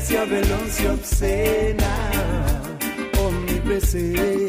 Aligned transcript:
inercia 0.00 0.24
veloz 0.24 0.80
y 0.80 0.86
obscena, 0.86 2.10
omnipresente, 3.18 4.48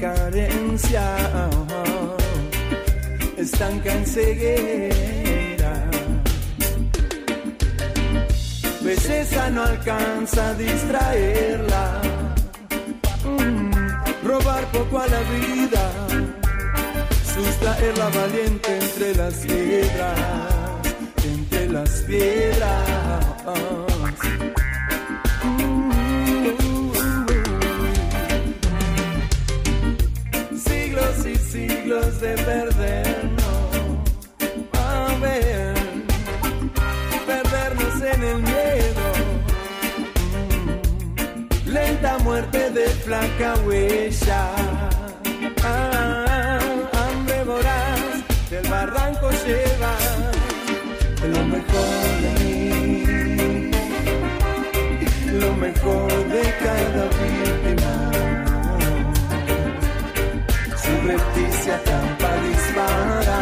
carencia, 0.00 1.16
estanca 3.36 3.94
en 3.94 4.06
ceguera. 4.06 5.90
Belleza 8.82 9.50
no 9.50 9.62
alcanza 9.62 10.48
a 10.48 10.54
distraerla, 10.54 12.02
mm, 13.24 14.26
robar 14.26 14.66
poco 14.72 14.98
a 14.98 15.06
la 15.06 15.20
vida, 15.20 15.92
sustraerla 17.32 18.08
valiente 18.08 18.78
entre 18.78 19.14
las 19.14 19.34
piedras 19.34 20.61
las 21.72 22.02
piedras. 22.02 22.86
Siglos 30.64 31.26
y 31.26 31.36
siglos 31.36 32.20
de 32.20 32.34
perdernos. 32.34 33.42
A 34.74 35.16
ver, 35.22 35.74
perdernos 37.26 38.02
en 38.02 38.22
el 38.22 38.38
miedo. 38.42 39.06
Lenta 41.66 42.18
muerte 42.18 42.70
de 42.70 42.86
flaca 43.04 43.54
huella. 43.64 44.50
Ah, 45.64 46.58
hambre 46.92 47.44
voraz 47.44 48.50
del 48.50 48.68
barranco 48.68 49.30
lleva 49.46 50.21
mejor 51.52 52.08
de 52.22 52.30
mí, 52.44 53.70
lo 55.40 55.50
mejor 55.56 56.10
de 56.34 56.42
cada 56.64 57.04
víctima. 57.20 57.94
Su 60.82 60.92
repticia 61.06 61.74
campa 61.84 62.30
dispara, 62.48 63.40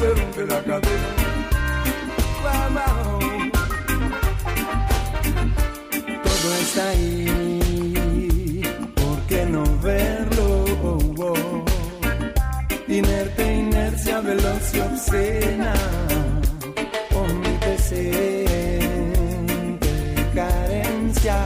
la 0.00 0.62
cadena. 0.62 1.10
Todo 6.22 6.54
está 6.62 6.88
ahí, 6.90 8.62
¿por 8.94 9.18
qué 9.28 9.44
no 9.46 9.64
verlo? 9.82 10.64
Inerte, 12.86 13.54
inercia, 13.54 14.20
veloz 14.20 14.74
y 14.74 14.80
obscena, 14.80 15.74
omnipresente, 17.14 19.88
carencia, 20.34 21.38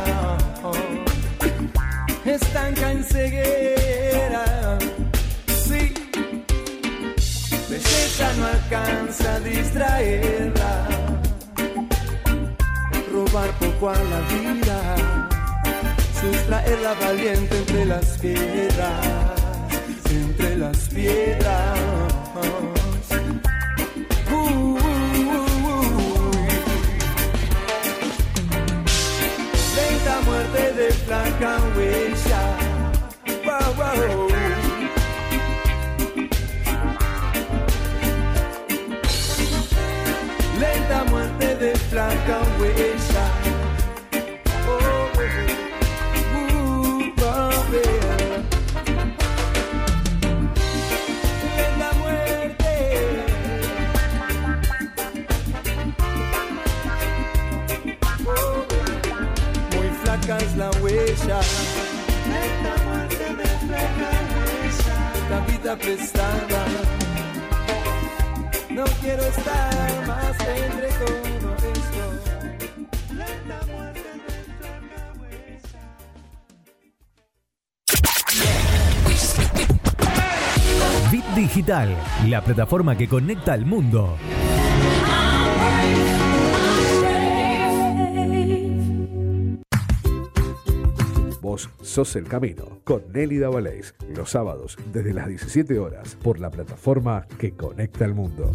estanca 2.27 2.93
en 2.93 3.05
ceguera 3.05 3.62
no 8.39 8.47
alcanza 8.47 9.35
a 9.35 9.41
distraerla. 9.41 10.89
Robar 13.13 13.51
poco 13.59 13.91
a 13.91 13.97
la 14.13 14.21
vida, 14.33 14.97
sustraerla 16.21 16.95
valiente 16.95 17.59
entre 17.59 17.85
las 17.85 18.19
piedras, 18.19 19.07
entre 20.11 20.57
las 20.57 20.79
piedras. 20.89 21.62
De 42.27 43.02
La 82.29 82.43
plataforma 82.43 82.97
que 82.97 83.09
conecta 83.09 83.53
al 83.53 83.67
mundo. 83.67 84.17
Vos 91.41 91.69
sos 91.83 92.17
el 92.17 92.25
camino 92.29 92.81
con 92.85 93.13
Nelly 93.13 93.39
Davalés, 93.39 93.95
los 94.15 94.31
sábados 94.31 94.77
desde 94.93 95.13
las 95.13 95.27
17 95.27 95.79
horas 95.79 96.17
por 96.23 96.39
la 96.39 96.51
plataforma 96.51 97.27
que 97.39 97.53
conecta 97.53 98.05
al 98.05 98.15
mundo. 98.15 98.53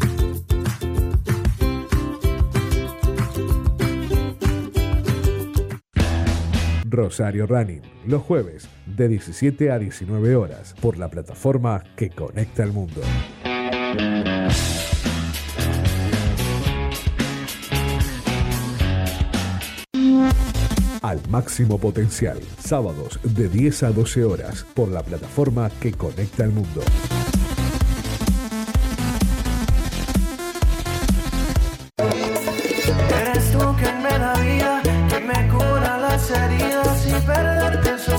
Rosario 6.90 7.46
Running, 7.46 7.82
los 8.06 8.22
jueves 8.22 8.70
de 8.98 9.08
17 9.08 9.72
a 9.72 9.78
19 9.78 10.36
horas 10.36 10.74
por 10.82 10.98
la 10.98 11.08
plataforma 11.08 11.84
que 11.96 12.10
conecta 12.10 12.64
al 12.64 12.74
mundo. 12.74 13.02
Al 21.04 21.22
máximo 21.30 21.78
potencial, 21.78 22.40
sábados 22.60 23.20
de 23.24 23.48
10 23.48 23.84
a 23.84 23.92
12 23.92 24.26
horas 24.26 24.66
por 24.74 24.90
la 24.90 25.04
plataforma 25.04 25.70
que 25.80 25.94
conecta 25.94 26.44
al 26.44 26.52
mundo. 26.52 26.82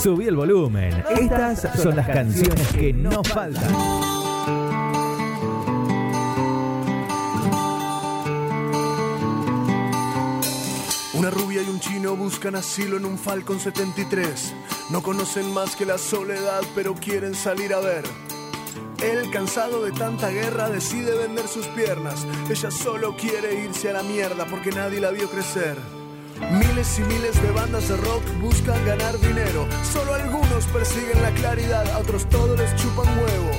Subí 0.00 0.26
el 0.28 0.36
volumen. 0.36 1.02
Estas 1.10 1.66
son 1.80 1.96
las 1.96 2.06
canciones 2.06 2.68
que 2.68 2.92
no 2.92 3.24
faltan. 3.24 3.74
Una 11.14 11.30
rubia 11.30 11.62
y 11.62 11.68
un 11.68 11.80
chino 11.80 12.14
buscan 12.14 12.54
asilo 12.54 12.96
en 12.96 13.04
un 13.06 13.18
Falcon 13.18 13.58
73. 13.58 14.54
No 14.90 15.02
conocen 15.02 15.52
más 15.52 15.74
que 15.74 15.84
la 15.84 15.98
soledad, 15.98 16.62
pero 16.76 16.94
quieren 16.94 17.34
salir 17.34 17.74
a 17.74 17.80
ver. 17.80 18.04
Él, 19.02 19.28
cansado 19.32 19.84
de 19.84 19.90
tanta 19.90 20.28
guerra, 20.30 20.70
decide 20.70 21.12
vender 21.18 21.48
sus 21.48 21.66
piernas. 21.68 22.24
Ella 22.48 22.70
solo 22.70 23.16
quiere 23.16 23.64
irse 23.64 23.90
a 23.90 23.94
la 23.94 24.02
mierda 24.04 24.46
porque 24.46 24.70
nadie 24.70 25.00
la 25.00 25.10
vio 25.10 25.28
crecer. 25.28 25.97
Miles 26.50 26.98
y 26.98 27.02
miles 27.02 27.42
de 27.42 27.50
bandas 27.50 27.88
de 27.88 27.96
rock 27.96 28.22
buscan 28.40 28.84
ganar 28.86 29.18
dinero. 29.20 29.66
Solo 29.92 30.14
algunos 30.14 30.64
persiguen 30.66 31.20
la 31.22 31.30
claridad, 31.32 31.86
a 31.90 31.98
otros 31.98 32.28
todos 32.28 32.58
les 32.58 32.74
chupan 32.76 33.06
huevo. 33.18 33.50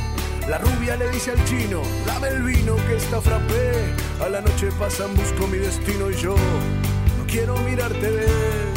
La 0.48 0.58
rubia 0.58 0.96
le 0.96 1.10
dice 1.12 1.32
al 1.32 1.46
chino, 1.46 1.82
dame 2.08 2.30
el 2.30 2.42
vino 2.42 2.76
que 2.88 2.96
está 2.96 3.22
frappé. 3.22 3.94
A 4.24 4.30
la 4.30 4.42
noche 4.42 4.70
pasan, 4.80 5.16
busco 5.16 5.46
mi 5.48 5.60
destino 5.60 6.10
y 6.10 6.16
yo 6.16 6.36
no 7.18 7.26
quiero 7.28 7.56
mirarte 7.58 8.10
ver. 8.10 8.74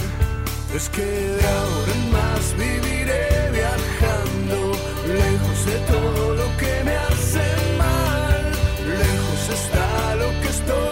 Es 0.74 0.88
que 0.90 1.02
de 1.02 1.48
ahora 1.48 1.92
en 1.94 2.12
más 2.12 2.54
viviré 2.58 3.50
viajando, 3.52 4.72
lejos 5.06 5.66
de 5.66 5.78
todo 5.92 6.34
lo 6.34 6.56
que 6.58 6.84
me 6.84 6.96
hace 6.96 7.44
mal. 7.78 8.52
Lejos 8.86 9.48
está 9.48 10.16
lo 10.16 10.28
que 10.42 10.48
estoy. 10.48 10.91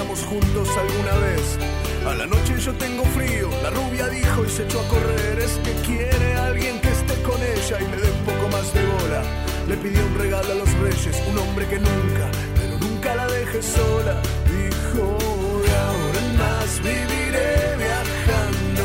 Estuvimos 0.00 0.24
juntos 0.24 0.68
alguna 0.76 1.14
vez. 1.26 1.58
A 2.06 2.14
la 2.14 2.26
noche 2.26 2.58
yo 2.58 2.72
tengo 2.74 3.04
frío, 3.04 3.48
la 3.62 3.70
rubia 3.70 4.08
dijo 4.08 4.44
y 4.44 4.48
se 4.48 4.64
echó 4.64 4.80
a 4.80 4.88
correr. 4.88 5.38
Es 5.38 5.52
que 5.64 5.72
quiere 5.86 6.34
alguien 6.34 6.80
que 6.80 6.88
esté 6.88 7.14
con 7.22 7.36
ella 7.40 7.78
y 7.80 7.90
le 7.90 7.96
dé 7.96 8.10
un 8.10 8.24
poco 8.24 8.48
más 8.48 8.72
de 8.72 8.82
bola. 8.86 9.22
Le 9.68 9.76
pidió 9.76 10.04
un 10.06 10.18
regalo 10.18 10.52
a 10.52 10.54
los 10.56 10.72
reyes, 10.80 11.16
un 11.28 11.38
hombre 11.38 11.66
que 11.68 11.78
nunca, 11.78 12.30
pero 12.56 12.78
nunca 12.78 13.14
la 13.14 13.26
deje 13.26 13.62
sola. 13.62 14.16
Dijo, 14.46 15.18
de 15.64 15.76
ahora 15.86 16.18
en 16.24 16.38
más 16.38 16.70
viviré 16.82 17.76
viajando, 17.76 18.84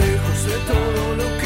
lejos 0.00 0.38
de 0.50 0.58
todo 0.72 1.16
lo 1.20 1.38
que 1.40 1.43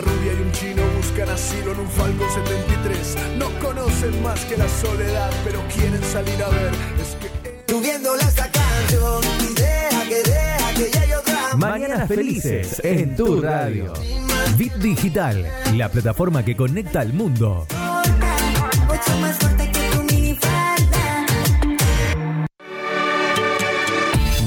Una 0.00 0.12
rubia 0.12 0.32
y 0.32 0.42
un 0.42 0.52
chino 0.52 0.82
buscan 0.96 1.28
asilo 1.28 1.72
en 1.72 1.80
un 1.80 1.88
Falcon 1.88 2.26
73, 2.30 3.16
no 3.36 3.50
conocen 3.58 4.22
más 4.22 4.44
que 4.46 4.56
la 4.56 4.66
soledad, 4.66 5.30
pero 5.44 5.60
quieren 5.74 6.02
salir 6.04 6.42
a 6.42 6.48
ver. 6.48 6.72
Es 7.00 7.16
que 7.16 7.70
Subiéndole 7.70 8.22
esta 8.22 8.48
canción 8.50 9.20
y 9.40 9.54
deja 9.54 10.04
que 10.08 10.22
deja 10.22 10.74
que 10.74 10.98
llegue 10.98 11.16
otra 11.16 11.56
Mañanas 11.56 12.08
felices 12.08 12.80
en 12.82 13.14
tu 13.14 13.42
radio. 13.42 13.92
Bit 14.56 14.74
Digital, 14.74 15.46
la 15.74 15.90
plataforma 15.90 16.44
que 16.44 16.56
conecta 16.56 17.00
al 17.00 17.12
mundo. 17.12 17.66
Mucho 18.86 19.18
más 19.20 19.36
fuerte 19.36 19.70
que 19.70 19.96
tu 19.96 20.02
minifalda. 20.02 21.26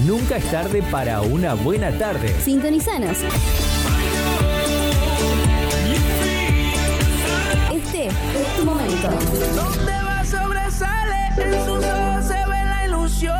Nunca 0.05 0.37
es 0.37 0.51
tarde 0.51 0.81
para 0.89 1.21
una 1.21 1.53
buena 1.53 1.91
tarde. 1.91 2.33
Sintonizanos. 2.43 3.17
Momento. 9.09 9.55
Donde 9.55 9.91
va 10.03 10.25
sobresale, 10.25 11.27
en 11.37 11.65
sus 11.65 11.83
ojos 11.83 12.25
se 12.25 12.33
ve 12.33 12.65
la 12.65 12.85
ilusión. 12.87 13.37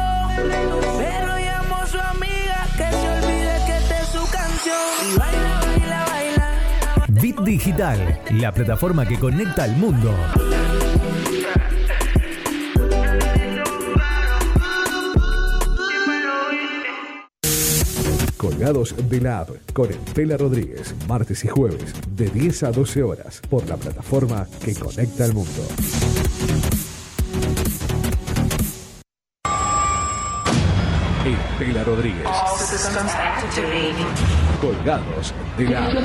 Pero 0.97 1.39
llamó 1.39 1.77
a 1.77 1.87
su 1.87 1.99
amiga 1.99 2.67
que 2.77 2.89
se 2.91 3.09
olvide 3.09 3.61
que 3.65 3.77
esta 3.77 3.99
es 3.99 4.07
su 4.09 4.31
canción. 4.31 5.13
Y 5.13 5.17
baila, 5.17 5.59
baila, 5.61 6.05
baila. 6.09 7.05
Bit 7.07 7.39
Digital, 7.41 8.21
la 8.31 8.51
plataforma 8.51 9.05
que 9.05 9.17
conecta 9.17 9.63
al 9.63 9.75
mundo. 9.77 10.15
Colgados 18.63 18.95
de 19.09 19.19
la 19.19 19.39
App 19.41 19.49
con 19.73 19.91
Estela 19.91 20.37
Rodríguez, 20.37 20.95
martes 21.05 21.43
y 21.43 21.49
jueves, 21.49 21.93
de 22.15 22.29
10 22.29 22.63
a 22.63 22.71
12 22.71 23.03
horas, 23.03 23.41
por 23.49 23.67
la 23.67 23.75
plataforma 23.75 24.47
que 24.63 24.73
conecta 24.73 25.25
al 25.25 25.33
mundo. 25.33 25.67
Estela 31.25 31.83
Rodríguez. 31.83 32.25
Colgados 34.61 35.33
de 35.57 35.65
la 35.65 35.85
App. 35.85 35.93
10, 35.93 36.01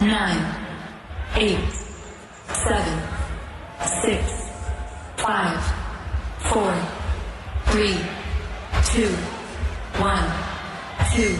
9, 0.00 0.18
8, 1.36 1.56
7, 2.52 2.78
6, 4.02 4.18
5, 5.16 5.28
4, 6.42 6.72
3, 7.72 8.19
2, 8.70 9.06
1, 9.98 10.24
2, 11.14 11.36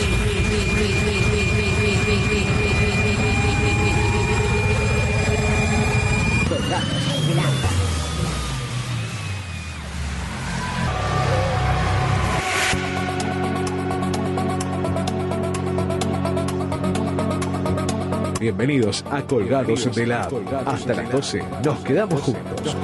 Bienvenidos 18.52 19.06
a 19.10 19.22
Colgados 19.22 19.96
de 19.96 20.08
la. 20.08 20.28
Hasta 20.66 20.94
las 20.94 21.10
12 21.10 21.42
nos 21.64 21.80
quedamos 21.86 22.22
juntos. 22.22 22.76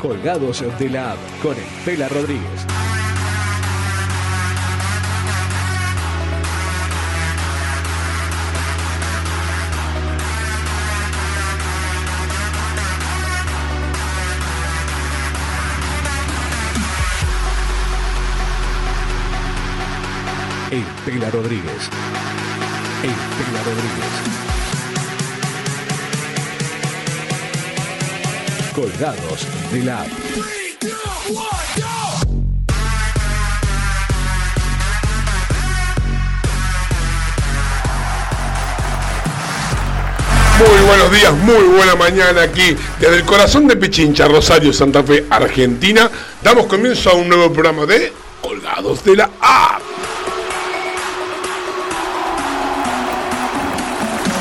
Colgados 0.00 0.62
de 0.78 0.88
la 0.88 1.16
con 1.42 1.56
Estela 1.56 2.08
Rodríguez. 2.08 2.73
Estela 21.14 21.30
Rodríguez. 21.30 21.90
Estela 23.04 23.62
Rodríguez. 23.64 24.14
Colgados 28.74 29.46
de 29.70 29.84
la. 29.84 30.04
Muy 40.58 40.80
buenos 40.84 41.12
días, 41.12 41.32
muy 41.34 41.62
buena 41.76 41.94
mañana 41.94 42.42
aquí 42.42 42.76
desde 42.98 43.16
el 43.18 43.24
corazón 43.24 43.68
de 43.68 43.76
Pichincha, 43.76 44.26
Rosario, 44.26 44.72
Santa 44.72 45.04
Fe, 45.04 45.26
Argentina. 45.30 46.10
Damos 46.42 46.66
comienzo 46.66 47.10
a 47.10 47.14
un 47.14 47.28
nuevo 47.28 47.52
programa 47.52 47.86
de 47.86 48.12
Colgados 48.42 49.04
de 49.04 49.14
la 49.14 49.30
App. 49.40 49.73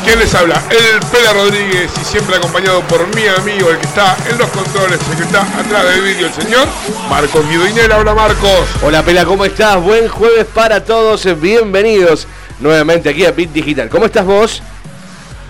¿Quién 0.03 0.19
les 0.19 0.33
habla? 0.35 0.61
El 0.69 0.99
Pela 1.07 1.33
Rodríguez 1.33 1.89
y 2.01 2.05
siempre 2.05 2.35
acompañado 2.35 2.81
por 2.87 3.07
mi 3.15 3.25
amigo, 3.27 3.69
el 3.69 3.77
que 3.77 3.85
está 3.87 4.17
en 4.29 4.37
los 4.37 4.49
controles, 4.49 4.99
el 5.09 5.17
que 5.17 5.23
está 5.23 5.41
atrás 5.59 5.85
del 5.85 6.01
vídeo, 6.01 6.27
el 6.27 6.33
señor 6.33 6.67
Marcos 7.09 7.47
Guidoinera. 7.49 7.97
Hola 7.99 8.13
Marcos. 8.13 8.67
Hola 8.83 9.03
Pela, 9.03 9.23
¿cómo 9.25 9.45
estás? 9.45 9.81
Buen 9.81 10.07
jueves 10.09 10.45
para 10.53 10.83
todos, 10.83 11.25
bienvenidos 11.39 12.27
nuevamente 12.59 13.09
aquí 13.09 13.25
a 13.25 13.31
Bit 13.31 13.51
Digital. 13.51 13.89
¿Cómo 13.89 14.05
estás 14.05 14.25
vos? 14.25 14.61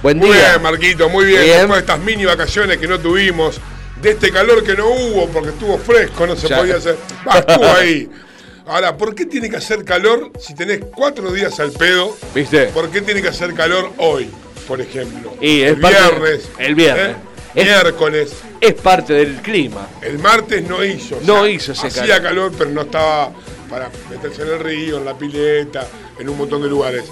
Buen 0.03 0.17
Muy 0.19 0.29
día. 0.29 0.49
bien, 0.51 0.61
Marquito, 0.61 1.09
muy 1.09 1.25
bien. 1.25 1.41
Bien. 1.41 1.57
Después 1.59 1.77
de 1.77 1.79
estas 1.93 1.99
mini 1.99 2.25
vacaciones 2.25 2.77
que 2.77 2.87
no 2.87 2.99
tuvimos, 2.99 3.59
de 4.01 4.11
este 4.11 4.31
calor 4.31 4.63
que 4.63 4.75
no 4.75 4.87
hubo 4.87 5.27
porque 5.29 5.49
estuvo 5.49 5.77
fresco, 5.79 6.27
no 6.27 6.35
se 6.35 6.47
Ya. 6.47 6.57
podía 6.57 6.75
hacer. 6.75 6.97
Va, 7.27 7.39
estuvo 7.39 7.65
ahí. 7.71 8.09
Ahora, 8.67 8.95
¿por 8.95 9.13
qué 9.15 9.25
tiene 9.25 9.49
que 9.49 9.57
hacer 9.57 9.83
calor 9.83 10.31
si 10.39 10.53
tenés 10.55 10.79
cuatro 10.95 11.31
días 11.31 11.59
al 11.59 11.71
pedo? 11.71 12.15
¿Viste? 12.33 12.65
¿Por 12.67 12.89
qué 12.89 13.01
tiene 13.01 13.21
que 13.21 13.27
hacer 13.29 13.53
calor 13.53 13.91
hoy, 13.97 14.29
por 14.67 14.81
ejemplo? 14.81 15.33
Y 15.41 15.61
el 15.61 15.75
viernes. 15.75 16.49
el 16.57 16.75
viernes. 16.75 17.09
¿eh? 17.09 17.15
Es- 17.55 17.65
Miércoles. 17.65 18.33
Es 18.59 18.73
parte 18.73 19.13
del 19.13 19.35
clima. 19.41 19.87
El 20.01 20.17
martes 20.19 20.63
no 20.67 20.83
hizo. 20.83 21.17
o 21.17 21.21
No 21.21 21.45
hizo 21.47 21.73
ese 21.73 21.87
Hacía 21.87 22.21
calor. 22.21 22.51
pero 22.57 22.69
no 22.71 22.81
estaba 22.81 23.31
para 23.69 23.89
meterse 24.09 24.41
en 24.43 24.47
el 24.49 24.59
río, 24.59 24.97
en 24.97 25.05
la 25.05 25.15
pileta, 25.17 25.87
en 26.19 26.29
un 26.29 26.37
montón 26.37 26.61
de 26.63 26.69
lugares. 26.69 27.03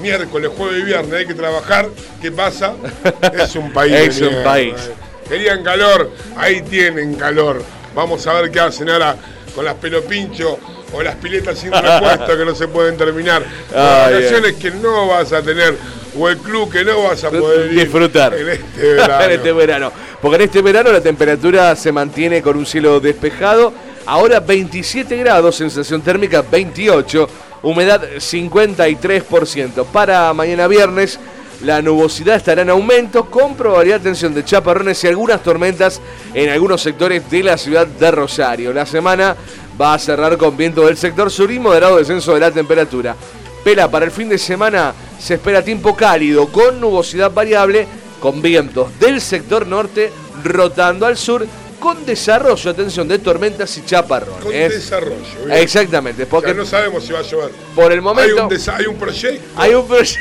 Miércoles, 0.00 0.50
jueves 0.56 0.80
y 0.80 0.84
viernes 0.84 1.12
hay 1.12 1.26
que 1.26 1.34
trabajar. 1.34 1.88
¿Qué 2.20 2.32
pasa? 2.32 2.74
Es 3.32 3.54
un 3.54 3.72
país. 3.72 3.94
Es 3.94 4.20
un 4.20 4.28
mierda, 4.28 4.44
país. 4.44 4.74
eh. 4.78 4.94
Querían 5.28 5.62
calor, 5.62 6.10
ahí 6.36 6.62
tienen 6.62 7.14
calor. 7.14 7.62
Vamos 7.94 8.26
a 8.26 8.32
ver 8.34 8.50
qué 8.50 8.60
hacen 8.60 8.90
ahora 8.90 9.16
con 9.54 9.64
las 9.64 9.74
pelopincho 9.74 10.58
o 10.92 11.02
las 11.02 11.14
piletas 11.16 11.56
sin 11.58 11.70
repuesto 11.72 12.36
que 12.36 12.44
no 12.44 12.54
se 12.54 12.66
pueden 12.66 12.96
terminar. 12.96 13.44
Las 13.72 14.10
vacaciones 14.12 14.54
que 14.56 14.70
no 14.72 15.06
vas 15.06 15.32
a 15.32 15.40
tener 15.42 15.76
o 16.18 16.28
el 16.28 16.38
club 16.38 16.70
que 16.70 16.84
no 16.84 17.02
vas 17.04 17.24
a 17.24 17.30
poder 17.30 17.72
ir 17.72 17.80
disfrutar 17.80 18.34
en 18.34 18.48
este 18.48 18.94
verano. 18.94 19.24
en 19.24 19.30
este 19.32 19.52
verano. 19.52 19.92
Porque 20.20 20.36
en 20.36 20.42
este 20.42 20.62
verano 20.62 20.92
la 20.92 21.00
temperatura 21.00 21.74
se 21.76 21.92
mantiene 21.92 22.42
con 22.42 22.56
un 22.56 22.66
cielo 22.66 23.00
despejado. 23.00 23.72
Ahora 24.06 24.40
27 24.40 25.16
grados, 25.16 25.56
sensación 25.56 26.02
térmica 26.02 26.42
28, 26.42 27.28
humedad 27.62 28.02
53%. 28.16 29.86
Para 29.86 30.32
mañana 30.34 30.66
viernes 30.66 31.18
la 31.62 31.80
nubosidad 31.80 32.36
estará 32.36 32.62
en 32.62 32.70
aumento 32.70 33.30
con 33.30 33.54
probabilidad 33.54 33.96
de 33.96 34.08
atención 34.08 34.34
de 34.34 34.44
chaparrones 34.44 35.02
y 35.02 35.06
algunas 35.06 35.42
tormentas 35.42 36.00
en 36.34 36.50
algunos 36.50 36.82
sectores 36.82 37.30
de 37.30 37.42
la 37.42 37.56
ciudad 37.56 37.86
de 37.86 38.10
Rosario. 38.10 38.72
La 38.72 38.84
semana 38.84 39.34
va 39.80 39.94
a 39.94 39.98
cerrar 39.98 40.36
con 40.36 40.56
viento 40.56 40.84
del 40.84 40.96
sector 40.96 41.30
sur 41.30 41.50
y 41.50 41.58
moderado 41.58 41.96
descenso 41.96 42.34
de 42.34 42.40
la 42.40 42.50
temperatura. 42.50 43.16
Pela, 43.64 43.90
para 43.90 44.04
el 44.04 44.10
fin 44.10 44.28
de 44.28 44.38
semana 44.38 44.92
se 45.18 45.34
espera 45.34 45.62
tiempo 45.64 45.96
cálido 45.96 46.48
con 46.48 46.80
nubosidad 46.80 47.30
variable 47.32 47.86
con 48.20 48.40
vientos 48.42 48.88
del 49.00 49.20
sector 49.20 49.66
norte 49.66 50.12
rotando 50.44 51.06
al 51.06 51.16
sur 51.16 51.46
con 51.80 52.06
desarrollo, 52.06 52.70
atención, 52.70 53.06
de 53.08 53.18
tormentas 53.18 53.76
y 53.76 53.84
chaparrones. 53.84 54.42
Con 54.42 54.52
desarrollo. 54.52 55.16
bien. 55.44 55.58
Exactamente, 55.58 56.24
porque 56.24 56.54
no 56.54 56.64
sabemos 56.64 57.04
si 57.04 57.12
va 57.12 57.18
a 57.18 57.22
llover. 57.22 57.50
por 57.74 57.92
el 57.92 57.98
Hay 57.98 58.04
momento 58.04 58.46
un, 58.48 58.58
hay 58.74 58.86
un 58.86 58.96
proyecto. 58.96 59.42
hay 59.56 59.74
un 59.74 59.86
proyecto. 59.86 60.20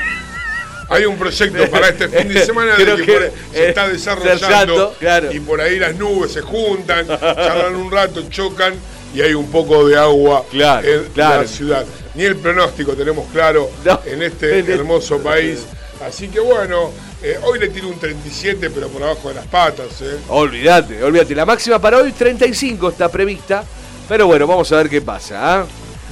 Hay 0.90 1.06
un 1.06 1.18
proyecto 1.18 1.72
para 1.72 1.88
este 1.90 2.10
fin 2.10 2.28
de 2.28 2.46
semana 2.46 2.76
de 2.76 2.86
que, 2.98 3.04
que, 3.06 3.14
por- 3.14 3.32
se 3.54 3.70
está 3.70 3.88
desarrollando 3.88 4.94
claro. 5.00 5.32
y 5.32 5.40
por 5.40 5.62
ahí 5.62 5.80
las 5.80 5.96
nubes 5.96 6.34
se 6.34 6.42
juntan, 6.42 7.08
charlan 7.20 7.76
un 7.78 7.90
rato, 7.90 8.24
chocan 8.30 8.74
y 9.16 9.22
hay 9.22 9.34
un 9.34 9.50
poco 9.50 9.88
de 9.88 9.98
agua 9.98 10.44
Claro, 10.52 10.86
en 10.88 11.04
claro. 11.14 11.42
la 11.44 11.48
ciudad. 11.48 11.86
Ni 12.16 12.24
el 12.24 12.36
pronóstico 12.36 12.94
tenemos 12.94 13.26
claro 13.32 13.70
No. 13.84 14.00
en 14.06 14.22
este 14.22 14.60
hermoso 14.60 15.20
país. 15.20 15.66
Así 16.06 16.28
que 16.28 16.40
bueno, 16.40 16.92
eh, 17.22 17.38
hoy 17.44 17.60
le 17.60 17.70
tiro 17.70 17.88
un 17.88 17.98
37, 18.00 18.70
pero 18.70 18.88
por 18.90 19.02
abajo 19.04 19.30
de 19.30 19.36
las 19.36 19.48
patas. 19.48 20.02
¿eh? 20.02 20.18
Olvídate, 20.28 21.02
olvídate. 21.04 21.34
La 21.34 21.46
máxima 21.46 21.80
para 21.80 21.98
hoy 22.00 22.12
35 22.12 22.90
está 22.90 23.10
prevista, 23.10 23.64
pero 24.08 24.28
bueno, 24.28 24.46
vamos 24.46 24.72
a 24.72 24.78
ver 24.78 24.90
qué 24.90 25.02
pasa. 25.02 25.62
¿ah? 25.62 25.66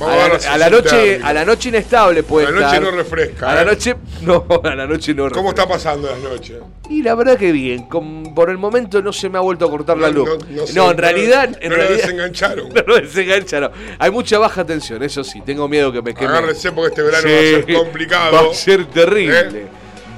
Vamos 0.05 0.45
a, 0.45 0.49
la, 0.51 0.57
la 0.57 0.65
a 0.65 0.69
la 0.69 0.69
noche, 0.69 1.19
a 1.23 1.33
la 1.33 1.45
noche 1.45 1.69
inestable 1.69 2.23
puede 2.23 2.47
A 2.47 2.51
la 2.51 2.55
noche 2.61 2.65
estar. 2.75 2.81
no 2.83 2.91
refresca, 2.91 3.51
A 3.51 3.55
la 3.55 3.61
¿eh? 3.61 3.65
noche 3.65 3.95
no, 4.21 4.45
a 4.63 4.75
la 4.75 4.87
noche 4.87 5.13
no. 5.13 5.29
¿Cómo 5.29 5.49
refresca. 5.49 5.49
está 5.49 5.67
pasando 5.67 6.09
las 6.09 6.19
noches? 6.19 6.57
Y 6.89 7.03
la 7.03 7.15
verdad 7.15 7.37
que 7.37 7.51
bien, 7.51 7.83
con- 7.87 8.33
por 8.35 8.49
el 8.49 8.57
momento 8.57 9.01
no 9.01 9.13
se 9.13 9.29
me 9.29 9.37
ha 9.37 9.41
vuelto 9.41 9.65
a 9.65 9.69
cortar 9.69 9.97
la 9.97 10.09
luz. 10.09 10.29
No, 10.49 10.67
sé, 10.67 10.79
en 10.79 10.97
realidad, 10.97 11.57
en 11.61 11.69
no 11.71 11.77
lo 11.77 11.83
desengancharon. 11.89 12.69
no 12.73 12.81
lo 12.85 12.95
desengancharon. 12.99 13.71
Hay 13.99 14.11
mucha 14.11 14.37
baja 14.39 14.65
tensión, 14.65 15.01
eso 15.03 15.23
sí, 15.23 15.41
tengo 15.41 15.67
miedo 15.67 15.91
que 15.91 16.01
me 16.01 16.13
queme. 16.13 16.27
Agárrese 16.29 16.71
porque 16.71 16.89
este 16.89 17.01
verano 17.03 17.27
Sí, 17.27 17.33
va 17.33 17.39
a 17.39 17.65
ser 17.65 17.75
complicado. 17.83 18.31
Va 18.33 18.51
a 18.51 18.53
ser 18.53 18.85
terrible. 18.87 19.39
¿Eh? 19.39 19.65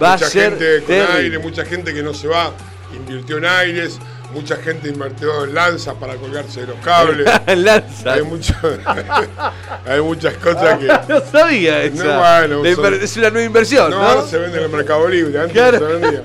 Va 0.02 0.14
mucha 0.14 0.26
a 0.26 0.30
ser 0.30 0.50
gente 0.52 0.78
con 0.80 0.88
terrible. 0.88 1.18
aire, 1.18 1.40
mucha 1.40 1.66
gente 1.66 1.94
que 1.94 2.02
no 2.04 2.14
se 2.14 2.28
va, 2.28 2.52
invirtió 2.96 3.38
en 3.38 3.46
aires, 3.46 4.00
mucha 4.34 4.56
gente 4.58 4.90
invirtió 4.90 5.44
en 5.46 5.54
lanzas 5.54 5.94
para 5.96 6.16
colgarse 6.16 6.62
de 6.62 6.68
los 6.68 6.78
cables. 6.84 7.28
Lanza. 7.58 8.14
hay, 8.14 8.24
mucho- 8.24 8.54
hay 9.86 10.02
muchas 10.02 10.34
cosas 10.36 10.80
que. 10.80 10.88
no 11.08 11.22
sabía 11.32 11.84
esa. 11.84 12.04
No, 12.04 12.20
bueno, 12.60 12.76
son- 12.76 12.94
es 12.96 13.18
una 13.18 13.30
nueva 13.30 13.46
inversión, 13.46 13.92
No, 13.92 14.00
¿no? 14.00 14.08
ahora 14.08 14.28
se 14.28 14.38
vende 14.38 14.58
en 14.58 14.64
el 14.66 14.70
Mercado 14.70 15.08
Libre, 15.08 15.40
antes 15.40 15.54
Claro. 15.54 15.80
no 15.80 15.88
se 15.88 15.94
vendía. 15.94 16.24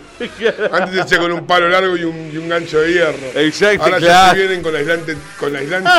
Antes 0.72 0.94
se 0.94 1.00
hacía 1.00 1.18
con 1.18 1.32
un 1.32 1.46
palo 1.46 1.68
largo 1.68 1.96
y 1.96 2.04
un, 2.04 2.30
y 2.32 2.36
un 2.38 2.48
gancho 2.48 2.80
de 2.80 2.92
hierro. 2.92 3.26
Exacto, 3.34 3.84
Ahora 3.84 3.98
ya 3.98 4.30
se 4.30 4.36
vienen 4.38 4.62
con 4.62 4.74
aislante, 4.74 5.16
con 5.38 5.54
aislante. 5.54 5.90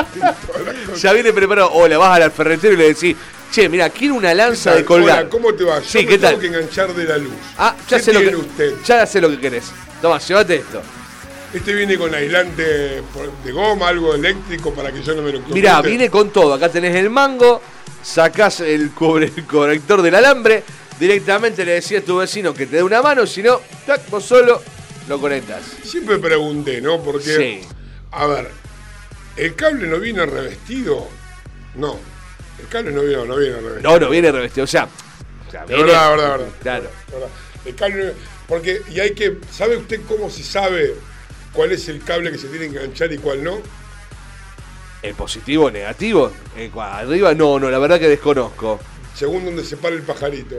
Ya 0.97 1.13
viene 1.13 1.31
preparado. 1.31 1.71
O 1.73 1.87
la 1.87 1.97
vas 1.97 2.19
al 2.19 2.31
ferretero 2.31 2.73
y 2.73 2.77
le 2.77 2.87
decís, 2.89 3.15
che, 3.51 3.69
mira, 3.69 3.89
quiero 3.89 4.15
una 4.15 4.33
lanza 4.33 4.73
de 4.75 4.83
colgar. 4.83 5.19
Hola, 5.19 5.29
¿cómo 5.29 5.53
te 5.53 5.63
va? 5.63 5.79
Yo 5.79 5.99
me 5.99 6.05
¿qué 6.05 6.17
tengo 6.17 6.31
tal? 6.31 6.39
que 6.39 6.47
enganchar 6.47 6.93
de 6.93 7.03
la 7.05 7.17
luz. 7.17 7.33
Ah, 7.57 7.75
ya 7.87 7.97
¿Qué 7.97 8.03
sé 8.03 8.13
lo 8.13 8.19
que 8.19 8.35
usted? 8.35 8.73
Ya 8.85 9.05
sé 9.05 9.21
lo 9.21 9.29
que 9.29 9.39
querés. 9.39 9.71
Toma, 10.01 10.17
llévate 10.19 10.55
esto. 10.55 10.81
Este 11.53 11.73
viene 11.73 11.97
con 11.97 12.13
aislante 12.13 12.61
de 13.43 13.51
goma, 13.51 13.87
algo 13.87 14.13
eléctrico 14.13 14.71
para 14.73 14.91
que 14.91 15.01
yo 15.01 15.15
no 15.15 15.23
me 15.23 15.31
lo 15.31 15.39
Mirá, 15.47 15.81
viene 15.81 16.09
con 16.09 16.29
todo. 16.29 16.53
Acá 16.53 16.69
tenés 16.69 16.95
el 16.95 17.09
mango, 17.09 17.59
sacás 18.03 18.59
el, 18.59 18.93
cobre- 18.93 19.31
el 19.35 19.45
conector 19.45 20.01
del 20.03 20.13
alambre, 20.13 20.63
directamente 20.99 21.65
le 21.65 21.73
decís 21.73 21.97
a 21.97 22.01
tu 22.01 22.17
vecino 22.17 22.53
que 22.53 22.67
te 22.67 22.75
dé 22.77 22.83
una 22.83 23.01
mano, 23.01 23.25
si 23.25 23.41
no, 23.41 23.61
tac, 23.87 24.07
vos 24.11 24.23
solo 24.25 24.61
lo 25.07 25.19
conectás. 25.19 25.63
Siempre 25.83 26.19
pregunté, 26.19 26.81
¿no? 26.81 27.01
Porque, 27.01 27.35
Sí. 27.35 27.61
a 28.11 28.27
ver, 28.27 28.51
¿el 29.35 29.55
cable 29.55 29.87
no 29.87 29.97
viene 29.99 30.23
revestido? 30.27 31.07
No, 31.73 31.97
el 32.59 32.67
cable 32.67 32.91
no 32.91 33.01
viene, 33.01 33.25
no 33.25 33.35
viene 33.37 33.55
revestido. 33.55 33.91
No, 33.91 33.99
no 33.99 34.09
viene 34.11 34.31
revestido. 34.31 34.65
O 34.65 34.67
sea, 34.67 34.87
o 35.47 35.51
sea, 35.51 35.65
viene- 35.65 35.83
verdad, 35.85 36.09
verdad, 36.11 36.29
verdad. 36.31 36.47
Claro. 36.61 36.89
¿verdad? 37.11 37.27
El 37.65 37.73
cable 37.75 38.05
no- 38.05 38.11
porque, 38.47 38.81
y 38.91 38.99
hay 38.99 39.15
que, 39.15 39.37
¿sabe 39.51 39.77
usted 39.77 40.01
cómo 40.07 40.29
se 40.29 40.43
sabe 40.43 40.93
cuál 41.53 41.71
es 41.71 41.87
el 41.89 42.03
cable 42.03 42.31
que 42.31 42.37
se 42.37 42.47
tiene 42.47 42.69
que 42.69 42.77
enganchar 42.77 43.11
y 43.13 43.17
cuál 43.17 43.43
no? 43.43 43.59
¿El 45.01 45.13
positivo 45.15 45.65
o 45.65 45.71
negativo? 45.71 46.31
Eh, 46.57 46.69
arriba, 46.77 47.33
no, 47.33 47.59
no, 47.59 47.69
la 47.69 47.79
verdad 47.79 47.99
que 47.99 48.09
desconozco. 48.09 48.79
Según 49.15 49.45
donde 49.45 49.63
se 49.63 49.77
para 49.77 49.95
el 49.95 50.01
pajarito. 50.01 50.55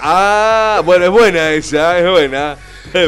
Ah, 0.00 0.80
bueno, 0.84 1.06
es 1.06 1.10
buena 1.10 1.52
esa, 1.52 1.98
es 1.98 2.08
buena. 2.08 2.56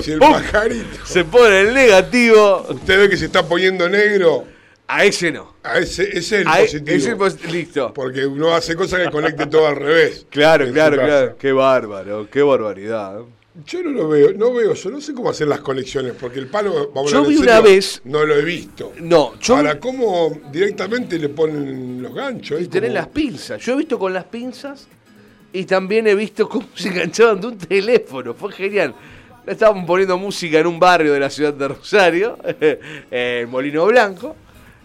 Si 0.03 0.13
el 0.13 0.19
¡Pum! 0.21 0.33
pajarito, 0.33 1.07
Se 1.07 1.25
pone 1.25 1.61
el 1.61 1.75
negativo. 1.75 2.67
usted 2.69 2.99
ve 2.99 3.09
que 3.11 3.17
se 3.17 3.27
está 3.27 3.47
poniendo 3.47 3.89
negro, 3.89 4.45
A 4.89 5.05
ese 5.05 5.31
no. 5.31 5.55
a 5.63 5.79
ese, 5.79 6.03
ese 6.05 6.19
es 6.19 6.33
el 6.33 6.49
A 6.49 6.61
e- 6.61 6.65
positivo. 6.65 7.27
ese 7.27 7.47
listo. 7.49 7.95
Porque 7.95 8.27
uno 8.27 8.55
hace 8.55 8.75
cosas 8.75 9.01
que 9.01 9.11
conecte 9.11 9.47
todo 9.47 9.69
al 9.69 9.77
revés. 9.77 10.27
Claro, 10.31 10.71
claro, 10.73 10.97
claro. 10.97 11.37
Qué 11.39 11.53
bárbaro, 11.53 12.29
qué 12.31 12.43
barbaridad. 12.43 13.21
Yo 13.67 13.83
no 13.83 13.91
lo 13.91 14.09
veo, 14.09 14.33
no 14.33 14.53
veo, 14.53 14.75
yo 14.75 14.91
no 14.91 15.01
sé 15.01 15.13
cómo 15.13 15.29
hacer 15.31 15.49
las 15.49 15.61
conexiones, 15.61 16.13
porque 16.19 16.39
el 16.39 16.47
palo, 16.47 16.93
vamos 16.95 17.11
a 17.11 17.15
Yo 17.15 17.19
hablar 17.19 17.33
vi 17.33 17.39
una 17.43 17.61
vez- 17.61 18.01
no 18.05 18.25
lo 18.25 18.37
he 18.37 18.45
visto. 18.45 18.93
No, 19.01 19.35
yo 19.41 19.57
Ahora, 19.57 19.81
¿cómo 19.81 20.41
directamente 20.53 21.19
le 21.19 21.29
ponen 21.31 22.01
los 22.01 22.15
ganchos? 22.15 22.61
y 22.61 22.67
como- 22.69 22.87
las 22.87 23.09
pinzas. 23.09 23.61
Yo 23.61 23.73
he 23.75 23.77
visto 23.79 23.99
con 23.99 24.13
las 24.15 24.25
pinzas 24.25 24.87
y 25.53 25.65
también 25.65 26.07
he 26.07 26.15
visto 26.15 26.49
cómo 26.49 26.67
se 26.77 26.89
enganchaban 26.89 27.41
de 27.41 27.47
un 27.49 27.59
teléfono. 27.59 28.35
Fue 28.35 28.53
genial. 28.53 28.95
Estaban 29.45 29.85
poniendo 29.85 30.17
música 30.17 30.61
en 30.61 30.67
un 30.69 30.79
barrio 30.79 31.13
de 31.13 31.19
la 31.19 31.29
ciudad 31.29 31.53
de 31.53 31.67
Rosario, 31.69 32.39
el 33.11 33.49
Molino 33.49 33.85
Blanco, 33.87 34.37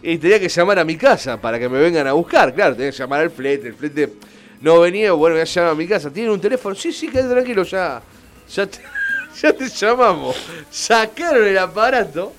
y 0.01 0.17
tenía 0.17 0.39
que 0.39 0.49
llamar 0.49 0.79
a 0.79 0.83
mi 0.85 0.95
casa 0.95 1.39
para 1.39 1.59
que 1.59 1.69
me 1.69 1.77
vengan 1.79 2.07
a 2.07 2.13
buscar. 2.13 2.53
Claro, 2.55 2.75
tenía 2.75 2.89
que 2.91 2.97
llamar 2.97 3.21
al 3.21 3.29
flete. 3.29 3.67
El 3.67 3.75
flete 3.75 4.13
no 4.61 4.79
venía, 4.79 5.11
bueno, 5.11 5.35
voy 5.35 5.41
a 5.41 5.45
llamar 5.45 5.71
a 5.73 5.75
mi 5.75 5.85
casa. 5.87 6.09
¿Tienen 6.11 6.31
un 6.31 6.41
teléfono? 6.41 6.73
Sí, 6.73 6.91
sí, 6.91 7.09
quédate 7.09 7.29
tranquilo, 7.29 7.61
ya, 7.63 8.01
ya, 8.49 8.65
te, 8.67 8.79
ya 9.41 9.53
te 9.53 9.67
llamamos. 9.69 10.35
Sacaron 10.69 11.45
el 11.47 11.57
aparato, 11.57 12.33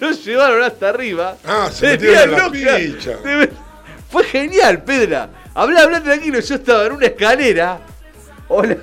lo 0.00 0.10
llevaron 0.10 0.62
hasta 0.62 0.88
arriba. 0.90 1.36
Ah, 1.44 1.70
se 1.72 1.86
metieron 1.88 2.34
en 2.34 2.38
la 2.38 2.50
picha. 2.50 3.18
Fue 4.10 4.24
genial, 4.24 4.82
Pedra. 4.82 5.28
Habla, 5.54 5.82
habla 5.82 6.02
tranquilo. 6.02 6.38
Yo 6.40 6.54
estaba 6.54 6.86
en 6.86 6.92
una 6.92 7.06
escalera. 7.06 7.80
Hola. 8.48 8.76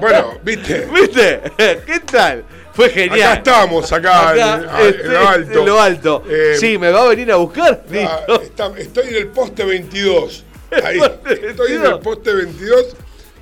Bueno, 0.00 0.38
viste, 0.42 0.86
¿Viste? 0.92 1.40
¿Qué 1.86 2.00
tal? 2.00 2.44
Fue 2.74 2.90
genial. 2.90 3.22
acá 3.22 3.34
estamos, 3.34 3.92
acá, 3.92 4.30
Acá, 4.30 4.80
en, 4.82 5.00
en 5.00 5.12
lo 5.12 5.28
alto. 5.28 5.58
en 5.60 5.66
lo 5.66 5.80
alto. 5.80 6.22
Eh, 6.28 6.56
sí, 6.58 6.76
¿me 6.76 6.90
va 6.90 7.02
a 7.02 7.08
venir 7.08 7.30
a 7.30 7.36
buscar? 7.36 7.82
ah, 8.04 8.20
está- 8.42 8.72
estoy 8.76 9.08
en 9.10 9.14
el 9.16 9.26
poste 9.28 9.64
22. 9.64 10.44
Ahí, 10.84 10.98
estoy 10.98 11.34
en 11.36 11.56
22. 11.56 11.88
el 11.92 11.98
poste 12.00 12.32
22. 12.34 12.96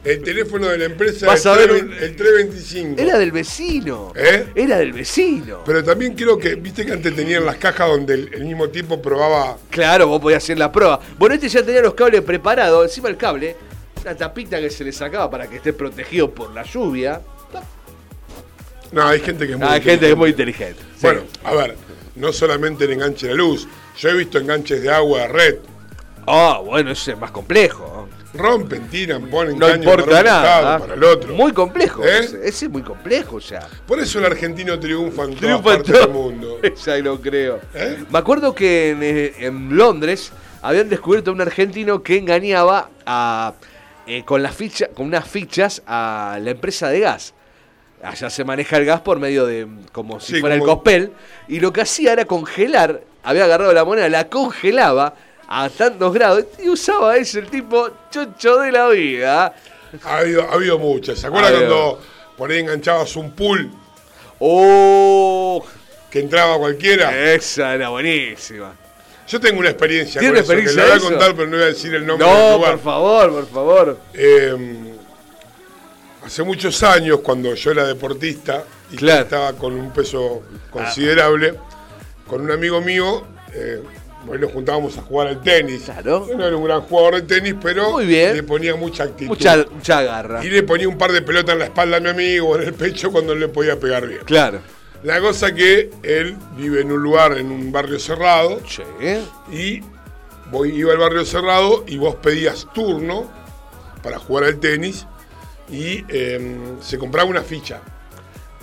El 0.05 0.21
teléfono 0.23 0.67
de 0.67 0.79
la 0.79 0.85
empresa 0.87 1.27
Vas 1.27 1.41
es 1.41 1.47
a 1.47 1.57
ver 1.57 1.71
el, 1.71 1.85
un- 1.87 1.93
el 1.93 2.17
325. 2.17 3.01
Era 3.01 3.19
del 3.19 3.31
vecino. 3.31 4.13
¿Eh? 4.17 4.49
Era 4.55 4.79
del 4.79 4.93
vecino. 4.93 5.61
Pero 5.65 5.85
también 5.85 6.15
creo 6.15 6.37
que, 6.39 6.57
viste 6.57 6.85
que 6.85 6.93
antes 6.93 7.15
tenían 7.15 7.45
las 7.47 7.57
cajas 7.57 7.89
donde 7.89 8.15
el, 8.15 8.35
el 8.35 8.45
mismo 8.45 8.69
tipo 8.69 9.01
probaba. 9.01 9.57
Claro, 9.71 10.09
vos 10.09 10.21
podías 10.21 10.43
hacer 10.43 10.59
la 10.59 10.73
prueba. 10.73 10.99
Bueno, 11.19 11.37
este 11.37 11.49
ya 11.49 11.63
tenía 11.65 11.83
los 11.83 11.95
cables 11.95 12.23
preparados. 12.23 12.85
Encima 12.85 13.09
el 13.11 13.17
cable, 13.17 13.55
una 14.03 14.17
tapita 14.17 14.59
que 14.61 14.71
se 14.71 14.83
le 14.83 14.91
sacaba 14.93 15.31
para 15.31 15.47
que 15.49 15.57
esté 15.57 15.73
protegido 15.73 16.31
por 16.35 16.53
la 16.53 16.65
lluvia. 16.65 17.21
No, 18.91 19.07
hay 19.07 19.21
gente 19.21 19.47
que 19.47 19.53
es 19.53 19.59
muy. 19.59 19.67
Ah, 19.69 19.73
hay 19.75 19.81
gente 19.83 20.07
que 20.07 20.11
es 20.13 20.17
muy 20.19 20.31
inteligente. 20.31 20.81
Sí. 20.97 20.99
Bueno, 21.03 21.23
a 21.45 21.55
ver, 21.55 21.77
no 22.17 22.33
solamente 22.33 22.85
el 22.85 22.93
enganche 22.93 23.29
de 23.29 23.33
la 23.35 23.39
luz. 23.39 23.67
Yo 23.99 24.09
he 24.11 24.15
visto 24.15 24.39
enganches 24.39 24.83
de 24.83 24.91
agua 24.91 25.21
de 25.21 25.29
red. 25.29 25.55
Ah, 26.27 26.61
bueno, 26.65 26.91
ese 26.91 27.13
es 27.13 27.19
más 27.19 27.31
complejo. 27.31 28.02
Rompen, 28.35 28.89
tiran, 28.89 29.29
ponen 29.29 29.59
No 29.59 29.69
importa 29.75 30.07
para 30.07 30.19
un 30.21 30.25
nada. 30.27 30.79
para 30.79 30.95
el 30.95 31.05
otro. 31.05 31.35
Muy 31.35 31.53
complejo. 31.53 32.03
¿Eh? 32.05 32.21
Ese, 32.21 32.37
ese 32.49 32.65
es 32.67 32.71
muy 32.71 32.83
complejo 32.83 33.39
ya. 33.41 33.69
Por 33.87 34.01
eso 34.01 34.19
el 34.19 34.25
argentino 34.27 34.79
triunfa 34.81 35.25
en 35.25 35.35
Triunfa 35.37 35.63
partes 35.63 35.93
todo. 35.93 36.01
del 36.01 36.11
mundo. 36.11 36.59
Ya 36.87 36.97
lo 36.99 37.21
creo. 37.21 37.61
¿Eh? 37.75 38.05
Me 38.11 38.19
acuerdo 38.19 38.55
que 38.55 38.91
en, 38.91 39.03
eh, 39.03 39.35
en 39.39 39.77
Londres 39.77 40.33
habían 40.63 40.89
descubierto 40.89 41.31
a 41.31 41.35
un 41.35 41.41
argentino 41.43 42.03
que 42.03 42.17
engañaba 42.17 42.89
a, 43.05 43.53
eh, 44.07 44.25
con, 44.25 44.43
las 44.43 44.55
ficha, 44.57 44.89
con 44.89 45.07
unas 45.07 45.29
fichas 45.29 45.83
a 45.87 46.39
la 46.41 46.51
empresa 46.53 46.89
de 46.89 47.01
gas. 47.01 47.35
Allá 48.03 48.31
se 48.31 48.45
maneja 48.45 48.79
el 48.79 48.85
gas 48.85 49.01
por 49.03 49.19
medio 49.21 49.47
de 49.47 49.67
como 49.93 50.19
si 50.21 50.35
Sí, 50.35 50.41
fuera 50.41 50.55
el 50.57 50.63
cospel. 50.63 51.13
Y 51.49 51.61
lo 51.61 51.73
que 51.73 51.83
hacía 51.83 52.13
era 52.15 52.25
congelar 52.25 53.03
había 53.23 53.45
agarrado 53.45 53.73
la 53.73 53.85
moneda, 53.85 54.09
la 54.09 54.29
congelaba 54.29 55.15
a 55.55 55.69
tantos 55.69 56.13
grados 56.15 56.45
y 56.63 56.69
usaba 56.71 57.17
ese 57.17 57.41
el 57.41 57.49
tipo 57.51 57.91
chocho 58.11 58.59
de 58.59 58.73
la 58.73 58.89
vida. 58.89 59.55
Ha 60.05 60.17
habido, 60.19 60.43
ha 60.49 60.55
habido 60.55 60.79
muchas. 60.79 61.19
¿Se 61.19 61.27
acuerdan 61.27 61.53
cuando 61.53 62.01
por 62.39 62.51
ahí 62.51 62.61
enganchabas 62.61 63.15
un 63.17 63.33
pool 63.33 63.71
¡Oh! 64.39 65.63
que 66.11 66.21
entraba 66.21 66.57
cualquiera? 66.59 67.33
Esa 67.35 67.75
era 67.75 67.91
buenísima. 67.91 68.75
Yo 69.29 69.39
tengo 69.41 69.61
una 69.61 69.71
experiencia 69.71 70.21
¿Tiene 70.21 70.37
con 70.37 70.43
eso, 70.45 70.53
experiencia 70.53 70.83
que 70.83 70.89
la 70.89 70.95
voy 70.95 70.95
a 70.95 70.97
eso? 71.07 71.09
contar, 71.11 71.35
pero 71.37 71.47
no 71.49 71.57
voy 71.57 71.65
a 71.65 71.69
decir 71.69 71.95
el 71.95 72.07
nombre 72.07 72.27
del 72.27 72.37
No, 72.37 72.57
lugar. 72.57 72.71
por 72.73 72.81
favor, 72.83 73.31
por 73.33 73.49
favor. 73.49 73.99
Eh, 74.15 74.95
hace 76.25 76.43
muchos 76.43 76.83
años, 76.83 77.21
cuando 77.21 77.55
yo 77.55 77.71
era 77.71 77.85
deportista 77.85 78.65
y 78.91 78.97
Claro. 78.97 79.21
Ah. 79.21 79.23
estaba 79.23 79.53
con 79.55 79.75
un 79.75 79.93
peso 79.93 80.43
considerable, 80.71 81.55
con 82.27 82.41
un 82.43 82.51
amigo 82.51 82.81
mío, 82.81 83.25
eh, 83.55 83.81
hoy 84.29 84.39
nos 84.39 84.53
juntábamos 84.53 84.97
a 84.99 85.03
jugar 85.03 85.29
al 85.29 85.41
tenis. 85.43 85.83
Claro. 85.85 86.27
Yo 86.29 86.37
no 86.37 86.47
era 86.47 86.57
un 86.57 86.65
gran 86.65 86.81
jugador 86.83 87.15
de 87.17 87.23
tenis, 87.23 87.55
pero 87.61 87.91
Muy 87.93 88.07
bien. 88.07 88.35
le 88.37 88.43
ponía 88.43 88.75
mucha 88.77 89.05
actitud. 89.05 89.29
Mucha, 89.29 89.65
mucha 89.71 90.03
garra. 90.03 90.45
Y 90.45 90.51
le 90.51 90.63
ponía 90.63 90.89
un 90.89 90.99
par 90.99 91.13
de 91.13 91.23
pelotas 91.23 91.53
en 91.55 91.59
la 91.61 91.65
espalda 91.67 91.97
a 91.97 92.01
mi 92.01 92.09
amigo 92.11 92.51
o 92.51 92.57
en 92.57 92.63
el 92.69 92.75
pecho 92.75 93.11
cuando 93.13 93.35
no 93.35 93.41
le 93.41 93.49
podía 93.49 93.79
pegar 93.79 94.07
bien. 94.07 94.21
Claro. 94.25 94.61
La 95.03 95.21
cosa 95.21 95.53
que 95.53 95.91
él 96.05 96.37
vive 96.57 96.81
en 96.83 96.93
un 96.93 97.03
lugar, 97.03 97.37
en 97.37 97.51
un 97.51 97.73
barrio 97.73 97.99
cerrado, 97.99 98.61
Sí. 98.69 98.83
y 99.51 99.81
voy, 100.51 100.71
iba 100.77 100.93
al 100.93 100.99
barrio 100.99 101.25
cerrado 101.25 101.85
y 101.89 101.97
vos 101.99 102.15
pedías 102.17 102.69
turno 102.73 103.29
para 104.03 104.19
jugar 104.19 104.45
al 104.45 104.59
tenis 104.61 105.07
y 105.69 106.05
eh, 106.09 106.57
se 106.81 106.99
compraba 106.99 107.29
una 107.29 107.43
ficha 107.43 107.81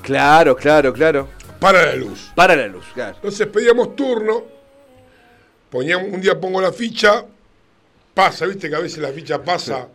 Claro, 0.01 0.55
claro, 0.55 0.93
claro. 0.93 1.27
para 1.59 1.87
la 1.87 1.95
luz. 1.95 2.31
Para 2.35 2.55
la 2.55 2.67
luz, 2.67 2.85
claro. 2.93 3.15
Entonces 3.15 3.47
pedíamos 3.47 3.95
turno, 3.95 4.43
poníamos, 5.69 6.09
un 6.11 6.21
día 6.21 6.39
pongo 6.39 6.61
la 6.61 6.71
ficha, 6.71 7.25
pasa, 8.13 8.45
viste 8.45 8.69
que 8.69 8.75
a 8.75 8.79
veces 8.79 8.99
la 8.99 9.09
ficha 9.11 9.43
pasa 9.43 9.87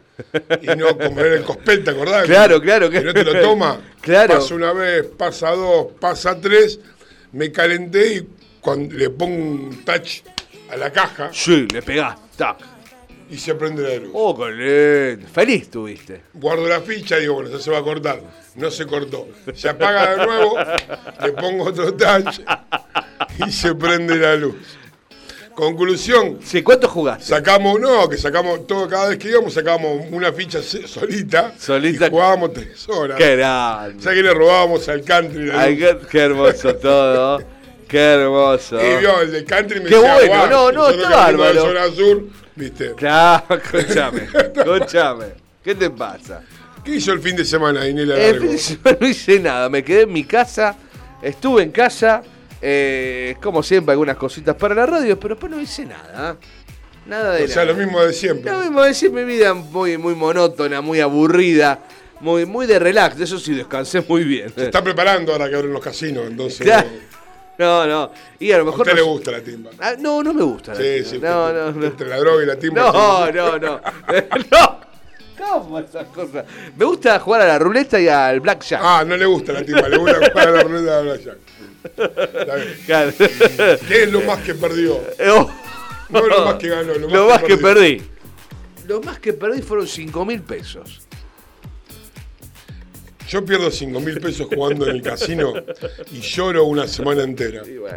y 0.62 0.66
no 0.76 0.96
como 0.96 1.20
era 1.20 1.34
el 1.34 1.42
cospel, 1.42 1.82
¿te 1.82 1.90
acordás? 1.90 2.24
Claro, 2.26 2.60
claro, 2.60 2.88
Que 2.88 3.00
no 3.02 3.12
te 3.12 3.24
lo 3.24 3.40
toma. 3.40 3.80
Claro. 4.00 4.34
Pasa 4.34 4.54
una 4.54 4.72
vez, 4.72 5.06
pasa 5.16 5.50
dos, 5.50 5.88
pasa 5.98 6.40
tres, 6.40 6.78
me 7.32 7.50
calenté 7.50 8.14
y 8.16 8.28
cuando 8.60 8.94
le 8.94 9.10
pongo 9.10 9.34
un 9.36 9.84
touch 9.84 10.22
a 10.70 10.76
la 10.76 10.90
caja 10.92 11.30
Sí, 11.32 11.66
le 11.72 11.82
pegás. 11.82 12.16
Tac. 12.36 12.58
y 13.30 13.36
se 13.38 13.54
prende 13.54 13.82
la 13.82 13.96
luz. 14.04 14.10
Oh, 14.14 14.48
lindo. 14.48 15.26
Feliz 15.32 15.70
tuviste. 15.70 16.22
Guardo 16.34 16.66
la 16.68 16.80
ficha 16.80 17.18
y 17.18 17.22
digo, 17.22 17.34
bueno, 17.34 17.50
ya 17.50 17.58
se 17.58 17.70
va 17.70 17.78
a 17.78 17.82
cortar. 17.82 18.20
No 18.54 18.70
se 18.70 18.86
cortó. 18.86 19.28
Se 19.54 19.68
apaga 19.68 20.14
de 20.16 20.26
nuevo, 20.26 20.56
le 21.24 21.32
pongo 21.32 21.64
otro 21.64 21.92
touch 21.94 22.40
y 23.46 23.50
se 23.50 23.74
prende 23.74 24.16
la 24.16 24.36
luz. 24.36 24.54
Conclusión, 25.54 26.38
Sí, 26.42 26.62
¿cuánto 26.62 26.88
jugaste? 26.88 27.26
sacamos, 27.26 27.78
no, 27.80 28.08
que 28.08 28.16
sacamos, 28.16 28.66
todo, 28.66 28.88
cada 28.88 29.08
vez 29.10 29.18
que 29.18 29.28
íbamos 29.30 29.54
sacábamos 29.54 30.04
una 30.10 30.32
ficha 30.32 30.60
solita, 30.62 31.54
Solita. 31.58 32.06
y 32.08 32.10
jugábamos 32.10 32.52
tres 32.52 32.88
horas. 32.88 33.16
Qué 33.16 33.36
grande. 33.36 34.02
Ya 34.02 34.14
que 34.14 34.22
le 34.22 34.34
robábamos 34.34 34.88
al 34.88 35.02
country 35.02 35.50
Ay, 35.52 35.78
qué, 35.78 35.96
qué 36.10 36.18
hermoso 36.20 36.74
todo. 36.74 37.40
Qué 37.86 37.98
hermoso. 38.00 38.76
Y 38.80 38.98
vio, 39.00 39.20
el 39.20 39.30
de 39.30 39.44
country 39.44 39.78
me 39.80 39.88
Qué 39.88 39.94
decía, 39.94 40.14
bueno, 40.14 40.26
"Guau, 40.48 40.50
no, 40.50 40.72
no, 40.72 40.88
está 40.90 41.10
bárbaro. 41.10 41.60
zona 41.62 41.86
sur, 41.94 42.24
viste. 42.56 42.92
Claro, 42.96 43.44
escúchame. 43.62 44.26
Escúchame. 44.56 45.24
¿Qué 45.62 45.74
te 45.76 45.90
pasa? 45.90 46.42
¿Qué 46.84 46.96
hizo 46.96 47.12
el 47.12 47.20
fin 47.20 47.36
de 47.36 47.44
semana, 47.44 47.86
Inela 47.88 48.16
El 48.16 48.40
fin 48.40 48.50
de 48.50 48.58
semana 48.58 48.98
no 49.00 49.06
hice 49.06 49.38
nada. 49.38 49.68
Me 49.68 49.84
quedé 49.84 50.02
en 50.02 50.12
mi 50.12 50.24
casa. 50.24 50.74
Estuve 51.22 51.62
en 51.62 51.70
casa. 51.70 52.22
Eh, 52.66 53.36
como 53.42 53.62
siempre, 53.62 53.92
algunas 53.92 54.16
cositas 54.16 54.54
para 54.56 54.74
la 54.74 54.86
radio, 54.86 55.20
pero 55.20 55.34
después 55.34 55.52
no 55.52 55.60
hice 55.60 55.84
nada. 55.84 56.32
¿eh? 56.32 56.46
Nada 57.06 57.32
de 57.34 57.44
O 57.44 57.48
sea, 57.48 57.64
nada. 57.64 57.76
lo 57.76 57.84
mismo 57.84 58.00
de 58.02 58.12
siempre. 58.14 58.50
Lo 58.50 58.60
mismo 58.60 58.82
decir, 58.82 59.10
mi 59.12 59.24
vida 59.24 59.52
muy, 59.52 59.98
muy 59.98 60.14
monótona, 60.14 60.80
muy 60.80 61.00
aburrida, 61.00 61.80
muy, 62.20 62.46
muy 62.46 62.66
de 62.66 62.78
relax. 62.78 63.18
De 63.18 63.24
eso 63.24 63.38
sí, 63.38 63.52
descansé 63.54 64.00
muy 64.08 64.24
bien. 64.24 64.50
Se 64.54 64.64
está 64.64 64.82
preparando 64.82 65.32
ahora 65.32 65.50
que 65.50 65.56
abren 65.56 65.72
los 65.72 65.82
casinos, 65.82 66.24
entonces. 66.26 66.66
Claro. 66.66 66.88
No, 67.56 67.86
no. 67.86 68.10
Y 68.40 68.50
a 68.50 68.56
lo 68.56 68.62
A 68.62 68.66
mejor. 68.66 68.80
usted 68.80 68.92
no- 68.94 68.96
le 68.96 69.02
gusta 69.02 69.30
la 69.30 69.40
timba. 69.40 69.70
Ah, 69.78 69.92
no, 69.96 70.22
no 70.24 70.34
me 70.34 70.42
gusta. 70.42 70.72
la 70.74 70.78
Sí, 70.80 70.82
timba. 70.96 71.08
sí. 71.10 71.18
No, 71.20 71.52
no, 71.52 71.70
no. 71.72 71.86
Entre 71.86 72.08
la 72.08 72.16
droga 72.16 72.42
y 72.42 72.46
la 72.46 72.56
timba. 72.56 72.80
No, 72.90 73.30
no, 73.30 73.58
no. 73.60 73.80
no. 74.50 74.80
¿Cómo 75.38 75.78
esas 75.78 76.06
cosas? 76.06 76.44
Me 76.76 76.84
gusta 76.84 77.18
jugar 77.20 77.42
a 77.42 77.46
la 77.46 77.58
ruleta 77.58 78.00
y 78.00 78.08
al 78.08 78.40
blackjack. 78.40 78.80
Ah, 78.82 79.04
no 79.06 79.16
le 79.16 79.26
gusta 79.26 79.52
la 79.52 79.62
timba, 79.64 79.88
le 79.88 79.98
gusta 79.98 80.16
jugar 80.32 80.48
a 80.48 80.50
la 80.50 80.62
ruleta 80.62 80.96
de 80.96 81.02
Blackjack. 81.04 81.36
Claro. 82.86 83.12
¿Qué 83.88 84.02
es 84.04 84.10
lo 84.12 84.20
más 84.22 84.42
que 84.42 84.54
perdió? 84.54 85.00
Oh. 85.30 85.50
No 86.10 86.26
lo 86.26 86.44
más 86.44 86.54
que 86.56 86.68
ganó, 86.68 86.94
lo 86.94 87.08
más, 87.08 87.12
Lo 87.12 87.28
más 87.28 87.42
que 87.42 87.56
perdí. 87.56 88.02
Lo 88.86 89.00
más 89.00 89.18
que 89.18 89.32
perdí 89.32 89.62
fueron 89.62 89.86
5 89.88 90.24
mil 90.26 90.42
pesos. 90.42 91.00
Yo 93.28 93.44
pierdo 93.44 93.70
5 93.70 93.98
mil 94.00 94.20
pesos 94.20 94.46
jugando 94.54 94.86
en 94.88 94.96
el 94.96 95.02
casino 95.02 95.54
y 96.12 96.20
lloro 96.20 96.64
una 96.66 96.86
semana 96.86 97.22
entera. 97.22 97.62
Y 97.66 97.78
bueno, 97.78 97.96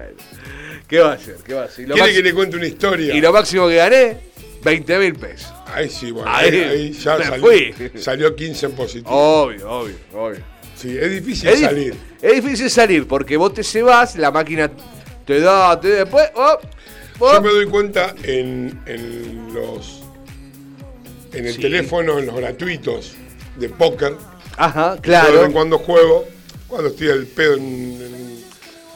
¿qué 0.88 1.00
va 1.00 1.12
a 1.12 1.14
hacer? 1.16 1.36
¿Qué 1.46 1.54
va 1.54 1.64
a 1.64 1.66
hacer? 1.66 1.86
¿Quiere 1.86 2.00
máximo- 2.02 2.16
que 2.16 2.24
le 2.24 2.34
cuente 2.34 2.58
una 2.58 2.66
historia? 2.68 3.14
y 3.14 3.22
lo 3.22 3.34
máximo 3.34 3.68
que 3.68 3.76
gané, 3.76 4.18
20 4.64 5.00
mil 5.00 5.16
pesos. 5.16 5.54
Ahí 5.68 5.90
sí, 5.90 6.12
bueno, 6.12 6.32
Ahí 6.34 6.50
ahí, 6.50 6.64
ahí 6.64 6.92
ya 6.94 7.18
me 7.18 7.26
salió, 7.26 7.46
fui. 7.46 7.74
salió 8.00 8.36
15 8.36 8.66
en 8.68 8.72
positivo. 8.72 9.10
Obvio, 9.12 9.70
obvio, 9.70 9.96
obvio. 10.14 10.40
Sí, 10.78 10.96
es 11.00 11.12
difícil 11.12 11.50
Es, 11.50 11.60
salir. 11.62 11.96
es 12.22 12.44
difícil 12.44 12.70
salir 12.70 13.08
porque 13.08 13.36
vos 13.38 13.54
te 13.54 13.64
se 13.64 13.82
vas, 13.82 14.16
la 14.16 14.32
máquina 14.32 14.70
te 15.26 15.40
da, 15.40 15.80
te 15.80 15.88
después. 15.90 16.30
oh, 16.36 16.58
oh. 17.20 17.34
Yo 17.34 17.42
me 17.42 17.50
doy 17.50 17.66
cuenta 17.66 18.14
en, 18.24 18.80
en 18.86 19.54
los 19.54 20.02
en 21.34 21.46
el 21.48 21.54
Sí. 21.54 21.62
teléfono, 21.62 22.20
en 22.20 22.28
los 22.28 22.36
gratuitos 22.36 23.14
de 23.58 23.70
póker. 23.70 24.16
Ajá, 24.56 24.96
de 24.96 25.02
claro. 25.02 25.52
cuando 25.52 25.78
juego, 25.78 26.26
cuando 26.68 26.90
estoy 26.90 27.10
al 27.10 27.26
pedo 27.26 27.56
en, 27.56 27.64
en- 27.64 28.38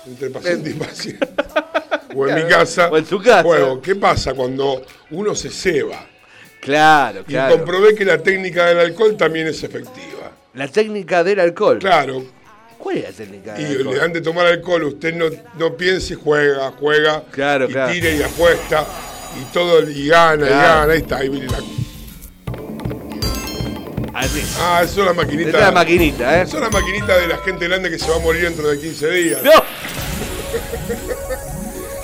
entre 0.08 0.30
paciente 0.30 0.70
y 0.72 0.74
paciente. 0.74 1.28
o 2.16 2.28
en 2.28 2.36
mi 2.44 2.50
casa. 2.50 2.90
O 2.90 2.98
en 2.98 3.06
tu 3.06 3.20
casa. 3.22 3.44
Juego. 3.44 3.82
¿Qué 3.82 3.96
pasa 3.96 4.34
cuando 4.34 4.84
uno 5.12 5.34
se 5.36 5.50
ceba? 5.50 6.06
Claro, 6.60 7.22
Y 7.22 7.24
claro. 7.26 7.58
comprobé 7.58 7.96
que 7.96 8.06
la 8.06 8.22
técnica 8.22 8.68
del 8.68 8.80
alcohol 8.80 9.18
también 9.18 9.48
es 9.48 9.64
efectiva. 9.64 10.21
La 10.54 10.68
técnica 10.68 11.24
del 11.24 11.40
alcohol. 11.40 11.80
Claro. 11.80 12.24
¿Cuál 12.78 12.98
es 12.98 13.04
la 13.04 13.12
técnica 13.12 13.60
Y 13.60 13.64
del 13.64 13.78
alcohol? 13.78 13.94
le 13.94 14.00
dan 14.00 14.14
de 14.14 14.22
tomar 14.22 14.46
alcohol, 14.48 14.84
usted 14.86 15.14
no, 15.14 15.26
no 15.58 15.78
piense 15.78 16.14
y 16.14 16.18
juega, 16.22 16.72
juega. 16.80 17.24
Claro, 17.32 17.66
y 17.70 17.74
claro. 17.74 17.92
tira 17.94 18.10
y 18.10 18.22
apuesta. 18.24 18.86
Y 19.40 19.54
todo, 19.54 19.90
y 19.90 20.08
gana, 20.08 20.46
y 20.46 20.50
gana. 20.50 20.92
Ahí 20.92 20.98
está, 21.00 21.18
ahí 21.18 21.30
viene 21.30 21.48
la. 21.48 21.58
Así. 24.14 24.44
Ah, 24.60 24.82
eso 24.84 25.02
es 25.02 25.06
la 25.08 25.14
maquinita. 25.14 25.50
Esta 25.50 25.60
es 25.60 25.66
la 25.66 25.72
maquinita, 25.72 26.40
¿eh? 26.40 26.42
Eso 26.44 26.58
es 26.58 26.64
la 26.64 26.70
maquinita 26.70 27.18
de 27.18 27.28
la 27.28 27.38
gente 27.38 27.68
grande 27.68 27.90
que 27.90 27.98
se 27.98 28.10
va 28.10 28.18
a 28.18 28.20
morir 28.20 28.42
dentro 28.44 28.68
de 28.68 28.78
15 28.80 29.10
días. 29.12 29.44
¡No! 29.44 29.52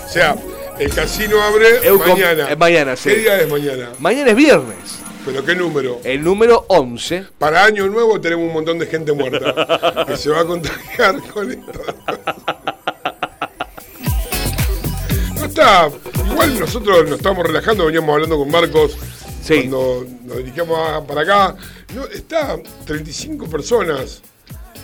O 0.05 0.10
sea, 0.10 0.36
el 0.79 0.89
casino 0.95 1.41
abre 1.43 1.81
mañana. 1.99 2.49
eh, 2.51 2.55
mañana, 2.55 2.95
sí. 2.95 3.10
¿Qué 3.10 3.15
día 3.17 3.41
es 3.41 3.49
mañana? 3.49 3.89
Mañana 3.99 4.29
es 4.31 4.36
viernes. 4.38 4.96
¿Pero 5.27 5.45
qué 5.45 5.55
número? 5.55 5.99
El 6.03 6.23
número 6.23 6.65
11. 6.69 7.25
Para 7.37 7.65
Año 7.65 7.87
Nuevo 7.87 8.19
tenemos 8.21 8.47
un 8.47 8.53
montón 8.53 8.79
de 8.79 8.85
gente 8.87 9.11
muerta 9.11 10.05
que 10.07 10.15
se 10.17 10.29
va 10.29 10.39
a 10.41 10.45
contagiar 10.45 11.21
con 11.33 11.51
esto. 11.51 11.81
No 15.35 15.45
está. 15.45 15.89
Igual 16.31 16.59
nosotros 16.59 17.03
nos 17.09 17.17
estamos 17.17 17.45
relajando, 17.45 17.85
veníamos 17.85 18.13
hablando 18.13 18.37
con 18.37 18.49
Marcos 18.49 18.97
Sí. 19.43 19.67
cuando 19.69 20.05
nos 20.23 20.37
dirigíamos 20.37 21.05
para 21.05 21.21
acá. 21.21 21.55
No, 21.93 22.05
está 22.05 22.57
35 22.85 23.49
personas. 23.49 24.21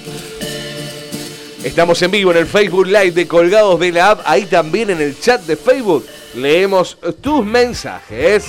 Estamos 1.64 2.00
en 2.00 2.10
vivo 2.10 2.30
en 2.30 2.38
el 2.38 2.46
Facebook 2.46 2.86
Live 2.86 3.10
de 3.10 3.28
Colgados 3.28 3.78
de 3.78 3.92
la 3.92 4.12
App. 4.12 4.22
Ahí 4.24 4.46
también 4.46 4.88
en 4.88 5.00
el 5.02 5.20
chat 5.20 5.42
de 5.42 5.56
Facebook 5.56 6.06
leemos 6.34 6.96
tus 7.20 7.44
mensajes. 7.44 8.46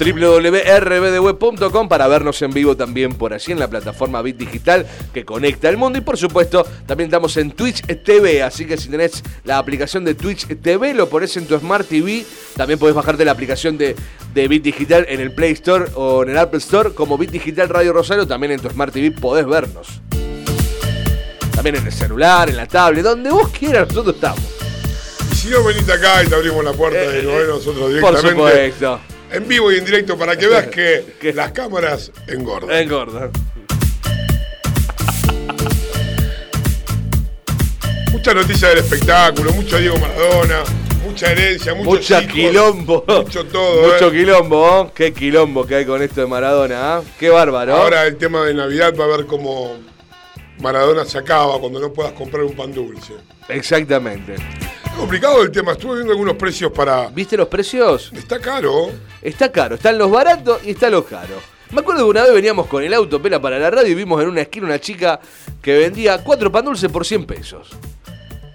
www.rbdweb.com 0.00 1.88
para 1.88 2.08
vernos 2.08 2.40
en 2.42 2.50
vivo 2.52 2.76
también 2.76 3.12
por 3.14 3.32
allí 3.34 3.52
en 3.52 3.58
la 3.58 3.68
plataforma 3.68 4.22
Bit 4.22 4.36
Digital 4.38 4.86
que 5.12 5.24
conecta 5.24 5.68
el 5.68 5.76
mundo 5.76 5.98
y 5.98 6.02
por 6.02 6.16
supuesto 6.16 6.66
también 6.86 7.08
estamos 7.08 7.36
en 7.36 7.52
Twitch 7.52 7.82
TV, 8.02 8.42
así 8.42 8.66
que 8.66 8.76
si 8.76 8.88
tenés 8.88 9.22
la 9.44 9.58
aplicación 9.58 10.04
de 10.04 10.14
Twitch 10.14 10.46
TV 10.60 10.94
lo 10.94 11.08
pones 11.08 11.36
en 11.36 11.46
tu 11.46 11.58
Smart 11.58 11.86
TV, 11.86 12.24
también 12.56 12.78
podés 12.78 12.94
bajarte 12.94 13.24
la 13.24 13.32
aplicación 13.32 13.76
de, 13.78 13.94
de 14.34 14.48
Bit 14.48 14.62
Digital 14.62 15.06
en 15.08 15.20
el 15.20 15.32
Play 15.32 15.52
Store 15.52 15.86
o 15.94 16.22
en 16.22 16.30
el 16.30 16.38
Apple 16.38 16.58
Store 16.58 16.90
como 16.94 17.18
Bit 17.18 17.30
Digital 17.30 17.68
Radio 17.68 17.92
Rosario, 17.92 18.26
también 18.26 18.52
en 18.52 18.60
tu 18.60 18.70
Smart 18.70 18.92
TV 18.92 19.10
podés 19.12 19.46
vernos. 19.46 20.00
También 21.54 21.76
en 21.76 21.86
el 21.86 21.92
celular, 21.92 22.48
en 22.48 22.56
la 22.56 22.66
tablet, 22.66 23.04
donde 23.04 23.28
vos 23.30 23.48
quieras, 23.50 23.88
nosotros 23.88 24.14
estamos. 24.14 24.40
Y 25.32 25.34
si 25.34 25.48
no, 25.50 25.62
venite 25.62 25.92
acá 25.92 26.22
y 26.24 26.26
te 26.28 26.34
abrimos 26.34 26.64
la 26.64 26.72
puerta 26.72 26.98
y 27.02 27.22
nos 27.22 27.34
ven 27.36 27.48
nosotros 27.48 27.92
Eh, 27.94 28.00
Por 28.00 28.10
directamente. 28.16 28.30
supuesto. 28.72 29.00
En 29.32 29.46
vivo 29.46 29.70
y 29.70 29.76
en 29.78 29.84
directo 29.84 30.18
para 30.18 30.36
que 30.36 30.46
veas 30.48 30.66
que 31.20 31.32
las 31.34 31.52
cámaras 31.52 32.10
engordan. 32.26 32.76
Engordan. 32.76 33.30
Mucha 38.12 38.34
noticia 38.34 38.68
del 38.68 38.78
espectáculo, 38.78 39.52
mucho 39.52 39.78
Diego 39.78 39.96
Maradona, 39.96 40.62
mucha 41.06 41.32
herencia, 41.32 41.74
mucho 41.74 41.90
Mucha 41.90 42.26
quilombo. 42.26 43.04
Mucho 43.06 43.46
todo, 43.46 43.92
Mucho 43.92 44.08
¿eh? 44.08 44.12
quilombo. 44.12 44.82
¿eh? 44.82 44.90
Qué 44.94 45.12
quilombo 45.14 45.66
que 45.66 45.76
hay 45.76 45.86
con 45.86 46.02
esto 46.02 46.20
de 46.20 46.26
Maradona. 46.26 46.96
¿ah? 46.96 47.02
Qué 47.18 47.30
bárbaro. 47.30 47.74
Ahora 47.76 48.06
el 48.06 48.16
tema 48.18 48.44
de 48.44 48.52
Navidad 48.52 48.94
va 48.94 49.04
a 49.04 49.16
ver 49.16 49.26
cómo 49.26 49.78
Maradona 50.58 51.04
se 51.06 51.16
acaba 51.18 51.58
cuando 51.58 51.80
no 51.80 51.92
puedas 51.92 52.12
comprar 52.12 52.42
un 52.44 52.54
pan 52.54 52.74
dulce. 52.74 53.14
Exactamente. 53.48 54.34
Complicado 55.00 55.42
el 55.42 55.50
tema, 55.50 55.72
estuve 55.72 55.94
viendo 55.96 56.12
algunos 56.12 56.36
precios 56.36 56.70
para... 56.72 57.08
¿Viste 57.08 57.36
los 57.36 57.48
precios? 57.48 58.12
Está 58.14 58.38
caro. 58.38 58.90
Está 59.22 59.50
caro. 59.50 59.74
Están 59.76 59.96
los 59.98 60.10
baratos 60.10 60.60
y 60.64 60.70
están 60.72 60.92
los 60.92 61.04
caros. 61.06 61.42
Me 61.70 61.80
acuerdo 61.80 62.04
que 62.04 62.10
una 62.10 62.22
vez 62.24 62.34
veníamos 62.34 62.66
con 62.66 62.82
el 62.82 62.92
auto 62.92 63.20
pela 63.22 63.40
para 63.40 63.58
la 63.58 63.70
radio 63.70 63.88
y 63.90 63.94
vimos 63.94 64.22
en 64.22 64.28
una 64.28 64.42
esquina 64.42 64.66
una 64.66 64.78
chica 64.78 65.18
que 65.62 65.78
vendía 65.78 66.18
cuatro 66.22 66.52
pan 66.52 66.64
dulces 66.64 66.90
por 66.90 67.06
100 67.06 67.24
pesos. 67.26 67.68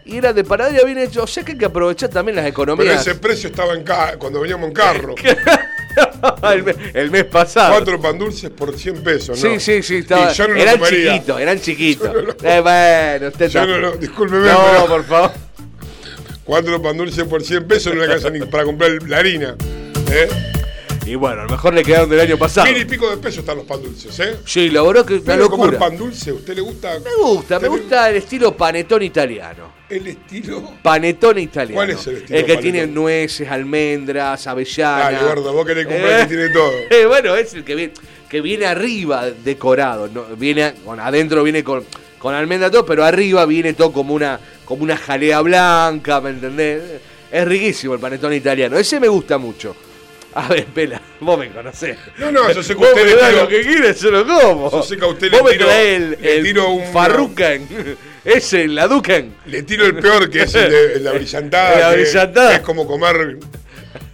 Y 0.06 0.18
era 0.18 0.34
de 0.34 0.44
panadería 0.44 0.84
bien 0.84 1.00
hecho. 1.00 1.24
O 1.24 1.28
sea 1.28 1.44
que 1.44 1.54
hay 1.54 1.58
que 1.58 1.66
aprovechar 1.66 2.10
también 2.10 2.36
las 2.36 2.44
Pero 2.44 2.54
economías. 2.54 3.02
ese 3.02 3.16
precio 3.16 3.50
estaba 3.50 3.74
en 3.74 3.84
ca- 3.84 4.18
cuando 4.20 4.40
veníamos 4.40 4.68
en 4.68 4.74
carro. 4.74 5.16
el, 6.54 6.64
mes, 6.64 6.76
el 6.94 7.10
mes 7.10 7.24
pasado. 7.26 7.74
Cuatro 7.74 8.00
pan 8.00 8.20
dulces 8.20 8.52
por 8.52 8.78
100 8.78 9.04
pesos, 9.04 9.44
¿no? 9.44 9.50
Sí, 9.50 9.60
sí, 9.60 9.82
sí. 9.82 9.96
Estaba, 9.98 10.32
Y 10.32 10.36
yo 10.36 10.48
no 10.48 10.56
eran 10.58 10.80
chiquitos, 10.84 11.40
eran 11.42 11.60
chiquitos. 11.60 12.08
Yo 12.14 12.14
no 12.14 12.22
lo- 12.22 12.36
Eh, 12.44 12.60
bueno, 12.62 13.28
usted 13.30 13.50
Yo 13.50 13.66
no 13.66 13.78
lo- 13.80 13.92
discúlpeme, 13.98 14.48
No, 14.48 14.60
pero- 14.72 14.86
por 14.88 15.04
favor. 15.06 15.32
Cuatro 16.46 16.80
pan 16.80 16.96
dulces 16.96 17.24
por 17.26 17.44
100 17.44 17.68
pesos 17.68 17.94
no 17.94 18.00
le 18.02 18.06
alcanza 18.06 18.30
ni 18.30 18.40
para 18.46 18.64
comprar 18.66 18.92
la 19.08 19.18
harina. 19.18 19.56
¿eh? 20.12 20.30
Y 21.04 21.16
bueno, 21.16 21.42
a 21.42 21.44
lo 21.46 21.50
mejor 21.50 21.74
le 21.74 21.84
quedaron 21.84 22.08
del 22.08 22.20
año 22.20 22.38
pasado. 22.38 22.68
Mil 22.68 22.78
y 22.78 22.86
pico 22.86 23.10
de 23.10 23.18
pesos 23.18 23.40
están 23.40 23.58
los 23.58 23.66
pan 23.66 23.82
dulces, 23.82 24.20
¿eh? 24.20 24.38
Sí, 24.46 24.70
la 24.70 24.84
verdad 24.84 25.06
que 25.06 25.16
una 25.16 25.24
¿Pero 25.26 25.50
comer 25.50 25.72
locura. 25.72 25.80
pan 25.80 25.98
dulce? 25.98 26.32
¿Usted 26.32 26.54
le 26.56 26.62
gusta? 26.62 27.00
Me 27.00 27.16
gusta, 27.24 27.60
me 27.60 27.68
gusta 27.68 28.10
el 28.12 28.18
estilo 28.18 28.56
panetón 28.56 29.02
italiano. 29.02 29.74
¿El 29.90 30.06
estilo? 30.06 30.74
Panetón 30.84 31.40
italiano. 31.40 31.76
¿Cuál 31.76 31.90
es 31.92 32.06
el 32.08 32.18
estilo 32.18 32.38
que 32.38 32.44
panetón? 32.44 32.62
tiene 32.62 32.88
nueces, 32.88 33.50
almendras, 33.50 34.46
avellanas. 34.46 35.14
Dale, 35.14 35.28
gordo, 35.28 35.52
vos 35.54 35.66
querés 35.66 35.88
comprar 35.88 36.12
el 36.12 36.28
que 36.28 36.36
tiene 36.36 36.50
todo. 36.50 36.72
Eh, 36.92 37.06
bueno, 37.08 37.36
es 37.36 37.54
el 37.56 37.64
que 37.64 37.74
viene, 37.74 37.94
que 38.30 38.42
viene 38.42 38.66
arriba 38.68 39.30
decorado. 39.32 40.08
¿no? 40.08 40.26
Viene, 40.36 40.74
bueno, 40.86 41.04
adentro 41.04 41.42
viene 41.44 41.64
con, 41.64 41.84
con 42.20 42.34
almendra 42.36 42.70
todo, 42.72 42.86
pero 42.86 43.04
arriba 43.04 43.46
viene 43.46 43.74
todo 43.74 43.92
como 43.92 44.16
una, 44.16 44.40
como 44.66 44.84
una 44.84 44.98
jalea 44.98 45.42
blanca, 45.42 46.20
¿me 46.22 46.32
entendés? 46.32 46.82
Es 47.32 47.46
riquísimo 47.48 47.94
el 47.94 48.00
panetón 48.00 48.34
italiano. 48.34 48.78
Ese 48.78 49.00
me 49.00 49.08
gusta 49.08 49.38
mucho. 49.38 49.76
A 50.34 50.50
ver, 50.50 50.66
Pela, 50.66 51.02
vos 51.22 51.40
me 51.40 51.50
conocés. 51.50 51.98
No, 52.18 52.30
no, 52.30 52.52
yo 52.52 52.62
sé 52.62 52.76
que 52.76 52.82
usted 52.84 52.96
me 52.96 53.06
le 53.06 53.16
tiro- 53.16 53.42
lo 53.44 53.48
que 53.48 53.62
quieres, 53.62 54.02
yo 54.02 54.12
lo 54.12 54.26
como. 54.28 54.70
Yo 54.72 54.84
sé 54.84 54.98
que 54.98 55.06
a 55.06 55.08
usted 55.08 55.32
Vos 55.32 55.40
le 55.44 55.46
me 55.46 55.52
tiro- 55.54 55.66
traés 55.68 55.96
el, 56.02 56.18
le 56.22 56.36
el 56.38 56.44
tiro 56.44 56.70
un- 56.72 56.92
Farrucan. 56.92 57.68
Ese, 58.26 58.68
la 58.68 58.88
Ducan. 58.88 59.34
Le 59.46 59.64
tiro 59.64 59.86
el 59.86 59.96
peor, 59.96 60.30
que 60.30 60.42
es 60.44 60.54
el 60.56 60.70
de 60.72 61.00
la 61.00 61.14
brillantada. 61.14 61.80
La 61.80 61.90
que 61.96 62.02
brillantada. 62.02 62.56
Es 62.56 62.60
como 62.62 62.86
comer 62.86 63.38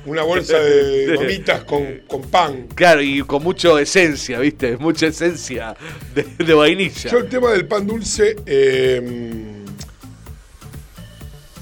una 0.06 0.22
bolsa 0.22 0.60
de 0.60 1.16
gomitas 1.16 1.64
con, 1.64 2.02
con 2.08 2.22
pan. 2.30 2.68
Claro, 2.76 3.02
y 3.02 3.22
con 3.24 3.42
mucha 3.42 3.80
esencia, 3.82 4.38
¿viste? 4.40 4.78
Mucha 4.78 5.08
esencia 5.08 5.76
de, 6.14 6.24
de 6.44 6.54
vainilla. 6.54 7.10
Yo 7.10 7.18
el 7.20 7.30
tema 7.30 7.52
del 7.52 7.66
pan 7.66 7.88
dulce, 7.88 8.36
eh, 8.46 9.02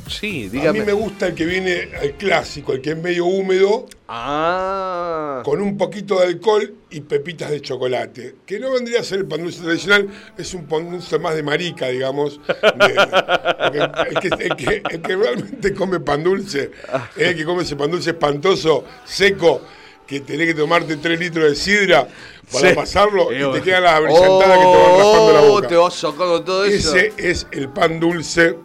sí, 0.10 0.50
a 0.68 0.74
mí 0.74 0.82
me 0.82 0.94
gusta 0.94 1.28
el 1.28 1.36
que 1.36 1.46
viene, 1.46 1.90
el 2.02 2.14
clásico, 2.14 2.74
el 2.74 2.82
que 2.82 2.92
es 2.92 2.98
medio 2.98 3.26
húmedo, 3.26 3.86
Ah. 4.08 5.42
con 5.46 5.62
un 5.62 5.78
poquito 5.78 6.20
de 6.20 6.26
alcohol 6.28 6.74
y 6.90 7.02
pepitas 7.02 7.52
de 7.52 7.62
chocolate. 7.62 8.36
Que 8.46 8.60
no 8.60 8.72
vendría 8.72 9.00
a 9.02 9.04
ser 9.04 9.20
el 9.20 9.26
pan 9.26 9.42
dulce 9.44 9.62
tradicional, 9.62 10.08
es 10.38 10.54
un 10.54 10.66
pan 10.66 10.90
dulce 10.90 11.20
más 11.20 11.36
de 11.36 11.44
marica, 11.44 11.88
digamos. 11.88 12.40
de- 12.40 13.90
el, 14.10 14.20
que, 14.20 14.28
el 14.46 14.56
que- 14.56 14.82
el 14.90 15.02
que 15.02 15.16
realmente 15.16 15.74
come 15.74 16.00
pan 16.00 16.24
dulce 16.24 16.72
es 17.16 17.28
el 17.30 17.36
que 17.36 17.46
come 17.46 17.64
ese 17.64 17.76
pan 17.76 17.92
dulce 17.92 18.10
espantoso, 18.12 18.84
seco, 19.06 19.62
que 20.08 20.22
tenés 20.22 20.48
que 20.48 20.54
tomarte 20.56 20.96
3 20.98 21.20
litros 21.20 21.50
de 21.50 21.56
sidra 21.56 22.08
para 22.52 22.70
Sí. 22.70 22.76
pasarlo 22.76 23.32
Eh, 23.32 23.46
y 23.48 23.52
te 23.54 23.62
queda 23.62 23.80
la 23.80 24.00
brillantada 24.00 24.56
que 24.56 24.62
te 24.62 24.66
va 24.66 24.98
raspando 24.98 25.34
la 25.34 25.42
Oh, 25.42 25.50
boca. 25.50 25.68
te 25.68 25.76
vas 25.76 25.94
sacando 25.94 26.44
todo 26.44 26.66
eso. 26.66 26.96
Ese 26.96 27.14
es 27.18 27.46
el 27.52 27.70
pan 27.70 28.00
dulce 28.00 28.56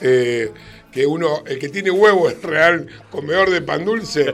eh, 0.00 0.52
que 0.94 1.06
uno, 1.06 1.42
el 1.46 1.58
que 1.58 1.68
tiene 1.68 1.90
huevo 1.90 2.30
es 2.30 2.40
real 2.42 2.86
comedor 3.10 3.50
de 3.50 3.60
pan 3.60 3.84
dulce. 3.84 4.32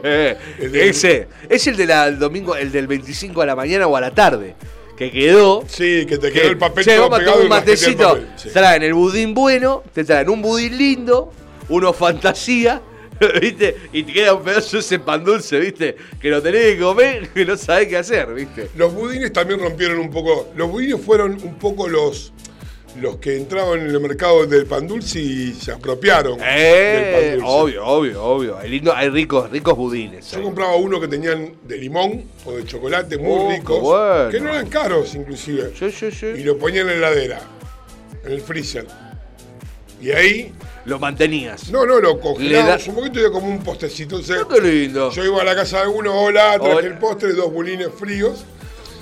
El 0.58 0.72
de- 0.72 0.88
ese. 0.90 1.26
Es 1.48 1.66
el 1.66 1.76
del 1.76 2.18
domingo, 2.18 2.54
el 2.54 2.70
del 2.70 2.86
25 2.86 3.40
a 3.40 3.46
la 3.46 3.56
mañana 3.56 3.86
o 3.86 3.96
a 3.96 4.00
la 4.00 4.10
tarde. 4.12 4.54
Que 4.96 5.10
quedó. 5.10 5.64
Sí, 5.66 6.04
que 6.06 6.18
te 6.18 6.30
que, 6.30 6.40
quedó 6.40 6.50
el 6.50 6.58
papel 6.58 6.84
che, 6.84 6.98
vamos 6.98 7.20
a 7.26 7.34
un 7.34 7.42
el 7.44 7.48
matecito. 7.48 8.20
sí. 8.36 8.50
Traen 8.52 8.82
el 8.82 8.92
budín 8.92 9.32
bueno, 9.32 9.82
te 9.94 10.04
traen 10.04 10.28
un 10.28 10.42
budín 10.42 10.76
lindo, 10.76 11.32
uno 11.70 11.94
fantasía. 11.94 12.82
¿Viste? 13.40 13.76
Y 13.92 14.02
te 14.02 14.12
queda 14.12 14.34
un 14.34 14.42
pedazo 14.42 14.76
de 14.76 14.80
ese 14.80 14.98
pan 14.98 15.24
dulce, 15.24 15.58
¿viste? 15.58 15.96
Que 16.20 16.28
lo 16.28 16.42
tenés 16.42 16.74
que 16.74 16.78
comer 16.80 17.28
que 17.34 17.44
no 17.46 17.56
sabés 17.56 17.88
qué 17.88 17.96
hacer, 17.96 18.32
¿viste? 18.34 18.68
Los 18.76 18.92
budines 18.94 19.32
también 19.32 19.60
rompieron 19.60 19.98
un 19.98 20.10
poco. 20.10 20.48
Los 20.56 20.70
budines 20.70 21.00
fueron 21.00 21.32
un 21.42 21.54
poco 21.58 21.88
los, 21.88 22.32
los 23.00 23.16
que 23.16 23.36
entraban 23.36 23.80
en 23.80 23.86
el 23.86 24.00
mercado 24.00 24.46
del 24.46 24.66
pan 24.66 24.86
dulce 24.88 25.20
y 25.20 25.54
se 25.54 25.70
apropiaron 25.72 26.32
del 26.38 26.40
pan 26.40 26.48
Eh, 26.56 27.30
dulce. 27.36 27.46
obvio, 27.48 27.86
obvio, 27.86 28.22
obvio. 28.24 28.58
Hay, 28.58 28.68
lindo, 28.70 28.92
hay 28.94 29.08
ricos, 29.10 29.48
ricos 29.50 29.76
budines. 29.76 30.30
Yo 30.30 30.38
ahí. 30.38 30.42
compraba 30.44 30.74
uno 30.76 31.00
que 31.00 31.06
tenían 31.08 31.54
de 31.62 31.76
limón 31.78 32.24
o 32.44 32.52
de 32.52 32.64
chocolate 32.64 33.16
muy 33.18 33.32
Oh, 33.32 33.50
ricos, 33.50 33.80
bueno. 33.80 34.30
que 34.30 34.40
no 34.40 34.50
eran 34.50 34.68
caros 34.68 35.14
inclusive, 35.14 35.72
Sí, 35.78 35.90
sí, 35.92 36.10
sí. 36.10 36.26
y 36.26 36.42
lo 36.42 36.58
ponían 36.58 36.88
en 36.90 37.00
la 37.00 37.08
heladera, 37.10 37.40
en 38.24 38.32
el 38.32 38.40
freezer. 38.40 38.86
Y 40.02 40.10
ahí, 40.12 40.52
Lo 40.86 40.98
mantenías. 40.98 41.70
no, 41.70 41.84
no, 41.84 42.00
lo 42.00 42.18
congelábamos 42.18 42.84
da- 42.86 42.90
un 42.90 42.96
poquito 42.96 43.18
y 43.18 43.22
era 43.22 43.30
como 43.30 43.48
un 43.48 43.62
postecito. 43.62 44.16
Entonces, 44.18 44.42
Oh, 44.44 44.48
qué 44.48 44.60
lindo. 44.62 45.10
Yo 45.12 45.24
iba 45.24 45.42
a 45.42 45.44
la 45.44 45.54
casa 45.54 45.76
de 45.76 45.82
alguno, 45.84 46.18
hola, 46.22 46.58
traje 46.58 46.74
Hola. 46.74 46.86
el 46.86 46.98
postre, 46.98 47.32
dos 47.34 47.52
bulines 47.52 47.88
fríos. 47.98 48.44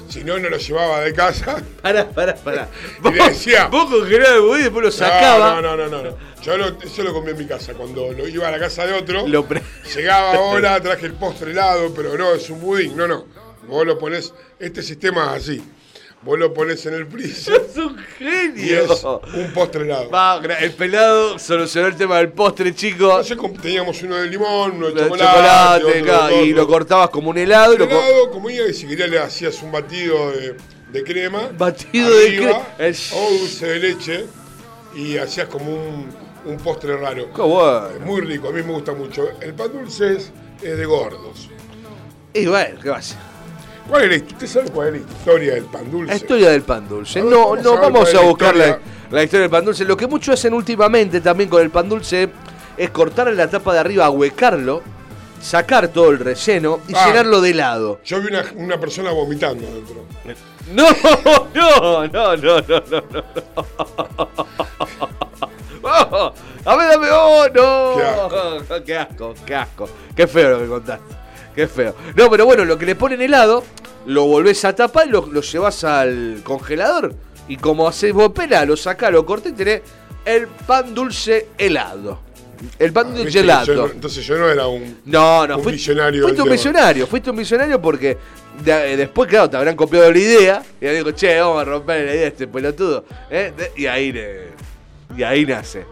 Si 0.08 0.24
no, 0.24 0.38
no 0.38 0.48
lo 0.48 0.56
llevaba 0.56 1.00
de 1.02 1.12
casa. 1.12 1.62
Pará, 1.82 2.08
pará, 2.08 2.34
pará. 2.34 2.68
Y 3.04 3.10
le 3.12 3.24
decía- 3.28 3.66
Vos 3.66 3.90
congelabas 3.90 4.36
el 4.36 4.40
budín 4.40 4.60
y 4.60 4.62
después 4.64 4.84
lo 4.86 4.90
sacaba. 4.90 5.60
No, 5.60 5.76
no, 5.76 5.76
no, 5.76 5.88
no. 5.88 6.02
no. 6.10 6.16
Yo 6.42 6.56
lo, 6.56 6.66
eso 6.80 7.02
lo 7.02 7.12
comí 7.12 7.30
en 7.30 7.38
mi 7.38 7.46
casa. 7.46 7.74
Cuando 7.74 8.12
lo 8.12 8.26
iba 8.26 8.48
a 8.48 8.50
la 8.50 8.58
casa 8.58 8.86
de 8.86 8.94
otro, 8.94 9.26
Lo 9.28 9.46
llegaba, 9.94 10.38
hola, 10.40 10.80
traje 10.80 11.06
el 11.06 11.12
postre 11.14 11.50
helado, 11.50 11.92
pero 11.94 12.16
no, 12.16 12.32
es 12.34 12.48
un 12.48 12.60
budín. 12.60 12.96
No, 12.96 13.06
no. 13.06 13.26
Vos 13.68 13.84
lo 13.84 13.98
ponés, 13.98 14.32
este 14.58 14.82
sistema 14.82 15.36
es 15.36 15.42
así. 15.44 15.62
Vos 16.22 16.36
lo 16.36 16.52
ponés 16.52 16.84
en 16.86 16.94
el 16.94 17.06
freezer 17.06 17.62
Es 17.70 17.76
un 17.76 17.96
y 18.18 18.24
genio. 18.24 18.92
es 18.92 19.04
un 19.04 19.52
postre 19.54 19.82
helado. 19.84 20.10
Va, 20.10 20.40
el 20.60 20.72
pelado 20.72 21.38
solucionó 21.38 21.86
el 21.86 21.96
tema 21.96 22.18
del 22.18 22.30
postre, 22.32 22.74
chicos. 22.74 23.08
Entonces 23.30 23.36
com- 23.36 23.54
teníamos 23.54 24.02
uno 24.02 24.16
de 24.16 24.26
limón, 24.26 24.72
uno 24.72 24.88
de 24.88 24.94
De 24.94 25.02
chocolate, 25.02 25.30
chocolate, 25.30 25.84
otro 25.84 25.94
de 25.94 26.02
claro, 26.02 26.44
y 26.44 26.52
lo 26.52 26.66
cortabas 26.66 27.10
como 27.10 27.30
un 27.30 27.38
helado 27.38 27.74
y 27.74 27.78
lo 27.78 27.88
co- 27.88 27.94
helado, 27.94 28.30
como 28.32 28.50
iba, 28.50 28.66
y 28.66 28.74
si 28.74 28.86
querías 28.88 29.10
le 29.10 29.18
hacías 29.20 29.62
un 29.62 29.70
batido 29.70 30.32
de, 30.32 30.56
de 30.90 31.04
crema. 31.04 31.50
Batido 31.56 32.10
de 32.10 32.36
crema. 32.36 32.62
El- 32.78 32.96
O 33.14 33.30
dulce 33.38 33.66
de 33.66 33.78
leche. 33.78 34.26
Y 34.96 35.16
hacías 35.18 35.46
como 35.46 35.70
un, 35.72 36.08
un 36.46 36.56
postre 36.56 36.96
raro. 36.96 37.32
Qué 37.32 37.42
bueno. 37.42 37.90
Muy 38.04 38.22
rico, 38.22 38.48
a 38.48 38.52
mí 38.52 38.62
me 38.64 38.72
gusta 38.72 38.92
mucho. 38.92 39.28
El 39.40 39.54
pan 39.54 39.70
dulce 39.72 40.14
es, 40.16 40.32
es 40.62 40.76
de 40.78 40.84
gordos. 40.84 41.48
Y 42.34 42.46
bueno, 42.46 42.80
¿qué 42.82 42.90
va 42.90 42.96
a 42.96 43.02
ser? 43.02 43.18
¿Cuál 43.88 44.02
es 44.04 44.08
la, 44.10 44.16
hist- 44.16 44.32
¿Usted 44.32 44.46
sabe 44.46 44.70
cuál 44.70 44.88
es 44.88 44.92
la 44.92 44.98
historia 45.12 45.54
del 45.54 45.64
pan 45.64 45.90
dulce? 45.90 46.06
La 46.10 46.16
historia 46.16 46.50
del 46.50 46.62
pan 46.62 46.88
dulce. 46.88 47.22
Ver, 47.22 47.30
No, 47.32 47.56
no 47.56 47.76
vamos 47.78 48.10
a 48.10 48.12
la 48.16 48.20
buscar 48.22 48.54
la, 48.56 48.66
historia. 48.68 48.86
la 49.10 49.22
historia 49.24 49.42
del 49.42 49.50
pan 49.50 49.64
dulce. 49.64 49.84
Lo 49.84 49.96
que 49.96 50.06
muchos 50.06 50.34
hacen 50.34 50.52
últimamente 50.54 51.20
también 51.20 51.48
con 51.48 51.62
el 51.62 51.70
pan 51.70 51.88
dulce 51.88 52.28
es 52.76 52.90
cortarle 52.90 53.34
la 53.34 53.48
tapa 53.48 53.72
de 53.72 53.78
arriba, 53.80 54.04
ahuecarlo, 54.04 54.82
sacar 55.40 55.88
todo 55.88 56.10
el 56.10 56.18
relleno 56.18 56.80
y 56.86 56.94
Ah. 56.94 57.06
llenarlo 57.06 57.40
de 57.40 57.50
helado. 57.50 58.00
Yo 58.04 58.20
vi 58.20 58.26
una, 58.28 58.44
una 58.56 58.78
persona 58.78 59.10
vomitando 59.10 59.64
dentro. 59.66 60.04
No, 60.70 60.84
no, 61.54 62.06
no, 62.08 62.36
no, 62.36 62.36
no, 62.36 62.60
no, 62.60 63.00
no. 63.08 64.46
Oh, 65.82 66.32
a 66.66 66.76
ver, 66.76 66.88
dame, 66.90 67.06
oh, 67.10 67.46
no. 67.54 67.94
Qué 68.84 68.96
asco. 68.98 69.34
qué 69.46 69.54
asco, 69.54 69.88
qué 70.14 70.26
feo 70.26 70.50
lo 70.50 70.58
que 70.58 70.66
contaste. 70.66 71.14
Qué 71.58 71.66
feo. 71.66 71.92
No, 72.14 72.30
pero 72.30 72.46
bueno, 72.46 72.64
lo 72.64 72.78
que 72.78 72.86
le 72.86 72.94
ponen 72.94 73.20
helado, 73.20 73.64
lo 74.06 74.26
volvés 74.26 74.64
a 74.64 74.76
tapar 74.76 75.08
y 75.08 75.10
lo, 75.10 75.26
lo 75.26 75.40
llevas 75.40 75.82
al 75.82 76.40
congelador. 76.44 77.12
Y 77.48 77.56
como 77.56 77.88
haces 77.88 78.12
vos 78.12 78.30
pela, 78.30 78.64
lo 78.64 78.76
sacás, 78.76 79.10
lo 79.10 79.26
cortás 79.26 79.50
y 79.50 79.54
tenés 79.56 79.82
el 80.24 80.46
pan 80.46 80.94
dulce 80.94 81.48
helado. 81.58 82.20
El 82.78 82.92
pan 82.92 83.12
dulce 83.12 83.28
Ah, 83.30 83.32
que 83.32 83.38
helado. 83.40 83.66
yo 83.74 83.86
entonces 83.92 84.24
yo 84.24 84.38
no 84.38 84.48
era 84.48 84.68
un, 84.68 84.98
No, 85.04 85.48
no, 85.48 85.56
un 85.56 85.64
fui- 85.64 85.72
visionario. 85.72 86.22
Fuiste 86.22 86.42
un 86.42 86.46
tema. 86.46 86.52
visionario, 86.54 87.06
fuiste 87.08 87.30
un 87.32 87.36
visionario 87.38 87.82
porque 87.82 88.16
de- 88.64 88.92
eh, 88.92 88.96
después, 88.96 89.28
claro, 89.28 89.50
te 89.50 89.56
habrán 89.56 89.74
copiado 89.74 90.12
la 90.12 90.16
idea 90.18 90.62
y 90.80 90.86
digo, 90.86 91.10
che, 91.10 91.40
vamos 91.40 91.60
a 91.60 91.64
romper 91.64 92.04
la 92.06 92.12
idea 92.12 92.20
de 92.22 92.28
este 92.28 92.46
pelotudo. 92.46 93.04
¿eh? 93.32 93.52
Y 93.76 93.86
ahí 93.86 94.12
le- 94.12 94.46
y 95.16 95.24
ahí 95.24 95.44
nace. 95.44 95.84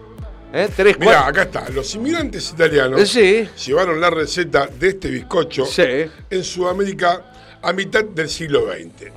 ¿Eh? 0.52 0.68
Tres, 0.74 0.98
Mirá, 0.98 1.22
cuatro. 1.24 1.30
acá 1.30 1.42
está. 1.42 1.68
Los 1.70 1.94
inmigrantes 1.94 2.50
italianos 2.50 3.00
Eh, 3.00 3.06
sí. 3.56 3.66
llevaron 3.66 4.00
la 4.00 4.10
receta 4.10 4.66
de 4.68 4.88
este 4.88 5.08
bizcocho 5.08 5.66
Sí. 5.66 5.82
en 6.30 6.44
Sudamérica 6.44 7.58
a 7.62 7.72
mitad 7.72 8.04
del 8.04 8.28
siglo 8.28 8.66
XX. 8.72 9.10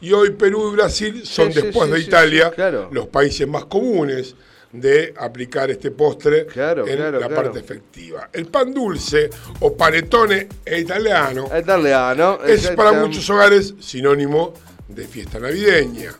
Y 0.00 0.12
hoy 0.12 0.30
Perú 0.30 0.70
y 0.72 0.76
Brasil 0.76 1.22
son, 1.24 1.52
Sí, 1.52 1.60
después 1.62 1.90
de 1.90 2.00
Italia, 2.00 2.50
claro. 2.50 2.88
los 2.92 3.06
países 3.06 3.46
más 3.46 3.66
comunes 3.66 4.34
de 4.72 5.14
aplicar 5.16 5.70
este 5.70 5.90
postre 5.92 6.46
Claro, 6.46 6.86
en 6.88 6.96
claro, 6.96 7.20
la 7.20 7.28
claro. 7.28 7.42
parte 7.42 7.60
efectiva. 7.60 8.28
El 8.32 8.46
pan 8.46 8.72
dulce 8.74 9.30
o 9.60 9.76
panettone 9.76 10.48
e 10.64 10.80
italiano 10.80 11.48
Leano. 11.82 12.38
es 12.44 12.68
para 12.70 12.92
muchos 12.92 13.28
hogares 13.30 13.74
sinónimo 13.80 14.54
de 14.88 15.06
fiesta 15.06 15.38
navideña. 15.38 16.12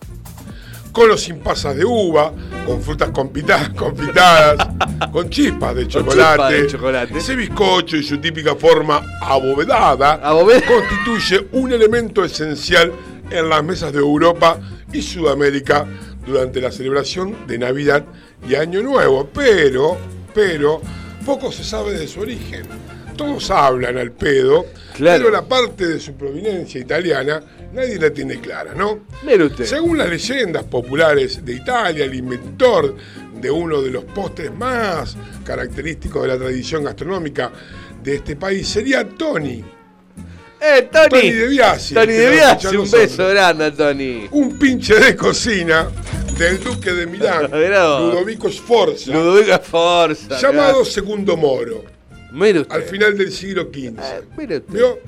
Con 0.93 1.11
o 1.11 1.17
sin 1.17 1.39
pasas 1.41 1.75
de 1.75 1.85
uva, 1.87 2.33
con 2.67 2.83
frutas 2.83 3.09
compita- 3.11 3.73
confitadas, 3.77 4.69
con 5.11 5.31
chispas 5.31 5.75
de 5.75 5.89
chocolate. 5.89 6.21
chispas 6.29 6.51
de 6.53 6.67
chocolate. 6.67 7.19
Ese 7.19 7.35
bizcocho 7.35 7.97
y 7.97 8.03
su 8.03 8.19
típica 8.19 8.55
forma 8.55 9.03
abovedada 9.23 10.21
Aboveda- 10.23 10.67
constituye 10.67 11.49
un 11.53 11.73
elemento 11.73 12.23
esencial 12.25 12.93
en 13.31 13.49
las 13.49 13.65
mesas 13.65 13.93
de 13.93 14.01
Europa 14.01 14.59
y 14.93 15.01
Sudamérica 15.01 15.87
durante 16.27 16.61
la 16.61 16.71
celebración 16.71 17.47
de 17.47 17.59
Navidad 17.59 18.05
y 18.47 18.55
Año 18.57 18.83
Nuevo. 18.83 19.31
Pero, 19.33 19.97
pero, 20.35 20.83
poco 21.25 21.51
se 21.51 21.65
sabe 21.65 21.93
de 21.93 22.07
su 22.07 22.21
origen. 22.21 22.65
Todos 23.17 23.51
hablan 23.51 23.99
al 23.99 24.13
pedo, 24.13 24.67
Claro. 24.95 25.25
pero 25.25 25.31
la 25.31 25.43
parte 25.47 25.87
de 25.87 26.01
su 26.01 26.15
proveniencia 26.15 26.81
italiana 26.81 27.43
nadie 27.73 27.99
la 27.99 28.11
tiene 28.11 28.41
clara, 28.41 28.75
¿no? 28.75 29.01
Mire 29.25 29.45
usted. 29.45 29.65
Según 29.65 29.99
las 29.99 30.09
leyendas 30.09 30.65
populares 30.65 31.45
de 31.45 31.53
Italia, 31.55 32.05
el 32.05 32.15
inventor 32.15 32.95
de 33.41 33.51
uno 33.51 33.83
de 33.83 33.91
los 33.91 34.05
postres 34.05 34.53
más 34.53 35.17
característicos 35.45 36.23
de 36.23 36.29
la 36.29 36.37
tradición 36.39 36.85
gastronómica 36.85 37.51
de 38.03 38.17
este 38.17 38.37
país 38.37 38.69
sería 38.69 39.09
Tony. 39.09 39.65
¡Eh, 40.61 40.89
Tony! 40.93 41.09
Tony 41.09 41.31
De 41.33 41.47
Biasi. 41.49 41.95
Tony 41.95 42.13
De 42.13 42.31
Biasi, 42.31 42.67
un 42.69 42.75
nosotros. 42.77 42.91
beso 43.11 43.29
grande 43.29 43.65
a 43.67 43.75
Tony. 43.75 44.29
Un 44.31 44.59
pinche 44.59 44.95
de 44.95 45.17
cocina 45.17 45.89
del 46.39 46.63
duque 46.63 46.93
de 46.93 47.07
Milán. 47.07 47.45
Ludovico 47.51 48.49
Sforza, 48.51 49.11
Ludovica 49.13 49.59
Forza. 49.59 50.39
llamado 50.41 50.85
Segundo 50.85 51.37
Moro, 51.37 51.85
Mire 52.33 52.61
usted. 52.61 52.75
al 52.75 52.83
final 52.83 53.17
del 53.19 53.31
siglo 53.33 53.65
XV. 53.73 53.99
Eh, 53.99 54.23
mire 54.37 54.57
usted. 54.59 54.73
¿Vio? 54.75 54.99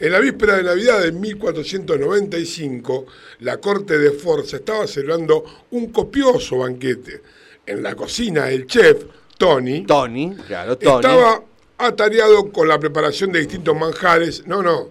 En 0.00 0.12
la 0.12 0.18
víspera 0.20 0.56
de 0.56 0.64
Navidad 0.64 1.00
de 1.02 1.12
1495, 1.12 3.06
la 3.40 3.58
corte 3.58 3.98
de 3.98 4.10
Forza 4.10 4.56
estaba 4.56 4.86
celebrando 4.86 5.44
un 5.70 5.90
copioso 5.92 6.58
banquete. 6.58 7.22
En 7.66 7.82
la 7.82 7.94
cocina, 7.94 8.50
el 8.50 8.66
chef, 8.66 9.04
Tony, 9.38 9.84
Tony, 9.86 10.34
claro, 10.46 10.76
Tony. 10.76 10.96
estaba 10.96 11.42
atareado 11.78 12.50
con 12.52 12.68
la 12.68 12.78
preparación 12.78 13.32
de 13.32 13.40
distintos 13.40 13.74
manjares. 13.76 14.46
No, 14.46 14.62
no, 14.62 14.90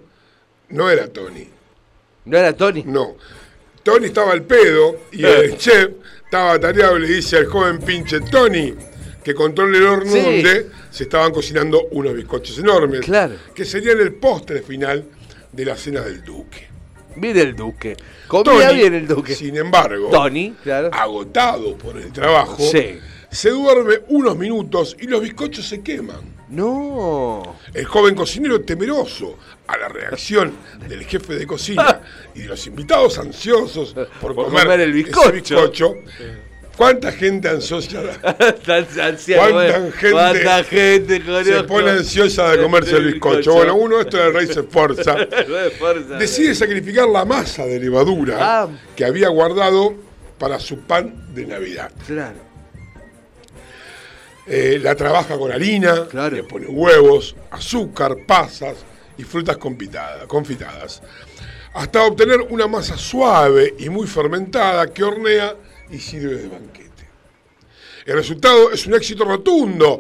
no 0.70 0.90
era 0.90 1.08
Tony, 1.08 1.48
¿No 2.26 2.38
era 2.38 2.54
Tony? 2.56 2.84
no. 2.86 3.16
Tony 3.84 4.06
estaba 4.08 4.32
al 4.32 4.44
pedo 4.44 4.96
y 5.12 5.26
Eh. 5.26 5.40
el 5.46 5.58
chef 5.58 5.90
estaba 6.26 6.54
atareado 6.54 6.98
y 6.98 7.02
le 7.02 7.08
dice 7.08 7.38
al 7.38 7.46
joven 7.48 7.80
pinche 7.80 8.22
Tony 8.22 8.74
que 9.24 9.34
controle 9.34 9.78
el 9.78 9.86
horno 9.86 10.12
Sí. 10.12 10.20
donde 10.22 10.68
se 10.92 11.04
estaban 11.04 11.32
cocinando 11.32 11.88
unos 11.92 12.14
bizcochos 12.14 12.58
enormes, 12.60 13.02
Claro. 13.02 13.36
que 13.56 13.66
serían 13.66 14.00
el 14.00 14.14
postre 14.16 14.62
final 14.62 15.06
de 15.52 15.66
la 15.66 15.76
cena 15.78 16.02
del 16.02 16.24
duque. 16.24 16.68
Mire 17.16 17.42
el 17.42 17.56
duque. 17.56 17.96
Comía 18.28 18.68
Tony, 18.70 18.76
bien 18.80 18.94
el 18.96 19.08
duque. 19.08 19.36
sin 19.36 19.56
embargo, 19.56 20.10
Tony, 20.10 20.56
claro. 20.64 20.90
agotado 20.92 21.78
por 21.78 21.98
el 21.98 22.12
trabajo, 22.12 22.58
Sí. 22.60 22.98
se 23.30 23.50
duerme 23.52 24.00
unos 24.08 24.36
minutos 24.38 24.98
y 25.00 25.08
los 25.08 25.22
bizcochos 25.22 25.68
se 25.68 25.82
queman. 25.82 26.34
No. 26.50 27.56
El 27.74 27.86
joven 27.86 28.14
cocinero 28.16 28.62
temeroso 28.62 29.38
a 29.68 29.78
la 29.78 29.88
reacción 29.88 30.54
del 30.88 31.04
jefe 31.06 31.36
de 31.36 31.48
cocina 31.48 32.02
y 32.36 32.42
de 32.42 32.48
los 32.48 32.68
invitados 32.68 33.18
ansiosos 33.18 33.94
por, 33.94 34.36
Por 34.36 34.46
comer, 34.46 34.64
comer 34.64 34.82
el 34.82 34.94
bizcocho. 34.94 35.96
¿Cuánta 36.78 37.12
gente 37.12 37.48
ansiosa 37.50 38.00
¿Cuánta 38.66 38.84
gente 39.16 40.12
¿Cuánta 40.12 40.64
gente 40.64 41.18
se 41.18 41.24
conozco? 41.24 41.68
pone 41.68 41.92
ansiosa 41.92 42.52
de 42.52 42.62
comerse 42.64 42.96
el 42.98 43.14
bizcocho? 43.14 43.54
Bueno, 43.54 43.76
uno 43.76 44.02
esto 44.02 44.18
del 44.18 44.34
rey 44.34 44.48
se 44.48 44.62
esforza. 44.62 45.16
Decide 46.20 46.56
sacrificar 46.56 47.08
la 47.08 47.26
masa 47.26 47.66
de 47.66 47.80
levadura 47.80 48.38
Ah. 48.40 48.68
que 48.96 49.06
había 49.06 49.30
guardado 49.30 49.94
para 50.40 50.60
su 50.60 50.80
pan 50.80 51.34
de 51.36 51.46
Navidad. 51.46 51.92
Claro. 52.08 52.38
Eh, 54.46 54.80
la 54.82 54.96
trabaja 54.96 55.38
con 55.38 55.52
harina, 55.52 56.06
Claro. 56.10 56.36
le 56.36 56.44
pone 56.44 56.66
huevos, 56.68 57.36
azúcar, 57.52 58.16
pasas 58.28 58.76
y 59.18 59.24
frutas 59.24 59.58
confitadas, 59.58 60.26
confitadas, 60.26 61.02
hasta 61.74 62.04
obtener 62.04 62.42
una 62.50 62.68
masa 62.68 62.98
suave 62.98 63.74
y 63.80 63.90
muy 63.90 64.06
fermentada 64.08 64.88
que 64.88 65.04
hornea 65.04 65.56
y 65.94 66.00
sirve 66.00 66.36
de 66.36 66.48
banquete. 66.50 66.90
El 68.06 68.16
resultado 68.16 68.72
es 68.72 68.86
un 68.86 68.96
éxito 68.96 69.24
rotundo. 69.24 69.98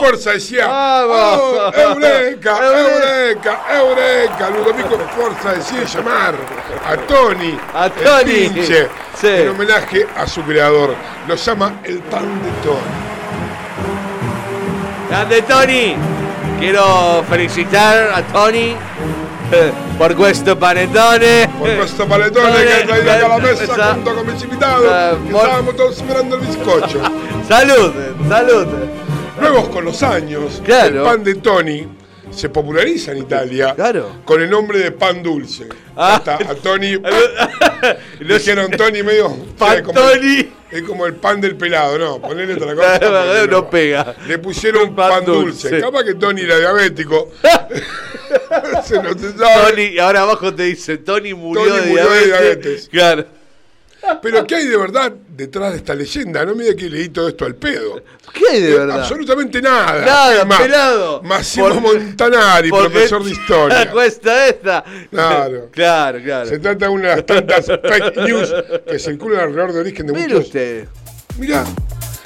Fuerza 0.00 0.30
decía. 0.30 0.66
¡Oh, 0.70 1.70
¡Eureka! 1.76 2.58
¡Eureka! 2.80 3.64
¡Eureka! 3.76 4.50
Ludovico 4.50 4.96
Forza 5.14 5.52
decide 5.52 5.84
llamar 5.84 6.34
a 6.86 6.96
Tony, 6.96 7.58
A 7.74 7.86
el 7.86 7.92
Tony. 7.92 8.48
pinche, 8.48 8.88
Sí. 9.20 9.26
en 9.26 9.48
homenaje 9.50 10.06
a 10.16 10.26
su 10.26 10.40
creador. 10.42 10.94
Lo 11.28 11.34
llama 11.34 11.80
el 11.84 11.98
pan 11.98 12.42
de 12.42 12.50
Tony. 12.62 12.80
Grande 15.10 15.42
Tony. 15.42 15.96
Quiero 16.58 17.22
felicitar 17.28 18.10
a 18.14 18.22
Tony 18.32 18.74
por 19.98 20.14
questo 20.14 20.58
panettone. 20.58 21.48
Por 21.58 21.76
questo 21.76 22.06
paletone 22.06 22.64
que 22.64 22.72
ha 22.74 22.86
traído 22.86 23.12
acá 23.12 23.26
a 23.26 23.28
la 23.28 23.38
mesa 23.38 23.64
Esa- 23.64 23.94
junto 23.94 24.14
con 24.14 24.26
mis 24.32 24.42
invitados, 24.42 24.84
Eh, 24.90 25.16
que 25.26 25.32
mor- 25.32 25.42
estábamos 25.44 25.76
todos 25.76 25.96
esperando 25.96 26.36
el 26.36 26.40
bizcocho. 26.46 27.00
Salud, 27.48 27.92
salud. 28.28 28.66
Luego, 29.40 29.70
con 29.70 29.84
los 29.84 30.02
años, 30.02 30.62
Claro. 30.64 30.98
el 30.98 31.02
pan 31.02 31.24
de 31.24 31.34
Tony 31.34 31.86
se 32.34 32.48
populariza 32.48 33.12
en 33.12 33.18
Italia 33.18 33.74
Claro. 33.74 34.16
con 34.24 34.40
el 34.42 34.50
nombre 34.50 34.78
de 34.78 34.90
pan 34.92 35.22
dulce. 35.22 35.68
Ah. 35.96 36.16
Hasta 36.16 36.34
a 36.36 36.54
Tony, 36.56 36.92
Lo- 38.20 38.34
dijeron 38.38 38.70
Tony 38.72 39.02
medio... 39.02 39.34
Pan 39.58 39.82
como- 39.84 40.00
Tony. 40.00 40.50
Es 40.70 40.82
como 40.82 41.06
el 41.06 41.14
pan 41.14 41.40
del 41.40 41.54
pelado, 41.56 41.96
no, 41.98 42.20
ponerle 42.20 42.54
otra 42.54 42.74
cosa. 42.74 42.98
Porque 42.98 43.46
no 43.48 43.70
pega. 43.70 44.16
Le 44.26 44.38
pusieron 44.38 44.92
Pan 44.96 45.10
pan, 45.10 45.24
dulce. 45.24 45.68
dulce. 45.68 45.80
Capaz 45.80 46.02
que 46.02 46.14
Tony 46.14 46.40
era 46.40 46.58
diabético. 46.58 47.30
se 48.84 49.00
no 49.00 49.16
se 49.16 49.32
sabe. 49.38 49.70
Tony, 49.70 49.82
y 49.84 49.98
ahora 50.00 50.22
abajo 50.22 50.52
te 50.52 50.64
dice, 50.64 50.98
Tony 50.98 51.32
murió, 51.32 51.64
Tony 51.64 51.80
de, 51.80 51.86
murió 51.86 52.10
de 52.10 52.24
diabetes. 52.26 52.88
Claro. 52.90 53.24
Pero 54.22 54.46
¿qué 54.46 54.54
hay 54.56 54.66
de 54.66 54.76
verdad 54.76 55.12
detrás 55.36 55.72
de 55.72 55.78
esta 55.78 55.94
leyenda? 55.94 56.44
No 56.44 56.54
me 56.54 56.64
diga 56.64 56.76
que 56.76 56.88
leí 56.90 57.08
todo 57.08 57.28
esto 57.28 57.44
al 57.44 57.54
pedo. 57.54 58.02
¿Qué 58.32 58.42
hay 58.52 58.62
de 58.62 58.72
Eh, 58.72 58.78
verdad? 58.78 59.00
Absolutamente 59.00 59.62
nada. 59.62 60.04
Nada, 60.04 60.44
más, 60.44 60.60
pelado. 60.60 61.22
Massimo 61.22 61.80
Montanari, 61.80 62.70
Porque 62.70 62.90
profesor 62.90 63.24
de 63.24 63.30
historia. 63.32 63.90
Cuesta 63.90 64.46
esta. 64.48 64.84
Claro. 65.10 65.68
Claro, 65.72 66.20
claro. 66.22 66.48
Se 66.48 66.58
trata 66.58 66.86
de 66.86 66.92
una 66.92 67.08
de 67.10 67.16
las 67.16 67.26
tantas 67.26 67.66
fake 67.66 68.16
news 68.18 68.54
que 68.88 68.98
circulan 68.98 69.40
alrededor 69.40 69.72
del 69.72 69.80
origen 69.82 70.06
de 70.06 70.12
Mire 70.12 70.26
muchos. 70.28 70.44
usted. 70.46 70.88
Mirá, 71.38 71.64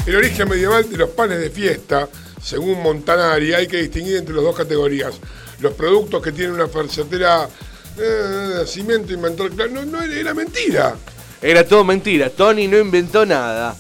el 0.07 0.17
origen 0.17 0.49
medieval 0.49 0.89
de 0.91 0.97
los 0.97 1.11
panes 1.11 1.41
de 1.41 1.51
fiesta, 1.51 2.09
según 2.43 2.83
Montanari, 2.83 3.55
hay 3.55 3.67
que 3.67 3.79
distinguir 3.79 4.17
entre 4.17 4.35
las 4.35 4.45
dos 4.45 4.57
categorías. 4.57 5.15
Los 5.61 5.73
productos 5.75 6.23
que 6.23 6.33
tienen 6.33 6.53
una 6.61 6.69
certera 6.89 7.49
eh, 7.99 8.63
Cimiento 8.67 9.13
inventó 9.13 9.45
el 9.45 9.51
clavo. 9.53 9.73
No, 9.75 9.85
no, 9.85 10.03
era 10.03 10.35
mentira. 10.35 10.95
Era 11.41 11.65
todo 11.65 11.85
mentira. 11.85 12.31
Tony 12.31 12.67
no 12.67 12.79
inventó 12.79 13.25
nada. 13.25 13.77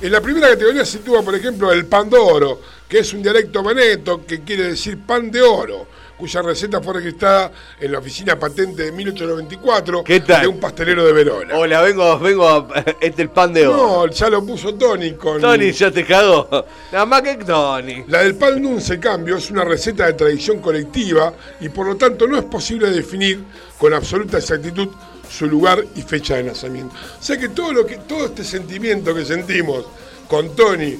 En 0.00 0.12
la 0.12 0.20
primera 0.20 0.48
categoría 0.48 0.84
se 0.84 0.98
sitúa, 0.98 1.22
por 1.22 1.34
ejemplo, 1.34 1.72
el 1.72 1.86
pan 1.86 2.08
de 2.08 2.16
oro, 2.16 2.60
que 2.88 3.00
es 3.00 3.12
un 3.12 3.22
dialecto 3.22 3.62
maneto 3.62 4.24
que 4.24 4.42
quiere 4.42 4.64
decir 4.64 4.98
pan 5.04 5.30
de 5.30 5.42
oro, 5.42 5.88
cuya 6.16 6.40
receta 6.40 6.80
fue 6.80 6.94
registrada 6.94 7.50
en 7.80 7.92
la 7.92 7.98
oficina 7.98 8.38
patente 8.38 8.84
de 8.84 8.92
1894 8.92 10.04
¿Qué 10.04 10.20
tal? 10.20 10.42
de 10.42 10.48
un 10.48 10.60
pastelero 10.60 11.04
de 11.04 11.12
Verona. 11.12 11.54
Hola, 11.54 11.82
vengo, 11.82 12.18
vengo 12.20 12.48
a. 12.48 12.68
Este 13.00 13.06
es 13.08 13.18
el 13.18 13.30
pan 13.30 13.52
de 13.52 13.66
oro. 13.66 13.76
No, 13.76 14.06
ya 14.06 14.30
lo 14.30 14.46
puso 14.46 14.74
Tony 14.74 15.12
con. 15.14 15.40
Tony 15.40 15.72
ya 15.72 15.90
te 15.90 16.06
cagó. 16.06 16.48
Nada 16.92 17.06
más 17.06 17.22
que 17.22 17.34
Tony. 17.44 18.04
La 18.06 18.22
del 18.22 18.36
pan 18.36 18.62
dulce, 18.62 18.94
en 18.94 19.00
cambio, 19.00 19.36
es 19.36 19.50
una 19.50 19.64
receta 19.64 20.06
de 20.06 20.12
tradición 20.12 20.60
colectiva 20.60 21.34
y 21.60 21.68
por 21.68 21.88
lo 21.88 21.96
tanto 21.96 22.28
no 22.28 22.38
es 22.38 22.44
posible 22.44 22.88
definir 22.88 23.44
con 23.76 23.92
absoluta 23.92 24.38
exactitud 24.38 24.88
su 25.30 25.46
lugar 25.46 25.84
y 25.94 26.02
fecha 26.02 26.36
de 26.36 26.42
nacimiento. 26.44 26.94
O 27.18 27.22
sea 27.22 27.38
que 27.38 27.48
todo 27.50 27.72
lo 27.72 27.86
que 27.86 27.96
todo 27.98 28.26
este 28.26 28.44
sentimiento 28.44 29.14
que 29.14 29.24
sentimos 29.24 29.86
con 30.28 30.54
Tony 30.56 30.96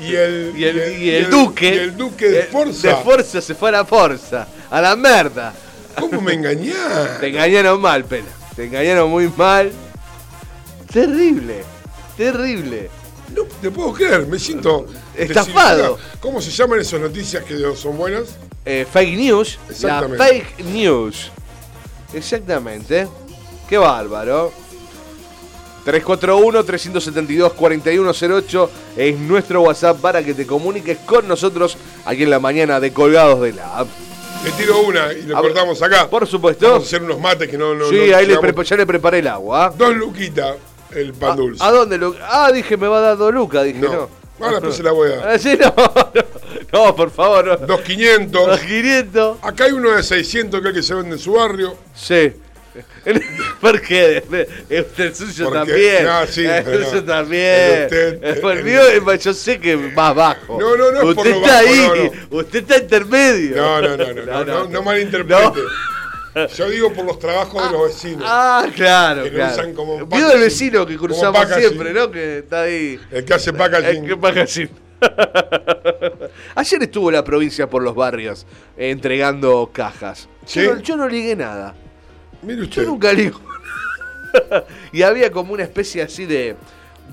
y 0.00 0.14
el, 0.14 0.52
Y 0.56 0.64
el, 0.64 1.02
y 1.02 1.10
el 1.10 1.30
duque. 1.30 1.74
y 1.74 1.78
el 1.78 1.96
duque 1.96 2.28
de 2.28 2.40
eh, 2.40 2.48
Forza, 2.50 2.88
De 2.88 2.94
Forza 2.96 3.40
se 3.40 3.54
fue 3.54 3.68
a 3.70 3.72
la 3.72 3.84
Forza. 3.84 4.46
A 4.70 4.80
la 4.80 4.96
merda. 4.96 5.52
¿cómo 5.98 6.20
me 6.20 6.32
engañás? 6.34 7.18
Te 7.20 7.28
engañaron 7.28 7.80
mal, 7.80 8.04
pela. 8.04 8.26
Te 8.56 8.64
engañaron 8.64 9.10
muy 9.10 9.28
mal. 9.36 9.70
Terrible. 10.92 11.62
Terrible. 12.16 12.90
No 13.34 13.44
te 13.62 13.70
puedo 13.70 13.94
creer, 13.94 14.26
me 14.26 14.38
siento 14.38 14.86
Estafado. 15.16 15.98
¿Cómo 16.20 16.40
se 16.42 16.50
llaman 16.50 16.80
esas 16.80 17.00
noticias 17.00 17.42
que 17.44 17.54
no 17.54 17.74
son 17.74 17.96
buenas? 17.96 18.36
Eh, 18.64 18.86
fake 18.92 19.16
news. 19.16 19.58
La 19.68 19.72
Exactamente. 19.72 20.24
fake 20.24 20.64
news. 20.66 21.30
Exactamente. 22.12 23.08
Qué 23.68 23.78
bárbaro. 23.78 24.52
341-372-4108 25.84 28.68
es 28.96 29.18
nuestro 29.18 29.62
WhatsApp 29.62 30.00
para 30.00 30.22
que 30.22 30.32
te 30.34 30.46
comuniques 30.46 30.98
con 30.98 31.26
nosotros 31.26 31.76
aquí 32.04 32.22
en 32.22 32.30
la 32.30 32.38
mañana 32.38 32.78
de 32.78 32.92
Colgados 32.92 33.40
de 33.40 33.54
la 33.54 33.78
App. 33.78 33.88
Le 34.44 34.52
tiro 34.52 34.78
una 34.80 35.12
y 35.12 35.22
lo 35.22 35.36
A 35.36 35.40
cortamos 35.40 35.82
acá. 35.82 36.08
Por 36.08 36.24
supuesto. 36.26 36.66
Vamos 36.66 36.84
a 36.84 36.86
hacer 36.86 37.02
unos 37.02 37.18
mates 37.20 37.48
que 37.48 37.58
no. 37.58 37.74
no 37.74 37.88
sí, 37.88 38.06
no 38.08 38.16
ahí 38.16 38.26
le 38.26 38.38
ya 38.64 38.76
le 38.76 38.86
preparé 38.86 39.18
el 39.20 39.28
agua. 39.28 39.66
¿ah? 39.66 39.72
Dos 39.76 39.94
luquitas 39.94 40.56
el 40.94 41.12
pan 41.14 41.36
dulce. 41.36 41.64
¿A 41.64 41.70
dónde 41.70 41.98
lo.? 41.98 42.14
Ah, 42.22 42.50
dije, 42.52 42.76
me 42.76 42.88
va 42.88 42.98
a 42.98 43.00
dar 43.00 43.16
dos 43.16 43.32
lucas. 43.32 43.64
Dije, 43.64 43.78
no. 43.78 43.92
No. 43.92 44.08
Ahora 44.40 44.54
después 44.54 44.74
se 44.74 44.82
la 44.82 44.90
voy 44.92 45.12
a 45.12 45.16
dar. 45.16 45.28
Ah, 45.28 45.38
sí, 45.38 45.56
no, 45.60 45.74
no, 46.72 46.86
no, 46.86 46.96
por 46.96 47.10
favor. 47.10 47.60
No. 47.60 47.66
Dos 47.66 47.82
500. 47.82 48.46
Dos 48.46 48.60
500. 48.60 49.36
Acá 49.42 49.64
hay 49.64 49.72
uno 49.72 49.90
de 49.92 50.02
600 50.02 50.60
que 50.60 50.68
es 50.68 50.74
el 50.74 50.80
que 50.80 50.82
se 50.82 50.94
vende 50.94 51.12
en 51.12 51.18
su 51.18 51.32
barrio. 51.32 51.76
Sí. 51.94 52.32
¿Por 53.60 53.80
qué? 53.82 54.22
Es 54.68 54.86
el 54.98 55.14
suyo 55.14 55.50
también. 55.50 56.04
no, 56.04 56.26
sí, 56.26 56.44
el 56.44 56.64
suyo 56.64 56.94
no. 56.94 57.04
también. 57.04 57.88
El 57.90 58.64
mío, 58.64 59.16
yo 59.16 59.34
sé 59.34 59.58
que 59.58 59.76
más 59.76 60.14
bajo. 60.14 60.58
No, 60.58 60.76
no, 60.76 60.92
no 60.92 61.04
Usted 61.10 61.30
está 61.36 61.58
ahí. 61.58 62.10
Usted 62.30 62.58
está 62.60 62.78
intermedio. 62.78 63.56
No, 63.56 63.82
no, 63.82 63.96
no, 63.96 64.12
no, 64.12 64.44
no, 64.44 64.64
no, 64.68 64.82
malinterprete. 64.82 65.60
Yo 66.56 66.70
digo 66.70 66.92
por 66.92 67.04
los 67.04 67.18
trabajos 67.18 67.62
de 67.62 67.72
los 67.76 67.88
vecinos. 67.88 68.24
Ah, 68.26 68.66
claro, 68.74 69.24
Que 69.24 69.32
claro. 69.32 69.52
usan 69.52 69.74
como 69.74 70.06
Vio 70.06 70.32
el 70.32 70.40
vecino 70.40 70.86
que 70.86 70.96
cruzamos 70.96 71.46
siempre, 71.48 71.92
¿no? 71.92 72.10
Que 72.10 72.38
está 72.38 72.62
ahí. 72.62 72.98
El 73.10 73.24
que 73.24 73.34
hace 73.34 73.52
packaging. 73.52 74.04
El 74.04 74.08
que 74.08 74.16
packaging. 74.16 74.70
Ayer 76.54 76.82
estuvo 76.82 77.10
la 77.10 77.22
provincia 77.24 77.68
por 77.68 77.82
los 77.82 77.94
barrios 77.94 78.46
eh, 78.76 78.90
entregando 78.90 79.70
cajas. 79.72 80.28
¿Sí? 80.46 80.62
Yo, 80.62 80.76
no, 80.76 80.80
yo 80.80 80.96
no 80.96 81.08
ligué 81.08 81.36
nada. 81.36 81.74
Mire 82.42 82.58
Yo 82.58 82.64
usted. 82.64 82.84
nunca 82.86 83.12
ligo 83.12 83.40
nada. 83.40 84.64
y 84.92 85.02
había 85.02 85.30
como 85.30 85.52
una 85.52 85.62
especie 85.62 86.02
así 86.02 86.24
de, 86.26 86.56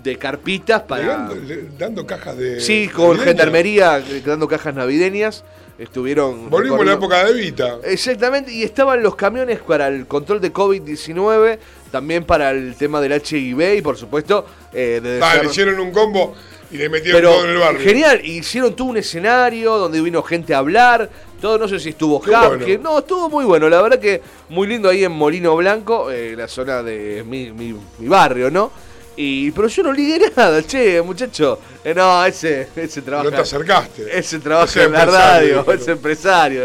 de 0.03 0.17
carpitas 0.17 0.81
para. 0.83 1.05
Dando, 1.07 1.35
le- 1.35 1.63
dando 1.77 2.05
cajas 2.05 2.37
de. 2.37 2.59
Sí, 2.61 2.87
con 2.87 3.17
gendarmería 3.19 3.99
eh, 3.99 4.21
dando 4.25 4.47
cajas 4.47 4.73
navideñas. 4.75 5.43
Estuvieron. 5.77 6.49
Volvimos 6.49 6.81
a 6.81 6.83
la 6.83 6.93
época 6.93 7.23
de 7.23 7.31
Evita. 7.31 7.77
Exactamente, 7.85 8.51
y 8.51 8.63
estaban 8.63 9.01
los 9.01 9.15
camiones 9.15 9.59
para 9.59 9.87
el 9.87 10.07
control 10.07 10.41
de 10.41 10.51
COVID-19, 10.51 11.57
también 11.89 12.25
para 12.25 12.51
el 12.51 12.75
tema 12.75 12.99
del 12.99 13.13
HIV 13.13 13.75
y 13.77 13.81
por 13.81 13.95
supuesto 13.95 14.45
eh, 14.73 14.99
de 15.01 15.19
Ah, 15.23 15.35
le 15.35 15.41
desarrollo- 15.43 15.49
hicieron 15.49 15.79
un 15.79 15.91
combo 15.91 16.35
y 16.69 16.75
le 16.77 16.89
metieron 16.89 17.21
Pero 17.21 17.31
todo 17.31 17.45
en 17.45 17.51
el 17.51 17.57
barrio. 17.59 17.79
genial, 17.81 18.25
hicieron 18.25 18.75
todo 18.75 18.89
un 18.89 18.97
escenario 18.97 19.77
donde 19.77 20.01
vino 20.01 20.21
gente 20.21 20.53
a 20.53 20.57
hablar, 20.57 21.09
todo 21.39 21.57
no 21.57 21.67
sé 21.67 21.79
si 21.79 21.89
estuvo 21.89 22.17
Hub, 22.17 22.25
bueno. 22.25 22.65
que 22.65 22.77
no, 22.77 22.99
estuvo 22.99 23.29
muy 23.29 23.45
bueno, 23.45 23.67
la 23.69 23.81
verdad 23.81 23.99
que 23.99 24.21
muy 24.49 24.67
lindo 24.67 24.89
ahí 24.89 25.03
en 25.03 25.11
Molino 25.11 25.55
Blanco, 25.55 26.11
eh, 26.11 26.35
la 26.37 26.47
zona 26.47 26.83
de 26.83 27.23
mi, 27.27 27.51
mi- 27.51 27.75
mi 27.97 28.07
barrio, 28.07 28.49
¿no? 28.51 28.71
Y, 29.15 29.51
pero 29.51 29.67
yo 29.67 29.83
no 29.83 29.91
ligué 29.91 30.31
nada, 30.35 30.63
che, 30.63 31.01
muchacho. 31.01 31.59
Eh, 31.83 31.93
no, 31.93 32.23
ese, 32.25 32.69
ese 32.75 33.01
trabaja. 33.01 33.29
No 33.29 33.35
te 33.35 33.41
acercaste. 33.41 34.17
Ese 34.17 34.39
trabaja 34.39 34.65
Ese 34.71 34.83
en 34.83 34.91
la 34.93 35.05
radio, 35.05 35.57
dijeron. 35.59 35.79
es 35.79 35.87
empresario. 35.89 36.63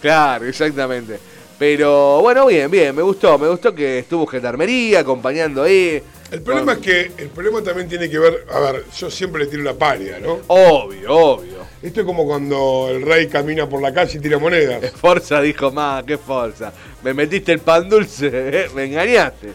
Claro, 0.00 0.44
exactamente. 0.46 1.18
Pero 1.58 2.20
bueno, 2.22 2.46
bien, 2.46 2.70
bien, 2.70 2.94
me 2.94 3.02
gustó, 3.02 3.38
me 3.38 3.48
gustó 3.48 3.74
que 3.74 3.98
estuvo 4.00 4.26
gendarmería 4.26 5.00
acompañando 5.00 5.62
ahí. 5.62 6.02
El 6.30 6.42
problema 6.42 6.74
es 6.74 6.78
que 6.78 7.12
el 7.18 7.28
problema 7.28 7.62
también 7.62 7.88
tiene 7.88 8.08
que 8.08 8.18
ver, 8.18 8.46
a 8.52 8.60
ver, 8.60 8.84
yo 8.96 9.10
siempre 9.10 9.44
le 9.44 9.50
tiro 9.50 9.62
una 9.62 9.74
palia, 9.74 10.20
¿no? 10.20 10.40
Obvio, 10.46 11.12
obvio. 11.12 11.66
Esto 11.82 12.00
es 12.00 12.06
como 12.06 12.26
cuando 12.26 12.88
el 12.90 13.02
rey 13.02 13.26
camina 13.26 13.68
por 13.68 13.80
la 13.82 13.92
calle 13.92 14.18
y 14.18 14.20
tira 14.20 14.38
monedas. 14.38 14.92
Forza 15.00 15.40
dijo 15.40 15.70
más, 15.72 16.04
qué 16.04 16.18
forza. 16.18 16.72
Me 17.02 17.14
metiste 17.14 17.52
el 17.52 17.60
pan 17.60 17.88
dulce, 17.88 18.30
eh, 18.32 18.70
me 18.74 18.84
engañaste. 18.84 19.48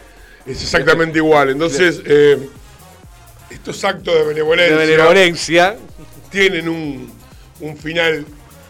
Es 0.44 0.62
exactamente 0.62 1.18
igual. 1.18 1.50
Entonces, 1.50 2.00
eh, 2.04 2.38
estos 3.50 3.82
actos 3.84 4.14
de 4.14 4.42
benevolencia. 4.42 5.76
tienen 6.30 6.68
un, 6.68 7.12
un 7.60 7.76
final 7.76 8.24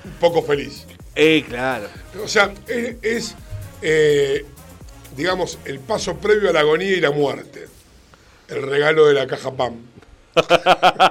un 0.05 0.13
poco 0.21 0.43
feliz. 0.43 0.87
Eh, 1.15 1.45
claro. 1.49 1.89
O 2.23 2.29
sea, 2.29 2.53
es, 2.69 2.97
es, 3.03 3.35
eh, 3.83 4.45
digamos, 5.17 5.59
el 5.65 5.81
paso 5.81 6.17
previo 6.19 6.51
a 6.51 6.53
la 6.53 6.61
agonía 6.61 6.91
y 6.91 7.01
la 7.01 7.11
muerte. 7.11 7.67
El 8.49 8.63
regalo 8.63 9.07
de 9.07 9.15
la 9.15 9.27
caja 9.27 9.51
PAM. 9.53 9.75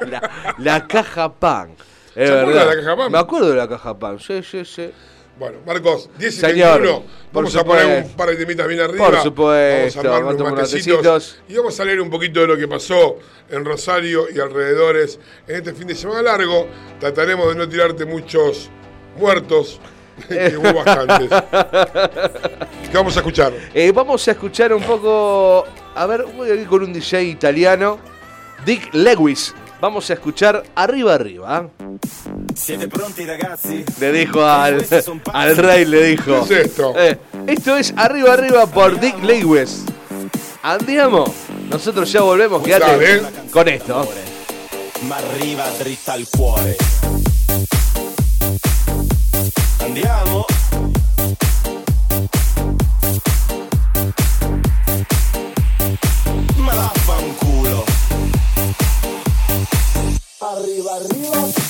La, 0.09 0.55
la 0.59 0.87
caja 0.87 1.33
pan. 1.33 1.71
Es 2.15 2.29
¿Se 2.29 2.39
acuerda 2.39 2.45
verdad. 2.45 2.69
de 2.69 2.75
la 2.75 2.81
caja 2.81 2.95
pan? 2.97 3.11
Me 3.11 3.17
acuerdo 3.17 3.49
de 3.49 3.55
la 3.55 3.67
caja 3.67 3.97
pan, 3.97 4.19
sí, 4.19 4.41
sí, 4.43 4.63
sí. 4.63 4.91
Bueno, 5.37 5.57
Marcos, 5.65 6.09
10 6.17 6.33
y 6.33 6.39
Señor, 6.39 6.79
21. 6.81 7.03
por 7.33 7.43
Vamos 7.43 7.55
a 7.57 7.63
poner 7.65 8.03
un 8.05 8.09
par 8.13 8.29
de 8.29 8.35
temitas 8.37 8.67
bien 8.67 8.79
arriba. 8.79 9.05
Por 9.05 9.21
supuesto, 9.21 9.97
Vamos 10.01 10.13
a 10.13 10.17
armar 10.17 10.33
unos 10.35 10.41
unos 10.47 10.53
matecitos. 10.61 11.03
matecitos. 11.03 11.39
Y 11.49 11.57
vamos 11.57 11.77
a 11.79 11.85
leer 11.85 11.99
un 12.01 12.09
poquito 12.09 12.39
de 12.39 12.47
lo 12.47 12.57
que 12.57 12.67
pasó 12.69 13.17
en 13.49 13.65
Rosario 13.65 14.27
y 14.33 14.39
alrededores 14.39 15.19
en 15.47 15.55
este 15.57 15.73
fin 15.73 15.87
de 15.87 15.95
semana 15.95 16.21
largo. 16.21 16.67
Trataremos 17.01 17.49
de 17.49 17.55
no 17.55 17.67
tirarte 17.67 18.05
muchos 18.05 18.69
muertos, 19.17 19.81
que 20.29 20.55
hubo 20.55 20.73
bastantes. 20.73 21.29
¿Qué 22.89 22.93
vamos 22.97 23.15
a 23.17 23.19
escuchar? 23.19 23.51
Eh, 23.73 23.91
vamos 23.91 24.25
a 24.27 24.31
escuchar 24.31 24.71
un 24.73 24.83
poco. 24.83 25.65
A 25.95 26.05
ver, 26.05 26.25
voy 26.36 26.49
a 26.49 26.55
ir 26.55 26.67
con 26.67 26.84
un 26.84 26.91
DJ 26.91 27.23
italiano, 27.23 27.99
Dick 28.65 28.93
Lewis. 28.93 29.53
Vamos 29.79 30.10
a 30.10 30.13
escuchar 30.13 30.63
arriba, 30.75 31.13
arriba. 31.13 31.69
Siete 32.53 32.88
pronti 32.88 33.25
ragazzi? 33.25 33.86
Le 33.99 34.12
dijo 34.12 34.43
al, 34.45 34.86
al 35.34 35.58
rey, 35.58 35.86
le 35.86 36.03
dijo. 36.08 36.45
¿Qué 36.47 36.62
es 36.62 36.65
esto? 36.67 36.93
Eh, 36.97 37.17
esto 37.47 37.77
es 37.77 37.93
arriba, 37.95 38.34
arriba 38.34 38.65
por 38.65 38.99
Dick 38.99 39.23
Lewis. 39.23 39.84
Andiamo. 40.63 41.25
Nosotros 41.69 42.11
ya 42.11 42.22
volvemos. 42.22 42.61
Quédate 42.63 43.22
con 43.51 43.67
esto. 43.67 44.09
Ma 45.07 45.17
arriva 45.17 45.65
dritta 45.80 46.13
al 46.13 46.28
cuore. 46.30 46.76
Andiamo? 49.80 50.45
Arriva, 60.47 60.91
arriva. 60.93 61.64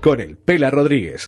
Con 0.00 0.20
el 0.20 0.36
Pela 0.36 0.70
Rodríguez. 0.70 1.26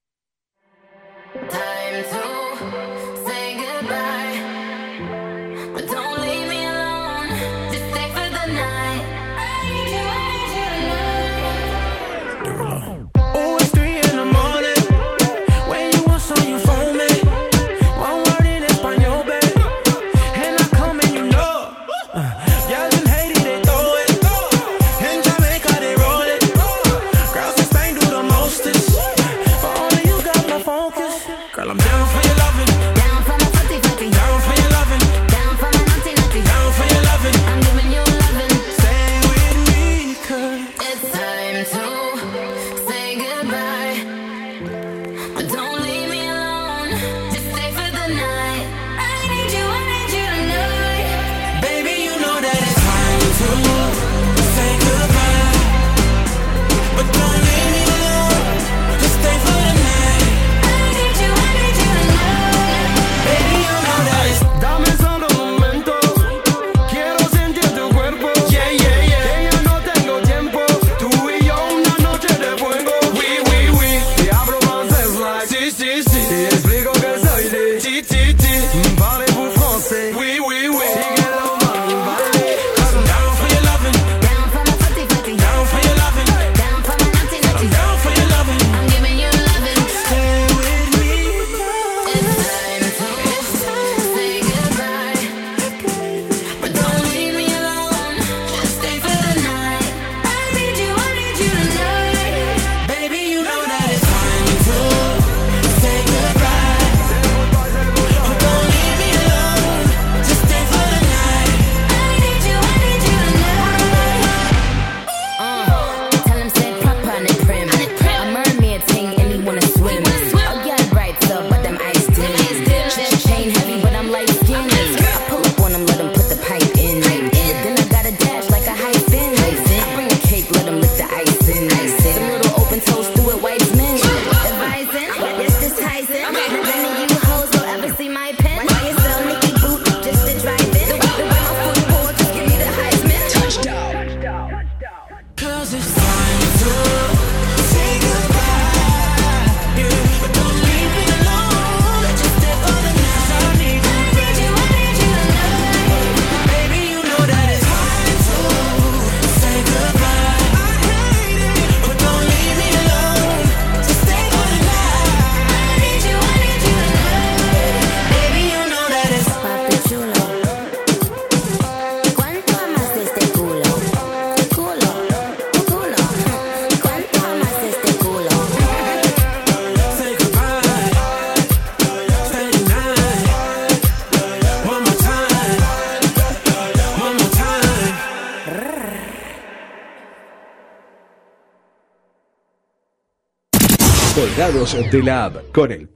Amigos 194.67 194.91
de 194.91 195.03
la 195.05 195.33
con 195.53 195.71
el 195.71 195.96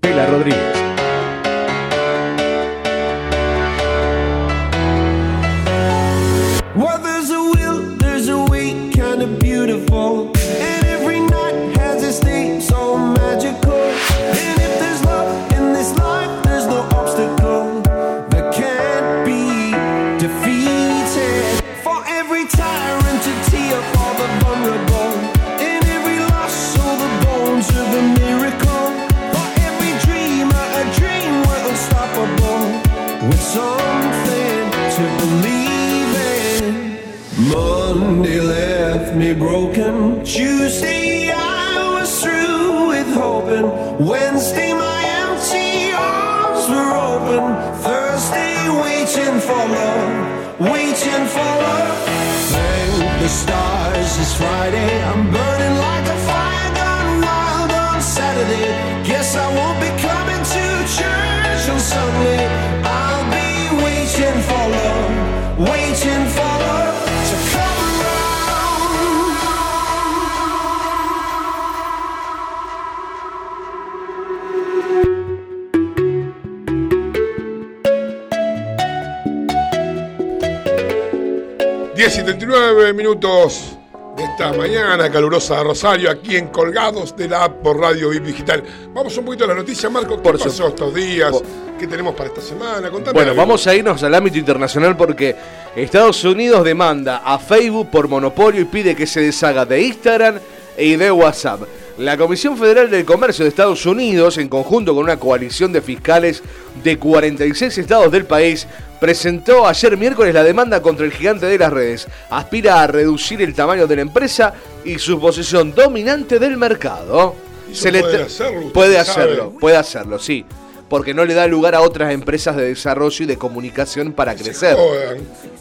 Rosario, 85.62 86.10
aquí 86.10 86.36
en 86.36 86.48
Colgados 86.48 87.16
de 87.16 87.28
la 87.28 87.44
App 87.44 87.62
por 87.62 87.78
Radio 87.78 88.10
VIP 88.10 88.24
Digital. 88.24 88.62
Vamos 88.94 89.16
un 89.18 89.24
poquito 89.24 89.44
a 89.44 89.48
la 89.48 89.54
noticia, 89.54 89.90
Marco. 89.90 90.16
¿Qué 90.16 90.22
Por 90.22 90.38
pasó 90.38 90.68
estos 90.68 90.94
días? 90.94 91.30
Por- 91.30 91.42
¿Qué 91.78 91.86
tenemos 91.86 92.14
para 92.14 92.28
esta 92.28 92.40
semana? 92.42 92.90
Contame 92.90 93.14
Bueno, 93.14 93.30
algo. 93.30 93.42
vamos 93.42 93.66
a 93.66 93.74
irnos 93.74 94.02
al 94.02 94.14
ámbito 94.14 94.38
internacional 94.38 94.96
porque 94.96 95.34
Estados 95.74 96.22
Unidos 96.24 96.62
demanda 96.64 97.22
a 97.24 97.38
Facebook 97.38 97.90
por 97.90 98.06
monopolio 98.08 98.60
y 98.60 98.64
pide 98.66 98.94
que 98.94 99.06
se 99.06 99.20
deshaga 99.20 99.64
de 99.64 99.82
Instagram 99.82 100.38
y 100.78 100.96
de 100.96 101.10
WhatsApp. 101.10 101.62
La 101.98 102.16
Comisión 102.16 102.56
Federal 102.56 102.90
del 102.90 103.04
Comercio 103.04 103.44
de 103.44 103.48
Estados 103.50 103.84
Unidos, 103.86 104.38
en 104.38 104.48
conjunto 104.48 104.94
con 104.94 105.04
una 105.04 105.18
coalición 105.18 105.72
de 105.72 105.82
fiscales 105.82 106.42
de 106.82 106.98
46 106.98 107.76
estados 107.78 108.10
del 108.12 108.24
país, 108.24 108.66
presentó 109.00 109.66
ayer 109.66 109.96
miércoles 109.96 110.34
la 110.34 110.44
demanda 110.44 110.80
contra 110.82 111.06
el 111.06 111.12
gigante 111.12 111.46
de 111.46 111.58
las 111.58 111.72
redes. 111.72 112.06
Aspira 112.28 112.82
a 112.82 112.86
reducir 112.86 113.40
el 113.42 113.54
tamaño 113.54 113.86
de 113.86 113.96
la 113.96 114.02
empresa 114.02 114.52
y 114.84 114.98
su 114.98 115.18
posición 115.20 115.74
dominante 115.74 116.38
del 116.38 116.56
mercado. 116.56 117.34
Puede 117.72 118.22
hacerlo, 118.22 118.72
Puede 118.72 118.94
sabe. 118.94 118.98
hacerlo, 118.98 119.52
puede 119.58 119.76
hacerlo, 119.76 120.18
sí. 120.18 120.44
Porque 120.88 121.14
no 121.14 121.24
le 121.24 121.34
da 121.34 121.46
lugar 121.46 121.76
a 121.76 121.82
otras 121.82 122.12
empresas 122.12 122.56
de 122.56 122.64
desarrollo 122.64 123.22
y 123.22 123.26
de 123.26 123.36
comunicación 123.38 124.12
para 124.12 124.34
crecer. 124.34 124.76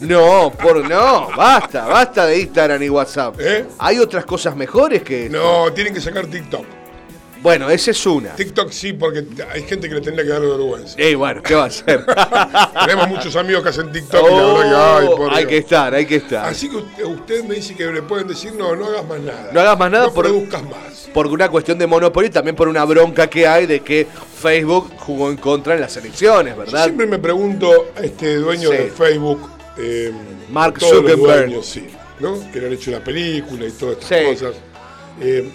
No, 0.00 0.52
por 0.60 0.88
no, 0.88 1.28
basta, 1.36 1.86
basta 1.86 2.26
de 2.26 2.40
Instagram 2.40 2.82
y 2.82 2.88
WhatsApp. 2.88 3.36
¿Eh? 3.38 3.64
Hay 3.78 4.00
otras 4.00 4.24
cosas 4.24 4.56
mejores 4.56 5.02
que 5.04 5.26
esto. 5.26 5.38
No, 5.38 5.72
tienen 5.72 5.94
que 5.94 6.00
sacar 6.00 6.26
TikTok. 6.26 6.79
Bueno, 7.42 7.70
esa 7.70 7.90
es 7.92 8.06
una. 8.06 8.34
TikTok 8.36 8.70
sí, 8.70 8.92
porque 8.92 9.24
hay 9.50 9.62
gente 9.62 9.88
que 9.88 9.94
le 9.94 10.00
tendría 10.02 10.24
que 10.26 10.30
dar 10.32 10.42
vergüenza. 10.42 10.94
Ey, 10.98 11.14
bueno, 11.14 11.42
¿qué 11.42 11.54
va 11.54 11.62
a 11.64 11.66
hacer? 11.68 12.04
Tenemos 12.84 13.08
muchos 13.08 13.34
amigos 13.34 13.62
que 13.62 13.68
hacen 13.70 13.90
TikTok 13.90 14.26
y 14.30 14.34
la 14.34 14.42
verdad 14.44 14.60
que, 14.60 14.76
ay, 15.04 15.08
Oh, 15.10 15.16
por 15.16 15.30
hay 15.32 15.36
Dios. 15.38 15.48
que 15.48 15.56
estar, 15.56 15.94
hay 15.94 16.04
que 16.06 16.16
estar. 16.16 16.44
Así 16.44 16.68
que 16.68 16.76
usted, 16.76 17.04
usted 17.04 17.44
me 17.44 17.54
dice 17.54 17.74
que 17.74 17.86
le 17.86 18.02
pueden 18.02 18.28
decir, 18.28 18.52
no, 18.54 18.76
no 18.76 18.84
hagas 18.86 19.06
más 19.06 19.20
nada. 19.20 19.50
No 19.54 19.60
hagas 19.60 19.78
más 19.78 19.90
nada 19.90 20.06
no 20.08 20.12
por- 20.12 20.24
produzcas 20.26 20.62
más. 20.64 21.08
Por 21.14 21.26
una 21.28 21.48
cuestión 21.48 21.78
de 21.78 21.86
monopolio 21.86 22.28
y 22.28 22.32
también 22.32 22.54
por 22.54 22.68
una 22.68 22.84
bronca 22.84 23.26
que 23.28 23.46
hay 23.46 23.64
de 23.66 23.80
que 23.80 24.06
Facebook 24.40 24.90
jugó 24.98 25.30
en 25.30 25.38
contra 25.38 25.74
en 25.74 25.80
las 25.80 25.96
elecciones, 25.96 26.54
Yo 26.54 26.60
¿verdad? 26.60 26.84
siempre 26.84 27.06
me 27.06 27.18
pregunto 27.18 27.86
a 27.96 28.00
este 28.00 28.36
dueño 28.36 28.68
Sí. 28.70 28.76
de 28.76 28.90
Facebook, 28.90 29.48
eh, 29.78 30.12
Mark 30.50 30.78
todos 30.78 30.92
los 30.92 31.00
Zuckerberg. 31.10 31.46
dueños, 31.46 31.66
sí, 31.66 31.86
¿no? 32.20 32.38
Que 32.52 32.60
le 32.60 32.66
han 32.66 32.72
hecho 32.74 32.90
la 32.90 33.00
película 33.02 33.64
y 33.66 33.70
todas 33.70 33.96
estas 33.98 34.18
Sí. 34.18 34.24
cosas. 34.26 34.54
Eh, 35.22 35.50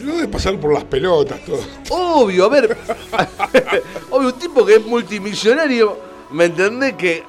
se 0.00 0.06
lo 0.06 0.14
debe 0.16 0.28
pasar 0.28 0.58
por 0.58 0.72
las 0.72 0.84
pelotas 0.84 1.40
todo. 1.44 1.60
Obvio, 1.90 2.44
a 2.46 2.48
ver. 2.48 2.76
obvio, 4.10 4.28
un 4.28 4.38
tipo 4.38 4.64
que 4.64 4.76
es 4.76 4.84
multimillonario, 4.86 5.98
¿me 6.30 6.46
entendés 6.46 6.94
que. 6.94 7.24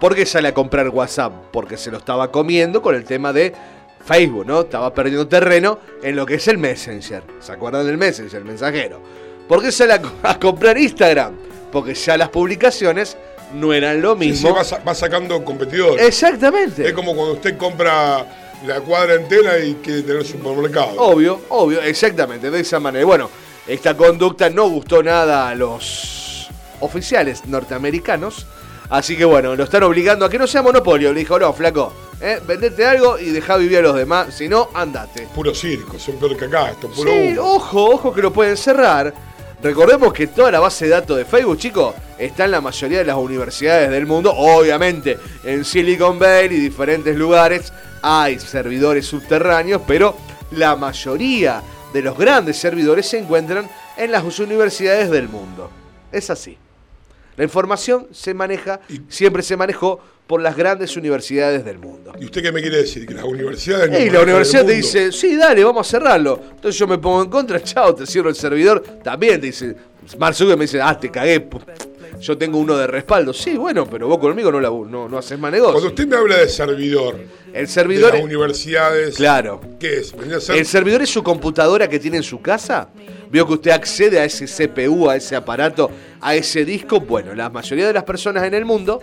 ¿Por 0.00 0.14
qué 0.14 0.26
sale 0.26 0.48
a 0.48 0.54
comprar 0.54 0.88
WhatsApp? 0.90 1.32
Porque 1.50 1.76
se 1.78 1.90
lo 1.90 1.96
estaba 1.98 2.30
comiendo 2.30 2.82
con 2.82 2.94
el 2.94 3.04
tema 3.04 3.32
de 3.32 3.54
Facebook, 4.04 4.44
¿no? 4.46 4.60
Estaba 4.60 4.92
perdiendo 4.92 5.26
terreno 5.26 5.78
en 6.02 6.16
lo 6.16 6.26
que 6.26 6.34
es 6.34 6.46
el 6.48 6.58
Messenger. 6.58 7.22
¿Se 7.40 7.52
acuerdan 7.52 7.86
del 7.86 7.96
Messenger, 7.96 8.36
el 8.38 8.44
mensajero? 8.44 9.00
¿Por 9.48 9.62
qué 9.62 9.72
sale 9.72 9.94
a, 9.94 10.02
co- 10.02 10.12
a 10.22 10.38
comprar 10.38 10.76
Instagram? 10.76 11.34
Porque 11.72 11.94
ya 11.94 12.18
las 12.18 12.28
publicaciones 12.28 13.16
no 13.54 13.72
eran 13.72 14.02
lo 14.02 14.14
Sí, 14.16 14.20
sí, 14.24 14.28
mismo. 14.28 14.54
va, 14.54 14.64
sa- 14.64 14.80
va 14.86 14.94
sacando 14.94 15.42
competidores. 15.42 16.06
Exactamente. 16.06 16.86
Es 16.86 16.92
como 16.92 17.14
cuando 17.14 17.32
usted 17.34 17.56
compra 17.56 18.45
la 18.66 18.80
cuadra 18.80 19.14
entera 19.14 19.58
y 19.58 19.74
quiere 19.74 20.02
tener 20.02 20.24
supermercado. 20.24 20.94
Obvio, 20.98 21.40
obvio, 21.50 21.80
exactamente, 21.82 22.50
de 22.50 22.60
esa 22.60 22.80
manera. 22.80 23.04
Bueno, 23.04 23.30
esta 23.66 23.96
conducta 23.96 24.50
no 24.50 24.68
gustó 24.68 25.02
nada 25.02 25.48
a 25.48 25.54
los 25.54 26.48
oficiales 26.80 27.46
norteamericanos. 27.46 28.46
Así 28.88 29.16
que 29.16 29.24
bueno, 29.24 29.56
lo 29.56 29.64
están 29.64 29.82
obligando 29.82 30.24
a 30.24 30.30
que 30.30 30.38
no 30.38 30.46
sea 30.46 30.62
monopolio. 30.62 31.12
Le 31.12 31.20
dijo, 31.20 31.38
no, 31.38 31.52
flaco, 31.52 31.92
¿eh? 32.20 32.40
vendete 32.46 32.84
algo 32.86 33.18
y 33.18 33.30
deja 33.30 33.56
vivir 33.56 33.78
a 33.78 33.82
los 33.82 33.96
demás. 33.96 34.32
Si 34.34 34.48
no, 34.48 34.68
andate. 34.74 35.26
Puro 35.34 35.54
circo, 35.54 35.98
son 35.98 36.16
peor 36.16 36.36
que 36.36 36.44
acá, 36.44 36.70
esto, 36.70 36.88
puro 36.88 37.10
Sí, 37.10 37.30
humo. 37.36 37.54
ojo, 37.54 37.84
ojo 37.90 38.12
que 38.14 38.22
lo 38.22 38.32
pueden 38.32 38.56
cerrar. 38.56 39.12
Recordemos 39.62 40.12
que 40.12 40.26
toda 40.26 40.50
la 40.50 40.60
base 40.60 40.84
de 40.84 40.90
datos 40.92 41.16
de 41.16 41.24
Facebook, 41.24 41.58
chicos, 41.58 41.94
está 42.18 42.44
en 42.44 42.50
la 42.50 42.60
mayoría 42.60 42.98
de 42.98 43.04
las 43.04 43.16
universidades 43.16 43.90
del 43.90 44.06
mundo. 44.06 44.32
Obviamente, 44.34 45.18
en 45.44 45.64
Silicon 45.64 46.18
Valley 46.18 46.58
y 46.58 46.60
diferentes 46.60 47.16
lugares 47.16 47.72
hay 48.02 48.38
servidores 48.38 49.06
subterráneos, 49.06 49.82
pero 49.86 50.16
la 50.52 50.76
mayoría 50.76 51.62
de 51.92 52.02
los 52.02 52.18
grandes 52.18 52.58
servidores 52.58 53.08
se 53.08 53.18
encuentran 53.18 53.68
en 53.96 54.10
las 54.10 54.38
universidades 54.38 55.10
del 55.10 55.28
mundo. 55.28 55.70
Es 56.12 56.28
así. 56.28 56.58
La 57.36 57.44
información 57.44 58.08
se 58.12 58.34
maneja, 58.34 58.80
siempre 59.08 59.42
se 59.42 59.56
manejó 59.56 60.00
por 60.26 60.42
las 60.42 60.56
grandes 60.56 60.96
universidades 60.96 61.64
del 61.64 61.78
mundo. 61.78 62.12
¿Y 62.18 62.24
usted 62.24 62.42
qué 62.42 62.52
me 62.52 62.60
quiere 62.60 62.78
decir? 62.78 63.06
Que 63.06 63.14
las 63.14 63.24
universidades... 63.24 63.90
no 63.90 63.98
Y 63.98 64.10
la 64.10 64.22
universidad 64.22 64.64
te 64.66 64.72
dice, 64.72 65.12
sí, 65.12 65.36
dale, 65.36 65.62
vamos 65.62 65.86
a 65.86 65.90
cerrarlo. 65.90 66.40
Entonces 66.50 66.78
yo 66.78 66.86
me 66.86 66.98
pongo 66.98 67.22
en 67.22 67.30
contra, 67.30 67.60
chao, 67.62 67.94
te 67.94 68.06
cierro 68.06 68.28
el 68.28 68.34
servidor. 68.34 68.82
También 69.02 69.40
te 69.40 69.46
dice, 69.46 69.76
Mark 70.18 70.34
Zuckerberg 70.34 70.58
me 70.58 70.64
dice, 70.64 70.80
ah, 70.80 70.98
te 70.98 71.10
cagué. 71.10 71.48
Yo 72.20 72.36
tengo 72.36 72.58
uno 72.58 72.76
de 72.76 72.86
respaldo. 72.86 73.32
Sí, 73.32 73.56
bueno, 73.56 73.86
pero 73.88 74.08
vos 74.08 74.18
conmigo 74.18 74.50
no, 74.50 74.60
la, 74.60 74.68
no, 74.68 75.08
no 75.08 75.18
haces 75.18 75.38
más 75.38 75.52
negocio. 75.52 75.74
Cuando 75.74 75.90
usted 75.90 76.06
me 76.06 76.16
habla 76.16 76.38
de 76.38 76.48
servidor, 76.48 77.20
El 77.56 77.68
servidor, 77.68 78.12
de 78.12 78.18
las 78.18 78.24
universidades, 78.24 79.16
claro. 79.16 79.60
¿qué 79.80 79.98
es? 79.98 80.14
Ser- 80.40 80.56
El 80.56 80.66
servidor 80.66 81.02
es 81.02 81.10
su 81.10 81.22
computadora 81.22 81.88
que 81.88 81.98
tiene 81.98 82.18
en 82.18 82.22
su 82.22 82.40
casa. 82.42 82.88
Vio 83.30 83.46
que 83.46 83.54
usted 83.54 83.70
accede 83.72 84.20
a 84.20 84.24
ese 84.24 84.46
CPU, 84.46 85.08
a 85.10 85.16
ese 85.16 85.34
aparato, 85.36 85.90
a 86.20 86.34
ese 86.34 86.64
disco. 86.64 87.00
Bueno, 87.00 87.34
la 87.34 87.50
mayoría 87.50 87.86
de 87.86 87.92
las 87.92 88.04
personas 88.04 88.44
en 88.44 88.54
el 88.54 88.64
mundo 88.64 89.00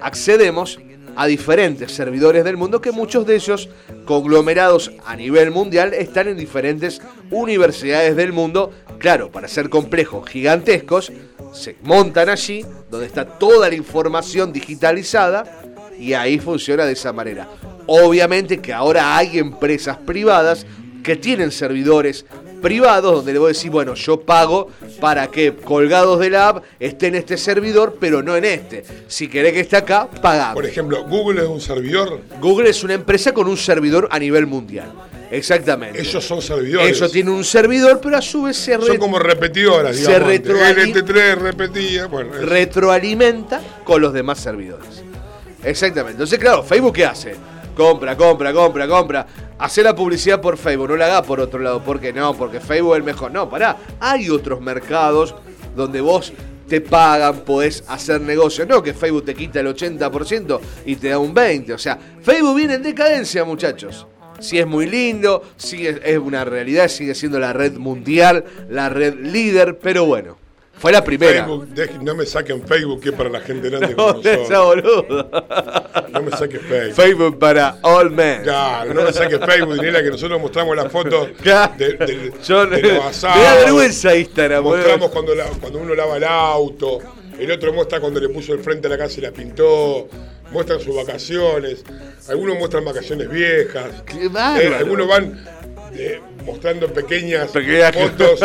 accedemos 0.00 0.78
a 1.18 1.26
diferentes 1.26 1.92
servidores 1.92 2.44
del 2.44 2.56
mundo 2.56 2.80
que 2.80 2.92
muchos 2.92 3.26
de 3.26 3.36
ellos, 3.36 3.68
conglomerados 4.04 4.92
a 5.06 5.16
nivel 5.16 5.50
mundial, 5.50 5.94
están 5.94 6.28
en 6.28 6.36
diferentes 6.36 7.00
universidades 7.30 8.16
del 8.16 8.32
mundo. 8.32 8.70
Claro, 8.98 9.30
para 9.30 9.48
ser 9.48 9.68
complejos, 9.68 10.28
gigantescos, 10.28 11.12
se 11.52 11.76
montan 11.82 12.28
allí, 12.28 12.64
donde 12.90 13.06
está 13.06 13.24
toda 13.24 13.68
la 13.68 13.74
información 13.74 14.52
digitalizada 14.52 15.62
y 15.98 16.12
ahí 16.12 16.38
funciona 16.38 16.84
de 16.84 16.92
esa 16.92 17.12
manera. 17.12 17.48
Obviamente 17.86 18.58
que 18.60 18.72
ahora 18.72 19.16
hay 19.16 19.38
empresas 19.38 19.96
privadas 19.96 20.66
que 21.02 21.16
tienen 21.16 21.52
servidores 21.52 22.24
privados 22.62 23.14
donde 23.14 23.32
le 23.32 23.38
voy 23.38 23.46
a 23.46 23.48
decir, 23.48 23.70
bueno, 23.70 23.94
yo 23.94 24.20
pago 24.22 24.68
para 25.00 25.28
que 25.28 25.54
colgados 25.54 26.18
de 26.18 26.30
la 26.30 26.48
app 26.48 26.64
esté 26.80 27.08
en 27.08 27.14
este 27.14 27.36
servidor, 27.36 27.96
pero 28.00 28.22
no 28.22 28.34
en 28.34 28.44
este. 28.44 28.82
Si 29.06 29.28
querés 29.28 29.52
que 29.52 29.60
esté 29.60 29.76
acá, 29.76 30.08
pagamos. 30.20 30.54
Por 30.54 30.66
ejemplo, 30.66 31.04
Google 31.04 31.42
es 31.42 31.48
un 31.48 31.60
servidor, 31.60 32.20
Google 32.40 32.70
es 32.70 32.82
una 32.82 32.94
empresa 32.94 33.32
con 33.32 33.46
un 33.46 33.56
servidor 33.56 34.08
a 34.10 34.18
nivel 34.18 34.46
mundial. 34.46 34.90
Exactamente. 35.30 36.00
ellos 36.00 36.24
son 36.24 36.40
servidores. 36.40 36.96
Ellos 36.96 37.10
tienen 37.12 37.32
un 37.34 37.44
servidor, 37.44 38.00
pero 38.00 38.16
a 38.16 38.22
su 38.22 38.44
vez 38.44 38.56
se, 38.56 38.74
Son 38.80 38.96
como 38.96 39.18
repetidoras, 39.18 39.96
se 39.96 40.02
digamos. 40.06 40.28
retroali- 40.28 40.92
LT3 40.94 41.34
repetía, 41.36 42.06
bueno, 42.06 42.32
retroalimenta 42.32 43.60
con 43.84 44.00
los 44.00 44.12
demás 44.12 44.38
servidores. 44.40 45.02
Exactamente. 45.64 46.12
Entonces, 46.12 46.38
claro, 46.38 46.62
Facebook 46.62 46.94
¿qué 46.94 47.04
hace? 47.04 47.34
Compra, 47.76 48.16
compra, 48.16 48.54
compra, 48.54 48.88
compra. 48.88 49.26
Hace 49.58 49.82
la 49.82 49.94
publicidad 49.94 50.40
por 50.40 50.56
Facebook, 50.56 50.88
no 50.88 50.96
la 50.96 51.06
haga 51.06 51.22
por 51.22 51.40
otro 51.40 51.60
lado. 51.60 51.82
¿Por 51.82 52.00
qué 52.00 52.10
no? 52.10 52.34
Porque 52.34 52.58
Facebook 52.58 52.94
es 52.94 52.98
el 52.98 53.04
mejor. 53.04 53.30
No, 53.30 53.50
pará. 53.50 53.76
Hay 54.00 54.30
otros 54.30 54.62
mercados 54.62 55.34
donde 55.76 56.00
vos 56.00 56.32
te 56.66 56.80
pagan, 56.80 57.40
podés 57.40 57.84
hacer 57.86 58.22
negocios. 58.22 58.66
No 58.66 58.82
que 58.82 58.94
Facebook 58.94 59.26
te 59.26 59.34
quita 59.34 59.60
el 59.60 59.66
80% 59.66 60.58
y 60.86 60.96
te 60.96 61.10
da 61.10 61.18
un 61.18 61.34
20%. 61.34 61.74
O 61.74 61.78
sea, 61.78 61.98
Facebook 62.22 62.56
viene 62.56 62.74
en 62.74 62.82
decadencia, 62.82 63.44
muchachos. 63.44 64.06
Si 64.38 64.58
es 64.58 64.66
muy 64.66 64.86
lindo, 64.86 65.42
sigue, 65.56 66.00
es 66.02 66.18
una 66.18 66.44
realidad, 66.44 66.88
sigue 66.88 67.14
siendo 67.14 67.38
la 67.38 67.52
red 67.52 67.74
mundial, 67.74 68.44
la 68.70 68.88
red 68.88 69.14
líder, 69.20 69.78
pero 69.78 70.06
bueno, 70.06 70.38
Fue 70.78 70.92
la 70.92 71.02
primera. 71.02 71.46
Facebook, 71.46 71.68
no 72.02 72.14
me 72.14 72.26
saquen 72.26 72.62
Facebook, 72.66 73.00
que 73.00 73.08
es 73.08 73.14
para 73.14 73.30
la 73.30 73.40
gente 73.40 73.70
grande 73.70 73.88
No, 73.96 74.14
como 74.14 74.74
nosotros. 74.74 75.26
No 76.12 76.22
me 76.22 76.30
saques 76.32 76.60
Facebook. 76.60 76.94
Facebook 76.94 77.38
para 77.38 77.78
all 77.82 78.10
men. 78.10 78.42
Claro, 78.42 78.92
no 78.92 79.02
me 79.02 79.12
saques 79.12 79.38
Facebook, 79.44 79.74
Dinela, 79.74 80.02
que 80.02 80.10
nosotros 80.10 80.40
mostramos 80.40 80.76
las 80.76 80.92
fotos 80.92 81.28
Claro. 81.42 81.72
de, 81.78 81.92
de- 81.94 82.32
Yo- 82.44 82.66
de 82.66 82.82
los 82.82 82.92
me 82.92 82.98
da 82.98 83.08
asados. 83.08 83.64
vergüenza 83.64 84.14
Instagram. 84.16 84.64
Mostramos 84.64 85.10
cuando, 85.10 85.34
la- 85.34 85.46
cuando 85.60 85.78
uno 85.78 85.94
lava 85.94 86.16
el 86.18 86.24
auto. 86.24 86.98
El 87.38 87.50
otro 87.50 87.72
muestra 87.72 88.00
cuando 88.00 88.18
le 88.20 88.28
puso 88.30 88.52
el 88.54 88.60
frente 88.60 88.86
a 88.86 88.90
la 88.90 88.98
casa 88.98 89.18
y 89.18 89.22
la 89.22 89.30
pintó. 89.30 90.08
Muestran 90.52 90.78
sus 90.80 90.94
vacaciones. 90.94 91.84
Algunos 92.28 92.58
muestran 92.58 92.84
vacaciones 92.84 93.28
viejas. 93.28 94.02
Qué. 94.06 94.26
Eh, 94.26 94.74
algunos 94.78 95.08
van 95.08 95.44
eh, 95.94 96.20
mostrando 96.44 96.92
pequeñas 96.92 97.50
Pequeñas- 97.50 97.94
fotos, 97.94 98.40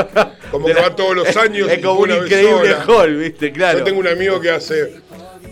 como 0.51 0.67
que 0.67 0.73
va 0.73 0.95
todos 0.95 1.15
los 1.15 1.35
años. 1.37 1.69
Es 1.69 1.79
como 1.79 2.01
un 2.01 2.11
increíble 2.11 2.75
hall, 2.87 3.15
¿viste? 3.17 3.51
Claro. 3.51 3.79
Yo 3.79 3.83
tengo 3.85 3.99
un 3.99 4.07
amigo 4.07 4.39
que 4.39 4.51
hace 4.51 4.95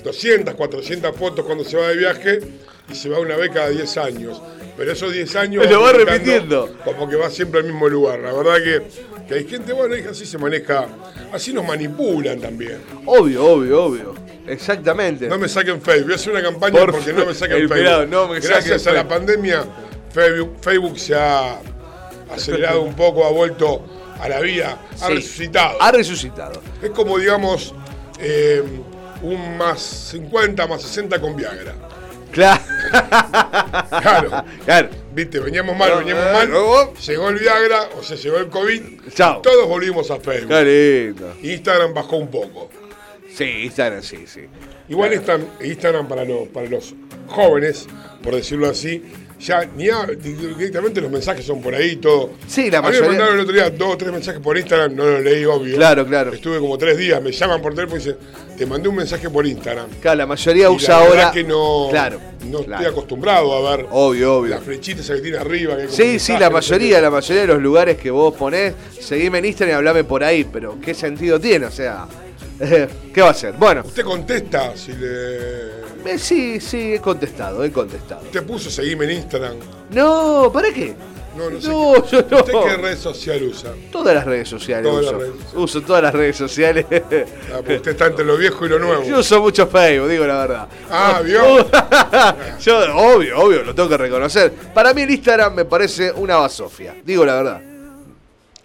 200, 0.04 0.56
400 0.56 1.16
fotos 1.16 1.46
cuando 1.46 1.64
se 1.64 1.78
va 1.78 1.88
de 1.90 1.98
viaje 1.98 2.40
y 2.92 2.96
se 2.96 3.10
va 3.10 3.20
una 3.20 3.36
vez 3.36 3.52
cada 3.52 3.70
10 3.70 3.98
años. 3.98 4.42
Pero 4.78 4.92
esos 4.94 5.12
10 5.12 5.36
años. 5.36 5.70
Lo 5.70 5.82
va 5.82 5.92
repitiendo. 5.92 6.74
Como 6.86 7.10
que 7.10 7.18
va 7.18 7.30
siempre 7.30 7.60
al 7.60 7.66
mismo 7.66 7.90
lugar. 7.90 8.20
La 8.20 8.32
verdad 8.32 8.56
que, 8.64 8.82
que 9.28 9.34
hay 9.34 9.46
gente, 9.46 9.74
bueno, 9.74 9.96
así 10.10 10.26
se 10.26 10.38
maneja. 10.38 10.88
Así 11.34 11.52
nos 11.54 11.66
manipulan 11.68 12.40
también. 12.40 12.78
Obvio, 13.06 13.46
obvio, 13.46 13.84
obvio. 13.84 14.16
Exactamente. 14.48 15.28
No 15.28 15.38
me 15.38 15.50
saquen 15.50 15.82
Facebook. 15.82 16.06
Voy 16.06 16.14
a 16.14 16.16
hacer 16.16 16.32
una 16.34 16.42
campaña 16.42 16.80
Por 16.80 16.92
porque 16.94 17.12
no 17.14 17.26
me 17.26 17.34
saquen 17.34 17.58
Facebook. 17.68 17.78
pelado, 17.78 18.06
no 18.06 18.28
me 18.30 18.40
Gracias 18.40 18.82
saquen 18.84 19.00
a 19.00 19.04
la 19.04 19.10
Facebook. 19.10 19.10
pandemia, 19.10 19.66
Facebook, 20.14 20.58
Facebook 20.62 20.98
se 21.00 21.16
ha 21.16 21.60
acelerado 22.32 22.82
un 22.82 22.94
poco, 22.96 23.26
ha 23.26 23.30
vuelto 23.32 23.84
a 24.20 24.28
la 24.30 24.40
vida, 24.40 24.78
ha 25.02 25.08
Sí. 25.08 25.14
resucitado. 25.16 25.82
Ha 25.82 25.92
resucitado. 25.92 26.62
Es 26.82 26.90
como, 26.92 27.18
digamos, 27.18 27.74
eh, 28.20 28.64
un 29.22 29.58
más 29.58 29.80
50, 29.82 30.68
más 30.68 30.82
60 30.82 31.20
con 31.20 31.36
Viagra. 31.36 31.74
Claro. 32.32 32.62
Claro. 34.02 34.44
Claro. 34.66 34.90
Viste, 35.14 35.40
veníamos 35.40 35.76
mal, 35.76 35.98
veníamos 36.00 36.26
eh, 36.26 36.32
mal. 36.34 36.94
Llegó 37.06 37.30
el 37.30 37.36
Viagra, 37.40 37.90
o 37.98 38.04
sea, 38.04 38.16
llegó 38.18 38.38
el 38.38 38.48
COVID. 38.50 38.82
Chao. 39.14 39.42
Todos 39.42 39.68
volvimos 39.68 40.10
a 40.12 40.20
Facebook. 40.20 40.52
Lindo. 40.64 41.34
Instagram 41.42 41.94
bajó 41.94 42.18
un 42.18 42.30
poco. 42.30 42.70
Sí, 43.36 43.44
Instagram, 43.66 44.02
sí, 44.04 44.26
sí. 44.28 44.42
Igual 44.90 45.14
Instagram, 45.14 45.48
Instagram 45.64 46.08
para, 46.08 46.24
los, 46.26 46.48
para 46.50 46.68
los 46.68 46.94
jóvenes, 47.28 47.88
por 48.24 48.36
decirlo 48.36 48.70
así, 48.70 49.04
ya 49.40 49.66
ni 49.76 49.88
directamente 50.58 51.00
los 51.02 51.10
mensajes 51.10 51.46
son 51.46 51.62
por 51.62 51.74
ahí, 51.74 51.96
todo. 51.96 52.32
Sí, 52.48 52.70
la 52.70 52.80
A 52.80 52.82
mí 52.82 52.88
me 52.88 52.92
mayoría- 52.94 53.10
mandaron 53.10 53.36
el 53.36 53.42
otro 53.42 53.54
día 53.54 53.70
dos 53.70 53.94
o 53.94 53.98
tres 53.98 54.12
mensajes 54.12 54.42
por 54.42 54.58
Instagram, 54.58 54.96
no 54.96 55.06
los 55.06 55.22
leí, 55.24 55.46
obvio. 55.46 55.76
Claro, 55.78 56.06
claro. 56.06 56.34
Estuve 56.34 56.60
como 56.60 56.78
tres 56.78 56.98
días, 56.98 57.22
me 57.22 57.32
llaman 57.32 57.62
por 57.62 57.74
teléfono 57.74 58.02
y 58.02 58.04
dicen, 58.04 58.18
te 58.58 58.66
mandé 58.66 58.90
un 58.90 58.96
mensaje 58.98 59.30
por 59.30 59.46
Instagram. 59.48 59.88
Claro, 60.02 60.18
la 60.18 60.26
mayoría 60.26 60.66
Y 60.66 60.76
usa 60.76 61.00
la 61.00 61.06
ahora. 61.06 61.32
que 61.32 61.44
no, 61.44 61.88
Claro. 61.90 62.20
no 62.46 62.60
claro. 62.64 62.74
estoy 62.84 62.86
acostumbrado 62.92 63.68
a 63.68 63.78
ver 63.78 63.86
Obvio, 63.92 64.36
obvio. 64.38 64.56
las 64.56 64.64
flechitas 64.64 65.08
que 65.08 65.22
tiene 65.22 65.38
arriba. 65.38 65.78
que 65.78 65.88
Sí, 65.88 66.20
sí, 66.20 66.34
la 66.38 66.50
mayoría, 66.50 67.00
la 67.00 67.10
mayoría 67.10 67.42
de 67.42 67.48
los 67.48 67.62
lugares 67.62 67.98
que 67.98 68.12
vos 68.12 68.34
ponés, 68.36 68.74
seguime 69.00 69.38
en 69.40 69.46
Instagram 69.46 69.76
y 69.76 69.78
hablame 69.78 70.04
por 70.04 70.24
ahí, 70.24 70.44
pero 70.44 70.78
¿qué 70.84 70.94
sentido 70.94 71.40
tiene? 71.40 71.66
O 71.68 71.72
sea, 71.72 72.08
¿qué 73.14 73.22
va 73.22 73.30
a 73.30 73.34
ser? 73.34 73.54
Bueno, 73.54 73.84
Usted 73.86 74.04
contesta 74.04 74.76
si 74.76 74.92
le. 74.92 75.88
Eh, 76.06 76.18
sí, 76.18 76.60
sí, 76.60 76.94
he 76.96 77.00
contestado, 77.02 77.64
he 77.64 77.72
contestado. 77.72 78.22
Usted 78.22 78.44
puso 78.46 78.70
seguime 78.70 79.06
en 79.06 79.12
Instagram. 79.12 79.56
No, 79.92 80.50
¿para 80.54 80.72
qué? 80.72 80.96
No, 81.38 81.50
no 81.50 81.62
sé. 81.62 81.68
Qué- 81.68 81.72
yo 82.18 82.26
no. 82.30 82.38
¿Usted 82.40 82.54
qué 82.66 82.78
red 82.78 82.98
social 82.98 83.44
usa? 83.44 83.72
Todas 83.92 84.16
las 84.16 84.26
redes 84.26 84.50
sociales 84.50 84.84
Todas 84.92 85.06
uso. 85.06 85.12
las 85.14 85.22
redes 85.22 85.34
sociales. 85.36 85.64
Uso 85.64 85.82
todas 85.82 86.04
las 86.04 86.14
redes 86.14 86.36
sociales. 86.38 86.86
Ah, 86.92 87.60
usted 87.60 87.88
está 87.88 88.08
entre 88.08 88.26
lo 88.26 88.36
viejo 88.36 88.66
y 88.66 88.70
lo 88.70 88.80
nuevo. 88.80 89.04
Yo 89.04 89.20
uso 89.20 89.40
mucho 89.42 89.68
Facebook, 89.68 90.10
digo 90.10 90.26
la 90.26 90.40
verdad. 90.42 90.68
Ah, 90.90 91.22
¿vio? 91.26 91.42
Yo, 92.60 92.96
obvio, 92.98 93.40
obvio, 93.40 93.64
lo 93.64 93.74
tengo 93.76 93.88
que 93.90 93.98
reconocer. 93.98 94.52
Para 94.74 94.94
mí 94.94 95.04
el 95.04 95.12
Instagram 95.12 95.54
me 95.54 95.66
parece 95.66 96.12
una 96.12 96.36
basofia, 96.38 96.96
digo 97.06 97.24
la 97.26 97.36
verdad. 97.36 97.62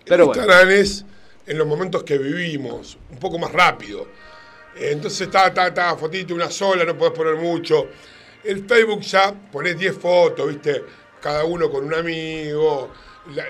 Pero 0.05 0.27
bueno. 0.27 0.43
Instagram 0.43 0.71
es 0.71 1.05
en 1.47 1.59
los 1.59 1.67
momentos 1.67 2.03
que 2.03 2.19
vivimos, 2.19 2.97
un 3.11 3.19
poco 3.19 3.39
más 3.39 3.53
rápido. 3.53 4.07
Eh, 4.77 4.91
Entonces 4.93 5.23
está, 5.23 5.49
está, 5.49 5.69
está, 5.69 5.97
fotito, 5.97 6.35
una 6.35 6.51
sola, 6.51 6.85
no 6.85 6.97
podés 6.97 7.15
poner 7.15 7.35
mucho. 7.37 7.89
El 8.43 8.65
Facebook 8.67 9.01
ya 9.03 9.33
ponés 9.53 9.79
10 9.79 9.95
fotos, 9.97 10.49
¿viste? 10.49 10.83
Cada 11.21 11.45
uno 11.45 11.71
con 11.71 11.85
un 11.85 11.95
amigo, 11.95 12.91
la- 13.35 13.47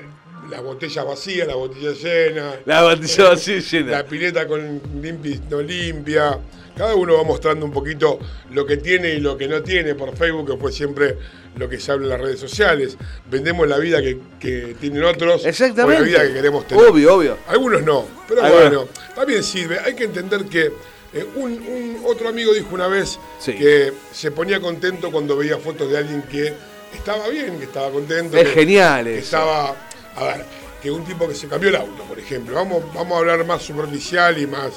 las 0.50 0.62
botellas 0.62 1.04
vacías, 1.06 1.48
la 1.48 1.54
botella 1.56 1.92
llena. 1.92 2.52
La 2.66 2.82
botella 2.82 3.30
vacía 3.30 3.56
y 3.56 3.60
llena. 3.60 3.90
La 3.92 4.04
pileta 4.06 4.46
con 4.46 4.80
limpia 5.00 5.32
y 5.34 5.40
no 5.50 5.62
limpia. 5.62 6.38
Cada 6.76 6.94
uno 6.96 7.16
va 7.16 7.22
mostrando 7.24 7.64
un 7.64 7.72
poquito 7.72 8.18
lo 8.50 8.66
que 8.66 8.76
tiene 8.76 9.14
y 9.14 9.20
lo 9.20 9.36
que 9.38 9.46
no 9.48 9.62
tiene 9.62 9.94
por 9.94 10.16
Facebook, 10.16 10.50
que 10.52 10.56
fue 10.58 10.70
siempre 10.72 11.16
lo 11.56 11.68
que 11.68 11.78
se 11.78 11.92
habla 11.92 12.04
en 12.06 12.10
las 12.10 12.20
redes 12.20 12.40
sociales. 12.40 12.98
Vendemos 13.30 13.66
la 13.68 13.78
vida 13.78 14.02
que, 14.02 14.18
que 14.40 14.76
tienen 14.80 15.04
otros 15.04 15.46
Exactamente. 15.46 16.02
o 16.02 16.04
la 16.04 16.06
vida 16.08 16.26
que 16.26 16.34
queremos 16.34 16.66
tener. 16.66 16.84
Obvio, 16.84 17.14
obvio. 17.14 17.38
Algunos 17.48 17.82
no, 17.82 18.04
pero 18.28 18.42
Algunos. 18.42 18.68
bueno, 18.68 18.88
también 19.14 19.42
sirve. 19.44 19.78
Hay 19.78 19.94
que 19.94 20.04
entender 20.04 20.44
que 20.46 20.72
eh, 21.14 21.24
un, 21.36 21.52
un- 21.52 22.02
otro 22.06 22.28
amigo 22.28 22.52
dijo 22.52 22.68
una 22.74 22.88
vez 22.88 23.18
Sí. 23.38 23.54
que 23.54 23.92
se 24.12 24.30
ponía 24.30 24.60
contento 24.60 25.10
cuando 25.10 25.36
veía 25.36 25.58
fotos 25.58 25.90
de 25.90 25.98
alguien 25.98 26.22
que 26.22 26.52
estaba 26.94 27.28
bien, 27.28 27.58
que 27.58 27.64
estaba 27.64 27.90
contento. 27.90 28.36
Es 28.36 28.44
que- 28.48 28.54
genial 28.54 29.04
que 29.04 29.14
eso. 29.18 29.24
estaba, 29.24 29.76
a 30.16 30.24
ver, 30.24 30.44
que 30.82 30.90
un 30.90 31.04
tipo 31.04 31.26
que 31.28 31.34
se 31.34 31.48
cambió 31.48 31.70
el 31.70 31.76
auto, 31.76 32.02
por 32.04 32.18
ejemplo. 32.18 32.54
Vamos, 32.56 32.82
vamos 32.94 33.16
a 33.16 33.18
hablar 33.20 33.44
más 33.46 33.62
superficial 33.62 34.38
y 34.38 34.46
más. 34.46 34.72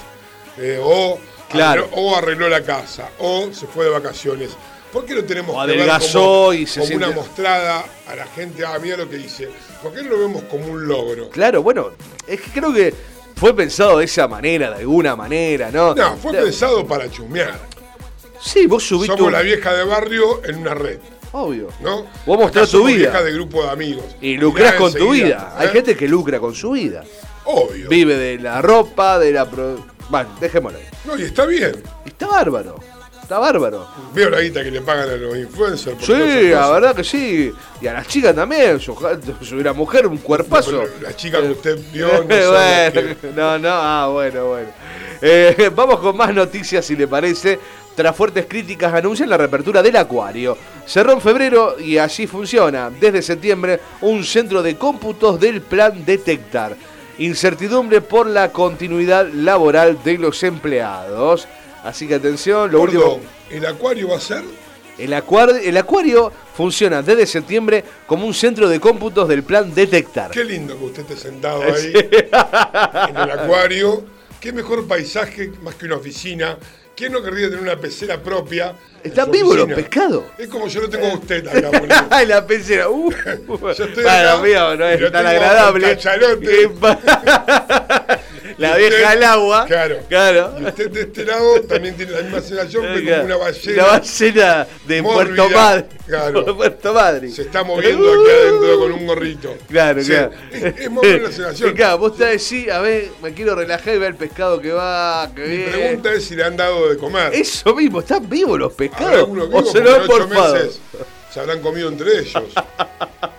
eh, 0.60 0.80
o, 0.82 1.20
Claro. 1.50 1.84
arregló, 1.84 2.02
o 2.02 2.16
arregló 2.16 2.50
la 2.50 2.64
casa, 2.64 3.10
o 3.20 3.50
se 3.54 3.68
fue 3.68 3.86
de 3.86 3.92
vacaciones. 3.92 4.50
¿Por 4.92 5.06
qué 5.06 5.14
lo 5.14 5.24
tenemos 5.24 5.56
O 5.56 5.60
que 5.68 5.74
ver 5.78 5.88
como, 6.12 6.54
y 6.54 6.66
se 6.66 6.80
como 6.80 6.88
siente- 6.88 7.06
una 7.06 7.16
mostrada 7.16 7.86
a 8.08 8.16
la 8.16 8.26
gente? 8.26 8.66
Ah, 8.66 8.80
mira 8.82 8.98
lo 8.98 9.08
que 9.08 9.18
hice. 9.18 9.50
¿Por 9.84 9.94
qué 9.94 10.02
no 10.02 10.10
lo 10.12 10.20
vemos 10.20 10.44
como 10.46 10.66
un 10.66 10.88
logro? 10.88 11.30
Claro, 11.30 11.62
bueno, 11.62 11.92
es 12.26 12.42
que 12.42 12.50
creo 12.50 12.74
que 12.74 12.92
fue 13.38 13.56
pensado 13.56 14.00
de 14.00 14.06
esa 14.06 14.28
manera, 14.28 14.70
de 14.72 14.78
alguna 14.78 15.16
manera, 15.16 15.70
¿no? 15.72 15.94
No, 15.96 16.18
fue 16.18 16.34
De- 16.34 16.44
pensado 16.44 16.86
para 16.86 17.10
chumear. 17.10 17.58
Sí, 18.42 18.68
vos 18.68 18.84
subiste 18.84 19.16
Somos 19.16 19.28
un- 19.28 19.34
la 19.34 19.42
vieja 19.42 19.74
de 19.74 19.84
barrio 19.84 20.44
en 20.46 20.58
una 20.58 20.74
red, 20.74 21.00
Obvio. 21.32 21.70
¿no? 21.82 22.06
Vos 22.26 22.38
mostrás 22.40 22.70
tu 22.70 22.86
vida. 22.86 22.98
vieja 22.98 23.24
de 23.24 23.32
grupo 23.34 23.64
de 23.64 23.70
amigos. 23.70 24.06
Y 24.22 24.38
lucrás 24.38 24.74
Mirá 24.74 24.78
con 24.78 24.94
tu 24.94 25.12
vida. 25.12 25.54
Hay 25.58 25.68
¿eh? 25.68 25.72
gente 25.72 25.96
que 25.98 26.08
lucra 26.08 26.40
con 26.40 26.54
su 26.56 26.72
vida. 26.72 27.04
Obvio. 27.46 27.90
Vive 27.90 28.16
de 28.16 28.40
la 28.40 28.62
ropa, 28.62 29.18
de 29.20 29.32
la... 29.32 29.50
pro- 29.50 29.86
Bueno, 30.10 30.30
dejémoslo 30.40 30.78
ahí. 30.80 30.86
No, 31.06 31.18
y 31.18 31.24
está 31.24 31.46
bien. 31.46 31.82
Está 32.06 32.28
bárbaro. 32.28 32.76
Está 33.28 33.40
bárbaro. 33.40 33.86
Veo 34.14 34.30
la 34.30 34.40
guita 34.40 34.64
que 34.64 34.72
le 34.72 34.80
pagan 34.80 35.10
a 35.10 35.16
los 35.18 35.36
influencers. 35.36 35.98
Sí, 36.00 36.48
la 36.48 36.70
verdad 36.72 36.96
que 36.96 37.04
sí. 37.04 37.52
Y 37.82 37.88
a 37.88 37.92
las 37.92 38.08
chicas 38.08 38.34
también. 38.34 38.78
Yo, 38.78 38.96
soy 39.42 39.60
una 39.60 39.74
mujer, 39.74 40.08
un 40.08 40.18
cuerpazo. 40.20 40.72
No, 40.72 40.84
la 41.02 41.14
chica 41.14 41.42
que 41.42 41.50
usted 41.50 41.78
vio 41.92 42.08
no 42.08 42.24
bueno, 42.24 42.94
que- 42.94 43.18
no, 43.36 43.60
no, 43.60 43.70
ah, 43.70 44.08
bueno, 44.14 44.46
bueno. 44.46 44.70
Eh, 45.22 45.70
vamos 45.76 46.00
con 46.00 46.16
más 46.16 46.34
noticias, 46.34 46.86
si 46.86 46.96
le 46.96 47.06
parece. 47.06 47.60
Tras 47.98 48.16
fuertes 48.16 48.46
críticas, 48.48 48.94
anuncian 48.94 49.30
la 49.30 49.36
reapertura 49.36 49.84
del 49.84 49.98
acuario. 49.98 50.58
Cerró 50.86 51.12
en 51.12 51.20
febrero 51.20 51.76
y 51.78 51.98
allí 51.98 52.28
funciona, 52.28 52.90
desde 52.90 53.22
septiembre, 53.22 53.82
un 54.00 54.24
centro 54.24 54.64
de 54.64 54.78
cómputos 54.78 55.38
del 55.38 55.60
plan 55.60 56.06
Detectar. 56.06 56.78
Incertidumbre 57.18 58.00
por 58.00 58.26
la 58.28 58.54
continuidad 58.54 59.28
laboral 59.34 60.02
de 60.02 60.18
los 60.18 60.42
empleados. 60.44 61.46
Así 61.88 62.06
que 62.06 62.16
atención, 62.16 62.70
lo 62.70 62.80
Gordo, 62.80 63.14
último. 63.14 63.32
¿El 63.50 63.66
acuario 63.66 64.10
va 64.10 64.18
a 64.18 64.20
ser? 64.20 64.44
El 64.98 65.14
acuario, 65.14 65.56
el 65.56 65.78
acuario 65.78 66.34
funciona 66.54 67.02
desde 67.02 67.26
septiembre 67.26 67.82
como 68.06 68.28
un 68.28 68.34
centro 68.34 68.68
de 68.68 68.78
cómputos 68.78 69.30
del 69.30 69.44
plan 69.44 69.74
Detectar. 69.74 70.32
Qué 70.32 70.44
lindo 70.44 70.78
que 70.78 70.84
usted 70.84 71.04
esté 71.04 71.16
sentado 71.16 71.62
ahí 71.74 71.94
en 71.94 73.16
el 73.16 73.32
acuario. 73.32 74.04
Qué 74.42 74.52
mejor 74.52 74.86
paisaje 74.86 75.50
más 75.62 75.76
que 75.76 75.86
una 75.86 75.96
oficina. 75.96 76.58
¿Quién 76.94 77.14
no 77.14 77.24
querría 77.24 77.48
tener 77.48 77.64
una 77.64 77.78
pecera 77.78 78.22
propia? 78.22 78.74
¿Están 79.02 79.32
vivos 79.32 79.56
los 79.56 79.72
pescados? 79.72 80.26
Es 80.38 80.50
como 80.50 80.68
yo 80.68 80.82
lo 80.82 80.90
tengo 80.90 81.08
a 81.08 81.14
usted 81.14 81.48
acá. 81.48 81.70
boludo. 81.80 81.96
Ay, 82.10 82.26
la 82.30 82.46
pecera. 82.46 82.90
Uh, 82.90 83.10
Yo 83.12 83.70
estoy 83.86 84.04
bueno, 84.04 84.10
acá 84.10 84.38
mío, 84.44 84.76
no 84.76 84.90
es 84.90 85.12
tan 85.12 85.26
agradable. 85.26 85.98
la 88.58 88.72
usted- 88.72 89.04
al 89.04 89.24
agua. 89.24 89.66
Claro. 89.68 89.98
Claro. 90.10 90.56
Y 90.60 90.66
usted 90.66 90.90
de 90.92 91.02
este 91.02 91.26
lado 91.26 91.62
también 91.62 91.96
tiene 91.96 92.12
la 92.14 92.22
misma 92.22 92.42
sensación 92.42 92.84
que 92.96 93.04
como 93.12 93.24
una 93.24 93.38
ballena. 93.38 93.84
Una 93.84 93.92
ballena 93.92 94.68
de 94.86 95.02
mórbida. 95.02 95.36
Puerto 95.36 95.50
Madre. 95.58 95.86
Claro. 96.08 96.56
Puerto 96.58 96.94
Madre. 96.94 97.30
Se 97.32 97.42
está 97.44 97.64
moviendo 97.64 98.08
aquí 98.14 98.30
adentro 98.32 98.80
con 98.80 98.92
un 98.94 99.06
gorrito. 99.08 99.56
Claro, 99.70 100.02
claro. 100.04 100.32
Es, 100.52 100.64
es 100.64 100.92
más 100.92 101.04
o 101.04 101.08
menos 101.08 101.22
la 101.22 101.32
sensación. 101.36 101.74
Claro, 101.76 101.98
vos 102.00 102.18
te 102.18 102.26
decís, 102.26 102.70
a 102.70 102.80
ver, 102.82 103.10
me 103.22 103.34
quiero 103.34 103.56
relajar 103.56 103.94
y 103.96 103.98
ver 104.00 104.10
el 104.12 104.16
pescado 104.16 104.60
que 104.62 104.72
va, 104.72 105.30
que 105.36 105.42
Mi 105.46 105.64
pregunta 105.72 106.14
es 106.14 106.26
si 106.26 106.36
le 106.36 106.44
han 106.44 106.58
dado 106.58 106.90
de 106.90 106.98
comer. 106.98 107.34
Eso 107.34 107.76
mismo, 107.76 108.00
¿están 108.00 108.28
vivos 108.30 108.58
los 108.60 108.74
pescados? 108.74 109.28
o 109.52 109.64
se 109.66 109.82
lo 109.82 109.96
han 109.96 110.06
porfado. 110.08 110.54
meses 110.56 110.80
se 111.34 111.40
habrán 111.42 111.60
comido 111.62 111.90
entre 111.90 112.20
ellos. 112.20 112.44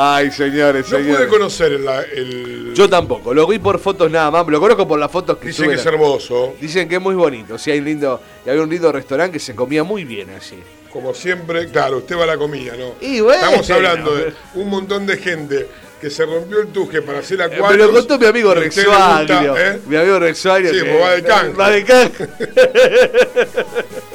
Ay, 0.00 0.30
señores, 0.30 0.88
No 0.92 0.96
señores. 0.98 1.16
pude 1.16 1.28
conocer 1.28 1.72
el, 1.72 1.88
el- 2.16 2.72
Yo 2.74 2.88
tampoco, 2.88 3.34
lo 3.34 3.48
vi 3.48 3.58
por 3.58 3.80
fotos 3.80 4.08
nada 4.08 4.30
más, 4.30 4.46
lo 4.46 4.60
conozco 4.60 4.86
por 4.86 4.96
las 4.98 5.10
fotos 5.10 5.38
que 5.38 5.48
Dicen 5.48 5.64
suben. 5.64 5.74
que 5.76 5.80
es 5.80 5.86
hermoso. 5.86 6.54
Dicen 6.60 6.88
que 6.88 6.94
es 6.94 7.00
muy 7.00 7.16
bonito, 7.16 7.58
sí, 7.58 7.72
hay 7.72 7.80
lindo, 7.80 8.20
y 8.46 8.50
había 8.50 8.62
un 8.62 8.70
lindo 8.70 8.92
restaurante 8.92 9.32
que 9.32 9.38
se 9.40 9.56
comía 9.56 9.82
muy 9.82 10.04
bien 10.04 10.30
allí. 10.30 10.62
Como 10.92 11.12
siempre, 11.14 11.68
claro, 11.68 11.96
usted 11.98 12.16
va 12.16 12.22
a 12.22 12.26
la 12.28 12.38
comida, 12.38 12.74
¿no? 12.76 12.94
Y 13.00 13.18
bueno, 13.20 13.42
Estamos 13.44 13.70
hablando 13.70 14.14
de 14.14 14.32
un 14.54 14.68
montón 14.70 15.04
de 15.04 15.16
gente 15.16 15.66
que 16.00 16.10
se 16.10 16.24
rompió 16.24 16.60
el 16.60 16.68
tuje 16.68 17.02
para 17.02 17.18
hacer 17.18 17.40
Eh, 17.40 17.44
acuarios. 17.44 17.70
Me 17.72 17.92
lo 17.92 17.92
contó 17.92 18.18
mi 18.20 18.26
amigo 18.26 18.54
Rexuario. 18.54 19.56
¿eh? 19.58 19.80
Mi 19.88 19.96
amigo 19.96 20.20
Rexuario. 20.20 20.70
Sí, 20.72 20.78
que- 20.78 20.84
pues 20.84 21.02
va 21.02 21.10
de 21.10 21.22
can. 21.24 21.52
Va 21.58 21.70
de 21.70 21.84
can. 21.84 22.12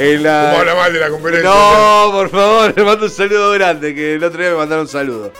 En 0.00 0.22
la- 0.22 0.48
¿Cómo 0.50 0.60
habla 0.60 0.74
mal 0.74 0.92
de 0.92 0.98
la 1.00 1.10
conferencia? 1.10 1.48
No, 1.50 2.10
por 2.12 2.30
favor, 2.30 2.72
le 2.76 2.84
mando 2.84 3.04
un 3.04 3.10
saludo 3.10 3.52
grande, 3.52 3.94
que 3.94 4.14
el 4.14 4.24
otro 4.24 4.40
día 4.40 4.50
me 4.50 4.56
mandaron 4.56 4.84
un 4.86 4.88
saludo. 4.88 5.32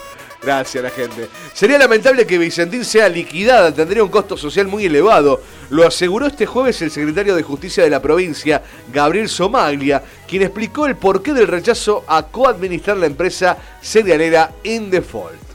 Gracias 0.43 0.83
a 0.83 0.87
la 0.87 0.93
gente. 0.93 1.27
Sería 1.53 1.77
lamentable 1.77 2.25
que 2.25 2.37
Vicentín 2.39 2.83
sea 2.83 3.07
liquidada, 3.09 3.71
tendría 3.73 4.03
un 4.03 4.09
costo 4.09 4.35
social 4.37 4.67
muy 4.67 4.85
elevado. 4.85 5.41
Lo 5.69 5.85
aseguró 5.85 6.25
este 6.25 6.47
jueves 6.47 6.81
el 6.81 6.89
secretario 6.89 7.35
de 7.35 7.43
Justicia 7.43 7.83
de 7.83 7.91
la 7.91 8.01
provincia, 8.01 8.63
Gabriel 8.91 9.29
Somaglia, 9.29 10.01
quien 10.27 10.41
explicó 10.41 10.87
el 10.87 10.95
porqué 10.95 11.33
del 11.33 11.47
rechazo 11.47 12.03
a 12.07 12.23
coadministrar 12.27 12.97
la 12.97 13.05
empresa 13.05 13.57
cerealera 13.83 14.51
in 14.63 14.89
default. 14.89 15.50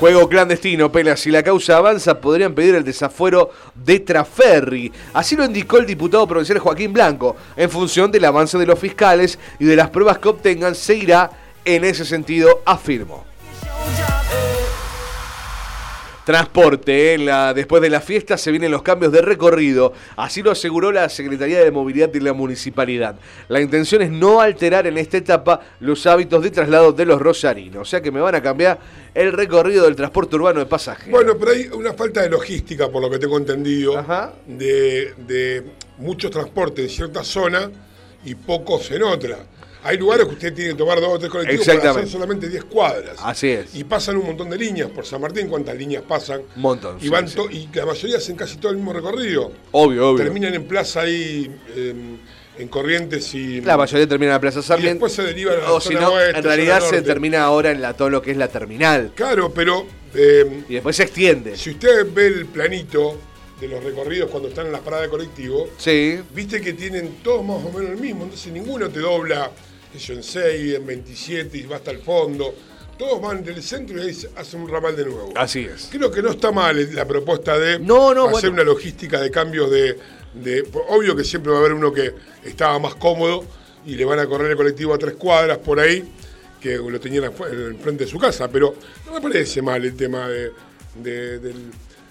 Juego 0.00 0.30
clandestino, 0.30 0.90
Pela. 0.90 1.14
Si 1.14 1.30
la 1.30 1.42
causa 1.42 1.76
avanza, 1.76 2.22
podrían 2.22 2.54
pedir 2.54 2.74
el 2.74 2.84
desafuero 2.84 3.50
de 3.74 4.00
Traferri. 4.00 4.90
Así 5.12 5.36
lo 5.36 5.44
indicó 5.44 5.76
el 5.76 5.84
diputado 5.84 6.26
provincial 6.26 6.58
Joaquín 6.58 6.94
Blanco. 6.94 7.36
En 7.54 7.68
función 7.68 8.10
del 8.10 8.24
avance 8.24 8.56
de 8.56 8.64
los 8.64 8.78
fiscales 8.78 9.38
y 9.58 9.66
de 9.66 9.76
las 9.76 9.90
pruebas 9.90 10.16
que 10.16 10.30
obtengan, 10.30 10.74
se 10.74 10.94
irá 10.94 11.30
en 11.66 11.84
ese 11.84 12.06
sentido, 12.06 12.62
afirmó. 12.64 13.26
Transporte, 16.30 17.14
en 17.14 17.26
la, 17.26 17.52
después 17.52 17.82
de 17.82 17.90
la 17.90 18.00
fiesta 18.00 18.38
se 18.38 18.52
vienen 18.52 18.70
los 18.70 18.82
cambios 18.82 19.10
de 19.10 19.20
recorrido, 19.20 19.92
así 20.14 20.42
lo 20.42 20.52
aseguró 20.52 20.92
la 20.92 21.08
Secretaría 21.08 21.58
de 21.58 21.72
Movilidad 21.72 22.08
de 22.08 22.20
la 22.20 22.32
Municipalidad. 22.32 23.16
La 23.48 23.60
intención 23.60 24.00
es 24.00 24.12
no 24.12 24.40
alterar 24.40 24.86
en 24.86 24.96
esta 24.96 25.16
etapa 25.16 25.60
los 25.80 26.06
hábitos 26.06 26.40
de 26.44 26.52
traslado 26.52 26.92
de 26.92 27.04
los 27.04 27.20
rosarinos, 27.20 27.82
o 27.82 27.84
sea 27.84 28.00
que 28.00 28.12
me 28.12 28.20
van 28.20 28.36
a 28.36 28.42
cambiar 28.44 28.78
el 29.12 29.32
recorrido 29.32 29.86
del 29.86 29.96
transporte 29.96 30.36
urbano 30.36 30.60
de 30.60 30.66
pasajeros. 30.66 31.10
Bueno, 31.10 31.36
pero 31.36 31.50
hay 31.50 31.66
una 31.72 31.94
falta 31.94 32.22
de 32.22 32.30
logística, 32.30 32.88
por 32.88 33.02
lo 33.02 33.10
que 33.10 33.18
tengo 33.18 33.36
entendido, 33.36 34.00
de, 34.46 35.14
de 35.26 35.64
muchos 35.98 36.30
transportes 36.30 36.84
en 36.84 36.90
cierta 36.90 37.24
zona 37.24 37.68
y 38.24 38.36
pocos 38.36 38.88
en 38.92 39.02
otra. 39.02 39.36
Hay 39.82 39.96
lugares 39.96 40.26
que 40.26 40.34
usted 40.34 40.52
tiene 40.54 40.70
que 40.72 40.76
tomar 40.76 41.00
dos 41.00 41.08
o 41.14 41.18
tres 41.18 41.30
colectivos 41.30 41.66
para 41.66 41.90
hacer 41.92 42.08
solamente 42.08 42.48
10 42.48 42.64
cuadras. 42.64 43.16
Así 43.22 43.48
es. 43.48 43.74
Y 43.74 43.84
pasan 43.84 44.16
un 44.18 44.26
montón 44.26 44.50
de 44.50 44.58
líneas 44.58 44.90
por 44.90 45.06
San 45.06 45.20
Martín. 45.20 45.48
¿Cuántas 45.48 45.76
líneas 45.76 46.02
pasan? 46.06 46.42
Un 46.56 46.62
montón. 46.62 46.98
Y, 47.00 47.08
van 47.08 47.28
sí. 47.28 47.38
y 47.50 47.68
la 47.74 47.86
mayoría 47.86 48.18
hacen 48.18 48.36
casi 48.36 48.56
todo 48.58 48.72
el 48.72 48.76
mismo 48.76 48.92
recorrido. 48.92 49.52
Obvio, 49.72 50.10
obvio. 50.10 50.24
Terminan 50.24 50.52
en 50.54 50.64
plaza 50.64 51.00
ahí, 51.02 51.50
en, 51.74 52.20
en 52.58 52.68
Corrientes 52.68 53.32
y. 53.34 53.62
La 53.62 53.76
mayoría 53.78 54.06
termina 54.06 54.32
en 54.32 54.34
la 54.34 54.40
Plaza 54.40 54.60
Sarmiento. 54.62 55.06
después 55.06 55.12
se 55.14 55.22
deriva 55.22 55.52
a 55.52 55.56
la 55.56 55.72
O 55.72 55.80
si 55.80 55.94
no, 55.94 56.20
en 56.20 56.42
realidad 56.42 56.80
se 56.82 57.00
termina 57.00 57.42
ahora 57.42 57.70
en 57.70 57.80
la, 57.80 57.94
todo 57.94 58.10
lo 58.10 58.20
que 58.20 58.32
es 58.32 58.36
la 58.36 58.48
terminal. 58.48 59.12
Claro, 59.14 59.50
pero. 59.54 59.86
eh, 60.14 60.64
Y 60.68 60.74
después 60.74 60.94
se 60.96 61.04
extiende. 61.04 61.56
si 61.56 61.70
usted 61.70 62.06
ve 62.12 62.26
el 62.26 62.46
planito 62.46 63.16
de 63.60 63.68
los 63.68 63.82
recorridos 63.82 64.30
cuando 64.30 64.48
están 64.50 64.66
en 64.66 64.72
las 64.72 64.80
paradas 64.82 65.06
de 65.06 65.10
colectivo, 65.10 65.68
Sí. 65.78 66.18
viste 66.34 66.60
que 66.60 66.72
tienen 66.74 67.16
todos 67.22 67.42
más 67.44 67.56
o 67.64 67.70
menos 67.72 67.90
el 67.92 67.96
mismo. 67.98 68.24
Entonces 68.24 68.52
ninguno 68.52 68.88
te 68.90 69.00
dobla 69.00 69.50
eso 69.94 70.12
en 70.12 70.22
6, 70.22 70.74
en 70.76 70.86
27 70.86 71.58
y 71.58 71.62
va 71.62 71.76
hasta 71.76 71.90
el 71.90 71.98
fondo. 71.98 72.54
Todos 72.98 73.20
van 73.20 73.42
del 73.42 73.62
centro 73.62 73.96
y 73.98 74.08
ahí 74.08 74.16
hacen 74.36 74.60
un 74.60 74.68
ramal 74.68 74.94
de 74.94 75.04
nuevo. 75.06 75.32
Así 75.34 75.60
es. 75.60 75.88
Creo 75.90 76.10
que 76.10 76.20
no 76.22 76.30
está 76.30 76.52
mal 76.52 76.94
la 76.94 77.06
propuesta 77.06 77.58
de 77.58 77.78
No, 77.78 78.12
no, 78.14 78.24
hacer 78.26 78.50
bueno. 78.50 78.50
una 78.54 78.64
logística 78.64 79.20
de 79.20 79.30
cambios 79.30 79.70
de, 79.70 79.98
de- 80.34 80.68
Obvio 80.88 81.16
que 81.16 81.24
siempre 81.24 81.50
va 81.50 81.58
a 81.58 81.60
haber 81.60 81.72
uno 81.72 81.92
que 81.92 82.12
estaba 82.44 82.78
más 82.78 82.94
cómodo 82.96 83.44
y 83.86 83.94
le 83.94 84.04
van 84.04 84.18
a 84.18 84.26
correr 84.26 84.50
el 84.50 84.56
colectivo 84.56 84.92
a 84.92 84.98
tres 84.98 85.14
cuadras 85.14 85.56
por 85.58 85.80
ahí, 85.80 86.04
que 86.60 86.76
lo 86.76 87.00
tenían 87.00 87.24
afu- 87.24 87.48
en 87.50 87.78
frente 87.80 88.04
de 88.04 88.10
su 88.10 88.18
casa, 88.18 88.48
pero 88.50 88.74
no 89.06 89.12
me 89.14 89.20
parece 89.22 89.62
mal 89.62 89.82
el 89.82 89.96
tema 89.96 90.28
de, 90.28 90.50
de- 90.96 91.38
del... 91.38 91.56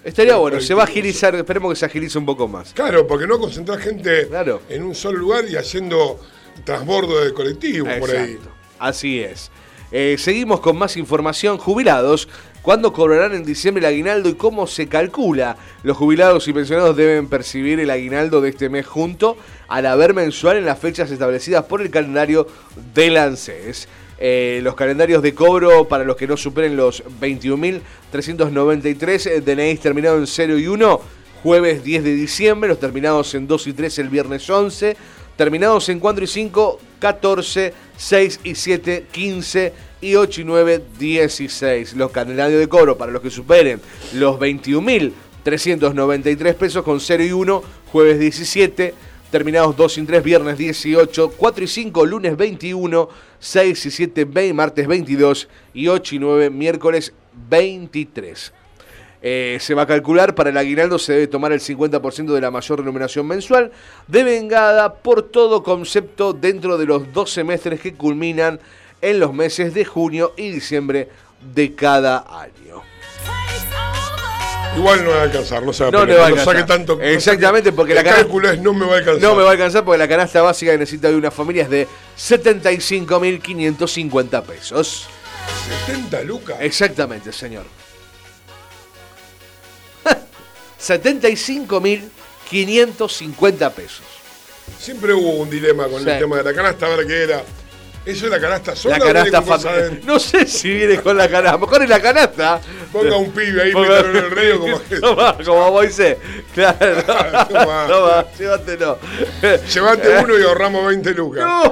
Estaría 0.02 0.34
bueno, 0.36 0.60
se 0.60 0.74
va 0.74 0.82
a 0.82 0.86
agilizar, 0.86 1.34
esperemos 1.36 1.72
que 1.72 1.78
se 1.78 1.84
agilice 1.86 2.18
un 2.18 2.26
poco 2.26 2.48
más. 2.48 2.72
Claro, 2.72 3.06
porque 3.06 3.28
no 3.28 3.38
concentrar 3.38 3.78
gente 3.78 4.26
Claro. 4.26 4.62
en 4.68 4.82
un 4.82 4.94
solo 4.96 5.18
lugar 5.18 5.44
y 5.48 5.54
haciendo 5.54 6.18
transbordo 6.64 7.24
de 7.24 7.32
colectivo 7.32 7.88
por 7.98 8.10
ahí. 8.10 8.38
Así 8.78 9.20
es. 9.20 9.50
Eh, 9.92 10.16
seguimos 10.18 10.60
con 10.60 10.78
más 10.78 10.96
información. 10.96 11.58
Jubilados, 11.58 12.28
¿cuándo 12.62 12.92
cobrarán 12.92 13.34
en 13.34 13.44
diciembre 13.44 13.80
el 13.80 13.92
aguinaldo 13.92 14.28
y 14.28 14.34
cómo 14.34 14.68
se 14.68 14.86
calcula? 14.86 15.56
Los 15.82 15.96
jubilados 15.96 16.46
y 16.46 16.52
pensionados 16.52 16.96
deben 16.96 17.28
percibir 17.28 17.80
el 17.80 17.90
aguinaldo 17.90 18.40
de 18.40 18.50
este 18.50 18.68
mes 18.68 18.86
junto 18.86 19.36
al 19.66 19.86
haber 19.86 20.14
mensual 20.14 20.58
en 20.58 20.66
las 20.66 20.78
fechas 20.78 21.10
establecidas 21.10 21.64
por 21.64 21.82
el 21.82 21.90
calendario 21.90 22.46
del 22.94 23.16
ANSES. 23.16 23.88
Eh, 24.22 24.60
los 24.62 24.74
calendarios 24.74 25.22
de 25.22 25.34
cobro 25.34 25.88
para 25.88 26.04
los 26.04 26.14
que 26.14 26.26
no 26.26 26.36
superen 26.36 26.76
los 26.76 27.02
21.393 27.20 29.26
eh, 29.26 29.40
DNIs 29.40 29.80
terminados 29.80 30.20
en 30.20 30.26
0 30.26 30.58
y 30.58 30.66
1, 30.66 31.00
jueves 31.42 31.82
10 31.82 32.04
de 32.04 32.14
diciembre, 32.14 32.68
los 32.68 32.78
terminados 32.78 33.34
en 33.34 33.46
2 33.46 33.66
y 33.68 33.72
3 33.72 33.98
el 33.98 34.10
viernes 34.10 34.50
11, 34.50 34.94
terminados 35.44 35.88
en 35.88 36.00
4 36.00 36.24
y 36.24 36.26
5, 36.26 36.78
14, 36.98 37.72
6 37.96 38.40
y 38.44 38.54
7, 38.54 39.06
15 39.10 39.72
y 40.02 40.14
8 40.14 40.40
y 40.42 40.44
9, 40.44 40.82
16. 40.98 41.94
Los 41.94 42.10
calendarios 42.10 42.60
de 42.60 42.68
cobro 42.68 42.98
para 42.98 43.10
los 43.10 43.22
que 43.22 43.30
superen 43.30 43.80
los 44.12 44.38
21.393 44.38 46.54
pesos 46.56 46.82
con 46.84 47.00
0 47.00 47.24
y 47.24 47.32
1, 47.32 47.62
jueves 47.90 48.20
17, 48.20 48.92
terminados 49.30 49.74
2 49.78 49.96
y 49.96 50.02
3, 50.02 50.22
viernes 50.22 50.58
18, 50.58 51.30
4 51.34 51.64
y 51.64 51.68
5, 51.68 52.04
lunes 52.04 52.36
21, 52.36 53.08
6 53.38 53.86
y 53.86 53.90
7, 53.90 54.24
ve- 54.26 54.52
martes 54.52 54.86
22 54.86 55.48
y 55.72 55.88
8 55.88 56.16
y 56.16 56.18
9, 56.18 56.50
miércoles 56.50 57.14
23. 57.48 58.52
Eh, 59.22 59.58
se 59.60 59.74
va 59.74 59.82
a 59.82 59.86
calcular, 59.86 60.34
para 60.34 60.48
el 60.50 60.56
aguinaldo 60.56 60.98
se 60.98 61.12
debe 61.12 61.26
tomar 61.26 61.52
el 61.52 61.60
50% 61.60 62.32
de 62.32 62.40
la 62.40 62.50
mayor 62.50 62.78
remuneración 62.82 63.26
mensual, 63.26 63.70
devengada 64.06 64.94
por 64.94 65.22
todo 65.22 65.62
concepto 65.62 66.32
dentro 66.32 66.78
de 66.78 66.86
los 66.86 67.12
dos 67.12 67.30
semestres 67.30 67.80
que 67.80 67.92
culminan 67.94 68.60
en 69.02 69.20
los 69.20 69.34
meses 69.34 69.74
de 69.74 69.84
junio 69.84 70.32
y 70.38 70.50
diciembre 70.50 71.08
de 71.54 71.74
cada 71.74 72.24
año. 72.40 72.80
Igual 74.76 75.04
no 75.04 75.10
va 75.10 75.16
a 75.16 75.22
alcanzar, 75.24 75.64
no 75.64 75.72
se 75.72 75.82
va 75.82 75.88
a 75.88 75.92
No 75.92 76.04
le 76.06 76.14
va 76.16 76.24
a 76.24 76.26
alcanzar. 76.28 76.64
tanto. 76.64 77.00
Exactamente, 77.00 77.72
porque 77.72 77.92
la 77.92 78.04
cana- 78.04 78.16
cálculo 78.18 78.50
es 78.50 78.60
no 78.60 78.72
me 78.72 78.86
va 78.86 78.94
a 78.94 78.98
alcanzar. 78.98 79.22
No 79.22 79.34
me 79.34 79.42
va 79.42 79.48
a 79.48 79.52
alcanzar 79.52 79.84
porque 79.84 79.98
la 79.98 80.06
canasta 80.08 80.40
básica 80.42 80.72
que 80.72 80.78
necesita 80.78 81.08
de 81.08 81.16
una 81.16 81.30
familia 81.30 81.64
es 81.64 81.70
de 81.70 81.88
75.550 82.16 84.42
pesos. 84.44 85.08
70 85.86 86.22
lucas. 86.22 86.56
Exactamente, 86.60 87.32
señor. 87.32 87.64
75.550 90.80 93.70
pesos. 93.72 94.02
Siempre 94.78 95.12
hubo 95.12 95.32
un 95.34 95.50
dilema 95.50 95.86
con 95.88 96.02
Sí. 96.02 96.08
el 96.10 96.18
tema 96.18 96.38
de 96.38 96.44
la 96.44 96.54
canasta, 96.54 96.86
a 96.86 96.96
ver 96.96 97.06
qué 97.06 97.22
era. 97.24 97.42
¿Eso 98.10 98.24
es 98.26 98.30
la 98.32 98.40
canasta 98.40 98.74
sola 98.76 98.98
La 98.98 99.04
canasta 99.04 99.42
familiar. 99.42 99.92
No 100.04 100.18
sé 100.18 100.46
si 100.46 100.70
viene 100.72 101.00
con 101.00 101.16
la 101.16 101.28
canasta. 101.28 101.58
Mejor 101.58 101.82
es 101.82 101.88
la 101.88 102.00
canasta. 102.00 102.60
Ponga 102.92 103.16
un 103.16 103.30
pibe 103.30 103.62
ahí, 103.62 103.72
Ponga- 103.72 104.00
en 104.04 104.16
el 104.16 104.30
río 104.30 104.58
como 104.60 104.82
que- 104.88 105.00
Toma, 105.00 105.36
como 105.44 105.70
Moisés. 105.72 106.16
Claro. 106.54 106.76
Toma. 107.48 107.86
Toma, 107.88 108.24
llévatelo. 108.38 108.98
Llevate 109.72 110.18
uno 110.24 110.38
y 110.38 110.42
ahorramos 110.42 110.86
20 110.86 111.14
lucas. 111.14 111.44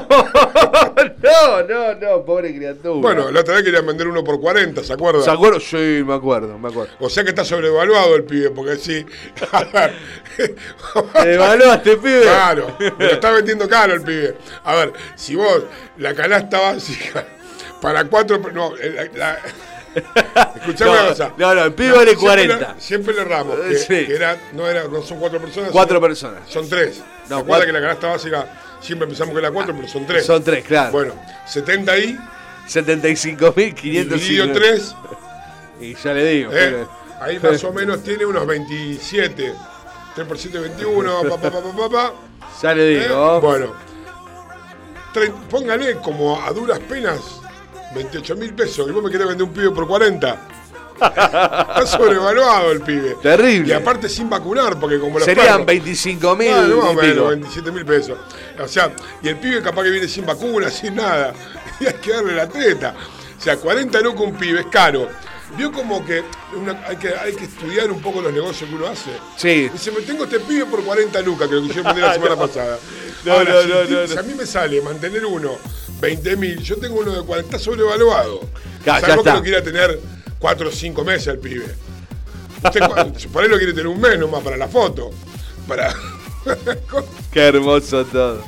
No, 1.22 1.62
no, 1.62 1.94
no, 1.94 2.24
pobre 2.24 2.54
criatura. 2.54 3.00
Bueno, 3.00 3.30
la 3.30 3.40
otra 3.40 3.54
vez 3.54 3.64
querían 3.64 3.86
vender 3.86 4.08
uno 4.08 4.24
por 4.24 4.40
40, 4.40 4.82
¿se 4.82 4.92
acuerda? 4.92 5.22
¿Se 5.22 5.30
acuerdan? 5.30 5.60
Sí, 5.60 6.02
me 6.04 6.14
acuerdo, 6.14 6.58
me 6.58 6.68
acuerdo. 6.68 6.92
O 6.98 7.08
sea 7.08 7.22
que 7.22 7.30
está 7.30 7.44
sobrevaluado 7.44 8.16
el 8.16 8.24
pibe, 8.24 8.50
porque 8.50 8.76
sí. 8.76 9.04
¿Te 10.36 11.34
evaluaste, 11.34 11.96
pibe? 11.96 12.22
Claro, 12.22 12.76
me 12.98 13.06
lo 13.06 13.12
está 13.12 13.30
vendiendo 13.30 13.68
caro 13.68 13.94
el 13.94 14.02
pibe. 14.02 14.36
A 14.64 14.74
ver, 14.76 14.92
si 15.16 15.34
vos 15.36 15.64
la 15.98 16.14
canasta 16.14 16.60
básica 16.60 17.26
para 17.82 18.04
cuatro. 18.04 18.38
No, 18.52 18.76
eh, 18.76 19.10
la, 19.14 19.34
la- 19.34 19.38
Escuchame 20.56 20.90
No, 20.92 21.00
una 21.00 21.08
cosa. 21.08 21.32
no, 21.36 21.54
no, 21.54 21.64
el 21.64 21.72
pibe 21.72 21.92
vale 21.92 22.14
siempre 22.14 22.46
40. 22.46 22.74
le- 22.74 22.80
Siempre 22.80 23.14
le 23.14 23.20
erramos. 23.22 23.56
Que, 23.58 23.76
Sí. 23.78 24.06
que 24.06 24.14
era, 24.14 24.36
no, 24.52 24.66
era, 24.68 24.84
no 24.84 25.02
son 25.02 25.18
cuatro 25.18 25.40
personas. 25.40 25.70
Cuatro 25.70 25.96
son- 25.96 26.02
personas. 26.08 26.40
Son 26.48 26.68
tres. 26.68 27.02
No, 27.28 27.38
No, 27.38 27.44
cuatro. 27.46 27.66
que 27.66 27.72
la 27.72 27.80
canasta 27.80 28.06
básica 28.08 28.46
siempre 28.80 29.08
pensamos 29.08 29.32
que 29.34 29.40
era 29.40 29.50
cuatro, 29.50 29.74
pero 29.74 29.88
son 29.88 30.06
tres. 30.06 30.24
Son 30.24 30.42
tres, 30.44 30.64
claro. 30.64 30.92
Bueno, 30.92 31.14
70 31.46 31.92
ahí, 31.92 32.18
75.550. 32.68 34.14
dividido 34.14 34.52
tres, 34.52 34.94
Y 35.80 35.94
ya 35.94 36.12
le 36.12 36.24
digo. 36.24 36.50
eh, 36.52 36.68
pibe. 36.68 36.86
ahí 37.20 37.38
más 37.38 37.62
o 37.64 37.72
menos 37.72 38.02
tiene 38.02 38.24
unos 38.26 38.46
27. 38.46 39.54
3 40.14 40.26
por 40.26 40.36
7, 40.38 40.58
21, 40.58 41.22
pa, 41.22 41.28
pa, 41.36 41.50
pa, 41.50 41.50
pa, 41.62 41.72
pa, 41.76 41.88
pa. 41.88 42.12
Ya 42.62 42.74
le 42.74 42.96
Eh, 42.96 43.00
digo. 43.04 43.40
Bueno, 43.40 43.66
tre- 43.66 43.72
póngale 45.50 45.96
como 45.96 46.40
a 46.42 46.50
duras 46.52 46.78
penas 46.80 47.18
28 47.94 48.36
mil 48.36 48.54
pesos 48.54 48.86
y 48.88 48.92
vos 48.92 49.02
me 49.02 49.10
querés 49.10 49.26
vender 49.28 49.46
un 49.46 49.52
pibe 49.52 49.70
por 49.70 49.86
40. 49.86 50.38
Está 51.00 51.86
sobrevaluado 51.86 52.72
el 52.72 52.80
pibe. 52.80 53.16
Terrible. 53.22 53.68
Y 53.68 53.72
aparte 53.72 54.08
sin 54.08 54.28
vacunar, 54.28 54.78
porque 54.80 54.98
como 54.98 55.18
los 55.18 55.24
Serían 55.24 55.64
perros- 55.64 55.66
25 55.66 56.36
mil. 56.36 56.48
Pico. 57.00 57.28
27 57.28 57.70
mil 57.72 57.84
pesos. 57.84 58.18
O 58.60 58.66
sea, 58.66 58.90
y 59.22 59.28
el 59.28 59.36
pibe 59.36 59.62
capaz 59.62 59.84
que 59.84 59.90
viene 59.90 60.08
sin 60.08 60.26
vacuna, 60.26 60.68
sin 60.70 60.96
nada. 60.96 61.32
Y 61.80 61.86
hay 61.86 61.94
que 61.94 62.12
darle 62.12 62.34
la 62.34 62.48
teta. 62.48 62.94
O 63.38 63.40
sea, 63.40 63.56
40 63.56 64.00
lucas 64.00 64.22
un 64.22 64.34
pibe 64.34 64.60
es 64.60 64.66
caro. 64.66 65.08
Vio 65.56 65.72
como 65.72 66.04
que, 66.04 66.22
una- 66.54 66.84
hay 66.86 66.96
que 66.96 67.08
hay 67.08 67.34
que 67.34 67.44
estudiar 67.44 67.90
un 67.90 68.00
poco 68.00 68.20
los 68.20 68.32
negocios 68.32 68.68
que 68.68 68.76
uno 68.76 68.86
hace. 68.86 69.10
Sí. 69.36 69.68
Dice, 69.72 69.90
me 69.90 70.02
tengo 70.02 70.24
este 70.24 70.40
pibe 70.40 70.66
por 70.66 70.84
40 70.84 71.20
lucas, 71.22 71.48
que 71.48 71.54
lo 71.54 71.66
que 71.66 71.74
yo 71.74 71.82
mandé 71.82 72.02
la 72.02 72.14
semana 72.14 72.36
No. 72.36 72.46
pasada. 72.46 72.78
No, 73.24 73.32
Ahora, 73.32 73.52
no, 73.54 73.62
si, 73.62 73.68
no, 73.68 73.80
ti- 73.82 73.92
no, 73.94 74.06
si 74.06 74.14
no. 74.14 74.20
a 74.20 74.22
mí 74.24 74.34
me 74.34 74.46
sale 74.46 74.80
mantener 74.82 75.24
uno 75.24 75.56
20 76.00 76.36
mil, 76.36 76.58
yo 76.62 76.76
tengo 76.76 77.00
uno 77.00 77.12
de 77.12 77.22
40, 77.24 77.56
está 77.56 77.64
sobrevaluado. 77.64 78.40
Ya, 78.84 79.00
ya 79.00 79.06
Salvo 79.08 79.22
que 79.24 79.28
está. 79.30 79.34
lo 79.38 79.42
quiera 79.42 79.62
tener 79.62 80.00
4 80.38 80.68
o 80.68 80.72
5 80.72 81.04
meses 81.04 81.26
el 81.28 81.38
pibe. 81.38 81.66
Usted, 82.62 82.80
por 83.32 83.42
ahí 83.42 83.48
lo 83.48 83.56
quiere 83.56 83.72
tener 83.72 83.86
un 83.88 84.00
mes 84.00 84.18
nomás 84.18 84.42
para 84.42 84.56
la 84.56 84.68
foto. 84.68 85.10
Para... 85.66 85.94
Qué 87.32 87.40
hermoso 87.40 88.04
todo. 88.06 88.42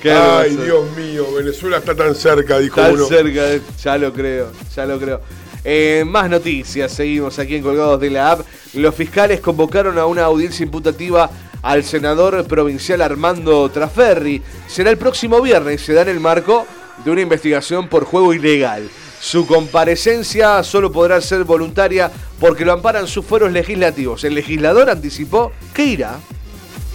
Qué 0.00 0.10
hermoso. 0.10 0.38
Ay, 0.38 0.56
Dios 0.56 0.90
mío, 0.96 1.26
Venezuela 1.34 1.78
está 1.78 1.94
tan 1.94 2.14
cerca, 2.14 2.58
dijo 2.58 2.76
Tan 2.80 2.92
uno. 2.94 3.06
cerca, 3.06 3.42
de- 3.44 3.62
ya 3.82 3.98
lo 3.98 4.12
creo, 4.12 4.52
ya 4.74 4.86
lo 4.86 4.98
creo. 5.00 5.20
Eh, 5.64 6.04
más 6.06 6.28
noticias, 6.28 6.92
seguimos 6.92 7.38
aquí 7.38 7.56
en 7.56 7.62
Colgados 7.62 7.98
de 7.98 8.10
la 8.10 8.32
App. 8.32 8.46
Los 8.74 8.94
fiscales 8.94 9.40
convocaron 9.40 9.98
a 9.98 10.04
una 10.04 10.24
audiencia 10.24 10.62
imputativa 10.62 11.30
al 11.62 11.82
senador 11.82 12.44
provincial 12.46 13.00
Armando 13.00 13.70
Traferri. 13.70 14.42
Será 14.68 14.90
el 14.90 14.98
próximo 14.98 15.40
viernes, 15.40 15.80
se 15.80 15.94
da 15.94 16.02
en 16.02 16.08
el 16.08 16.20
marco 16.20 16.66
de 17.02 17.10
una 17.10 17.22
investigación 17.22 17.88
por 17.88 18.04
juego 18.04 18.34
ilegal. 18.34 18.90
Su 19.20 19.46
comparecencia 19.46 20.62
solo 20.62 20.92
podrá 20.92 21.18
ser 21.22 21.44
voluntaria 21.44 22.10
porque 22.38 22.66
lo 22.66 22.72
amparan 22.72 23.08
sus 23.08 23.24
fueros 23.24 23.50
legislativos. 23.50 24.22
El 24.24 24.34
legislador 24.34 24.90
anticipó 24.90 25.50
que 25.72 25.84
irá. 25.86 26.20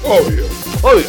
Obvio. 0.04 0.44
Obvio. 0.84 1.08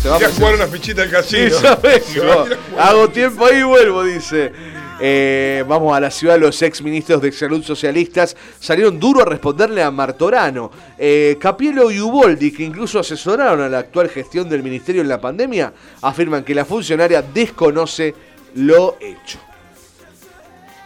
Se 0.00 0.08
va 0.08 0.16
a 0.16 0.30
jugar 0.30 0.54
una 0.54 0.68
fichita 0.68 1.02
del 1.02 1.10
casino. 1.10 1.56
Hago 2.78 3.08
tiempo 3.08 3.46
ahí 3.46 3.58
y 3.58 3.62
vuelvo, 3.64 4.04
dice. 4.04 4.52
Eh, 5.00 5.64
vamos 5.66 5.96
a 5.96 6.00
la 6.00 6.10
ciudad, 6.10 6.38
los 6.38 6.60
ex 6.62 6.80
ministros 6.80 7.20
de 7.20 7.32
salud 7.32 7.64
socialistas 7.64 8.36
salieron 8.60 9.00
duro 9.00 9.22
a 9.22 9.24
responderle 9.24 9.82
a 9.82 9.90
Martorano. 9.90 10.70
Eh, 10.96 11.36
Capielo 11.40 11.90
y 11.90 12.00
Uboldi, 12.00 12.52
que 12.52 12.62
incluso 12.62 13.00
asesoraron 13.00 13.60
a 13.60 13.68
la 13.68 13.78
actual 13.78 14.08
gestión 14.08 14.48
del 14.48 14.62
ministerio 14.62 15.02
en 15.02 15.08
la 15.08 15.20
pandemia, 15.20 15.72
afirman 16.02 16.44
que 16.44 16.54
la 16.54 16.64
funcionaria 16.64 17.22
desconoce 17.22 18.14
lo 18.54 18.96
hecho. 19.00 19.38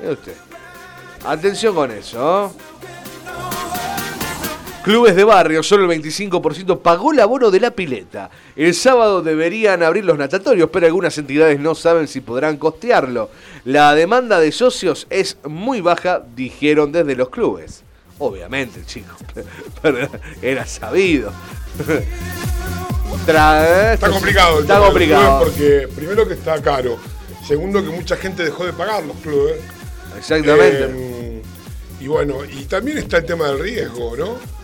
Usted. 0.01 0.35
Atención 1.27 1.75
con 1.75 1.91
eso. 1.91 2.47
¿eh? 2.47 2.78
Clubes 4.89 5.15
de 5.17 5.25
barrio, 5.25 5.63
solo 5.63 5.85
el 5.93 6.01
25% 6.03 6.81
pagó 6.81 7.13
el 7.13 7.21
abono 7.21 7.51
de 7.51 7.61
la 7.61 7.73
pileta. 7.73 8.31
El 8.57 8.73
sábado 8.73 9.21
deberían 9.21 9.83
abrir 9.83 10.03
los 10.07 10.17
natatorios, 10.17 10.71
pero 10.73 10.87
algunas 10.87 11.19
entidades 11.19 11.61
no 11.61 11.75
saben 11.75 12.09
si 12.09 12.23
podrán 12.23 12.57
costearlo. 12.57 13.29
La 13.67 13.95
demanda 13.95 14.41
de 14.41 14.51
socios 14.51 15.07
es 15.11 15.37
muy 15.47 15.83
baja, 15.83 16.23
dijeron 16.35 16.91
desde 16.91 17.17
los 17.17 17.29
clubes. 17.29 17.83
Obviamente, 18.19 18.81
chicos, 18.87 19.19
era 20.41 20.65
sabido. 20.65 21.33
Tra- 23.27 23.93
Está 23.93 24.09
complicado 24.09 24.57
el 24.57 24.63
Está 24.63 24.79
complicado. 24.81 25.41
porque 25.45 25.87
primero 25.95 26.27
que 26.27 26.33
está 26.33 26.63
caro. 26.63 26.97
Segundo 27.47 27.83
que 27.85 27.91
mucha 27.91 28.17
gente 28.17 28.43
dejó 28.43 28.65
de 28.65 28.73
pagar 28.73 29.05
los 29.05 29.17
clubes. 29.19 29.57
Exactamente. 30.17 30.87
Eh, 30.89 31.43
y 32.01 32.07
bueno, 32.09 32.39
y 32.47 32.65
también 32.65 32.97
está 32.97 33.19
el 33.19 33.27
tema 33.27 33.49
del 33.49 33.59
riesgo, 33.59 34.17
¿no? 34.17 34.58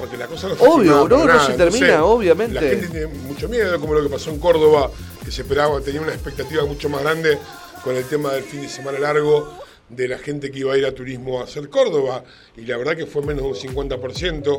Porque 0.00 0.16
la 0.16 0.26
cosa 0.26 0.48
no 0.48 0.56
se 0.56 0.66
Obvio, 0.66 1.06
no, 1.06 1.26
no 1.26 1.46
se 1.46 1.52
termina, 1.54 2.04
obviamente. 2.04 2.54
La 2.54 2.60
gente 2.62 2.88
tiene 2.88 3.06
mucho 3.06 3.48
miedo, 3.48 3.78
como 3.78 3.94
lo 3.94 4.02
que 4.02 4.08
pasó 4.08 4.30
en 4.30 4.38
Córdoba, 4.38 4.90
que 5.24 5.30
se 5.30 5.42
esperaba, 5.42 5.80
tenía 5.80 6.00
una 6.00 6.12
expectativa 6.12 6.64
mucho 6.64 6.88
más 6.88 7.02
grande 7.02 7.38
con 7.84 7.96
el 7.96 8.04
tema 8.04 8.32
del 8.32 8.44
fin 8.44 8.62
de 8.62 8.68
semana 8.68 8.98
largo 8.98 9.58
de 9.90 10.08
la 10.08 10.18
gente 10.18 10.50
que 10.50 10.60
iba 10.60 10.72
a 10.72 10.78
ir 10.78 10.86
a 10.86 10.94
turismo 10.94 11.40
a 11.40 11.44
hacer 11.44 11.68
Córdoba. 11.68 12.24
Y 12.56 12.62
la 12.62 12.78
verdad 12.78 12.96
que 12.96 13.06
fue 13.06 13.22
menos 13.22 13.42
de 13.42 13.68
un 13.68 13.74
50% 13.74 14.58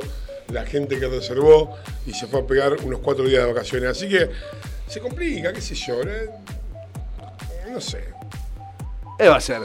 la 0.50 0.66
gente 0.66 1.00
que 1.00 1.08
reservó 1.08 1.78
y 2.06 2.14
se 2.14 2.28
fue 2.28 2.42
a 2.42 2.46
pegar 2.46 2.76
unos 2.84 3.00
cuatro 3.00 3.26
días 3.26 3.46
de 3.46 3.54
vacaciones. 3.54 3.90
Así 3.90 4.08
que 4.08 4.30
se 4.88 5.00
complica, 5.00 5.52
qué 5.54 5.62
sé 5.62 5.76
yo, 5.76 6.02
¿eh? 6.02 6.30
no 7.72 7.82
sé. 7.82 8.04
Eh, 9.18 9.28
va 9.28 9.38
a 9.38 9.42
ser. 9.42 9.62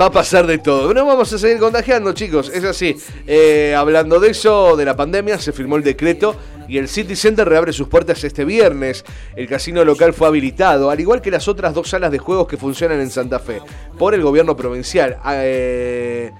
Va 0.00 0.06
a 0.06 0.10
pasar 0.10 0.46
de 0.46 0.58
todo. 0.58 0.92
No 0.92 1.06
vamos 1.06 1.32
a 1.32 1.38
seguir 1.38 1.58
contagiando, 1.58 2.12
chicos. 2.12 2.50
Es 2.52 2.64
así. 2.64 2.96
Eh, 3.26 3.74
hablando 3.76 4.20
de 4.20 4.30
eso, 4.30 4.76
de 4.76 4.84
la 4.84 4.96
pandemia, 4.96 5.38
se 5.38 5.52
firmó 5.52 5.76
el 5.76 5.82
decreto 5.82 6.36
y 6.68 6.76
el 6.78 6.88
City 6.88 7.16
Center 7.16 7.48
reabre 7.48 7.72
sus 7.72 7.88
puertas 7.88 8.22
este 8.22 8.44
viernes. 8.44 9.04
El 9.34 9.48
casino 9.48 9.84
local 9.84 10.12
fue 10.12 10.28
habilitado, 10.28 10.90
al 10.90 11.00
igual 11.00 11.22
que 11.22 11.30
las 11.30 11.48
otras 11.48 11.74
dos 11.74 11.88
salas 11.88 12.12
de 12.12 12.18
juegos 12.18 12.46
que 12.46 12.56
funcionan 12.56 13.00
en 13.00 13.10
Santa 13.10 13.38
Fe, 13.38 13.60
por 13.98 14.14
el 14.14 14.22
gobierno 14.22 14.56
provincial. 14.56 15.18
Eh, 15.26 16.30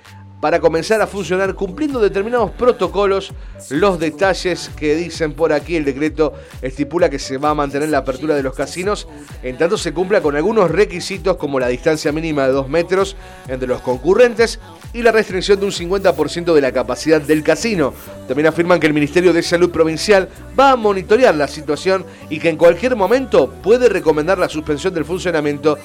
para 0.40 0.60
comenzar 0.60 1.00
a 1.00 1.06
funcionar 1.06 1.54
cumpliendo 1.54 2.00
determinados 2.00 2.50
protocolos. 2.52 3.32
Los 3.70 3.98
detalles 3.98 4.70
que 4.76 4.94
dicen 4.94 5.32
por 5.32 5.52
aquí 5.52 5.76
el 5.76 5.84
decreto 5.84 6.34
estipula 6.62 7.10
que 7.10 7.18
se 7.18 7.38
va 7.38 7.50
a 7.50 7.54
mantener 7.54 7.88
la 7.88 7.98
apertura 7.98 8.34
de 8.34 8.42
los 8.42 8.54
casinos 8.54 9.08
en 9.42 9.56
tanto 9.56 9.76
se 9.76 9.92
cumpla 9.92 10.20
con 10.20 10.36
algunos 10.36 10.70
requisitos 10.70 11.36
como 11.36 11.58
la 11.58 11.68
distancia 11.68 12.12
mínima 12.12 12.46
de 12.46 12.52
2 12.52 12.68
metros 12.68 13.16
entre 13.48 13.68
los 13.68 13.80
concurrentes 13.80 14.60
y 14.92 15.02
la 15.02 15.12
restricción 15.12 15.60
de 15.60 15.66
un 15.66 15.72
50% 15.72 16.54
de 16.54 16.60
la 16.60 16.72
capacidad 16.72 17.20
del 17.20 17.42
casino. 17.42 17.92
También 18.26 18.46
afirman 18.46 18.80
que 18.80 18.86
el 18.86 18.94
Ministerio 18.94 19.32
de 19.32 19.42
Salud 19.42 19.70
Provincial 19.70 20.28
va 20.58 20.72
a 20.72 20.76
monitorear 20.76 21.34
la 21.34 21.48
situación 21.48 22.04
y 22.30 22.38
que 22.38 22.48
en 22.48 22.56
cualquier 22.56 22.96
momento 22.96 23.50
puede 23.62 23.88
recomendar 23.88 24.38
la 24.38 24.48
suspensión 24.48 24.94
del 24.94 25.04
funcionamiento 25.04 25.78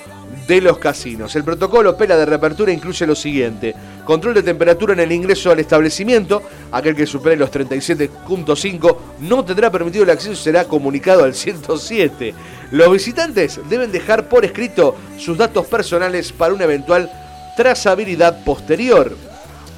de 0.48 0.62
los 0.62 0.78
casinos. 0.78 1.36
El 1.36 1.44
protocolo 1.44 1.96
pela 1.96 2.18
de 2.18 2.26
reapertura 2.26 2.72
incluye 2.72 3.06
lo 3.08 3.16
siguiente: 3.16 3.74
control 4.06 4.34
de 4.34 4.44
temperatura 4.44 4.94
en 4.94 5.00
el 5.00 5.12
ingreso 5.12 5.52
al 5.52 5.60
establecimiento. 5.60 6.42
Aquel 6.72 6.96
que 6.96 7.06
supere 7.06 7.36
los 7.36 7.52
37.5 7.52 8.98
no 9.22 9.46
tendrá 9.46 9.72
permitido 9.72 10.04
el 10.04 10.10
acceso 10.10 10.34
y 10.34 10.36
será 10.36 10.66
comunicado 10.66 11.24
al 11.24 11.34
107. 11.34 12.34
Los 12.72 12.92
visitantes 12.92 13.60
deben 13.70 13.92
dejar 13.92 14.28
por 14.28 14.44
escrito 14.46 14.96
sus 15.18 15.38
datos 15.38 15.68
personales 15.68 16.32
para 16.32 16.54
una 16.54 16.66
eventual 16.66 17.12
trazabilidad 17.56 18.44
posterior. 18.44 19.16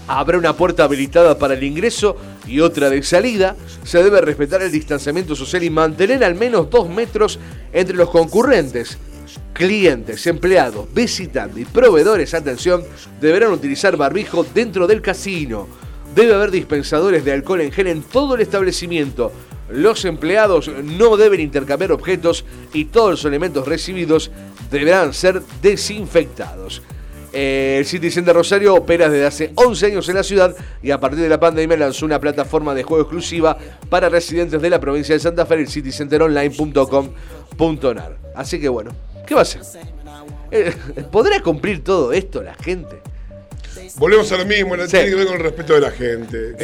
Habrá 0.08 0.38
una 0.38 0.54
puerta 0.54 0.84
habilitada 0.84 1.38
para 1.38 1.56
el 1.56 1.64
ingreso 1.64 2.16
y 2.46 2.60
otra 2.60 2.90
de 2.90 3.02
salida. 3.02 3.56
Se 3.84 4.04
debe 4.04 4.22
respetar 4.22 4.62
el 4.62 4.72
distanciamiento 4.72 5.36
social 5.36 5.64
y 5.64 5.70
mantener 5.72 6.24
al 6.24 6.36
menos 6.36 6.70
dos 6.70 6.88
metros 6.88 7.40
entre 7.74 7.96
los 7.96 8.10
concurrentes. 8.12 9.00
Clientes, 9.54 10.28
empleados, 10.28 10.94
visitantes 10.94 11.62
y 11.62 11.66
proveedores, 11.66 12.34
atención, 12.34 12.84
deberán 13.22 13.54
utilizar 13.54 13.96
barbijo 13.96 14.46
dentro 14.54 14.88
del 14.88 15.02
casino. 15.02 15.68
Debe 16.14 16.34
haber 16.34 16.52
dispensadores 16.52 17.24
de 17.24 17.32
alcohol 17.32 17.62
en 17.62 17.72
gel 17.72 17.88
en 17.88 18.04
todo 18.04 18.36
el 18.36 18.42
establecimiento. 18.42 19.32
Los 19.70 20.06
empleados 20.06 20.70
no 20.84 21.18
deben 21.18 21.40
intercambiar 21.40 21.92
objetos 21.92 22.46
y 22.74 22.86
todos 22.86 23.12
los 23.12 23.26
elementos 23.26 23.68
recibidos 23.68 24.32
deberán 24.70 25.14
ser 25.14 25.42
desinfectados. 25.62 26.82
El 27.36 27.86
City 27.86 28.10
Center 28.12 28.34
Rosario 28.34 28.74
opera 28.76 29.10
desde 29.10 29.26
hace 29.26 29.52
11 29.56 29.88
años 29.88 30.08
en 30.08 30.16
la 30.16 30.24
ciudad 30.24 30.56
y 30.82 30.92
a 30.92 31.02
partir 31.02 31.20
de 31.20 31.28
la 31.28 31.38
pandemia 31.38 31.76
lanzó 31.76 32.06
una 32.06 32.18
plataforma 32.20 32.74
de 32.74 32.84
juego 32.84 33.04
exclusiva 33.04 33.58
para 33.90 34.08
residentes 34.08 34.62
de 34.62 34.70
la 34.70 34.80
provincia 34.80 35.16
de 35.16 35.20
Santa 35.20 35.46
Fe, 35.46 35.56
el 35.56 35.68
citycenteronline.com.nar. 35.68 38.18
Así 38.36 38.62
que 38.62 38.70
bueno, 38.70 38.92
¿qué 39.26 39.34
va 39.34 39.42
a 39.42 39.44
hacer? 39.44 39.62
Eh, 40.52 40.74
¿Podrá 41.12 41.42
cumplir 41.42 41.84
todo 41.84 42.14
esto 42.14 42.42
la 42.44 42.56
gente? 42.56 43.02
Volvemos 43.98 44.32
a 44.32 44.38
lo 44.38 44.46
mismo, 44.46 44.76
Sí. 44.76 44.88
tiene 44.92 45.10
que 45.10 45.16
ver 45.16 45.26
con 45.28 45.36
el 45.38 45.42
respeto 45.44 45.74
de 45.74 45.82
la 45.82 45.92
gente. 45.92 46.56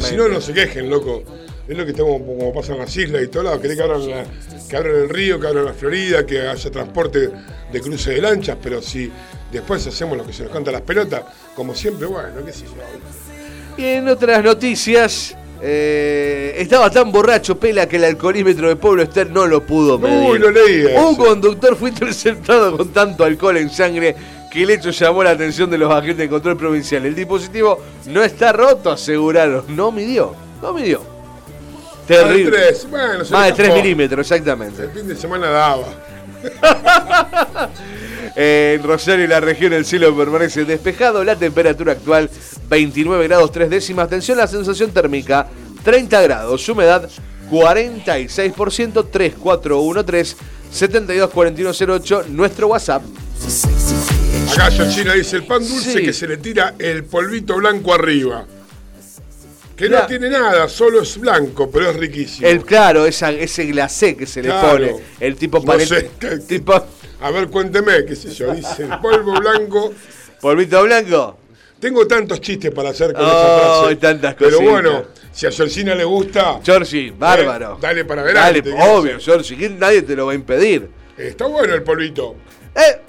Si 0.00 0.16
no, 0.16 0.28
no 0.28 0.40
se 0.40 0.52
quejen, 0.52 0.88
loco. 0.90 1.22
Es 1.66 1.76
lo 1.78 1.84
que 1.86 1.92
estamos, 1.92 2.20
como 2.20 2.52
pasa 2.52 2.74
en 2.74 2.78
las 2.80 2.94
islas 2.94 3.22
y 3.22 3.28
todo 3.28 3.42
lado. 3.44 3.60
Querés 3.60 3.76
que 3.78 3.82
abran, 3.82 4.06
la- 4.10 4.24
que 4.68 4.76
abran 4.76 4.96
el 4.96 5.08
río, 5.08 5.40
que 5.40 5.46
abran 5.46 5.64
la 5.64 5.72
Florida, 5.72 6.26
que 6.26 6.42
haya 6.46 6.70
transporte 6.70 7.30
de 7.72 7.80
cruce 7.80 8.10
de 8.12 8.20
lanchas, 8.20 8.58
pero 8.62 8.82
si 8.82 9.10
después 9.50 9.86
hacemos 9.86 10.18
lo 10.18 10.26
que 10.26 10.32
se 10.34 10.42
nos 10.42 10.52
canta 10.52 10.70
las 10.70 10.82
pelotas, 10.82 11.22
como 11.56 11.74
siempre, 11.74 12.06
bueno, 12.06 12.44
qué 12.44 12.52
sé 12.52 12.64
yo. 12.66 13.82
Y 13.82 13.86
en 13.86 14.08
otras 14.08 14.44
noticias, 14.44 15.34
eh, 15.66 16.56
estaba 16.58 16.90
tan 16.90 17.10
borracho 17.10 17.58
Pela 17.58 17.88
que 17.88 17.96
el 17.96 18.04
alcoholímetro 18.04 18.68
de 18.68 18.76
Pueblo 18.76 19.02
Ester 19.02 19.30
no 19.30 19.46
lo 19.46 19.62
pudo 19.62 19.98
medir. 19.98 20.30
Uy, 20.30 20.38
lo 20.38 20.50
leí 20.50 20.86
eso. 20.86 21.08
Un 21.08 21.16
conductor 21.16 21.74
fue 21.74 21.88
interceptado 21.88 22.76
con 22.76 22.90
tanto 22.90 23.24
alcohol 23.24 23.56
en 23.56 23.70
sangre 23.70 24.14
que 24.52 24.62
el 24.64 24.70
hecho 24.70 24.90
llamó 24.90 25.24
la 25.24 25.30
atención 25.30 25.70
de 25.70 25.78
los 25.78 25.90
agentes 25.90 26.18
de 26.18 26.28
control 26.28 26.58
provincial. 26.58 27.06
El 27.06 27.14
dispositivo 27.14 27.80
no 28.08 28.22
está 28.22 28.52
roto, 28.52 28.90
aseguraron. 28.90 29.64
No 29.68 29.90
midió, 29.90 30.34
no 30.60 30.74
midió. 30.74 31.00
Terrible. 32.06 32.58
Más 32.58 32.82
de 32.82 32.88
bueno, 32.88 33.24
Más 33.30 33.46
de 33.46 33.52
3 33.52 33.58
escapó. 33.68 33.82
milímetros, 33.82 34.30
exactamente. 34.30 34.82
El 34.82 34.90
fin 34.90 35.08
de 35.08 35.16
semana 35.16 35.48
daba. 35.48 35.86
En 38.36 38.82
Rosario 38.82 39.24
y 39.24 39.28
la 39.28 39.40
región 39.40 39.72
el 39.72 39.84
cielo 39.84 40.16
permanece 40.16 40.64
despejado, 40.64 41.22
la 41.22 41.36
temperatura 41.36 41.92
actual 41.92 42.28
29 42.68 43.28
grados 43.28 43.52
3 43.52 43.70
décimas, 43.70 44.06
atención 44.06 44.36
la 44.38 44.46
sensación 44.48 44.90
térmica 44.90 45.46
30 45.84 46.22
grados, 46.22 46.68
humedad 46.68 47.08
46%, 47.50 49.06
3413 49.10 50.36
724108, 50.72 52.24
nuestro 52.30 52.68
WhatsApp. 52.68 53.02
Acá 54.52 54.70
Georgina 54.70 55.12
dice 55.14 55.36
el 55.36 55.44
pan 55.44 55.60
dulce 55.66 55.92
Sí. 55.92 56.02
que 56.02 56.12
se 56.12 56.26
le 56.26 56.36
tira 56.38 56.74
el 56.78 57.04
polvito 57.04 57.56
blanco 57.56 57.94
arriba. 57.94 58.46
Que 59.76 59.88
no 59.88 60.06
tiene 60.06 60.30
nada, 60.30 60.68
solo 60.68 61.02
es 61.02 61.18
blanco, 61.18 61.68
pero 61.70 61.90
es 61.90 61.96
riquísimo. 61.96 62.46
El 62.46 62.64
claro, 62.64 63.06
esa, 63.06 63.30
ese 63.32 63.64
glacé 63.66 64.16
que 64.16 64.26
se 64.26 64.42
le 64.42 64.50
pone, 64.52 64.94
el 65.20 65.36
tipo 65.36 65.60
No 65.64 65.78
sé, 65.80 66.10
¿qué- 66.20 66.38
tipo 66.48 66.74
A 67.20 67.30
ver, 67.30 67.48
cuénteme, 67.48 68.04
qué 68.04 68.14
sé 68.14 68.30
yo. 68.32 68.52
Dice 68.54 68.86
polvo 69.00 69.32
blanco. 69.40 69.92
polvito 70.40 70.82
blanco. 70.82 71.38
Tengo 71.80 72.06
tantos 72.06 72.40
chistes 72.40 72.70
para 72.70 72.90
hacer 72.90 73.12
con 73.12 73.24
Oh, 73.24 73.28
esa 73.28 73.78
frase. 73.80 73.96
tantas 73.96 74.34
Pero 74.34 74.50
cositas. 74.58 74.70
bueno, 74.72 75.04
si 75.32 75.46
a 75.46 75.50
Georgina 75.50 75.94
le 75.94 76.04
gusta, 76.04 76.60
Georgie, 76.64 77.12
bárbaro. 77.16 77.74
Eh, 77.74 77.78
dale 77.80 78.04
para 78.04 78.22
adelante, 78.22 78.62
Dale, 78.62 78.76
¿qué 78.76 78.88
obvio? 78.90 79.18
Georgie, 79.20 79.68
nadie 79.70 80.02
te 80.02 80.14
lo 80.16 80.26
va 80.26 80.32
a 80.32 80.34
impedir. 80.34 80.88
está 81.18 81.46
bueno 81.46 81.74
el 81.74 81.82
polvito. 81.82 82.36
Eh, 82.74 83.00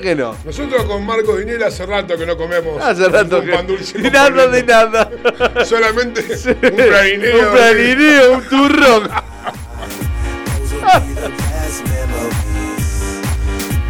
que 0.00 0.14
no. 0.14 0.36
Nosotros 0.44 0.84
con 0.84 1.04
Marcos 1.06 1.38
Dinela 1.38 1.66
hace 1.68 1.86
rato 1.86 2.16
que 2.16 2.26
no 2.26 2.36
comemos 2.36 2.80
Hace 2.82 3.08
rato 3.08 3.38
un 3.38 3.46
que. 3.46 3.52
pan 3.52 3.66
dulce. 3.66 3.98
Ni 3.98 4.10
nada 4.10 4.46
nada. 4.62 5.10
Solamente 5.64 6.20
un 6.22 6.76
pralineo. 6.76 7.48
Un 7.48 7.54
pralineo, 7.56 8.32
un 8.34 8.42
turrón. 8.48 9.08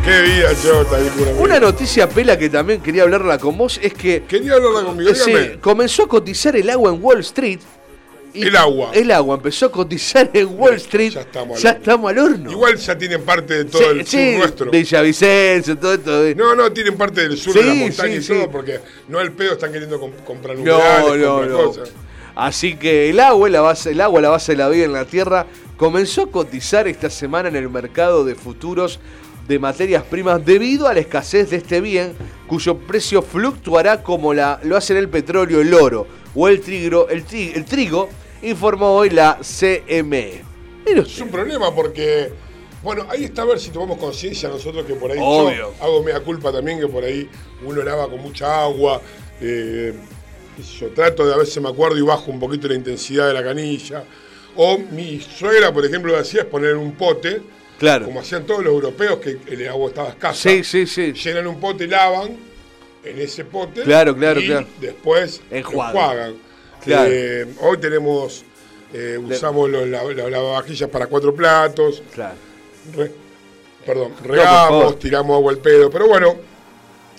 Qué 0.04 0.22
vida, 0.22 0.50
chota. 0.62 0.98
Una 1.38 1.58
noticia 1.58 2.08
pela 2.08 2.38
que 2.38 2.48
también 2.48 2.80
quería 2.80 3.02
hablarla 3.02 3.38
con 3.38 3.58
vos 3.58 3.80
es 3.82 3.92
que. 3.92 4.22
Quería 4.22 4.54
hablarla 4.54 4.84
conmigo, 4.84 5.12
Sí, 5.14 5.32
dígame. 5.32 5.58
comenzó 5.58 6.04
a 6.04 6.08
cotizar 6.08 6.54
el 6.54 6.70
agua 6.70 6.92
en 6.92 7.02
Wall 7.02 7.20
Street. 7.20 7.58
Y- 8.36 8.42
El 8.44 8.56
agua. 8.56 8.90
El 8.92 9.10
agua 9.10 9.36
empezó 9.36 9.66
a 9.66 9.72
cotizar 9.72 10.30
en 10.32 10.48
Wall 10.58 10.74
Street. 10.74 11.12
Ya 11.12 11.20
estamos 11.22 11.56
al 11.56 11.62
Ya 11.62 11.70
horno. 11.70 11.80
estamos 11.80 12.10
al 12.10 12.18
horno. 12.18 12.50
Igual 12.50 12.76
ya 12.76 12.98
tienen 12.98 13.22
parte 13.22 13.54
de 13.54 13.64
todo 13.64 13.82
Sí, 13.82 13.88
el 13.90 14.06
sur 14.06 14.20
sí, 14.20 14.36
nuestro. 14.36 14.70
Villavicencio, 14.70 15.78
todo 15.78 15.94
esto. 15.94 16.22
de- 16.22 16.34
No, 16.34 16.54
no, 16.54 16.72
tienen 16.72 16.96
parte 16.96 17.22
del 17.28 17.36
sur 17.38 17.52
Sí, 17.52 17.58
de 17.60 17.64
la 17.66 17.74
montaña 17.74 18.12
sí, 18.12 18.18
y 18.18 18.22
sí. 18.22 18.32
todo, 18.34 18.50
porque 18.50 18.80
no 19.08 19.18
al 19.18 19.32
pedo 19.32 19.52
están 19.52 19.72
queriendo 19.72 20.00
comp- 20.00 20.24
comprar 20.24 20.56
No, 20.56 20.62
humedales, 20.62 21.20
no, 21.26 21.28
comprar 21.36 21.50
no. 21.50 21.64
cosas. 21.66 21.90
Así 22.34 22.76
que 22.76 23.08
el 23.10 23.20
agua, 23.20 23.48
la 23.48 23.62
base, 23.62 23.92
el 23.92 24.00
agua, 24.00 24.20
la 24.20 24.28
base 24.28 24.52
de 24.52 24.58
la 24.58 24.68
vida 24.68 24.84
en 24.84 24.92
la 24.92 25.04
Tierra, 25.06 25.46
comenzó 25.76 26.22
a 26.24 26.30
cotizar 26.30 26.86
esta 26.88 27.08
semana 27.10 27.48
en 27.48 27.56
el 27.56 27.70
mercado 27.70 28.24
de 28.24 28.34
futuros 28.34 29.00
de 29.48 29.58
materias 29.58 30.02
primas 30.02 30.44
debido 30.44 30.88
a 30.88 30.92
la 30.94 31.00
escasez 31.00 31.50
de 31.50 31.56
este 31.58 31.80
bien, 31.80 32.14
cuyo 32.46 32.76
precio 32.78 33.22
fluctuará 33.22 34.02
como 34.02 34.34
la, 34.34 34.58
lo 34.64 34.76
hacen 34.76 34.96
el 34.96 35.08
petróleo, 35.08 35.60
el 35.60 35.72
oro 35.72 36.06
o 36.34 36.48
el 36.48 36.60
trigo, 36.60 37.08
el, 37.08 37.24
tri- 37.24 37.52
el 37.54 37.64
trigo, 37.64 38.08
informó 38.42 38.94
hoy 38.96 39.10
la 39.10 39.38
CME. 39.40 40.42
Es 40.86 41.18
un 41.20 41.30
problema 41.30 41.74
porque, 41.74 42.30
bueno, 42.82 43.06
ahí 43.08 43.24
está 43.24 43.42
a 43.42 43.46
ver 43.46 43.58
si 43.58 43.70
tomamos 43.70 43.98
conciencia 43.98 44.48
nosotros 44.48 44.84
que 44.86 44.94
por 44.94 45.10
ahí 45.10 45.18
Obvio. 45.20 45.56
yo 45.56 45.84
hago 45.84 46.02
media 46.02 46.20
culpa 46.20 46.52
también 46.52 46.78
que 46.78 46.86
por 46.86 47.02
ahí 47.04 47.28
uno 47.64 47.82
lava 47.82 48.08
con 48.08 48.20
mucha 48.20 48.62
agua. 48.62 49.00
eh, 49.40 49.92
yo 50.80 50.88
trato 50.88 51.26
de 51.26 51.34
a 51.34 51.36
veces 51.36 51.62
me 51.62 51.68
acuerdo 51.68 51.98
y 51.98 52.02
bajo 52.02 52.30
un 52.30 52.40
poquito 52.40 52.66
la 52.68 52.74
intensidad 52.74 53.26
de 53.28 53.34
la 53.34 53.42
canilla. 53.44 54.04
O 54.56 54.78
mi 54.78 55.20
suegra, 55.20 55.70
por 55.72 55.84
ejemplo, 55.84 56.12
lo 56.12 56.18
hacía 56.18 56.40
es 56.42 56.46
poner 56.46 56.76
un 56.76 56.92
pote, 56.92 57.42
Claro. 57.78 58.06
como 58.06 58.20
hacían 58.20 58.46
todos 58.46 58.64
los 58.64 58.72
europeos, 58.72 59.18
que 59.18 59.36
el 59.48 59.68
agua 59.68 59.88
estaba 59.88 60.08
escasa. 60.08 60.48
Sí, 60.48 60.64
sí, 60.64 60.86
sí. 60.86 61.12
Llenan 61.12 61.46
un 61.46 61.60
pote, 61.60 61.86
lavan 61.86 62.34
en 63.04 63.20
ese 63.20 63.44
pote. 63.44 63.82
Claro, 63.82 64.16
claro, 64.16 64.40
y 64.40 64.46
claro. 64.46 64.66
después 64.80 65.42
Enjuagan. 65.50 66.36
Claro. 66.86 67.10
Eh, 67.12 67.46
hoy 67.60 67.78
tenemos, 67.78 68.44
eh, 68.94 69.18
usamos 69.22 69.68
los 69.68 69.86
la- 69.88 70.04
la- 70.04 70.30
lavavajillas 70.30 70.88
para 70.88 71.06
cuatro 71.06 71.34
platos. 71.34 72.02
Claro. 72.14 72.34
Re- 72.96 73.12
perdón, 73.84 74.12
regamos, 74.24 74.98
tiramos 74.98 75.36
agua 75.36 75.52
al 75.52 75.58
pedo. 75.58 75.90
Pero 75.90 76.08
bueno, 76.08 76.36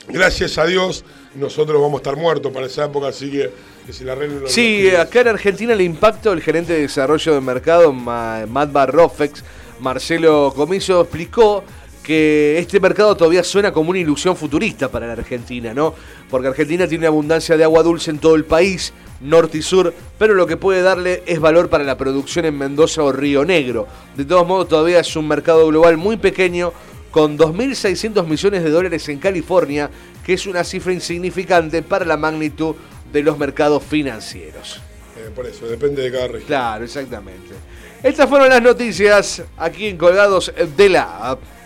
gracias 0.07 0.57
a 0.57 0.65
Dios, 0.65 1.03
nosotros 1.36 1.82
vamos 1.82 1.95
a 1.95 1.97
estar 1.97 2.15
muertos 2.15 2.51
para 2.51 2.65
esa 2.65 2.86
época, 2.86 3.07
así 3.07 3.30
que 3.32 3.51
que 3.86 3.93
se 3.93 4.03
la 4.03 4.15
los 4.15 4.51
Sí, 4.51 4.89
los 4.91 4.99
acá 4.99 5.22
en 5.22 5.30
Argentina 5.30 5.72
el 5.72 5.80
impacto, 5.82 6.34
el 6.34 6.41
gerente 6.41 6.74
de 6.74 6.82
desarrollo 6.82 7.34
de 7.36 7.39
mercado, 7.41 7.93
Ma- 7.93 8.45
Matt 8.45 8.72
Barrofex, 8.74 9.43
Marcelo 9.80 10.51
Comiso, 10.53 10.99
explicó 11.01 11.63
que 12.08 12.58
este 12.58 12.80
mercado 12.80 13.18
todavía 13.18 13.43
suena 13.43 13.74
como 13.74 13.89
una 13.89 13.99
ilusión 13.99 14.38
futurista 14.38 14.89
para 14.89 15.08
la 15.08 15.12
Argentina, 15.12 15.74
¿no? 15.74 15.93
Porque 16.30 16.47
Argentina 16.47 16.88
tiene 16.88 17.01
una 17.01 17.10
abundancia 17.10 17.58
de 17.58 17.66
agua 17.66 17.84
dulce 17.84 18.12
en 18.12 18.20
todo 18.20 18.36
el 18.36 18.45
país, 18.45 18.93
norte 19.20 19.58
y 19.58 19.62
sur, 19.62 19.93
pero 20.18 20.34
lo 20.34 20.47
que 20.47 20.55
puede 20.55 20.82
darle 20.82 21.22
es 21.26 21.41
valor 21.41 21.68
para 21.68 21.84
la 21.84 21.97
producción 21.97 22.45
en 22.45 22.58
Mendoza 22.58 23.03
o 23.03 23.12
Río 23.12 23.43
Negro. 23.43 23.89
De 24.16 24.24
todos 24.24 24.47
modos, 24.47 24.70
todavía 24.70 25.01
es 25.01 25.16
un 25.18 25.28
mercado 25.28 25.68
global 25.68 25.97
muy 25.97 26.16
pequeño, 26.16 26.72
con 27.12 27.38
2.600 27.38 28.26
millones 28.26 28.64
de 28.64 28.70
dólares 28.70 29.10
en 29.10 29.20
California, 29.20 29.89
que 30.26 30.32
es 30.32 30.47
una 30.47 30.64
cifra 30.64 30.93
insignificante 30.93 31.82
para 31.82 32.05
la 32.05 32.16
magnitud 32.16 32.74
de 33.12 33.22
los 33.22 33.38
mercados 33.38 33.84
financieros. 33.84 34.80
Eh, 35.18 35.30
por 35.36 35.45
eso, 35.45 35.68
depende 35.68 36.03
de 36.03 36.12
cada 36.14 36.28
región. 36.28 36.47
Claro, 36.47 36.86
exactamente. 36.86 37.53
Estas 38.01 38.30
fueron 38.30 38.47
las 38.47 38.62
noticias 38.62 39.43
aquí 39.58 39.88
en 39.88 39.97
Colgados 39.97 40.53
de 40.78 40.88
la 40.88 41.32
App. 41.32 41.57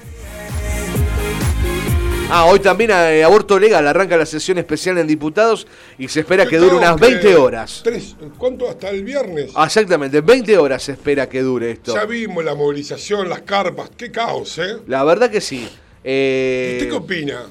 Ah, 2.34 2.46
hoy 2.46 2.62
también 2.62 2.92
eh, 2.92 3.26
aborto 3.26 3.60
legal 3.60 3.86
arranca 3.86 4.16
la 4.16 4.26
sesión 4.26 4.58
especial 4.58 4.98
en 4.98 5.06
diputados 5.06 5.68
y 5.98 6.08
se 6.08 6.22
espera 6.22 6.46
que 6.46 6.58
dure 6.58 6.76
unas 6.76 6.98
20 6.98 7.36
horas. 7.36 7.82
Tres, 7.84 8.16
¿Cuánto? 8.38 8.70
¿Hasta 8.70 8.90
el 8.90 9.04
viernes? 9.04 9.52
Ah, 9.54 9.66
exactamente, 9.66 10.22
20 10.22 10.58
horas 10.58 10.82
se 10.82 10.94
espera 10.94 11.28
que 11.28 11.42
dure 11.42 11.72
esto. 11.72 11.94
Ya 11.94 12.06
vimos 12.06 12.46
la 12.46 12.56
movilización, 12.56 13.28
las 13.28 13.42
carpas, 13.42 13.92
qué 13.98 14.12
caos, 14.12 14.58
¿eh? 14.60 14.78
La 14.88 15.04
verdad 15.04 15.30
que 15.30 15.42
sí. 15.42 15.68
Eh... 16.06 16.78
¿Usted 16.78 16.90
qué 16.90 16.96
opina? 16.96 17.48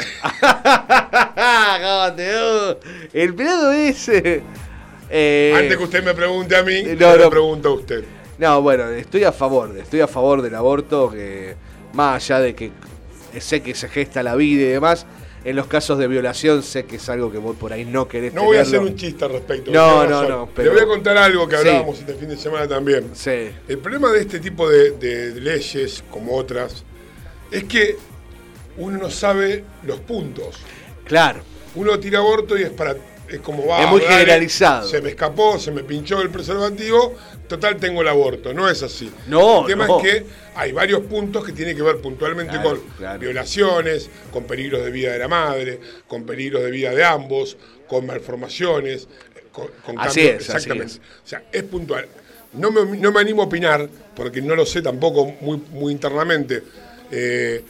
El 3.12 3.34
pelado 3.36 3.70
ese. 3.70 4.42
Eh, 5.08 5.54
Antes 5.56 5.76
que 5.76 5.84
usted 5.84 6.02
me 6.02 6.14
pregunte 6.14 6.56
a 6.56 6.64
mí, 6.64 6.82
no, 6.82 6.94
yo 6.94 7.16
le 7.16 7.24
no. 7.24 7.30
pregunto 7.30 7.68
a 7.68 7.72
usted. 7.74 8.04
No, 8.38 8.60
bueno, 8.60 8.88
estoy 8.88 9.22
a 9.22 9.30
favor, 9.30 9.78
estoy 9.78 10.00
a 10.00 10.08
favor 10.08 10.42
del 10.42 10.56
aborto, 10.56 11.12
que 11.12 11.54
más 11.92 12.24
allá 12.24 12.40
de 12.40 12.56
que 12.56 12.72
sé 13.38 13.62
que 13.62 13.74
se 13.74 13.88
gesta 13.88 14.22
la 14.22 14.34
vida 14.34 14.62
y 14.62 14.66
demás, 14.66 15.06
en 15.44 15.56
los 15.56 15.66
casos 15.68 15.98
de 15.98 16.06
violación 16.08 16.62
sé 16.62 16.84
que 16.84 16.96
es 16.96 17.08
algo 17.08 17.30
que 17.32 17.38
vos 17.38 17.56
por 17.56 17.72
ahí 17.72 17.84
no 17.84 18.08
querés 18.08 18.34
No 18.34 18.44
voy 18.44 18.56
a 18.58 18.62
hacer 18.62 18.80
un 18.80 18.94
chiste 18.96 19.24
al 19.24 19.32
respecto. 19.32 19.70
No, 19.70 20.06
no, 20.06 20.28
no, 20.28 20.48
pero- 20.54 20.70
Le 20.74 20.80
voy 20.80 20.84
a 20.84 20.92
contar 20.92 21.16
algo 21.16 21.46
que 21.48 21.56
Sí. 21.56 21.68
hablábamos 21.68 21.98
este 22.00 22.14
fin 22.14 22.28
de 22.28 22.36
semana 22.36 22.66
también. 22.68 23.10
Sí, 23.14 23.50
El 23.68 23.78
problema 23.78 24.10
de 24.10 24.20
este 24.20 24.40
tipo 24.40 24.68
de, 24.68 24.90
de 24.92 25.40
leyes, 25.40 26.02
como 26.10 26.36
otras, 26.36 26.84
es 27.50 27.64
que 27.64 27.96
uno 28.76 28.98
no 28.98 29.10
sabe 29.10 29.64
los 29.84 30.00
puntos. 30.00 30.56
claro. 31.04 31.42
Uno 31.76 32.00
tira 32.00 32.18
aborto 32.18 32.58
y 32.58 32.62
es 32.64 32.70
para. 32.70 32.96
Es 33.30 33.40
como 33.40 33.66
va. 33.66 33.82
Es 33.84 33.88
muy 33.90 34.00
dale, 34.00 34.12
generalizado. 34.14 34.88
Se 34.88 35.00
me 35.00 35.10
escapó, 35.10 35.58
se 35.58 35.70
me 35.70 35.82
pinchó 35.84 36.20
el 36.20 36.30
preservativo, 36.30 37.14
total 37.48 37.76
tengo 37.76 38.02
el 38.02 38.08
aborto. 38.08 38.52
No 38.52 38.68
es 38.68 38.82
así. 38.82 39.10
No, 39.28 39.60
El 39.62 39.66
tema 39.68 39.86
no. 39.86 40.00
es 40.00 40.02
que 40.04 40.26
hay 40.54 40.72
varios 40.72 41.00
puntos 41.02 41.44
que 41.44 41.52
tienen 41.52 41.76
que 41.76 41.82
ver 41.82 41.98
puntualmente 41.98 42.52
Claro, 42.54 42.70
con 42.70 42.80
claro. 42.98 43.18
violaciones, 43.20 44.10
con 44.32 44.44
peligros 44.44 44.84
de 44.84 44.90
vida 44.90 45.12
de 45.12 45.18
la 45.18 45.28
madre, 45.28 45.80
con 46.08 46.24
peligros 46.24 46.62
de 46.62 46.70
vida 46.70 46.90
de 46.90 47.04
ambos, 47.04 47.56
con 47.86 48.06
malformaciones, 48.06 49.08
con, 49.52 49.68
con 49.84 49.98
Así 49.98 50.20
es, 50.20 50.36
así 50.48 50.52
Exactamente. 50.56 50.92
es. 50.94 50.98
O 51.24 51.28
sea, 51.28 51.42
es 51.52 51.62
puntual. 51.64 52.06
No 52.52 52.70
me, 52.72 52.96
no 52.98 53.12
me 53.12 53.20
animo 53.20 53.42
a 53.42 53.44
opinar, 53.46 53.88
porque 54.16 54.42
no 54.42 54.56
lo 54.56 54.66
sé 54.66 54.82
tampoco 54.82 55.26
muy, 55.40 55.62
muy 55.72 55.92
internamente. 55.92 56.62
Eh, 57.12 57.62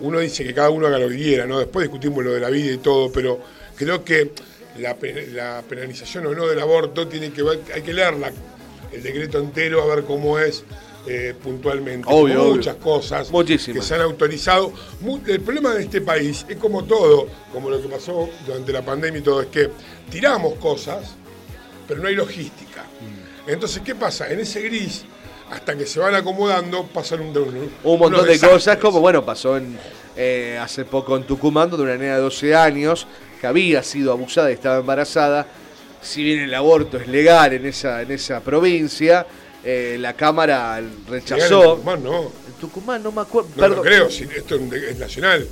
uno 0.00 0.18
dice 0.18 0.44
que 0.44 0.54
cada 0.54 0.70
uno 0.70 0.86
haga 0.86 0.98
lo 0.98 1.08
que 1.08 1.16
quiera, 1.16 1.46
¿no? 1.46 1.58
Después 1.58 1.84
discutimos 1.84 2.24
lo 2.24 2.32
de 2.32 2.40
la 2.40 2.50
vida 2.50 2.72
y 2.72 2.78
todo, 2.78 3.10
pero 3.12 3.40
creo 3.76 4.04
que 4.04 4.32
la, 4.78 4.96
pe- 4.96 5.28
la 5.32 5.62
penalización 5.68 6.26
o 6.26 6.34
no 6.34 6.46
del 6.46 6.60
aborto 6.60 7.06
tiene 7.08 7.30
que 7.32 7.42
ver, 7.42 7.60
hay 7.74 7.82
que 7.82 7.92
leerla, 7.92 8.32
el 8.92 9.02
decreto 9.02 9.38
entero, 9.38 9.82
a 9.82 9.94
ver 9.94 10.04
cómo 10.04 10.38
es 10.38 10.64
eh, 11.06 11.34
puntualmente. 11.42 12.08
Obvio, 12.10 12.42
obvio. 12.42 12.54
Muchas 12.56 12.76
cosas 12.76 13.30
Muchísimas. 13.30 13.80
que 13.82 13.86
se 13.86 13.94
han 13.94 14.00
autorizado. 14.00 14.72
El 15.26 15.40
problema 15.42 15.74
de 15.74 15.82
este 15.82 16.00
país 16.00 16.46
es 16.48 16.56
como 16.56 16.84
todo, 16.84 17.26
como 17.52 17.68
lo 17.70 17.80
que 17.82 17.88
pasó 17.88 18.28
durante 18.46 18.72
la 18.72 18.82
pandemia 18.82 19.18
y 19.20 19.22
todo, 19.22 19.42
es 19.42 19.48
que 19.48 19.70
tiramos 20.10 20.54
cosas, 20.54 21.14
pero 21.86 22.00
no 22.00 22.08
hay 22.08 22.14
logística. 22.14 22.82
Mm. 22.84 23.50
Entonces, 23.50 23.82
¿qué 23.84 23.94
pasa? 23.94 24.30
En 24.30 24.40
ese 24.40 24.62
gris, 24.62 25.04
hasta 25.50 25.76
que 25.76 25.84
se 25.86 26.00
van 26.00 26.14
acomodando, 26.14 26.84
pasan 26.86 27.20
un, 27.20 27.36
un, 27.36 27.70
Un 27.84 27.98
montón 27.98 28.26
de 28.26 28.38
cosas, 28.40 28.78
como 28.78 29.00
bueno, 29.00 29.22
pasó 29.26 29.58
en, 29.58 29.76
eh, 30.16 30.58
hace 30.60 30.86
poco 30.86 31.16
en 31.18 31.24
Tucumán, 31.24 31.68
donde 31.68 31.84
una 31.84 31.96
nena 31.98 32.14
de 32.14 32.22
12 32.22 32.54
años 32.54 33.06
que 33.44 33.48
había 33.48 33.82
sido 33.82 34.10
abusada 34.10 34.50
y 34.50 34.54
estaba 34.54 34.78
embarazada. 34.78 35.46
Si 36.00 36.22
bien 36.24 36.40
el 36.40 36.54
aborto 36.54 36.96
es 36.96 37.06
legal 37.06 37.52
en 37.52 37.66
esa, 37.66 38.00
en 38.00 38.10
esa 38.10 38.40
provincia, 38.40 39.26
eh, 39.62 39.98
la 40.00 40.14
Cámara 40.14 40.80
Legal 40.80 40.90
rechazó. 41.10 41.62
en 41.62 41.70
Tucumán, 41.76 42.02
no. 42.04 42.22
En 42.22 42.52
Tucumán 42.58 43.02
no 43.02 43.12
me 43.12 43.20
acuerdo. 43.20 43.50
No 43.54 43.62
perdón. 43.62 43.84
creo, 43.84 44.10
si 44.10 44.24
esto 44.24 44.54
es 44.56 44.98
nacional. 44.98 45.46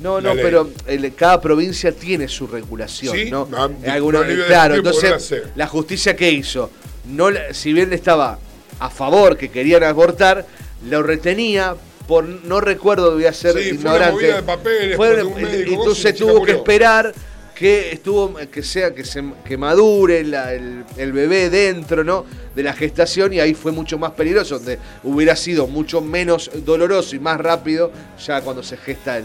No, 0.00 0.20
no, 0.20 0.34
pero 0.34 0.68
el- 0.86 1.14
cada 1.14 1.40
provincia 1.40 1.92
tiene 1.92 2.28
su 2.28 2.46
regulación, 2.46 3.16
Sí, 3.16 3.30
¿no? 3.30 3.48
ah, 3.54 3.68
algunos- 3.90 4.24
claro, 4.46 4.74
entonces 4.74 5.32
la 5.56 5.66
justicia 5.66 6.14
que 6.14 6.30
hizo, 6.30 6.70
no, 7.06 7.28
si 7.52 7.72
bien 7.72 7.90
estaba 7.94 8.38
a 8.78 8.90
favor 8.90 9.38
que 9.38 9.48
querían 9.50 9.82
abortar, 9.84 10.46
lo 10.90 11.02
retenía 11.02 11.74
por 12.10 12.24
no 12.24 12.60
recuerdo 12.60 13.12
voy 13.14 13.24
a 13.26 13.32
ser 13.32 13.52
Sí, 13.52 13.74
fue 13.78 13.88
una 13.90 14.10
ignorante. 14.10 14.26
de 14.32 14.42
papeles, 14.42 14.96
Fue 14.96 15.22
un 15.22 15.34
médico, 15.36 15.70
entonces 15.78 16.14
tuvo 16.16 16.32
que 16.34 16.38
murió. 16.40 16.56
esperar 16.56 17.14
que 17.54 17.92
estuvo 17.92 18.34
que 18.50 18.62
sea 18.64 18.92
que 18.94 19.04
se 19.04 19.22
que 19.44 19.56
madure 19.56 20.24
la- 20.24 20.52
el, 20.52 20.84
el 20.96 21.12
bebé 21.12 21.50
dentro 21.50 22.02
no 22.02 22.24
de 22.56 22.62
la 22.64 22.72
gestación 22.72 23.32
y 23.32 23.38
ahí 23.38 23.54
fue 23.54 23.70
mucho 23.70 23.96
más 23.96 24.10
peligroso 24.12 24.56
donde 24.56 24.78
hubiera 25.04 25.36
sido 25.36 25.68
mucho 25.68 26.00
menos 26.00 26.50
doloroso 26.64 27.14
y 27.14 27.20
más 27.20 27.38
rápido 27.38 27.92
ya 28.26 28.40
cuando 28.40 28.62
se 28.64 28.76
gesta 28.76 29.18
el, 29.18 29.24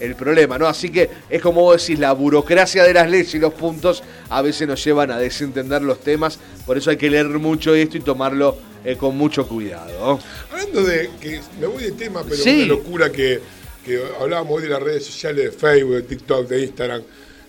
el 0.00 0.14
problema 0.14 0.56
no 0.58 0.66
así 0.68 0.88
que 0.90 1.10
es 1.28 1.42
como 1.42 1.60
vos 1.62 1.82
decís 1.82 1.98
la 1.98 2.12
burocracia 2.12 2.84
de 2.84 2.94
las 2.94 3.10
leyes 3.10 3.34
y 3.34 3.38
los 3.40 3.52
puntos 3.52 4.02
a 4.30 4.40
veces 4.40 4.66
nos 4.66 4.82
llevan 4.82 5.10
a 5.10 5.18
desentender 5.18 5.82
los 5.82 6.00
temas 6.00 6.38
por 6.64 6.78
eso 6.78 6.88
hay 6.90 6.96
que 6.96 7.10
leer 7.10 7.26
mucho 7.28 7.74
esto 7.74 7.96
y 7.98 8.00
tomarlo 8.00 8.56
eh, 8.84 8.96
con 8.96 9.16
mucho 9.16 9.46
cuidado 9.46 10.18
Hablando 10.50 10.82
de 10.82 11.10
que 11.20 11.40
me 11.60 11.66
voy 11.66 11.84
de 11.84 11.92
tema, 11.92 12.22
pero 12.24 12.36
Sí. 12.36 12.64
una 12.64 12.66
locura 12.74 13.12
que, 13.12 13.40
que 13.84 14.02
hablábamos 14.20 14.56
hoy 14.56 14.62
de 14.64 14.68
las 14.70 14.82
redes 14.82 15.04
sociales, 15.06 15.44
de 15.44 15.52
Facebook, 15.52 15.94
de 15.96 16.02
TikTok, 16.02 16.48
de 16.48 16.62
Instagram, 16.62 17.02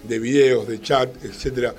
de 0.03 0.19
videos, 0.19 0.67
de 0.67 0.81
chat, 0.81 1.09
etcétera. 1.23 1.73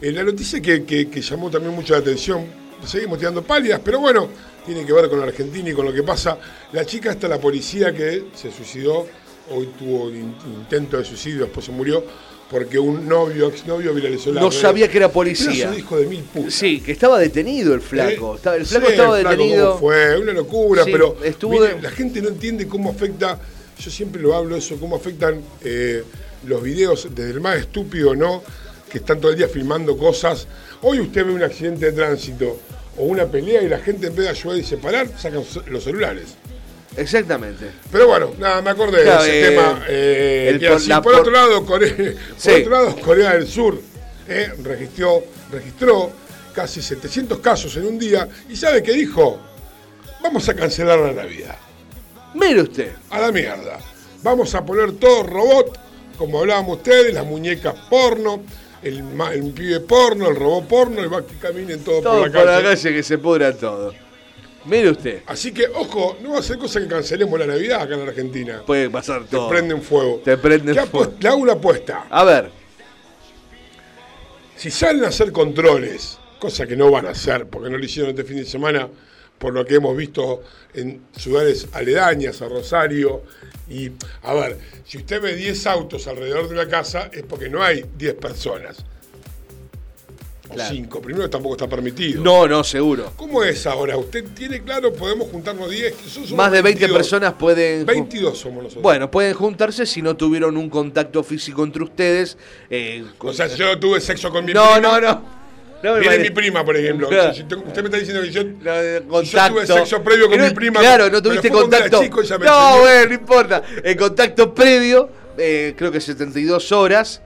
Eh, 0.00 0.12
la 0.12 0.22
noticia 0.24 0.60
que, 0.60 0.84
que- 0.84 1.08
que 1.10 1.20
llamó 1.20 1.50
también 1.50 1.74
mucho 1.74 1.92
la 1.94 2.00
atención, 2.00 2.46
seguimos 2.86 3.18
tirando 3.18 3.42
pálidas, 3.42 3.80
pero 3.84 4.00
bueno, 4.00 4.28
tiene 4.64 4.84
que 4.86 4.92
ver 4.92 5.08
con 5.08 5.20
Argentina 5.22 5.68
y 5.70 5.72
con 5.72 5.84
lo 5.86 5.92
que 5.92 6.02
pasa. 6.02 6.38
La 6.72 6.84
chica 6.84 7.10
está 7.10 7.26
la 7.28 7.38
policía 7.40 7.92
que 7.92 8.24
se 8.34 8.50
suicidó, 8.52 9.06
hoy 9.50 9.68
tuvo 9.78 10.04
un 10.04 10.14
in- 10.16 10.34
intento 10.58 10.96
de 10.98 11.04
suicidio, 11.04 11.44
después 11.44 11.64
se 11.66 11.72
murió, 11.72 12.04
porque 12.50 12.78
un 12.78 13.06
novio, 13.08 13.48
exnovio 13.48 13.92
viralizó 13.92 14.32
la 14.32 14.40
no 14.40 14.50
sabía 14.50 14.88
que 14.88 14.96
era 14.96 15.10
policía 15.12 15.64
Era 15.64 15.72
su 15.72 15.78
hijo 15.78 15.98
de 15.98 16.06
mil 16.06 16.22
putas. 16.22 16.54
sí 16.54 16.80
que 16.80 16.92
estaba 16.92 17.18
detenido 17.18 17.74
el 17.74 17.80
flaco 17.82 18.36
¿Eh? 18.42 18.56
El 18.56 18.64
flaco 18.66 18.86
Sí, 18.86 18.92
estaba 18.92 19.16
el 19.18 19.22
flaco, 19.26 19.36
detenido 19.42 19.66
¿cómo 19.72 19.78
fue 19.80 20.18
una 20.18 20.32
locura, 20.32 20.84
Sí, 20.84 20.92
pero 20.92 21.16
estuvo 21.22 21.52
mire, 21.52 21.74
de- 21.74 21.82
la 21.82 21.90
gente 21.90 22.22
no 22.22 22.28
entiende 22.28 22.66
cómo 22.66 22.90
afecta, 22.90 23.38
yo 23.78 23.90
siempre 23.90 24.22
lo 24.22 24.34
hablo 24.34 24.56
eso, 24.56 24.76
cómo 24.80 24.96
afectan 24.96 25.40
eh, 25.62 26.02
los 26.46 26.62
videos, 26.62 27.08
desde 27.14 27.30
el 27.32 27.40
más 27.40 27.58
estúpido, 27.58 28.14
¿no? 28.14 28.42
Que 28.90 28.98
están 28.98 29.20
todo 29.20 29.32
el 29.32 29.36
día 29.38 29.48
filmando 29.48 29.98
cosas. 29.98 30.46
Hoy 30.82 31.00
usted 31.00 31.26
ve 31.26 31.32
un 31.32 31.42
accidente 31.42 31.86
de 31.86 31.92
tránsito 31.92 32.58
o 32.96 33.04
una 33.04 33.26
pelea 33.26 33.60
y 33.62 33.68
la 33.68 33.78
gente 33.78 34.06
en 34.06 34.14
vez 34.16 34.24
de 34.24 34.30
ayudar 34.30 34.56
y 34.58 34.62
separar, 34.64 35.08
sacan 35.18 35.42
los 35.66 35.84
celulares. 35.84 36.36
Exactamente. 36.98 37.70
Pero 37.92 38.08
bueno, 38.08 38.32
nada, 38.38 38.60
me 38.60 38.70
acordé 38.70 39.02
Claro, 39.04 39.22
de 39.22 39.28
ese 39.28 39.40
eh, 39.40 39.50
tema. 39.56 39.84
eh, 39.88 40.48
el 40.50 40.60
que 40.60 40.66
por- 40.68 40.76
así, 40.76 40.88
la 40.88 41.00
por, 41.02 41.12
por- 41.12 41.20
otro 41.20 41.32
lado, 41.32 41.64
Corea, 41.64 41.94
Sí. 42.36 42.50
por 42.50 42.54
otro 42.60 42.70
lado, 42.72 42.96
Corea 43.00 43.32
del 43.34 43.46
Sur 43.46 43.80
eh, 44.28 44.52
registró, 44.62 45.24
registró 45.52 46.10
casi 46.54 46.82
700 46.82 47.38
casos 47.38 47.76
en 47.76 47.86
un 47.86 47.98
día 47.98 48.28
y 48.48 48.56
¿sabe 48.56 48.82
qué 48.82 48.92
dijo? 48.92 49.38
Vamos 50.22 50.48
a 50.48 50.54
cancelar 50.54 50.98
la 50.98 51.12
Navidad. 51.12 51.56
Mire 52.34 52.62
usted. 52.62 52.92
A 53.10 53.20
la 53.20 53.30
mierda. 53.32 53.78
Vamos 54.22 54.54
a 54.54 54.64
poner 54.66 54.92
todo 54.92 55.22
robot, 55.22 55.78
como 56.18 56.40
hablábamos 56.40 56.78
ustedes, 56.78 57.14
las 57.14 57.24
muñecas 57.24 57.74
porno, 57.88 58.42
el, 58.82 59.04
el 59.32 59.52
pibe 59.52 59.80
porno, 59.80 60.28
el 60.28 60.34
robot 60.36 60.66
porno, 60.66 61.04
y 61.04 61.06
va 61.08 61.24
que 61.24 61.36
caminen 61.36 61.84
todo, 61.84 62.02
Todo 62.02 62.18
por 62.22 62.30
la 62.30 62.44
calle. 62.44 62.62
calle 62.68 62.92
que 62.92 63.02
se 63.04 63.18
pudra 63.18 63.52
todo. 63.56 63.94
Mire 64.68 64.90
usted. 64.90 65.22
Así 65.26 65.52
que, 65.52 65.66
ojo, 65.66 66.18
no 66.20 66.32
va 66.32 66.40
a 66.40 66.42
ser 66.42 66.58
cosa 66.58 66.80
que 66.80 66.86
cancelemos 66.86 67.38
la 67.38 67.46
Navidad 67.46 67.82
acá 67.82 67.94
en 67.94 68.00
la 68.00 68.08
Argentina. 68.10 68.62
Puede 68.66 68.90
pasar 68.90 69.24
Te 69.24 69.30
todo. 69.36 69.48
prenden 69.48 69.80
fuego. 69.82 70.20
Te 70.24 70.36
prenden 70.36 70.74
¿Qué 70.74 70.86
fuego. 70.86 71.14
Le 71.18 71.28
hago 71.28 71.38
una 71.38 71.52
apuesta. 71.54 72.06
A 72.10 72.24
ver. 72.24 72.50
Si 74.56 74.70
salen 74.70 75.04
a 75.04 75.08
hacer 75.08 75.32
controles, 75.32 76.18
cosa 76.38 76.66
que 76.66 76.76
no 76.76 76.90
van 76.90 77.06
a 77.06 77.10
hacer, 77.10 77.46
porque 77.46 77.70
no 77.70 77.78
lo 77.78 77.84
hicieron 77.84 78.10
este 78.10 78.24
fin 78.24 78.36
de 78.36 78.44
semana, 78.44 78.88
por 79.38 79.54
lo 79.54 79.64
que 79.64 79.76
hemos 79.76 79.96
visto 79.96 80.42
en 80.74 81.00
ciudades 81.16 81.68
aledañas 81.72 82.42
a 82.42 82.48
Rosario. 82.48 83.22
Y, 83.70 83.92
a 84.22 84.34
ver, 84.34 84.58
si 84.84 84.98
usted 84.98 85.22
ve 85.22 85.36
10 85.36 85.66
autos 85.68 86.06
alrededor 86.08 86.48
de 86.48 86.54
una 86.54 86.68
casa, 86.68 87.08
es 87.12 87.22
porque 87.22 87.48
no 87.48 87.62
hay 87.62 87.84
10 87.96 88.14
personas. 88.14 88.84
Claro. 90.52 90.74
5. 90.74 91.00
Primero 91.02 91.28
tampoco 91.30 91.54
está 91.56 91.68
permitido. 91.68 92.22
No, 92.22 92.46
no, 92.48 92.64
seguro. 92.64 93.12
¿Cómo 93.16 93.42
es 93.44 93.66
ahora? 93.66 93.96
¿Usted 93.96 94.24
tiene 94.34 94.62
claro? 94.62 94.92
¿Podemos 94.92 95.28
juntarnos 95.30 95.70
10? 95.70 95.94
Somos 96.08 96.32
Más 96.32 96.50
de 96.50 96.62
20 96.62 96.80
22. 96.86 96.96
personas 96.96 97.34
pueden. 97.34 97.84
22 97.86 98.38
somos 98.38 98.62
nosotros. 98.62 98.82
Bueno, 98.82 99.10
pueden 99.10 99.34
juntarse 99.34 99.84
si 99.86 100.00
no 100.02 100.16
tuvieron 100.16 100.56
un 100.56 100.70
contacto 100.70 101.22
físico 101.22 101.62
entre 101.64 101.82
ustedes. 101.84 102.36
eh, 102.70 103.04
O 103.18 103.32
sea, 103.32 103.48
si 103.48 103.56
yo 103.58 103.78
tuve 103.78 104.00
sexo 104.00 104.30
con 104.30 104.44
mi 104.44 104.52
no, 104.52 104.62
prima. 104.74 104.80
no, 104.80 105.00
no, 105.00 105.10
no. 105.10 105.38
Viene 105.94 106.04
parece- 106.06 106.22
mi 106.24 106.30
prima, 106.30 106.64
por 106.64 106.76
ejemplo. 106.76 107.08
Claro. 107.08 107.32
Si 107.34 107.44
te- 107.44 107.54
usted 107.54 107.82
me 107.82 107.84
está 107.88 107.98
diciendo 107.98 108.22
que 108.22 108.30
yo, 108.30 108.42
No, 108.42 109.20
si 109.22 109.30
yo 109.30 109.48
tuve 109.48 109.66
sexo 109.66 110.02
previo 110.02 110.28
con 110.28 110.38
No, 110.38 110.44
mi 110.46 110.50
prima. 110.50 110.80
Claro, 110.80 111.08
no 111.10 111.22
tuviste 111.22 111.50
contacto. 111.50 112.02
chico, 112.02 112.20
no, 112.40 112.78
bueno, 112.80 113.06
no 113.08 113.14
importa. 113.14 113.62
El 113.84 113.96
contacto 113.96 114.52
previo, 114.54 115.08
eh, 115.36 115.74
creo 115.76 115.92
que 115.92 116.00
72 116.00 116.72
horas, 116.72 117.22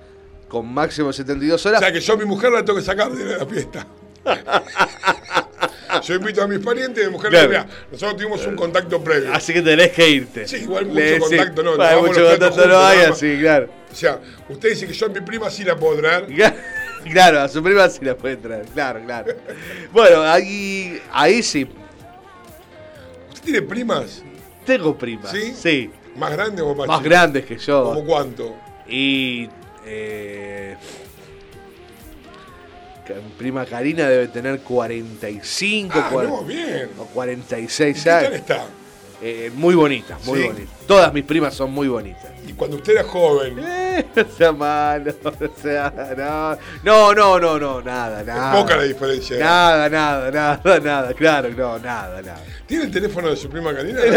con 0.52 0.70
máximo 0.70 1.10
72 1.14 1.64
O 1.64 1.68
horas. 1.70 1.80
sea, 1.80 1.90
que 1.90 1.98
yo 2.00 2.12
a 2.12 2.16
mi 2.18 2.26
mujer 2.26 2.52
la 2.52 2.62
tengo 2.62 2.78
que 2.78 2.84
sacar 2.84 3.10
de 3.10 3.38
la 3.38 3.46
fiesta. 3.46 3.86
yo 6.02 6.14
invito 6.14 6.42
a 6.42 6.46
mis 6.46 6.58
parientes 6.58 7.06
mi 7.06 7.12
mujer 7.12 7.30
Claro. 7.30 7.64
nosotros 7.90 8.16
tuvimos 8.18 8.46
un 8.46 8.54
contacto 8.54 9.02
previo. 9.02 9.32
Así 9.32 9.54
que 9.54 9.62
tenés 9.62 9.92
que 9.92 10.06
irte. 10.10 10.46
Sí, 10.46 10.56
igual 10.58 10.84
mucho 10.86 11.00
Le- 11.00 11.14
sí. 11.14 11.20
contacto 11.20 11.62
no. 11.62 11.72
Hagamos 11.72 12.08
mucho 12.08 12.28
contacto 12.28 12.66
no 12.66 12.78
hay, 12.80 12.98
así, 13.00 13.38
claro. 13.40 13.70
O 13.90 13.94
sea, 13.94 14.20
usted 14.50 14.68
dice 14.68 14.86
que 14.86 14.92
yo 14.92 15.06
a 15.06 15.08
mi 15.08 15.20
prima 15.22 15.48
sí 15.50 15.64
la 15.64 15.74
puedo 15.76 15.96
traer. 15.96 16.26
Claro, 17.10 17.40
a 17.40 17.48
su 17.48 17.60
prima 17.64 17.88
sí 17.88 18.04
la 18.04 18.14
puede 18.16 18.36
traer, 18.36 18.64
claro, 18.66 19.00
claro. 19.04 19.34
Bueno, 19.90 20.22
ahí, 20.22 21.02
ahí 21.10 21.42
sí, 21.42 21.66
¿Usted 23.32 23.42
tiene 23.44 23.62
primas? 23.62 24.22
tengo 24.64 24.96
primas. 24.96 25.32
¿Sí? 25.32 25.52
Sí. 25.52 25.90
¿Más 26.14 26.30
grandes 26.30 26.60
o 26.62 26.74
más 26.76 26.86
Más 26.86 26.98
chicas? 26.98 27.10
grandes 27.10 27.44
que 27.44 27.58
yo. 27.58 27.82
¿Cómo 27.84 28.04
cuánto? 28.04 28.54
Y. 28.86 29.48
Eh, 29.84 30.76
prima 33.36 33.66
Karina 33.66 34.08
debe 34.08 34.28
tener 34.28 34.60
45 34.60 35.92
Ah, 35.98 36.08
cuar- 36.12 36.28
no, 36.28 36.42
bien. 36.44 36.88
o 36.98 37.04
46 37.06 37.98
¿Qué 37.98 38.04
tal 38.10 38.24
años. 38.26 38.34
está? 38.36 38.64
Eh, 39.24 39.50
muy 39.54 39.74
bonitas, 39.74 40.24
muy 40.24 40.40
Sí. 40.40 40.46
bonitas. 40.48 40.74
Todas 40.86 41.12
mis 41.12 41.24
primas 41.24 41.54
son 41.54 41.70
muy 41.72 41.86
bonitas. 41.88 42.26
Y 42.46 42.52
cuando 42.54 42.76
usted 42.76 42.94
era 42.94 43.04
joven, 43.04 43.56
Eh, 43.92 44.06
sea 44.38 44.52
malo, 44.52 45.12
o 45.24 45.60
sea, 45.62 45.92
no, 46.16 46.56
no, 46.82 47.14
no, 47.14 47.38
no, 47.38 47.58
no, 47.58 47.82
nada, 47.82 48.22
nada. 48.22 48.52
poca 48.58 48.76
la 48.76 48.84
diferencia. 48.84 49.38
Nada, 49.38 49.88
nada, 49.88 50.30
nada, 50.30 50.80
nada, 50.80 51.12
claro, 51.14 51.50
no, 51.50 51.78
nada, 51.78 52.22
nada. 52.22 52.42
¿Tiene 52.72 52.86
el 52.86 52.90
teléfono 52.90 53.28
de 53.28 53.36
su 53.36 53.50
prima 53.50 53.74
Karina? 53.74 54.00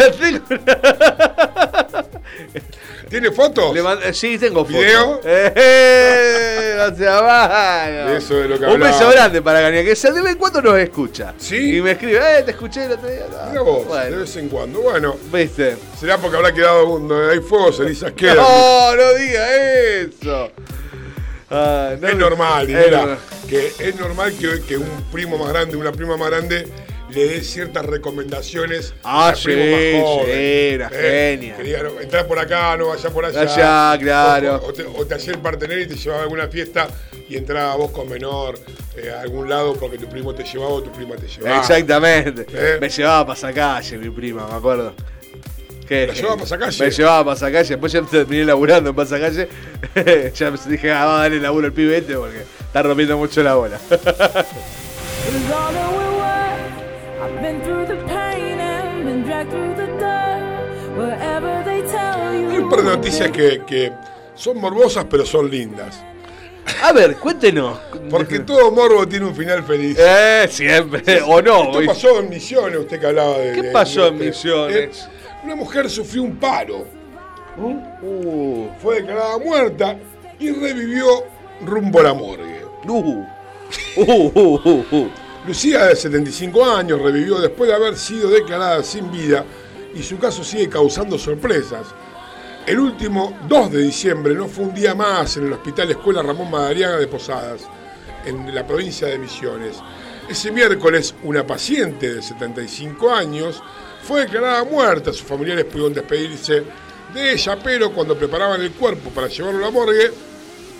¿Tiene 3.10 3.30
fotos? 3.30 3.74
Le 3.74 4.14
sí, 4.14 4.38
tengo 4.38 4.64
fotos. 4.64 4.80
¿Video? 4.80 5.20
Eh, 5.24 6.74
no 6.78 6.96
sea 6.96 7.20
malo. 7.20 8.12
De 8.12 8.16
eso 8.16 8.36
de 8.36 8.48
lo 8.48 8.58
que 8.58 8.64
Un 8.64 8.80
beso 8.80 9.10
grande 9.10 9.42
para 9.42 9.60
Gania, 9.60 9.84
que 9.84 9.94
se 9.94 10.10
de 10.10 10.22
vez 10.22 10.32
en 10.32 10.38
cuando 10.38 10.62
nos 10.62 10.78
escucha. 10.78 11.34
Sí. 11.36 11.76
Y 11.76 11.82
me 11.82 11.90
escribe, 11.90 12.16
eh, 12.16 12.44
te 12.44 12.52
escuché 12.52 12.86
el 12.86 12.92
otro 12.92 13.10
día. 13.10 13.26
No, 13.30 13.50
Mira 13.50 13.60
vos, 13.60 13.94
de 13.94 14.16
vez 14.16 14.36
en 14.36 14.48
cuando. 14.48 14.80
Bueno, 14.80 15.16
viste. 15.30 15.76
será 16.00 16.16
porque 16.16 16.38
habrá 16.38 16.54
quedado 16.54 17.28
hay 17.30 17.40
fuego, 17.40 17.74
cenizas 17.74 18.12
quedan. 18.12 18.38
No, 18.38 18.96
no 18.96 19.12
diga 19.18 19.54
eso. 19.98 20.50
Ah, 21.50 21.94
no 22.00 22.08
es 22.08 22.16
normal, 22.16 22.70
es 22.70 22.86
mira, 22.86 23.00
normal. 23.00 23.18
que 23.46 23.72
es 23.78 24.00
normal 24.00 24.32
que, 24.32 24.62
que 24.66 24.78
un 24.78 25.04
primo 25.12 25.36
más 25.36 25.50
grande, 25.50 25.76
una 25.76 25.92
prima 25.92 26.16
más 26.16 26.30
grande, 26.30 26.66
le 27.10 27.26
dé 27.28 27.42
ciertas 27.42 27.86
recomendaciones 27.86 28.94
Ah, 29.04 29.32
sí, 29.36 29.48
más 29.48 30.02
joven. 30.02 30.24
sí, 30.26 30.32
era 30.74 30.88
genia. 30.88 31.56
Que 31.56 31.62
diga, 31.62 31.82
no, 31.82 32.26
por 32.26 32.38
acá, 32.38 32.76
no 32.76 32.88
vayas 32.88 33.12
por 33.12 33.24
allá. 33.24 33.40
Allá, 33.42 33.98
claro. 34.00 34.56
O, 34.56 34.68
o 34.68 34.72
te, 34.72 34.84
o 34.84 35.06
te 35.06 35.14
hacía 35.14 35.32
el 35.34 35.38
partener 35.38 35.78
y 35.80 35.86
te 35.86 35.94
llevaba 35.96 36.20
a 36.20 36.24
alguna 36.24 36.48
fiesta 36.48 36.88
y 37.28 37.36
entraba 37.36 37.76
vos 37.76 37.90
con 37.90 38.08
menor 38.08 38.58
eh, 38.96 39.10
a 39.10 39.20
algún 39.20 39.48
lado 39.48 39.74
porque 39.74 39.98
tu 39.98 40.08
primo 40.08 40.34
te 40.34 40.42
llevaba 40.44 40.70
o 40.72 40.82
tu 40.82 40.90
prima 40.92 41.16
te 41.16 41.28
llevaba. 41.28 41.58
Exactamente. 41.58 42.46
Eh. 42.52 42.78
Me 42.80 42.88
llevaba 42.88 43.20
a 43.20 43.26
pasacalle, 43.26 43.98
mi 43.98 44.10
prima, 44.10 44.46
me 44.48 44.54
acuerdo. 44.54 44.94
¿Qué? 45.86 46.08
¿La 46.08 46.14
llevaba 46.14 46.34
a 46.34 46.38
pasacalle? 46.38 46.84
Me 46.84 46.90
llevaba 46.90 47.18
a 47.20 47.24
pasacalle. 47.24 47.68
Después 47.68 47.92
ya 47.92 48.02
terminé 48.02 48.44
laburando 48.44 48.90
en 48.90 48.96
pasacalle. 48.96 49.48
ya 50.34 50.50
me 50.50 50.58
dije, 50.66 50.90
ah, 50.90 51.04
va 51.04 51.18
a 51.18 51.22
darle 51.22 51.38
laburo 51.40 51.66
al 51.66 51.72
pibe 51.72 51.98
este 51.98 52.16
porque 52.16 52.38
está 52.60 52.82
rompiendo 52.82 53.16
mucho 53.16 53.42
la 53.44 53.54
bola. 53.54 53.78
Hay 62.48 62.58
un 62.58 62.68
par 62.70 62.80
de 62.82 62.90
noticias 62.90 63.30
que, 63.30 63.62
que 63.66 63.92
son 64.34 64.58
morbosas 64.58 65.04
pero 65.08 65.24
son 65.26 65.50
lindas. 65.50 66.02
A 66.82 66.92
ver, 66.92 67.16
cuéntenos. 67.16 67.78
Porque 68.10 68.40
todo 68.40 68.70
morbo 68.72 69.06
tiene 69.06 69.26
un 69.26 69.34
final 69.34 69.62
feliz. 69.62 69.96
Eh, 69.98 70.46
siempre. 70.50 71.22
O 71.26 71.40
no. 71.40 71.64
Esto 71.64 71.78
¿viste? 71.78 71.86
pasó 71.94 72.20
en 72.20 72.28
Misiones, 72.28 72.78
usted 72.80 72.98
que 73.00 73.06
hablaba 73.06 73.38
de. 73.38 73.52
¿Qué 73.52 73.62
de- 73.62 73.70
pasó 73.72 74.08
en 74.08 74.18
de- 74.18 74.26
Misiones? 74.26 74.78
eh, 75.04 75.08
una 75.44 75.54
mujer 75.54 75.88
sufrió 75.88 76.22
un 76.24 76.36
paro. 76.36 76.84
Uh, 77.56 78.68
Fue 78.82 78.96
declarada 78.96 79.38
muerta 79.38 79.96
y 80.38 80.50
revivió 80.50 81.06
rumbo 81.64 82.00
a 82.00 82.02
la 82.02 82.14
morgue. 82.14 82.62
uh, 82.86 83.24
uh, 83.96 84.02
uh, 84.02 84.60
uh, 84.64 84.84
uh. 84.90 85.08
Lucía, 85.46 85.86
de 85.86 85.94
75 85.94 86.64
años, 86.64 87.00
revivió 87.00 87.38
después 87.38 87.68
de 87.68 87.76
haber 87.76 87.96
sido 87.96 88.28
declarada 88.30 88.82
sin 88.82 89.12
vida 89.12 89.44
y 89.94 90.02
su 90.02 90.18
caso 90.18 90.42
sigue 90.42 90.68
causando 90.68 91.16
sorpresas. 91.16 91.86
El 92.66 92.80
último 92.80 93.38
2 93.48 93.70
de 93.70 93.82
diciembre 93.82 94.34
no 94.34 94.48
fue 94.48 94.64
un 94.64 94.74
día 94.74 94.96
más 94.96 95.36
en 95.36 95.46
el 95.46 95.52
Hospital 95.52 95.92
Escuela 95.92 96.20
Ramón 96.20 96.50
Madariaga 96.50 96.96
de 96.96 97.06
Posadas, 97.06 97.62
en 98.24 98.52
la 98.52 98.66
provincia 98.66 99.06
de 99.06 99.18
Misiones. 99.18 99.76
Ese 100.28 100.50
miércoles, 100.50 101.14
una 101.22 101.46
paciente 101.46 102.14
de 102.14 102.22
75 102.22 103.08
años 103.14 103.62
fue 104.02 104.22
declarada 104.22 104.64
muerta. 104.64 105.12
Sus 105.12 105.28
familiares 105.28 105.66
pudieron 105.66 105.94
despedirse 105.94 106.64
de 107.14 107.32
ella, 107.32 107.56
pero 107.62 107.92
cuando 107.92 108.18
preparaban 108.18 108.60
el 108.62 108.72
cuerpo 108.72 109.10
para 109.10 109.28
llevarlo 109.28 109.60
a 109.60 109.62
la 109.62 109.70
morgue, 109.70 110.10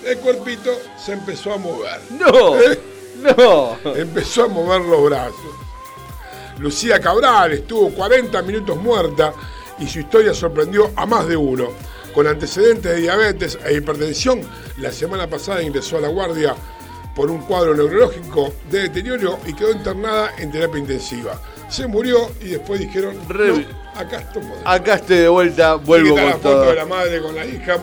el 0.04 0.18
cuerpito 0.18 0.76
se 0.98 1.12
empezó 1.12 1.52
a 1.52 1.56
mover. 1.56 2.00
No, 2.18 2.58
¿Eh? 2.58 2.95
No. 3.22 3.76
Empezó 3.94 4.44
a 4.44 4.48
mover 4.48 4.80
los 4.82 5.04
brazos. 5.04 5.34
Lucía 6.58 7.00
Cabral 7.00 7.52
estuvo 7.52 7.90
40 7.90 8.40
minutos 8.42 8.76
muerta 8.76 9.32
y 9.78 9.86
su 9.86 10.00
historia 10.00 10.32
sorprendió 10.32 10.90
a 10.96 11.04
más 11.06 11.26
de 11.28 11.36
uno. 11.36 11.68
Con 12.14 12.26
antecedentes 12.26 12.92
de 12.94 13.02
diabetes 13.02 13.58
e 13.66 13.74
hipertensión, 13.74 14.40
la 14.78 14.90
semana 14.90 15.28
pasada 15.28 15.62
ingresó 15.62 15.98
a 15.98 16.00
la 16.00 16.08
guardia 16.08 16.54
por 17.14 17.30
un 17.30 17.42
cuadro 17.42 17.74
neurológico 17.74 18.52
de 18.70 18.82
deterioro 18.88 19.38
y 19.46 19.52
quedó 19.54 19.70
internada 19.72 20.32
en 20.38 20.50
terapia 20.50 20.78
intensiva. 20.80 21.38
Se 21.68 21.86
murió 21.86 22.30
y 22.40 22.48
después 22.48 22.80
dijeron, 22.80 23.16
Re- 23.28 23.52
"No, 23.52 23.64
acá 24.00 24.18
de 24.18 24.40
Acá 24.64 24.94
estoy 24.94 25.18
de 25.18 25.28
vuelta, 25.28 25.74
vuelvo 25.74 26.10
está 26.16 26.24
la 26.24 26.32
con 26.32 26.40
foto 26.40 26.54
todo. 26.54 26.66
de 26.70 26.74
la 26.74 26.86
madre 26.86 27.20
con 27.20 27.34
la 27.34 27.44
hija, 27.44 27.76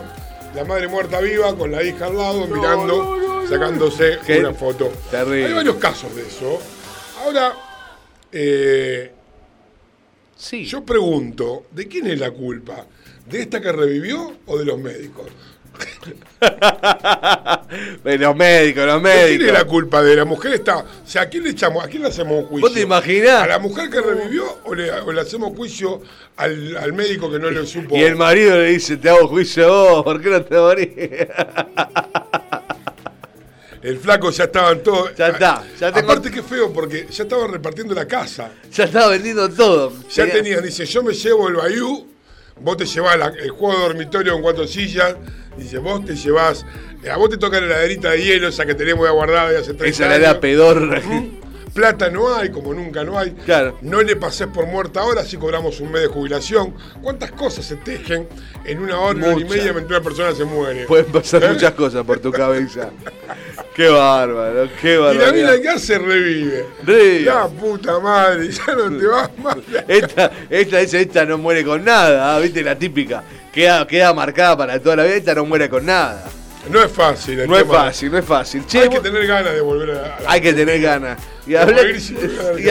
la 0.54 0.64
madre 0.64 0.88
muerta 0.88 1.20
viva 1.20 1.56
con 1.56 1.70
la 1.70 1.82
hija 1.82 2.06
al 2.06 2.16
lado, 2.16 2.46
mirando, 2.46 3.46
sacándose 3.48 4.18
Qué 4.26 4.38
una 4.40 4.52
foto. 4.54 4.92
terrible. 5.10 5.46
Hay 5.46 5.52
varios 5.52 5.76
casos 5.76 6.14
de 6.14 6.22
eso. 6.22 6.60
Ahora, 7.24 7.54
eh, 8.32 9.12
Sí. 10.36 10.64
yo 10.64 10.84
pregunto, 10.84 11.66
¿de 11.70 11.86
quién 11.88 12.06
es 12.08 12.18
la 12.18 12.30
culpa? 12.30 12.86
¿De 13.26 13.40
esta 13.40 13.60
que 13.60 13.72
revivió 13.72 14.36
o 14.46 14.58
de 14.58 14.64
los 14.64 14.78
médicos? 14.78 15.26
Los 18.04 18.36
médicos, 18.36 18.86
los 18.86 19.02
¿De 19.02 19.10
quién 19.10 19.12
médicos. 19.24 19.46
es 19.48 19.52
la 19.52 19.64
culpa? 19.64 20.02
¿De 20.02 20.14
la 20.16 20.24
mujer 20.24 20.54
está? 20.54 20.78
O 20.78 20.84
sea, 21.06 21.22
¿a 21.22 21.28
quién 21.28 21.44
le 21.44 21.50
echamos? 21.50 21.84
¿A 21.84 21.88
quién 21.88 22.02
le 22.02 22.08
hacemos 22.08 22.42
un 22.42 22.46
juicio? 22.46 22.68
¿Vos 22.68 22.74
te 22.74 22.80
imaginás? 22.82 23.42
¿A 23.42 23.46
la 23.46 23.58
mujer 23.58 23.90
que 23.90 24.00
revivió 24.00 24.44
o 24.64 24.74
le, 24.74 24.90
o 24.92 25.12
le 25.12 25.20
hacemos 25.20 25.56
juicio 25.56 26.02
al, 26.36 26.76
al 26.76 26.92
médico 26.92 27.30
que 27.30 27.38
no 27.38 27.50
le 27.50 27.66
supo? 27.66 27.96
Y 27.96 28.02
el 28.02 28.16
marido 28.16 28.56
le 28.56 28.68
dice, 28.70 28.96
te 28.96 29.08
hago 29.08 29.28
juicio 29.28 29.64
a 29.64 29.68
vos, 29.92 30.04
¿por 30.04 30.20
qué 30.22 30.30
no 30.30 30.42
te 30.44 30.56
morís? 30.56 30.88
El 33.82 33.98
flaco 33.98 34.30
ya 34.30 34.44
estaban 34.44 34.82
todos. 34.82 35.14
Ya 35.14 35.28
está, 35.28 35.62
ya 35.78 35.92
tengo- 35.92 36.10
Aparte 36.10 36.30
que 36.30 36.42
feo, 36.42 36.72
porque 36.72 37.06
ya 37.10 37.24
estaban 37.24 37.52
repartiendo 37.52 37.94
la 37.94 38.06
casa. 38.08 38.50
ya 38.72 38.84
estaba 38.84 39.08
vendiendo 39.08 39.46
todo. 39.50 39.92
Ya 40.08 40.24
Tenía- 40.24 40.32
tenían, 40.42 40.62
dice, 40.62 40.86
yo 40.86 41.02
me 41.02 41.12
llevo 41.12 41.48
el 41.48 41.56
Bayú, 41.56 42.06
vos 42.60 42.76
te 42.76 42.86
llevás 42.86 43.18
la- 43.18 43.26
el 43.28 43.50
juego 43.50 43.74
de 43.74 43.82
dormitorio 43.88 44.32
con 44.34 44.42
cuatro 44.42 44.66
sillas, 44.66 45.16
dice, 45.56 45.78
vos 45.78 46.04
te 46.04 46.14
llevás, 46.16 46.64
eh, 47.02 47.10
a 47.10 47.16
vos 47.16 47.28
te 47.30 47.36
toca 47.36 47.60
la 47.60 47.66
heladerita 47.66 48.10
de 48.12 48.22
hielo, 48.22 48.48
esa 48.48 48.64
que 48.66 48.74
tenemos 48.74 49.06
ya 49.06 49.12
guardada 49.12 49.50
de 49.50 49.58
hace 49.58 49.74
30 49.74 49.86
Esa 49.86 50.06
la 50.08 50.14
años. 50.14 50.28
era 50.28 50.40
pedorra. 50.40 51.02
Plata 51.74 52.08
no 52.08 52.32
hay, 52.34 52.50
como 52.50 52.72
nunca 52.72 53.02
no 53.02 53.18
hay. 53.18 53.32
Claro. 53.32 53.76
No 53.82 54.00
le 54.00 54.14
pasés 54.14 54.46
por 54.46 54.66
muerta 54.66 55.00
ahora, 55.00 55.22
así 55.22 55.36
cobramos 55.36 55.80
un 55.80 55.90
mes 55.90 56.02
de 56.02 56.08
jubilación. 56.08 56.72
¿Cuántas 57.02 57.32
cosas 57.32 57.64
se 57.64 57.74
tejen 57.76 58.28
en 58.64 58.78
una 58.78 59.00
hora, 59.00 59.18
una 59.18 59.26
hora 59.34 59.40
y 59.40 59.44
media 59.44 59.72
mientras 59.72 59.90
una 59.90 60.00
persona 60.00 60.32
se 60.34 60.44
muere? 60.44 60.84
Pueden 60.86 61.06
pasar 61.06 61.42
¿Eh? 61.42 61.48
muchas 61.48 61.72
cosas 61.72 62.04
por 62.04 62.20
tu 62.20 62.30
cabeza. 62.30 62.90
Qué 63.74 63.88
bárbaro, 63.88 64.68
qué 64.80 64.92
Y 64.94 64.96
la 64.98 65.00
bárbaro. 65.02 65.32
mina 65.32 65.60
que 65.60 65.68
hace 65.68 65.98
revive. 65.98 66.64
Revive. 66.84 67.20
La 67.22 67.48
puta 67.48 67.98
madre, 67.98 68.48
ya 68.48 68.72
no 68.72 68.96
te 68.96 69.06
vas 69.08 69.30
más. 69.38 69.56
Esta, 69.88 70.30
esta 70.48 70.78
dice, 70.78 71.00
esta 71.00 71.24
no 71.24 71.38
muere 71.38 71.64
con 71.64 71.84
nada, 71.84 72.36
ah, 72.36 72.38
viste 72.38 72.62
la 72.62 72.78
típica. 72.78 73.24
Queda, 73.52 73.84
queda 73.84 74.14
marcada 74.14 74.56
para 74.56 74.78
toda 74.78 74.94
la 74.94 75.02
vida, 75.04 75.16
esta 75.16 75.34
no 75.34 75.44
muere 75.44 75.68
con 75.68 75.84
nada. 75.86 76.24
No 76.70 76.82
es 76.82 76.90
fácil. 76.90 77.40
el 77.40 77.48
No 77.48 77.56
es 77.58 77.66
fácil, 77.66 78.10
no 78.10 78.18
es 78.18 78.24
fácil. 78.24 78.66
Che, 78.66 78.78
Hay 78.80 78.88
que 78.88 78.96
vos- 78.96 79.02
tener 79.02 79.26
ganas 79.26 79.52
de 79.52 79.60
volver 79.60 79.90
a 79.90 79.94
la. 79.94 80.18
hay 80.26 80.40
que 80.40 80.52
tener 80.54 80.80
ganas. 80.80 81.20
Y, 81.46 81.54
habla- 81.56 81.82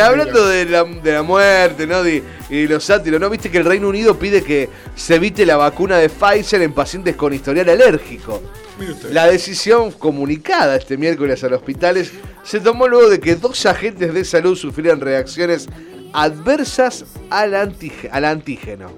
hablando 0.04 0.48
de 0.48 0.66
la, 0.66 0.84
de 0.84 1.12
la 1.14 1.22
muerte, 1.24 1.86
¿no? 1.86 2.02
De- 2.02 2.24
y 2.50 2.64
de 2.64 2.68
los 2.70 2.84
sátiros, 2.84 3.22
¿no? 3.22 3.30
Viste 3.30 3.52
que 3.52 3.60
el 3.60 3.66
Reino 3.66 3.88
Unido 3.88 4.18
pide 4.18 4.44
que 4.44 4.68
se 4.96 5.16
evite 5.16 5.46
la 5.46 5.58
vacuna 5.58 5.98
de 5.98 6.10
Pfizer 6.10 6.62
en 6.64 6.74
pacientes 6.74 7.16
con 7.16 7.34
historial 7.34 7.70
alérgico. 7.70 8.42
Mire 8.80 8.94
usted. 8.94 9.12
La 9.12 9.28
decisión 9.28 9.92
comunicada 9.92 10.76
este 10.76 10.98
miércoles 10.98 11.44
a 11.44 11.50
los 11.50 11.60
hospitales 11.60 12.12
se 12.44 12.60
tomó 12.60 12.88
luego 12.88 13.10
de 13.10 13.20
que 13.20 13.36
dos 13.36 13.64
agentes 13.68 14.12
de 14.12 14.26
salud 14.26 14.56
sufrieran 14.58 15.00
reacciones 15.00 15.68
adversas 16.14 17.06
al, 17.30 17.54
antige- 17.54 18.10
al 18.12 18.26
antígeno. 18.26 18.92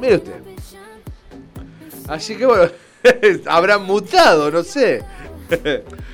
Mire 0.00 0.16
usted. 0.16 0.32
Así 2.08 2.36
que 2.36 2.46
bueno, 2.46 2.70
habrán 3.46 3.84
mutado, 3.84 4.50
no 4.50 4.62
sé. 4.62 5.02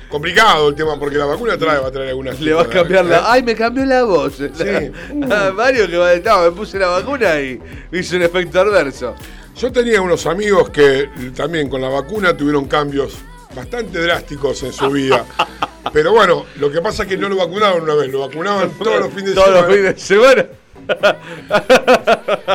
Complicado 0.09 0.69
el 0.69 0.75
tema 0.75 0.97
porque 0.97 1.17
la 1.17 1.25
vacuna 1.25 1.57
trae, 1.57 1.79
va 1.79 1.87
a 1.87 1.91
traer 1.91 2.09
algunas. 2.09 2.39
Le 2.39 2.53
va 2.53 2.63
a 2.63 2.67
cambiar 2.67 3.05
¿eh? 3.05 3.09
la. 3.09 3.31
¡Ay, 3.31 3.43
me 3.43 3.55
cambió 3.55 3.85
la 3.85 4.03
voz! 4.03 4.35
Sí. 4.37 4.91
Mario 5.55 5.87
que 5.87 5.97
va 5.97 6.15
no, 6.15 6.43
me 6.43 6.51
puse 6.51 6.79
la 6.79 6.87
vacuna 6.87 7.39
y 7.41 7.59
hizo 7.91 8.15
un 8.15 8.21
efecto 8.23 8.61
adverso. 8.61 9.15
Yo 9.55 9.71
tenía 9.71 10.01
unos 10.01 10.25
amigos 10.25 10.69
que 10.69 11.09
también 11.35 11.69
con 11.69 11.81
la 11.81 11.89
vacuna 11.89 12.35
tuvieron 12.37 12.65
cambios 12.65 13.17
bastante 13.55 13.99
drásticos 13.99 14.63
en 14.63 14.71
su 14.71 14.89
vida. 14.91 15.25
Pero 15.93 16.11
bueno, 16.11 16.45
lo 16.57 16.71
que 16.71 16.81
pasa 16.81 17.03
es 17.03 17.09
que 17.09 17.17
no 17.17 17.29
lo 17.29 17.37
vacunaban 17.37 17.81
una 17.81 17.95
vez, 17.95 18.11
lo 18.11 18.19
vacunaban 18.19 18.71
todos 18.71 18.99
los 18.99 19.09
fines 19.09 19.29
de 19.29 19.35
Todos 19.35 19.49
los 19.49 19.59
semana. 19.59 19.75
fines 19.75 19.95
de 19.95 19.99
semana. 20.01 20.45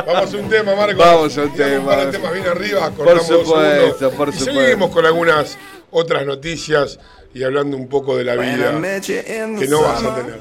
Vamos 0.05 0.33
a 0.33 0.37
un 0.37 0.49
tema, 0.49 0.75
Marco. 0.75 0.97
Vamos 0.99 1.37
a 1.37 1.43
un 1.43 1.53
tema. 1.53 1.85
par 1.85 2.05
de 2.05 2.11
temas 2.11 2.33
bien 2.33 2.47
arriba, 2.47 2.91
cortamos 2.91 3.27
dos 3.27 3.47
supuesto, 3.47 4.11
por 4.11 4.29
y 4.29 4.33
supuesto. 4.33 4.61
seguimos 4.61 4.91
con 4.91 5.05
algunas 5.05 5.57
otras 5.91 6.25
noticias 6.25 6.99
y 7.33 7.43
hablando 7.43 7.77
un 7.77 7.87
poco 7.87 8.17
de 8.17 8.23
la 8.23 8.35
vida 8.35 8.79
que 9.01 9.67
no 9.69 9.81
vas 9.81 10.03
a 10.03 10.15
tener. 10.15 10.39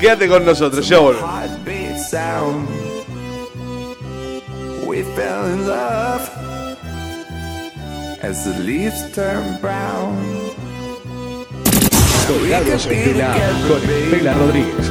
Quédate 0.00 0.28
con 0.28 0.44
nosotros, 0.44 0.86
ya 0.88 0.98
sound. 1.98 2.68
We 4.86 5.02
fell 5.02 5.46
in 5.46 5.66
love 5.66 6.30
as 8.22 8.44
the 8.44 8.54
leaves 8.62 9.10
turn 9.12 9.58
brown. 9.60 10.14
Colgados 12.28 12.86
en 12.86 13.04
Tela 13.04 13.34
con 13.68 13.82
Estela 13.90 14.34
Rodríguez. 14.34 14.90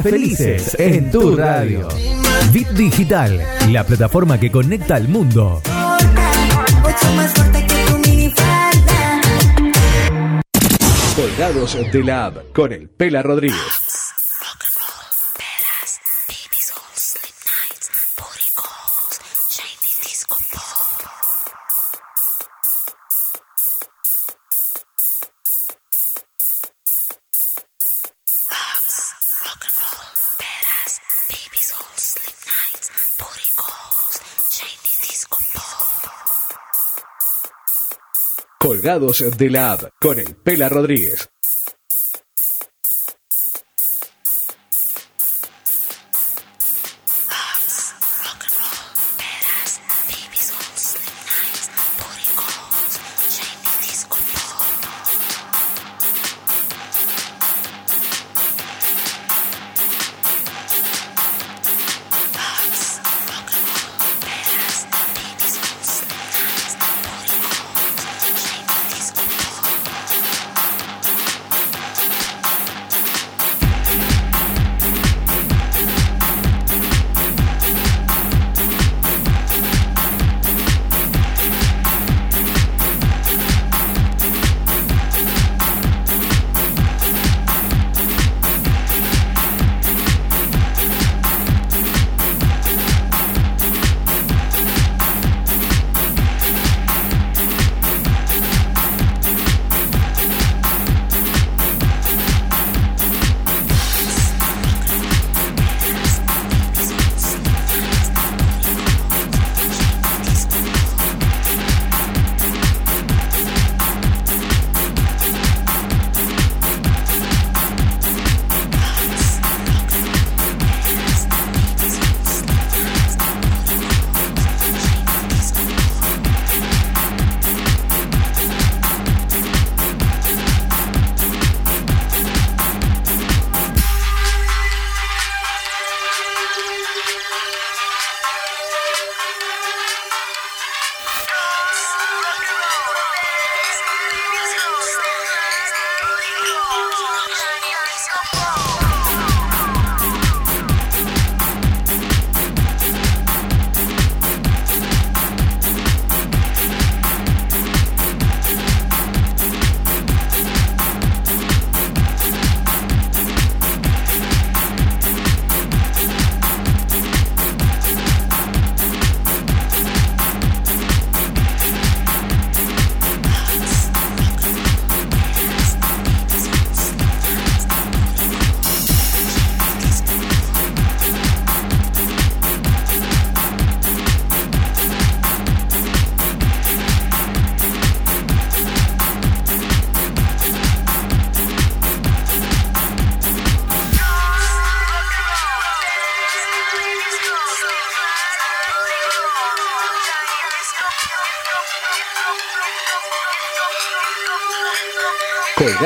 Felices 0.00 0.76
en 0.78 1.10
tu 1.10 1.36
radio. 1.36 1.88
Bit 2.52 2.68
Digital, 2.70 3.40
la 3.70 3.84
plataforma 3.84 4.38
que 4.38 4.50
conecta 4.50 4.94
al 4.94 5.08
mundo. 5.08 5.60
Colgados 11.16 11.76
de 11.92 12.04
la 12.04 12.26
App 12.26 12.52
con 12.54 12.72
el 12.72 12.88
Pela 12.88 13.22
Rodríguez. 13.22 13.91
Colgados 38.62 39.24
de 39.36 39.50
la 39.50 39.72
App 39.72 39.88
con 40.00 40.20
el 40.20 40.36
Pela 40.36 40.68
Rodríguez. 40.68 41.31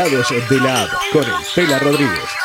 De 0.06 0.60
la 0.60 0.84
App 0.84 0.90
con 1.12 1.24
el 1.24 1.32
Pela 1.52 1.80
Rodríguez. 1.80 2.35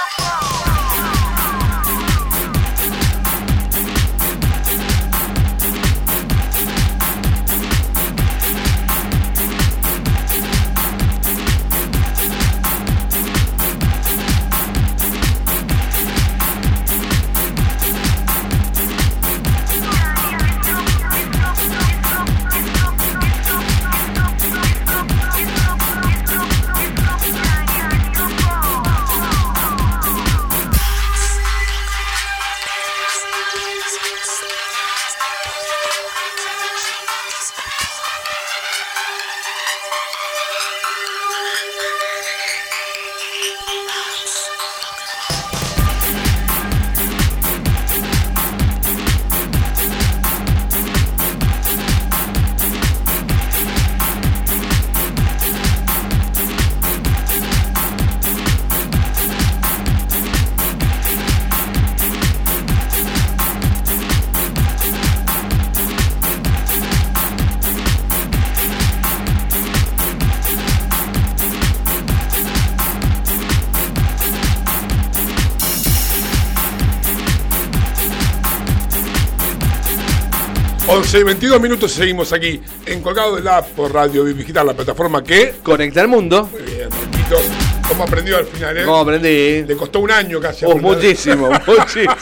Once 80.88 81.20
y 81.20 81.24
22 81.24 81.62
minutos 81.62 81.91
seguimos 81.91 82.34
aquí 82.34 82.60
en 82.86 83.02
Colgado 83.02 83.36
de 83.36 83.44
la 83.44 83.58
App 83.58 83.68
por 83.70 83.94
Radio 83.94 84.24
Digital, 84.26 84.68
la 84.68 84.74
plataforma 84.74 85.24
que 85.24 85.56
Conecta 85.64 86.02
al 86.02 86.08
mundo. 86.08 86.49
Muy 86.52 86.62
bien, 86.62 86.90
Marquitos. 86.90 87.44
¿Cómo 87.88 88.03
aprendió 88.03 88.38
al 88.38 88.45
final, 88.45 88.78
eh? 88.78 88.84
¿Cómo 88.86 88.98
aprendí? 88.98 89.64
Le 89.64 89.76
costó 89.76 89.99
un 89.99 90.12
año 90.12 90.40
casi. 90.40 90.66
Oh, 90.66 90.78
muchísimo, 90.78 91.49
muchísimo. 91.68 92.16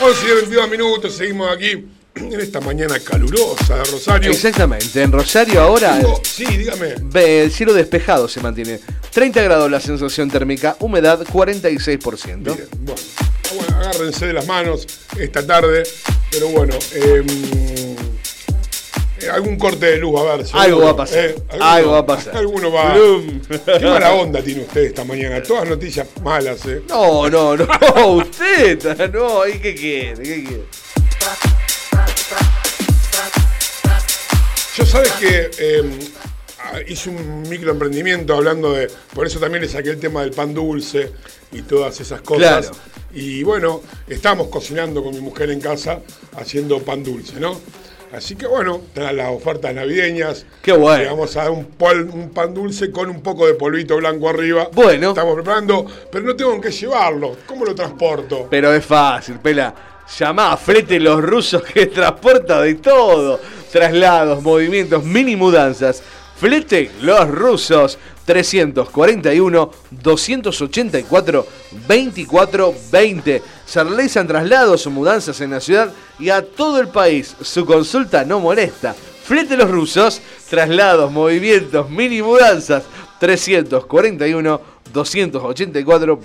11 0.00 0.26
y 0.26 0.34
22 0.34 0.68
minutos, 0.70 1.14
seguimos 1.14 1.50
aquí 1.50 1.84
en 2.16 2.40
esta 2.40 2.60
mañana 2.60 2.98
calurosa 3.00 3.76
de 3.78 3.84
Rosario. 3.84 4.30
Exactamente. 4.30 5.02
En 5.02 5.10
Rosario 5.12 5.60
ahora 5.60 5.98
Tengo- 5.98 6.20
sí, 6.24 6.44
dígame. 6.46 6.94
ve, 7.02 7.42
el 7.44 7.50
cielo 7.52 7.72
despejado 7.74 8.28
se 8.28 8.40
mantiene. 8.40 8.78
30 9.12 9.42
grados 9.42 9.70
la 9.70 9.80
sensación 9.80 10.30
térmica, 10.30 10.76
humedad 10.80 11.20
46%. 11.24 12.54
Bien, 12.54 12.68
bueno, 12.80 13.00
bueno, 13.56 13.76
agárrense 13.78 14.26
de 14.26 14.32
las 14.32 14.46
manos 14.46 14.86
esta 15.18 15.44
tarde, 15.46 15.82
pero 16.30 16.48
bueno, 16.48 16.74
eh, 16.94 17.22
eh, 19.20 19.30
algún 19.32 19.56
corte 19.56 19.86
de 19.86 19.96
luz 19.98 20.18
a 20.20 20.32
haber. 20.32 20.46
seguro. 20.46 20.60
Algo 20.62 20.80
va 20.84 20.90
a 20.90 20.96
pasar. 20.96 21.18
Eh, 21.24 21.34
alguno- 21.50 21.64
Algo 21.70 21.90
va 21.92 21.98
a 21.98 22.06
pasar. 22.06 22.36
Alguno 22.36 22.72
va. 22.72 22.94
Blum. 22.94 23.40
Qué 23.48 23.84
mala 23.86 24.12
onda 24.14 24.42
tiene 24.42 24.62
usted 24.62 24.82
esta 24.82 25.04
mañana. 25.04 25.42
Todas 25.42 25.68
noticias 25.68 26.06
malas, 26.22 26.64
¿eh? 26.66 26.82
No, 26.88 27.28
no, 27.28 27.56
no, 27.56 27.66
usted, 28.16 29.10
no, 29.12 29.46
¿y 29.48 29.58
qué 29.58 29.74
quiere? 29.74 30.22
¿Qué 30.22 30.44
quiere? 30.44 30.64
Yo 34.76 34.84
sabes 34.86 35.12
que 35.12 35.50
eh, 35.58 35.98
ah, 36.60 36.78
hice 36.88 37.10
un 37.10 37.42
microemprendimiento 37.48 38.34
hablando 38.34 38.72
de. 38.72 38.90
Por 39.14 39.26
eso 39.26 39.38
también 39.38 39.62
le 39.62 39.68
saqué 39.68 39.90
el 39.90 40.00
tema 40.00 40.22
del 40.22 40.32
pan 40.32 40.52
dulce 40.52 41.12
y 41.52 41.62
todas 41.62 42.00
esas 42.00 42.20
cosas. 42.22 42.66
Claro. 42.68 42.76
Y 43.12 43.44
bueno, 43.44 43.80
estamos 44.08 44.48
cocinando 44.48 45.02
con 45.02 45.14
mi 45.14 45.20
mujer 45.20 45.50
en 45.50 45.60
casa 45.60 46.00
haciendo 46.36 46.80
pan 46.82 47.04
dulce, 47.04 47.38
¿no? 47.38 47.60
Así 48.12 48.34
que 48.36 48.46
bueno, 48.46 48.80
están 48.88 49.16
las 49.16 49.30
ofertas 49.30 49.72
navideñas. 49.74 50.46
Qué 50.62 50.72
bueno. 50.72 51.02
Le 51.04 51.10
vamos 51.10 51.36
a 51.36 51.42
dar 51.42 51.50
un, 51.50 51.64
pol- 51.66 52.10
un 52.12 52.30
pan 52.30 52.52
dulce 52.54 52.90
con 52.90 53.08
un 53.10 53.22
poco 53.22 53.46
de 53.46 53.54
polvito 53.54 53.96
blanco 53.96 54.28
arriba. 54.28 54.68
Bueno. 54.72 55.10
Estamos 55.10 55.34
preparando, 55.34 55.86
pero 56.10 56.24
no 56.24 56.34
tengo 56.34 56.52
en 56.54 56.60
qué 56.60 56.70
llevarlo. 56.70 57.36
¿Cómo 57.46 57.64
lo 57.64 57.74
transporto? 57.74 58.48
Pero 58.50 58.72
es 58.74 58.84
fácil, 58.84 59.38
pela. 59.38 59.74
Llamá 60.18 60.52
a 60.52 60.56
Flete 60.56 61.00
los 61.00 61.22
rusos 61.22 61.62
que 61.62 61.86
transporta 61.94 62.60
de 62.60 62.74
todo. 62.74 63.40
Traslados, 63.74 64.40
movimientos, 64.40 65.02
mini 65.02 65.34
mudanzas. 65.34 66.00
Flete 66.36 66.92
los 67.02 67.26
rusos 67.26 67.98
341 68.24 69.70
284 69.90 71.46
2420. 71.88 73.42
Se 73.66 73.82
realizan 73.82 74.28
traslados 74.28 74.86
o 74.86 74.90
mudanzas 74.90 75.40
en 75.40 75.50
la 75.50 75.60
ciudad 75.60 75.92
y 76.20 76.30
a 76.30 76.42
todo 76.42 76.78
el 76.78 76.86
país. 76.86 77.34
Su 77.40 77.66
consulta 77.66 78.24
no 78.24 78.38
molesta. 78.38 78.94
Flete 79.24 79.56
los 79.56 79.68
rusos, 79.68 80.20
traslados, 80.48 81.10
movimientos, 81.10 81.90
mini 81.90 82.22
mudanzas 82.22 82.84
341 83.18 84.60
284 84.92 86.20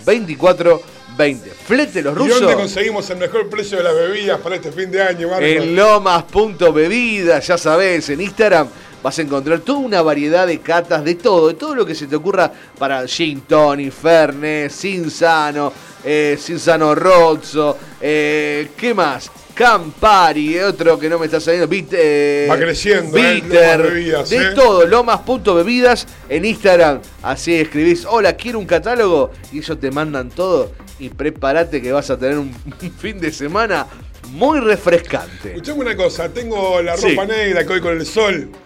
2420. 1.20 1.52
Flete 1.66 2.02
los 2.02 2.14
¿Y 2.14 2.18
dónde 2.18 2.34
rusos. 2.34 2.56
conseguimos 2.56 3.10
el 3.10 3.18
mejor 3.18 3.50
precio 3.50 3.78
de 3.78 3.84
las 3.84 3.94
bebidas 3.94 4.40
para 4.40 4.56
este 4.56 4.72
fin 4.72 4.90
de 4.90 5.02
año, 5.02 5.28
Marcos? 5.28 5.48
En 5.48 5.76
lomas.bebidas, 5.76 7.46
ya 7.46 7.58
sabes, 7.58 8.10
en 8.10 8.22
Instagram 8.22 8.68
vas 9.02 9.18
a 9.18 9.22
encontrar 9.22 9.60
toda 9.60 9.80
una 9.80 10.02
variedad 10.02 10.48
de 10.48 10.60
catas 10.60 11.04
de 11.04 11.16
todo, 11.16 11.48
de 11.50 11.54
todo 11.54 11.76
lo 11.76 11.86
que 11.86 11.96
se 11.96 12.08
te 12.08 12.16
ocurra 12.16 12.52
para 12.78 13.08
gin 13.08 13.42
tonic, 13.42 13.92
fernet, 13.92 14.72
Cinzano, 14.72 15.72
eh, 16.04 16.38
Cinzano 16.40 16.96
Rozzo, 16.96 17.78
eh, 18.02 18.72
¿qué 18.76 18.94
más? 18.94 19.32
Campari, 19.60 20.58
otro 20.60 20.98
que 20.98 21.10
no 21.10 21.20
me 21.20 21.26
está 21.26 21.42
saliendo, 21.42 21.68
bit, 21.68 21.90
eh, 21.92 22.48
Va 22.50 22.56
creciendo, 22.56 23.18
eh, 23.18 23.42
bitter, 23.42 23.78
Lomas 23.78 23.92
Bebidas, 23.92 24.30
de 24.30 24.38
eh. 24.38 24.52
todo, 24.56 24.86
lomas.bebidas 24.86 26.08
en 26.30 26.46
Instagram, 26.46 27.02
así 27.22 27.56
escribís, 27.56 28.06
hola, 28.06 28.38
quiero 28.38 28.58
un 28.58 28.66
catálogo, 28.66 29.32
y 29.52 29.58
ellos 29.58 29.78
te 29.78 29.92
mandan 29.92 30.30
todo, 30.30 30.72
y 30.98 31.10
prepárate 31.10 31.82
que 31.82 31.92
vas 31.92 32.10
a 32.10 32.18
tener 32.18 32.38
un 32.38 32.54
fin 33.00 33.20
de 33.20 33.34
semana 33.34 33.86
muy 34.32 34.60
refrescante. 34.60 35.50
Escuchame 35.50 35.82
una 35.82 35.96
cosa, 35.96 36.30
tengo 36.30 36.82
la 36.82 36.96
Sí. 36.98 37.10
ropa 37.12 37.26
negra 37.26 37.66
que 37.66 37.74
hoy 37.74 37.82
con 37.82 37.98
el 37.98 38.06
sol. 38.06 38.50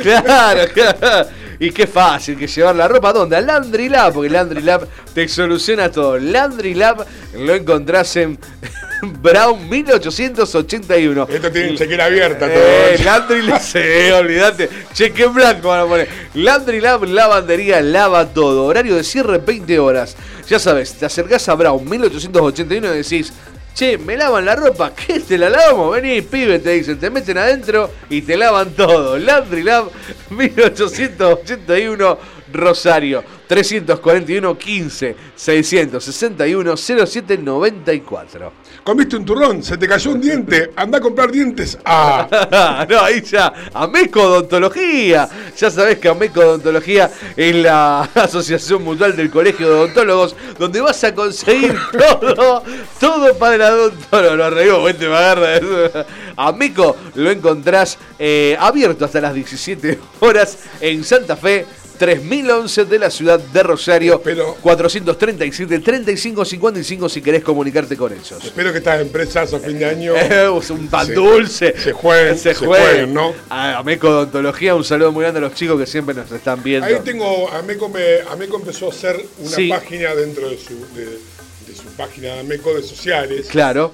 Claro, 0.00 0.68
claro. 0.72 1.28
Y 1.58 1.70
qué 1.72 1.86
fácil 1.88 2.36
que 2.38 2.46
llevar 2.46 2.76
la 2.76 2.86
ropa. 2.86 3.12
¿Dónde? 3.12 3.36
A 3.36 3.40
Landry 3.40 3.88
Lab, 3.88 4.12
porque 4.14 4.30
Landry 4.30 4.62
Lab 4.62 4.86
te 5.14 5.26
soluciona 5.28 5.90
todo. 5.90 6.18
Landry 6.18 6.74
Lab 6.74 7.04
lo 7.38 7.54
encontrás 7.54 8.14
en 8.16 8.38
Brown 9.22 9.68
1881. 9.68 11.26
Esto 11.30 11.50
tiene 11.52 11.74
chequera 11.76 12.04
abierta 12.06 12.46
todo. 12.46 12.56
Eh, 12.56 12.98
Landry 13.04 13.42
Lab, 13.42 13.60
sí, 13.62 13.78
olvídate. 14.12 14.68
Cheque 14.92 15.24
en 15.24 15.34
blanco 15.34 15.68
van 15.68 15.80
a 15.80 15.86
poner. 15.86 16.08
Landry 16.34 16.80
Lab, 16.80 17.04
lavandería, 17.04 17.80
lava 17.80 18.26
todo. 18.26 18.64
Horario 18.66 18.94
de 18.96 19.04
cierre 19.04 19.38
20 19.38 19.78
horas. 19.78 20.16
Ya 20.48 20.58
sabes, 20.58 20.94
te 20.94 21.06
acercás 21.06 21.48
a 21.48 21.54
Brown 21.54 21.88
1881 21.88 22.94
y 22.94 22.96
decís. 22.98 23.32
Che, 23.74 23.98
¿me 23.98 24.16
lavan 24.16 24.44
la 24.44 24.54
ropa? 24.54 24.94
¿Qué? 25.06 25.18
¿Te 25.18 25.36
la 25.36 25.50
lavamos? 25.50 25.96
Vení, 25.96 26.22
pibe, 26.22 26.60
te 26.60 26.70
dicen. 26.70 26.96
Te 26.98 27.10
meten 27.10 27.38
adentro 27.38 27.90
y 28.08 28.22
te 28.22 28.36
lavan 28.36 28.70
todo. 28.70 29.18
Landry 29.18 29.64
Lab 29.64 29.90
1881 30.30 32.18
Rosario. 32.54 33.22
341 33.46 34.56
15 34.58 35.16
661 35.36 36.76
0794. 36.76 38.52
Comiste 38.82 39.16
un 39.16 39.24
turrón, 39.24 39.62
se 39.62 39.76
te 39.78 39.88
cayó 39.88 40.10
un 40.12 40.20
diente, 40.20 40.72
anda 40.76 40.98
a 40.98 41.00
comprar 41.00 41.30
dientes. 41.30 41.78
Ah, 41.84 42.86
no, 42.90 43.00
ahí 43.00 43.22
ya, 43.22 43.52
Ameco 43.72 44.22
Odontología. 44.22 45.28
Ya 45.56 45.70
sabés 45.70 45.98
que 45.98 46.08
Ameco 46.08 46.40
Odontología 46.40 47.10
es 47.36 47.56
la 47.56 48.02
asociación 48.14 48.82
mutual 48.84 49.16
del 49.16 49.30
Colegio 49.30 49.68
de 49.68 49.74
Odontólogos, 49.74 50.36
donde 50.58 50.80
vas 50.80 51.02
a 51.04 51.14
conseguir 51.14 51.74
todo, 52.20 52.62
todo 53.00 53.38
para 53.38 53.54
el 53.54 53.62
odontólogo. 53.62 54.36
Lo 54.36 54.44
arregló, 54.44 54.82
vente, 54.82 55.08
me 55.08 55.16
agarra. 55.16 56.06
Ameco 56.36 56.96
lo 57.14 57.30
encontrás 57.30 57.98
eh, 58.18 58.56
abierto 58.58 59.04
hasta 59.04 59.20
las 59.20 59.34
17 59.34 59.98
horas 60.20 60.58
en 60.80 61.04
Santa 61.04 61.36
Fe, 61.36 61.66
3011 61.98 62.84
de 62.84 62.98
la 62.98 63.10
ciudad 63.10 63.38
de 63.38 63.62
Rosario. 63.62 64.20
437 64.62 65.78
35 65.80 66.44
55 66.44 67.08
si 67.08 67.22
querés 67.22 67.42
comunicarte 67.42 67.96
con 67.96 68.12
ellos. 68.12 68.44
Espero 68.44 68.72
que 68.72 68.78
estas 68.78 69.00
empresas 69.00 69.52
a 69.54 69.58
fin 69.60 69.78
de 69.78 69.84
año. 69.86 70.14
Eh, 70.24 70.48
un 70.48 70.88
pan 70.88 71.06
se- 71.06 71.12
dulce. 71.14 71.74
Se 71.78 71.92
jueguen, 71.92 72.38
se, 72.38 72.54
jueguen, 72.54 73.12
¿no? 73.14 73.32
A 73.50 73.82
Meco 73.84 74.08
Odontología, 74.08 74.74
un 74.74 74.84
saludo 74.84 75.12
muy 75.12 75.22
grande 75.22 75.38
a 75.38 75.42
los 75.42 75.54
chicos 75.54 75.78
que 75.78 75.86
siempre 75.86 76.14
nos 76.14 76.30
están 76.32 76.62
viendo. 76.62 76.86
Ahí 76.86 76.96
tengo, 77.04 77.50
Ameco, 77.50 77.88
me, 77.88 78.20
Ameco 78.30 78.56
empezó 78.56 78.86
a 78.86 78.90
hacer 78.90 79.24
una 79.38 79.50
Sí. 79.50 79.68
página 79.68 80.14
dentro 80.14 80.48
de 80.48 80.56
su, 80.58 80.74
de, 80.94 81.04
de 81.04 81.74
su 81.76 81.84
página 81.96 82.34
de 82.34 82.40
Ameco 82.40 82.74
de 82.74 82.82
sociales. 82.82 83.46
Claro. 83.50 83.92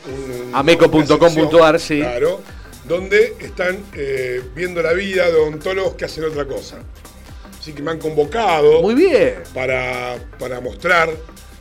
Ameco.com.ar, 0.52 1.80
sí. 1.80 1.98
Claro. 2.00 2.40
Donde 2.86 3.36
están 3.40 3.78
eh, 3.94 4.40
viendo 4.54 4.82
la 4.82 4.92
vida 4.92 5.26
de 5.26 5.34
odontólogos 5.34 5.94
que 5.94 6.04
hacen 6.06 6.24
otra 6.24 6.44
cosa. 6.44 6.76
Así 7.60 7.72
que 7.74 7.82
me 7.82 7.90
han 7.90 7.98
convocado. 7.98 8.80
Muy 8.82 8.94
bien. 8.94 9.34
Para, 9.54 10.16
para 10.38 10.60
mostrar 10.60 11.10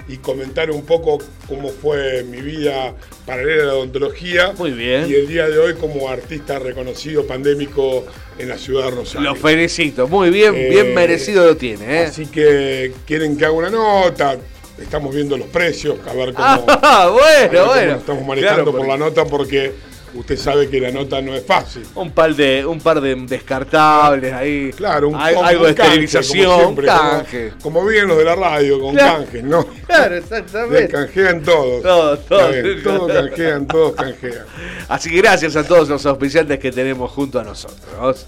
y 0.08 0.18
comentar 0.18 0.72
un 0.72 0.84
poco 0.86 1.20
cómo 1.48 1.70
fue 1.70 2.24
mi 2.24 2.42
vida 2.42 2.96
paralela 3.26 3.64
a 3.64 3.66
la 3.68 3.74
odontología. 3.76 4.54
Muy 4.58 4.72
bien. 4.72 5.08
Y 5.10 5.14
el 5.14 5.28
día 5.28 5.48
de 5.48 5.60
hoy 5.60 5.74
como 5.76 6.10
artista 6.10 6.58
reconocido 6.58 7.28
pandémico 7.28 8.06
en 8.40 8.50
la 8.50 8.58
ciudad 8.58 8.86
de 8.86 8.92
Rosario. 8.92 9.30
Los 9.30 9.40
felicito. 9.40 10.08
Muy 10.08 10.30
bien, 10.32 10.56
Eh, 10.56 10.70
bien 10.70 10.94
merecido 10.96 11.46
lo 11.46 11.58
tiene. 11.58 12.02
¿eh? 12.02 12.06
Así 12.06 12.26
que 12.26 12.94
quieren 13.06 13.38
que 13.38 13.46
haga 13.46 13.54
una 13.54 13.70
nota. 13.70 14.38
Estamos 14.82 15.14
viendo 15.14 15.38
los 15.38 15.48
precios, 15.48 15.98
a 16.08 16.14
ver 16.14 16.34
cómo, 16.34 16.66
Ah, 16.70 17.04
a 17.04 17.10
ver 17.12 17.50
bueno, 17.50 17.60
cómo 17.60 17.74
bueno. 17.74 17.96
estamos 17.98 18.26
manejando 18.26 18.64
Claro, 18.64 18.78
por 18.78 18.88
la 18.88 18.98
nota 18.98 19.26
porque 19.26 19.74
usted 20.14 20.38
sabe 20.38 20.70
que 20.70 20.80
la 20.80 20.92
nota 20.92 21.22
no 21.22 21.34
es 21.36 21.46
fácil. 21.46 21.84
Un 21.96 22.12
par 22.12 22.36
de, 22.36 22.66
un 22.66 22.80
par 22.80 23.00
de 23.02 23.16
descartables 23.16 24.34
ahí. 24.34 24.72
Claro, 24.76 25.08
un, 25.10 25.14
como 25.14 25.26
algo 25.44 25.66
de 25.68 25.76
canje, 25.76 25.90
esterilización, 25.90 26.46
como 26.52 26.62
siempre, 26.64 26.86
canje. 26.88 27.54
Como, 27.62 27.86
bien 27.86 28.08
los 28.08 28.18
de 28.18 28.26
la 28.26 28.36
radio, 28.36 28.80
con 28.80 28.96
Claro. 28.96 29.18
canjes, 29.24 29.44
¿no? 29.44 29.66
Claro, 29.88 30.12
Le 30.12 30.18
exactamente. 30.20 30.88
canjean 30.90 31.44
todos. 31.44 31.84
Todo, 31.84 32.18
todo. 32.20 32.40
Está 32.50 32.62
bien, 32.62 32.84
todos 32.84 33.12
canjean, 33.12 33.68
todos 33.68 33.96
canjean. 33.96 34.46
Así 34.88 35.10
que 35.10 35.18
gracias 35.18 35.56
a 35.56 35.64
todos 35.64 35.90
los 35.90 36.06
auspiciantes 36.06 36.60
que 36.60 36.72
tenemos 36.72 37.12
junto 37.12 37.40
a 37.40 37.44
nosotros. 37.44 38.26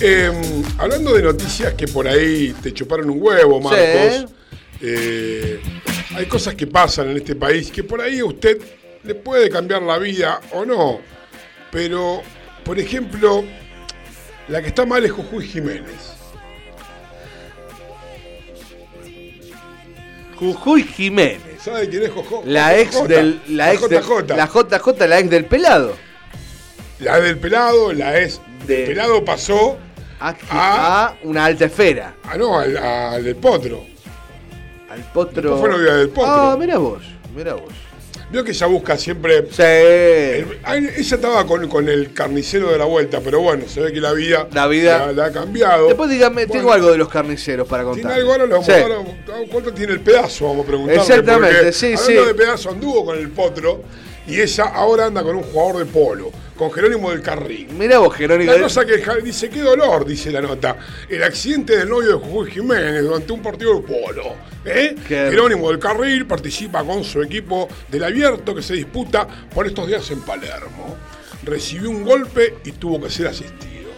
Eh, 0.00 0.30
hablando 0.78 1.12
de 1.14 1.22
noticias 1.22 1.74
que 1.74 1.86
por 1.88 2.06
ahí 2.08 2.54
te 2.62 2.72
chuparon 2.72 3.10
un 3.10 3.18
huevo, 3.20 3.60
Marcos. 3.60 4.26
eh, 4.80 5.60
hay 6.16 6.26
cosas 6.26 6.54
que 6.54 6.66
pasan 6.66 7.10
en 7.10 7.16
este 7.18 7.34
país 7.34 7.70
que 7.70 7.82
por 7.84 8.00
ahí 8.00 8.22
usted 8.22 8.58
le 9.04 9.14
puede 9.14 9.50
cambiar 9.50 9.82
la 9.82 9.98
vida 9.98 10.40
o 10.52 10.64
no. 10.64 11.00
Pero, 11.70 12.22
por 12.64 12.78
ejemplo, 12.78 13.44
la 14.48 14.60
que 14.62 14.68
está 14.68 14.84
mal 14.86 15.04
es 15.04 15.10
Jujuy 15.12 15.46
Jiménez. 15.46 16.12
Jujuy 20.36 20.82
Jiménez. 20.82 21.40
¿Sabe 21.62 21.88
quién 21.88 22.02
es 22.02 22.10
Jojo? 22.10 22.42
La 22.44 22.76
ex 22.78 23.06
del. 23.06 23.40
La, 23.48 23.72
ex 23.72 23.88
del- 23.88 24.02
JJ. 24.02 24.36
la 24.36 24.46
JJ, 24.46 25.06
la 25.06 25.18
ex 25.20 25.30
del 25.30 25.44
pelado. 25.44 25.96
La 26.98 27.20
del 27.20 27.38
pelado, 27.38 27.92
la 27.92 28.20
ex 28.20 28.40
del 28.66 28.86
pelado 28.86 29.24
pasó 29.24 29.78
a, 30.20 30.34
a 30.50 31.16
una 31.22 31.44
alta 31.44 31.66
esfera. 31.66 32.14
Ah, 32.24 32.36
no, 32.36 32.58
al, 32.58 32.76
al 32.76 33.24
del 33.24 33.36
potro. 33.36 33.84
Al 34.90 35.00
potro. 35.12 35.42
Después 35.54 35.60
fue 35.60 35.70
novia 35.70 35.94
del 35.94 36.08
potro. 36.08 36.32
Ah, 36.32 36.56
mira 36.58 36.78
vos, 36.78 37.02
mira 37.34 37.54
vos. 37.54 37.72
Vio 38.32 38.42
que 38.42 38.52
ella 38.52 38.66
busca 38.66 38.96
siempre. 38.96 39.46
Sí. 39.50 39.62
El- 39.62 40.58
ella 40.66 41.16
estaba 41.16 41.46
con, 41.46 41.68
con 41.68 41.86
el 41.88 42.12
carnicero 42.14 42.72
de 42.72 42.78
la 42.78 42.86
vuelta, 42.86 43.20
pero 43.22 43.40
bueno, 43.40 43.64
se 43.68 43.80
ve 43.82 43.92
que 43.92 44.00
la 44.00 44.12
vida, 44.12 44.48
La 44.52 44.66
vida- 44.66 45.06
la, 45.08 45.12
la 45.12 45.24
ha 45.26 45.32
cambiado. 45.32 45.86
Después 45.88 46.08
dígame, 46.08 46.46
tengo 46.46 46.64
Bueno, 46.64 46.72
algo 46.72 46.90
de 46.92 46.98
los 46.98 47.08
carniceros 47.10 47.68
para 47.68 47.84
contar. 47.84 48.00
¿Tiene 48.02 48.14
algo 48.20 48.32
ahora? 48.32 48.46
Le 48.46 48.52
vamos 48.52 48.66
Sí. 48.66 48.72
a 48.72 48.88
dar- 48.88 49.48
¿Cuánto 49.50 49.72
tiene 49.74 49.92
el 49.92 50.00
pedazo? 50.00 50.46
Vamos 50.48 50.64
a 50.64 50.66
preguntarle. 50.66 51.00
Exactamente, 51.02 51.54
porque 51.56 51.72
sí, 51.72 51.86
hablando 51.94 52.22
sí. 52.22 52.26
de 52.28 52.34
pedazo, 52.34 52.70
anduvo 52.70 53.04
con 53.04 53.18
el 53.18 53.28
potro 53.28 53.82
y 54.26 54.40
ella 54.40 54.64
ahora 54.64 55.06
anda 55.06 55.22
con 55.22 55.36
un 55.36 55.42
jugador 55.42 55.84
de 55.84 55.92
polo, 55.92 56.30
con 56.62 56.70
Jerónimo 56.70 57.10
del 57.10 57.22
Carril. 57.22 57.66
Mira 57.76 57.98
vos, 57.98 58.14
Jerónimo. 58.14 58.52
La 58.52 58.60
cosa 58.60 58.84
que 58.84 59.02
dice, 59.24 59.50
qué 59.50 59.62
dolor, 59.62 60.06
dice 60.06 60.30
la 60.30 60.40
nota. 60.40 60.76
El 61.08 61.24
accidente 61.24 61.76
del 61.76 61.88
novio 61.88 62.10
de 62.10 62.14
Jujuy 62.24 62.52
Jiménez 62.52 63.02
durante 63.02 63.32
un 63.32 63.42
partido 63.42 63.80
de 63.80 63.80
polo. 63.80 64.36
¿eh? 64.64 64.94
Jerónimo 65.08 65.70
del 65.70 65.80
Carril 65.80 66.24
participa 66.24 66.84
con 66.84 67.02
su 67.02 67.20
equipo 67.20 67.68
del 67.88 68.04
abierto 68.04 68.54
que 68.54 68.62
se 68.62 68.74
disputa 68.74 69.26
por 69.52 69.66
estos 69.66 69.88
días 69.88 70.08
en 70.12 70.20
Palermo. 70.20 70.96
Recibió 71.42 71.90
un 71.90 72.04
golpe 72.04 72.58
y 72.64 72.70
tuvo 72.70 73.02
que 73.02 73.10
ser 73.10 73.26
asistido. 73.26 73.90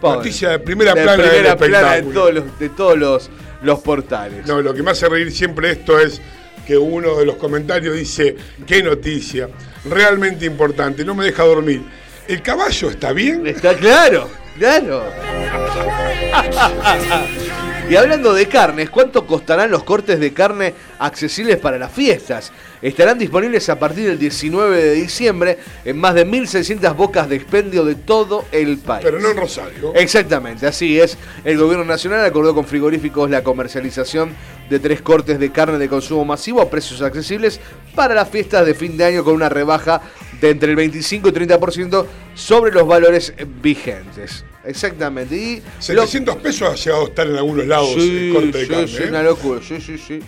Pobre. 0.00 0.16
Noticia 0.16 0.48
de 0.50 0.58
primera 0.58 0.92
De 0.92 1.02
plana 1.04 1.22
del 1.22 1.30
primera 1.30 1.56
plana 1.56 1.92
de 1.94 2.02
todos 2.02 2.34
los, 2.34 2.58
de 2.58 2.68
todos 2.70 2.98
los, 2.98 3.30
los 3.62 3.78
portales. 3.78 4.44
No, 4.44 4.60
lo 4.60 4.74
que 4.74 4.82
me 4.82 4.90
hace 4.90 5.08
reír 5.08 5.30
siempre 5.30 5.70
esto 5.70 6.00
es 6.00 6.20
que 6.66 6.76
uno 6.76 7.16
de 7.16 7.26
los 7.26 7.36
comentarios 7.36 7.94
dice, 7.94 8.34
qué 8.66 8.82
noticia, 8.82 9.48
realmente 9.88 10.44
importante, 10.44 11.04
no 11.04 11.14
me 11.14 11.24
deja 11.24 11.44
dormir. 11.44 11.82
¿El 12.28 12.42
caballo 12.42 12.90
está 12.90 13.12
bien? 13.12 13.46
Está 13.46 13.76
claro, 13.76 14.28
claro. 14.58 15.04
Y 17.88 17.94
hablando 17.94 18.34
de 18.34 18.48
carnes, 18.48 18.90
¿cuánto 18.90 19.28
costarán 19.28 19.70
los 19.70 19.84
cortes 19.84 20.18
de 20.18 20.32
carne 20.32 20.74
accesibles 20.98 21.56
para 21.58 21.78
las 21.78 21.92
fiestas? 21.92 22.50
Estarán 22.82 23.16
disponibles 23.16 23.68
a 23.68 23.78
partir 23.78 24.08
del 24.08 24.18
19 24.18 24.82
de 24.82 24.92
diciembre 24.94 25.58
en 25.84 25.96
más 25.96 26.14
de 26.16 26.26
1.600 26.26 26.96
bocas 26.96 27.28
de 27.28 27.36
expendio 27.36 27.84
de 27.84 27.94
todo 27.94 28.44
el 28.50 28.78
país. 28.78 29.04
Pero 29.04 29.20
no 29.20 29.30
en 29.30 29.36
Rosario. 29.36 29.94
Exactamente, 29.94 30.66
así 30.66 30.98
es. 30.98 31.16
El 31.44 31.58
gobierno 31.58 31.84
nacional 31.84 32.24
acordó 32.24 32.56
con 32.56 32.64
frigoríficos 32.64 33.30
la 33.30 33.44
comercialización 33.44 34.34
de 34.68 34.80
tres 34.80 35.00
cortes 35.00 35.38
de 35.38 35.52
carne 35.52 35.78
de 35.78 35.88
consumo 35.88 36.24
masivo 36.24 36.60
a 36.60 36.68
precios 36.68 37.02
accesibles 37.02 37.60
para 37.94 38.16
las 38.16 38.28
fiestas 38.28 38.66
de 38.66 38.74
fin 38.74 38.96
de 38.96 39.04
año 39.04 39.22
con 39.22 39.34
una 39.34 39.48
rebaja 39.48 40.02
de 40.40 40.50
entre 40.50 40.70
el 40.70 40.76
25 40.76 41.28
y 41.28 41.32
30% 41.32 42.04
sobre 42.34 42.72
los 42.72 42.84
valores 42.84 43.32
vigentes. 43.62 44.44
Exactamente. 44.66 45.36
Y 45.36 45.62
700 45.78 46.36
pesos 46.36 46.68
ha 46.70 46.74
llegado 46.74 47.04
a 47.04 47.08
estar 47.08 47.26
en 47.26 47.36
algunos 47.36 47.66
lados 47.66 47.94
Sí, 47.94 48.28
el 48.28 48.34
corte 48.34 48.58
de 48.58 48.68
carne. 48.68 48.88
sí, 48.88 49.02
¿eh? 49.02 49.06
una 49.08 49.22
locura. 49.22 49.60
Sí, 49.66 49.80
sí, 49.80 49.98
sí. 49.98 50.20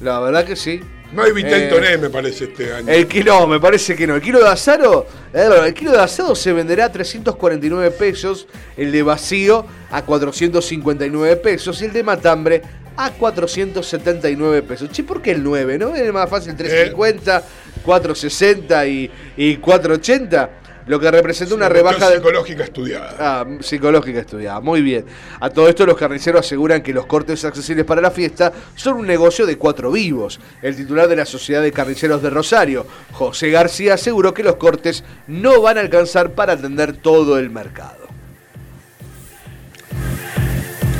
La 0.00 0.20
verdad 0.20 0.44
que 0.44 0.56
sí. 0.56 0.80
No 1.12 1.24
hay 1.24 1.32
Vitel 1.32 1.72
Eh, 1.84 1.98
me 1.98 2.08
parece, 2.08 2.44
este 2.44 2.72
año. 2.72 2.88
El 2.88 3.08
kilo, 3.08 3.46
me 3.46 3.58
parece 3.58 3.96
que 3.96 4.06
no. 4.06 4.14
El 4.14 4.22
kilo 4.22 4.38
de 4.38 4.48
asado, 4.48 5.06
eh, 5.34 5.48
el 5.66 5.74
kilo 5.74 5.90
de 5.90 5.98
asado 5.98 6.36
se 6.36 6.52
venderá 6.52 6.84
a 6.86 6.92
349 6.92 7.90
pesos, 7.90 8.46
el 8.76 8.92
de 8.92 9.02
vacío 9.02 9.66
a 9.90 10.02
459 10.02 11.36
pesos 11.36 11.82
y 11.82 11.86
el 11.86 11.92
de 11.92 12.04
matambre 12.04 12.62
a 12.96 13.10
479 13.10 14.62
pesos. 14.62 14.90
Che, 14.90 15.02
¿por 15.02 15.20
qué 15.20 15.32
el 15.32 15.42
9, 15.42 15.78
no? 15.78 15.96
Es 15.96 16.12
más 16.12 16.30
fácil 16.30 16.54
350, 16.54 17.42
460 17.84 18.86
y, 18.86 19.10
y 19.36 19.56
480. 19.56 20.50
Lo 20.90 20.98
que 20.98 21.08
representa 21.08 21.54
una 21.54 21.68
rebaja 21.68 22.10
de... 22.10 22.16
psicológica 22.16 22.64
estudiada. 22.64 23.14
Ah, 23.16 23.46
psicológica 23.60 24.18
estudiada, 24.18 24.58
muy 24.58 24.82
bien. 24.82 25.04
A 25.38 25.48
todo 25.48 25.68
esto 25.68 25.86
los 25.86 25.96
carniceros 25.96 26.44
aseguran 26.44 26.82
que 26.82 26.92
los 26.92 27.06
cortes 27.06 27.44
accesibles 27.44 27.84
para 27.84 28.00
la 28.00 28.10
fiesta 28.10 28.52
son 28.74 28.96
un 28.96 29.06
negocio 29.06 29.46
de 29.46 29.56
cuatro 29.56 29.92
vivos. 29.92 30.40
El 30.60 30.74
titular 30.74 31.06
de 31.06 31.14
la 31.14 31.26
Sociedad 31.26 31.62
de 31.62 31.70
Carniceros 31.70 32.22
de 32.22 32.30
Rosario, 32.30 32.88
José 33.12 33.52
García, 33.52 33.94
aseguró 33.94 34.34
que 34.34 34.42
los 34.42 34.56
cortes 34.56 35.04
no 35.28 35.62
van 35.62 35.78
a 35.78 35.82
alcanzar 35.82 36.32
para 36.32 36.54
atender 36.54 36.96
todo 36.96 37.38
el 37.38 37.50
mercado. 37.50 38.08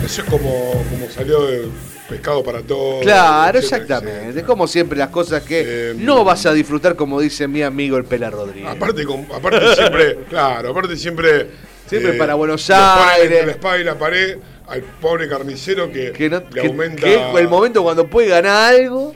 Eso 0.04 0.22
es 0.22 0.28
como, 0.28 0.84
como 0.88 1.10
salió 1.10 1.46
de 1.46 1.68
pescado 2.11 2.43
para 2.45 2.61
todos. 2.61 3.03
Claro, 3.03 3.59
etcétera, 3.59 3.97
exactamente. 3.99 4.43
Como 4.43 4.66
siempre, 4.66 4.99
las 4.99 5.09
cosas 5.09 5.43
que 5.43 5.95
no 5.97 6.24
vas 6.24 6.45
a 6.47 6.53
disfrutar, 6.53 6.97
como 6.97 7.20
dice 7.20 7.49
mi 7.49 7.62
amigo 7.62 7.97
el 7.97 8.05
Pela 8.05 8.28
Rodríguez. 8.28 8.69
Aparte, 8.70 9.05
aparte 9.35 9.74
siempre, 9.74 10.19
claro, 10.28 10.70
aparte 10.70 10.97
siempre. 10.97 11.41
eh, 11.41 11.47
Siempre 11.87 12.12
para 12.12 12.35
Buenos 12.35 12.69
Aires. 12.70 13.24
Entre 13.31 13.47
la 13.47 13.53
espada 13.53 13.78
y 13.78 13.85
la 13.85 13.99
pared 13.99 14.39
al 14.69 14.82
pobre 15.01 15.28
carnicero 15.28 15.91
que, 15.91 16.12
le 16.12 16.12
que, 16.12 16.61
aumenta. 16.61 17.03
que 17.03 17.32
el 17.39 17.49
momento 17.49 17.82
cuando 17.82 18.07
puede 18.07 18.28
ganar 18.28 18.74
algo 18.74 19.12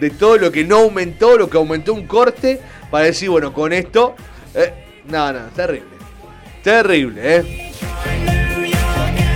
de 0.00 0.10
todo 0.10 0.36
lo 0.38 0.50
que 0.50 0.64
no 0.64 0.78
aumentó, 0.78 1.36
lo 1.38 1.48
que 1.48 1.56
aumentó 1.58 1.92
un 1.94 2.06
corte, 2.08 2.60
para 2.90 3.04
decir, 3.04 3.30
bueno, 3.30 3.52
con 3.52 3.72
esto. 3.72 4.16
eh, 4.54 4.72
no, 5.08 5.32
no, 5.32 5.40
terrible. 5.54 5.86
Terrible, 6.64 7.20
¿eh? 7.36 7.72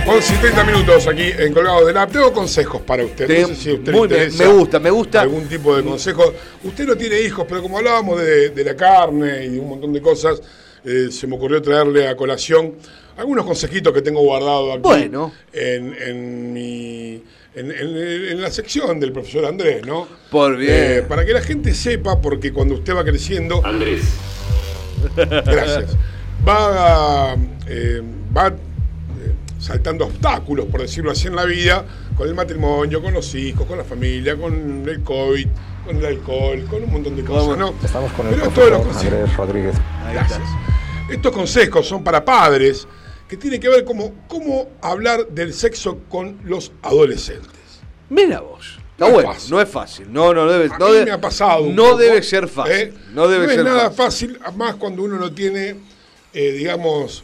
Con 0.05 0.21
70 0.21 0.63
minutos 0.65 1.07
aquí 1.07 1.31
en 1.37 1.53
Colgado 1.53 1.85
del 1.85 1.95
App. 1.97 2.11
Tengo 2.11 2.33
consejos 2.33 2.81
para 2.81 3.05
usted. 3.05 3.25
Te- 3.25 3.41
no 3.41 3.47
sé 3.47 3.55
si 3.55 3.71
usted 3.71 3.91
muy 3.93 4.07
le 4.09 4.15
bien, 4.15 4.27
interesa 4.31 4.43
me 4.51 4.57
gusta, 4.59 4.79
me 4.79 4.89
gusta. 4.89 5.21
Algún 5.21 5.47
tipo 5.47 5.75
de 5.75 5.83
consejos. 5.83 6.33
Usted 6.63 6.85
no 6.85 6.95
tiene 6.97 7.21
hijos, 7.21 7.45
pero 7.47 7.61
como 7.61 7.77
hablábamos 7.77 8.19
de, 8.21 8.49
de 8.49 8.63
la 8.65 8.75
carne 8.75 9.45
y 9.45 9.49
de 9.49 9.59
un 9.59 9.69
montón 9.69 9.93
de 9.93 10.01
cosas, 10.01 10.41
eh, 10.83 11.07
se 11.09 11.25
me 11.25 11.35
ocurrió 11.37 11.61
traerle 11.61 12.07
a 12.07 12.17
colación 12.17 12.73
algunos 13.15 13.45
consejitos 13.45 13.93
que 13.93 14.01
tengo 14.01 14.19
guardados 14.21 14.71
aquí 14.73 14.81
Bueno. 14.81 15.31
en, 15.53 15.95
en 15.95 16.53
mi. 16.53 17.23
En, 17.55 17.71
en- 17.71 17.97
en 18.31 18.41
la 18.41 18.49
sección 18.51 18.99
del 18.99 19.11
profesor 19.13 19.45
Andrés, 19.45 19.85
¿no? 19.85 20.07
Por 20.31 20.57
bien. 20.57 20.73
Eh, 20.73 21.01
para 21.07 21.23
que 21.25 21.31
la 21.33 21.41
gente 21.41 21.73
sepa, 21.73 22.19
porque 22.19 22.51
cuando 22.51 22.75
usted 22.75 22.93
va 22.95 23.03
creciendo. 23.05 23.61
Andrés. 23.65 24.01
Gracias. 25.15 25.95
Va 26.47 27.31
a. 27.31 27.35
eh, 27.67 28.01
va 28.35 28.47
a- 28.47 28.53
saltando 29.63 30.05
obstáculos, 30.05 30.65
por 30.65 30.81
decirlo 30.81 31.11
así, 31.11 31.27
en 31.27 31.35
la 31.37 31.45
vida, 31.45 31.85
con 32.17 32.27
el 32.27 32.35
matrimonio, 32.35 33.01
con 33.01 33.13
los 33.13 33.33
hijos, 33.33 33.65
con 33.65 33.77
la 33.77 33.85
familia, 33.85 34.35
con 34.35 34.83
el 34.87 35.01
COVID, 35.03 35.47
con 35.85 35.97
el 35.97 36.05
alcohol, 36.05 36.65
con 36.69 36.83
un 36.83 36.91
montón 36.91 37.15
de 37.15 37.23
cosas, 37.23 37.57
¿no? 37.57 37.73
Estamos 37.83 38.11
con 38.11 38.27
el 38.27 38.35
Pero 38.35 38.49
todos 38.49 38.69
los 38.71 38.81
profesor 38.81 39.09
consejos- 39.11 39.13
Andrés 39.21 39.37
Rodríguez. 39.37 39.75
Gracias. 40.11 40.39
Estos 41.09 41.31
consejos 41.31 41.87
son 41.87 42.03
para 42.03 42.25
padres 42.25 42.85
que 43.27 43.37
tienen 43.37 43.61
que 43.61 43.69
ver 43.69 43.85
cómo, 43.85 44.13
cómo 44.27 44.69
hablar 44.81 45.27
del 45.29 45.53
sexo 45.53 45.99
con 46.09 46.37
los 46.43 46.71
adolescentes. 46.81 47.49
Mira 48.09 48.41
vos. 48.41 48.79
Está 48.91 49.05
No 49.05 49.07
es 49.07 49.13
bueno, 49.13 49.39
no 49.49 49.61
es 49.61 49.69
fácil. 49.69 50.13
No, 50.13 50.33
no 50.33 50.45
debe, 50.45 50.65
A 50.73 50.77
no 50.77 50.87
mí 50.87 50.93
debe- 50.93 51.05
me 51.05 51.11
ha 51.11 51.21
pasado. 51.21 51.65
No 51.69 51.83
poco, 51.83 51.97
debe 51.97 52.21
ser 52.21 52.47
fácil. 52.47 52.73
¿eh? 52.73 52.93
No 53.13 53.27
debe 53.27 53.45
es 53.45 53.51
ser 53.55 53.63
nada 53.63 53.89
fácil. 53.91 54.37
fácil, 54.37 54.57
más 54.57 54.75
cuando 54.75 55.03
uno 55.03 55.17
no 55.17 55.31
tiene, 55.33 55.75
eh, 56.33 56.51
digamos, 56.51 57.23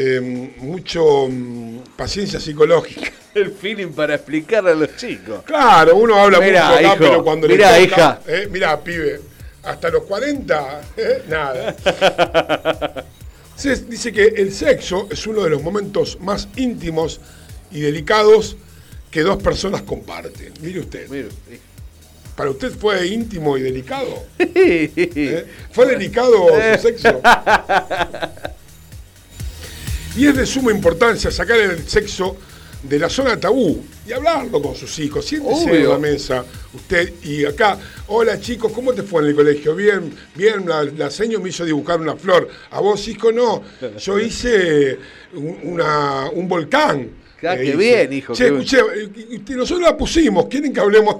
eh, 0.00 0.20
mucho 0.58 1.26
mm, 1.28 1.78
paciencia 1.96 2.38
psicológica. 2.38 3.10
El 3.34 3.50
feeling 3.50 3.88
para 3.88 4.14
explicarle 4.14 4.70
a 4.70 4.74
los 4.74 4.96
chicos. 4.96 5.42
Claro, 5.44 5.96
uno 5.96 6.14
habla 6.14 6.38
Mirá, 6.38 6.66
mucho 6.66 6.74
acá, 6.74 6.82
hijo, 6.82 6.96
pero 6.98 7.24
cuando 7.24 7.48
mirá, 7.48 7.76
le 7.76 7.88
toca, 7.88 8.00
hija. 8.00 8.20
eh, 8.28 8.48
mirá, 8.48 8.80
pibe, 8.80 9.20
hasta 9.64 9.90
los 9.90 10.04
40, 10.04 10.80
eh, 10.96 11.22
nada. 11.28 11.74
Se 13.56 13.74
dice 13.74 14.12
que 14.12 14.24
el 14.24 14.52
sexo 14.52 15.08
es 15.10 15.26
uno 15.26 15.42
de 15.42 15.50
los 15.50 15.62
momentos 15.62 16.18
más 16.20 16.46
íntimos 16.54 17.20
y 17.72 17.80
delicados 17.80 18.56
que 19.10 19.22
dos 19.22 19.42
personas 19.42 19.82
comparten. 19.82 20.52
Mire 20.60 20.78
usted. 20.80 21.08
¿Para 22.36 22.50
usted 22.50 22.70
fue 22.70 23.04
íntimo 23.08 23.58
y 23.58 23.62
delicado? 23.62 24.26
¿Eh? 24.38 25.44
¿Fue 25.72 25.86
delicado 25.86 26.46
su 26.76 26.82
sexo? 26.82 27.20
Y 30.18 30.26
es 30.26 30.36
de 30.36 30.44
suma 30.46 30.72
importancia 30.72 31.30
sacar 31.30 31.58
el 31.60 31.86
sexo 31.88 32.36
de 32.82 32.98
la 32.98 33.08
zona 33.08 33.38
tabú 33.38 33.84
y 34.06 34.12
hablarlo 34.12 34.60
con 34.60 34.74
sus 34.74 34.98
hijos. 34.98 35.24
Siéntese 35.24 35.70
Obvio. 35.70 35.74
en 35.76 35.88
la 35.90 35.98
mesa, 35.98 36.44
usted 36.74 37.12
y 37.22 37.44
acá. 37.44 37.78
Hola 38.08 38.40
chicos, 38.40 38.72
¿cómo 38.72 38.92
te 38.92 39.04
fue 39.04 39.22
en 39.22 39.28
el 39.28 39.34
colegio? 39.36 39.76
Bien, 39.76 40.12
bien, 40.34 40.68
la, 40.68 40.82
la 40.84 41.08
seño 41.10 41.38
me 41.40 41.50
hizo 41.50 41.64
dibujar 41.64 42.00
una 42.00 42.16
flor. 42.16 42.48
A 42.72 42.80
vos, 42.80 43.06
hijo, 43.06 43.30
no. 43.30 43.62
Yo 43.98 44.18
hice 44.18 44.98
un, 45.34 45.56
una- 45.62 46.28
un 46.30 46.48
volcán. 46.48 47.10
Ah, 47.42 47.56
qué 47.56 47.76
bien, 47.76 48.12
hijo, 48.12 48.34
Che, 48.34 48.46
escuché, 48.46 48.78
eh, 48.78 49.40
nosotros 49.54 49.88
la 49.88 49.96
pusimos. 49.96 50.46
¿Quieren 50.46 50.72
que 50.72 50.80
hablemos? 50.80 51.18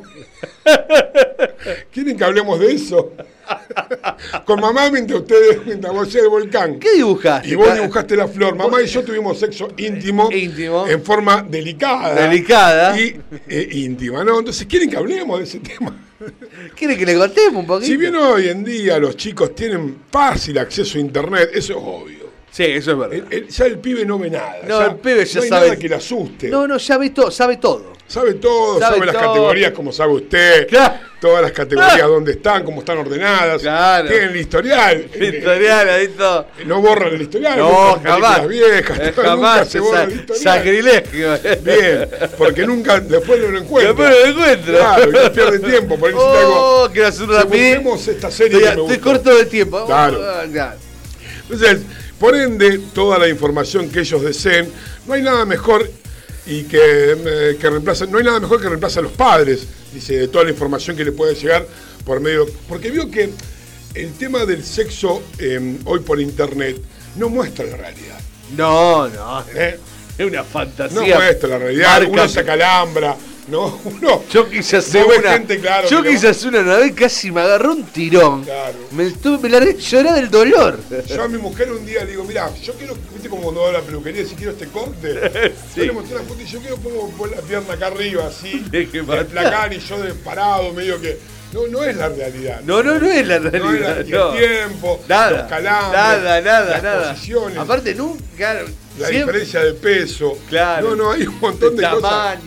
¿Quieren 1.93 2.17
que 2.17 2.25
hablemos 2.25 2.59
de 2.59 2.73
eso? 2.73 3.13
Con 4.45 4.61
mamá 4.61 4.91
mientras 4.91 5.21
ustedes, 5.21 5.65
mientras 5.65 5.93
vos 5.93 6.13
el 6.15 6.29
volcán. 6.29 6.79
¿Qué 6.79 6.95
dibujaste? 6.95 7.49
Y 7.49 7.55
vos 7.55 7.73
dibujaste 7.73 8.17
la 8.17 8.27
flor. 8.27 8.57
Mamá 8.57 8.83
y 8.83 8.87
yo 8.87 9.05
tuvimos 9.05 9.39
sexo 9.39 9.69
íntimo, 9.77 10.29
en 10.33 11.03
forma 11.03 11.47
delicada. 11.49 12.29
Delicada. 12.29 12.99
Y 12.99 13.21
eh, 13.49 13.69
íntima, 13.73 14.25
¿no? 14.25 14.39
Entonces, 14.41 14.67
¿quieren 14.67 14.91
que 14.91 14.97
hablemos 14.97 15.39
de 15.39 15.45
ese 15.45 15.61
tema? 15.61 15.95
¿Quiere 16.77 16.97
que 16.97 17.07
le 17.07 17.17
contemos 17.17 17.61
un 17.61 17.67
poquito? 17.67 17.87
Si 17.87 17.97
bien 17.97 18.17
hoy 18.17 18.49
en 18.49 18.65
día 18.65 18.99
los 18.99 19.17
chicos 19.17 19.55
tienen 19.55 19.99
fácil 20.11 20.59
acceso 20.59 20.99
a 20.99 21.01
internet, 21.01 21.51
eso 21.55 21.73
es 21.75 21.79
obvio. 21.81 22.18
Sí, 22.51 22.65
eso 22.65 22.93
es 22.93 22.99
verdad. 22.99 23.15
El- 23.15 23.27
el- 23.33 23.49
ya 23.49 23.67
el 23.67 23.79
pibe 23.79 24.05
no 24.05 24.19
ve 24.19 24.31
nada. 24.31 24.57
No, 24.67 24.83
el 24.83 24.97
pibe 24.97 25.25
ya 25.25 25.39
no 25.39 25.43
hay 25.45 25.49
sabe- 25.49 25.67
nada 25.69 25.79
que 25.79 25.89
le 25.89 25.95
asuste. 25.95 26.49
No, 26.49 26.67
no, 26.67 26.77
ya 26.79 26.99
ve 26.99 27.11
todo, 27.11 27.31
sabe 27.31 27.57
todo. 27.59 27.99
Sabe 28.09 28.35
todo, 28.35 28.79
Sabe 28.81 28.95
sabe, 28.97 29.07
las 29.07 29.15
todo. 29.17 29.27
categorías 29.35 29.73
como 29.73 29.93
sabe 29.93 30.15
usted, 30.15 30.67
todas 31.21 31.43
las 31.43 31.53
categorías 31.53 32.09
dónde 32.09 32.33
están, 32.33 32.65
cómo 32.65 32.81
están 32.81 32.97
ordenadas, 32.97 33.61
Claro. 33.61 34.09
tienen 34.09 34.31
el 34.31 34.37
historial. 34.37 35.11
El 35.13 35.35
historial, 35.35 35.89
ahí 35.91 36.09
todo. 36.17 36.47
No 36.65 36.81
borran 36.81 37.13
el 37.15 37.21
historial, 37.21 37.59
No, 37.59 38.01
jamás. 38.03 38.49
viejas, 38.49 38.99
Eh, 38.99 39.13
jamás, 39.15 39.69
se 39.69 39.79
borra 39.81 40.05
el 40.05 40.13
historial. 40.13 40.43
sacrilegio. 40.57 41.39
Bien, 41.63 42.09
porque 42.39 42.67
nunca, 42.67 42.99
después 42.99 43.41
no 43.43 43.49
lo 43.51 43.59
encuentro. 43.59 43.93
Después 43.95 44.11
no 44.11 44.19
lo 44.21 44.41
encuentro. 44.41 44.79
Claro, 44.79 45.11
y 45.11 45.13
no 45.13 45.33
pierde 45.33 45.59
tiempo, 45.59 45.97
por 45.99 46.13
Oh, 46.15 46.35
hago. 46.39 46.91
quiero 46.91 47.09
hacer 47.09 47.27
si 47.27 47.33
rapidín. 47.33 47.75
busquemos 47.85 48.09
esta 48.09 48.31
serie 48.31 48.57
Estoy, 48.57 48.61
que 48.71 48.77
me 48.77 48.83
estoy 48.83 48.97
gustó. 48.97 49.11
corto 49.13 49.37
de 49.37 49.45
tiempo. 49.45 49.85
Claro. 49.85 50.19
Ah, 50.25 50.45
claro. 50.51 50.79
Entonces, 51.51 51.79
por 52.19 52.35
ende, 52.37 52.79
toda 52.95 53.19
la 53.19 53.29
información 53.29 53.89
que 53.91 54.01
ellos 54.01 54.23
deseen, 54.23 54.71
no 55.07 55.15
hay 55.15 55.23
nada 55.23 55.45
mejor 55.45 55.89
y 56.47 56.63
que, 56.65 56.79
eh, 56.83 57.57
que 57.61 57.71
reemplaza, 57.71 58.07
no 58.07 58.19
hay 58.19 58.25
nada 58.25 58.41
mejor 58.41 58.61
que 58.61 58.69
reemplace 58.69 58.99
a 58.99 59.03
los 59.03 59.13
padres, 59.13 59.67
dice, 59.93 60.17
de 60.19 60.29
toda 60.29 60.45
la 60.45 60.51
información 60.51 60.97
que 60.97 61.05
le 61.05 61.13
puede 61.13 61.35
llegar 61.35 61.67
por 62.05 62.21
medio. 62.21 62.47
Porque 62.69 62.91
vio 62.91 63.11
que 63.11 63.31
el 63.95 64.13
tema 64.15 64.45
del 64.47 64.65
sexo 64.65 65.23
eh, 65.39 65.79
hoy 65.85 66.01
por 66.01 66.21
internet 66.21 66.77
no 67.17 67.29
muestra 67.29 67.65
la 67.67 67.77
realidad. 67.77 68.19
No, 68.57 69.09
no. 69.09 69.45
¿eh? 69.55 69.79
Es 70.17 70.27
una 70.27 70.39
No 70.39 70.45
fantasía. 70.45 71.17
muestra 71.17 71.49
la 71.51 71.59
realidad, 71.59 71.99
Marca- 72.01 72.09
uno 72.11 72.29
se 72.29 72.41
acalambra, 72.41 73.17
¿no? 73.51 73.81
Uno. 73.85 74.23
Yo 74.31 74.49
quise 74.49 74.77
hacer 74.79 75.05
una. 75.05 75.33
gente, 75.33 75.59
claro, 75.59 75.89
yo 75.89 76.03
quise 76.03 76.29
hacer 76.29 76.49
una, 76.49 76.61
una 76.61 76.77
vez 76.77 76.93
casi 76.95 77.31
me 77.31 77.41
agarró 77.41 77.73
un 77.73 77.85
tirón. 77.85 78.45
Claro. 78.45 78.75
Me, 78.93 79.07
estuve, 79.07 79.39
me 79.39 79.49
largué 79.49 79.75
llorar 79.77 80.15
del 80.17 80.31
dolor. 80.31 80.79
Yo 81.07 81.23
a 81.23 81.29
mi 81.29 81.39
mujer 81.39 81.73
un 81.73 81.85
día 81.87 82.05
le 82.05 82.11
digo, 82.13 82.25
mira, 82.25 82.51
yo 82.63 82.73
quiero, 82.75 82.95
viste 83.13 83.29
como 83.29 83.43
cuando 83.43 83.63
va 83.63 83.69
a 83.71 83.73
la 83.73 83.81
peluquería, 83.81 84.25
si 84.27 84.35
quiero 84.35 84.53
este 84.53 84.67
corte. 84.69 85.53
Sí. 85.75 85.81
Yo 85.81 85.85
le 85.87 85.93
mostré 85.93 86.15
la 86.17 86.23
foto 86.23 86.41
y 86.43 86.47
yo 86.47 86.61
quiero 86.61 86.77
pongo 86.77 87.09
pon 87.11 87.31
la 87.31 87.39
pierna 87.39 87.75
acá 87.75 87.87
arriba, 87.89 88.27
así, 88.27 88.65
el 88.73 88.87
placar 89.27 89.73
y 89.73 89.79
yo 89.81 89.99
de 90.01 90.15
parado, 90.15 90.73
medio 90.73 91.01
que. 91.01 91.19
No, 91.53 91.67
no 91.67 91.83
es 91.83 91.97
la 91.97 92.11
realidad. 92.11 92.61
No, 92.65 92.83
no, 92.83 92.99
no 92.99 93.07
es 93.11 93.27
la 93.27 93.39
No 93.39 93.47
es 93.49 93.53
realidad. 93.53 94.05
la- 94.07 94.19
no. 94.19 94.35
el 94.35 94.39
tiempo, 94.69 95.01
Nada, 95.09 95.31
los 95.31 95.43
calambres, 95.49 95.93
nada, 95.99 96.41
nada, 96.43 96.71
las 96.73 96.83
nada. 96.83 97.13
posiciones, 97.15 97.59
Aparte, 97.59 97.95
nunca. 97.95 98.55
la 98.99 99.09
siempre- 99.09 99.39
diferencia 99.41 99.61
de 99.65 99.73
peso. 99.73 100.39
Claro. 100.51 100.91
No, 100.91 100.97
no, 100.97 101.11
hay 101.13 101.27
un 101.27 101.41
montón 101.41 101.75
de, 101.75 101.83
de 101.83 101.89
cosas. 101.91 102.39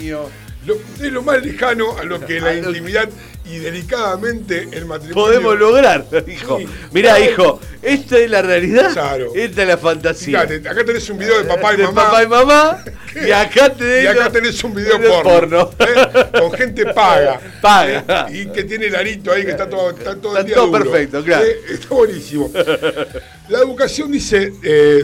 Lo- 0.66 0.76
es 0.76 1.12
lo 1.12 1.24
más 1.24 1.44
lejano 1.44 1.98
a 1.98 2.04
lo 2.04 2.20
que 2.24 2.40
la 2.40 2.54
intimidad 2.54 3.10
y 3.46 3.58
delicadamente 3.58 4.68
el 4.72 4.86
matrimonio. 4.86 5.14
Podemos 5.16 5.58
lograr, 5.60 6.06
hijo. 6.28 6.60
Sí. 6.60 6.68
Mirá, 6.92 7.16
Claro. 7.16 7.32
hijo, 7.32 7.60
esta 7.82 8.20
es 8.20 8.30
la 8.30 8.42
realidad. 8.44 8.94
Claro. 8.94 9.32
Esta 9.36 9.64
es 9.64 9.68
la 9.68 9.78
fantasía. 9.78 10.42
Fíjate, 10.42 10.70
acá 10.70 10.86
tenés 10.86 11.10
un 11.10 11.18
video 11.18 11.40
de 11.40 11.46
papá 11.46 11.74
y 11.74 11.78
de 11.78 11.84
mamá. 11.86 12.04
papá 12.04 12.24
y 12.24 12.28
mamá. 12.28 12.84
y 13.28 13.32
acá 13.32 13.74
te 13.74 14.04
Y 14.04 14.08
acá 14.08 14.32
tenés 14.32 14.64
un 14.64 14.76
video 14.76 15.00
de 15.00 15.10
porno. 15.24 15.72
¿eh? 15.80 16.26
Con 16.40 16.52
gente 16.54 16.86
paga. 16.94 17.42
Paga. 17.60 18.28
¿eh? 18.30 18.38
Y 18.42 18.46
que 18.52 18.64
tiene 18.64 18.86
el 18.86 18.96
arito 18.96 19.32
ahí 19.32 19.44
que 19.44 19.52
está 19.52 19.68
todo, 19.68 19.90
está 19.90 20.16
todo 20.16 20.34
Está 20.38 20.40
el 20.42 20.46
día 20.46 20.56
todo 20.56 20.68
duro. 20.68 20.84
perfecto, 20.92 21.24
claro. 21.24 21.44
¿eh? 21.46 21.58
Está 21.72 21.88
buenísimo. 21.96 22.52
La 23.50 23.58
educación, 23.60 24.12
dice, 24.12 24.54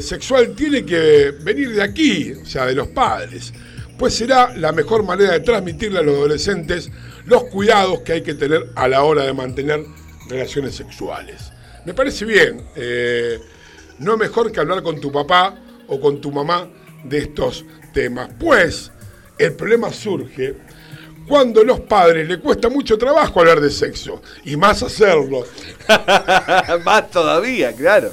sexual 0.01 0.53
tiene 0.55 0.85
que 0.85 1.33
venir 1.41 1.73
de 1.73 1.81
aquí, 1.81 2.33
o 2.41 2.45
sea, 2.45 2.67
de 2.67 2.75
los 2.75 2.87
padres. 2.89 3.51
Pues 3.97 4.13
será 4.15 4.53
la 4.55 4.71
mejor 4.71 5.03
manera 5.03 5.31
de 5.33 5.39
transmitirle 5.39 5.99
a 5.99 6.03
los 6.03 6.15
adolescentes 6.15 6.91
los 7.25 7.45
cuidados 7.45 8.01
que 8.01 8.13
hay 8.13 8.21
que 8.21 8.35
tener 8.35 8.69
a 8.75 8.87
la 8.87 9.03
hora 9.03 9.23
de 9.23 9.33
mantener 9.33 9.83
relaciones 10.29 10.75
sexuales. 10.75 11.51
Me 11.85 11.93
parece 11.93 12.25
bien. 12.25 12.63
eh, 12.75 13.39
no 13.99 14.13
es 14.13 14.19
mejor 14.19 14.51
que 14.51 14.59
hablar 14.59 14.83
con 14.83 15.01
tu 15.01 15.11
papá 15.11 15.55
o 15.87 15.99
con 15.99 16.21
tu 16.21 16.31
mamá 16.31 16.67
de 17.03 17.17
estos 17.17 17.65
temas. 17.93 18.29
Pues 18.39 18.91
el 19.39 19.53
problema 19.53 19.91
surge 19.91 20.55
cuando 21.27 21.61
a 21.61 21.63
los 21.63 21.79
padres 21.81 22.27
le 22.27 22.39
cuesta 22.39 22.69
mucho 22.69 22.97
trabajo 22.99 23.39
hablar 23.39 23.59
de 23.59 23.71
sexo 23.71 24.21
y 24.45 24.55
más 24.55 24.83
hacerlo. 24.83 25.45
Más 26.85 27.09
todavía, 27.09 27.73
claro. 27.73 28.11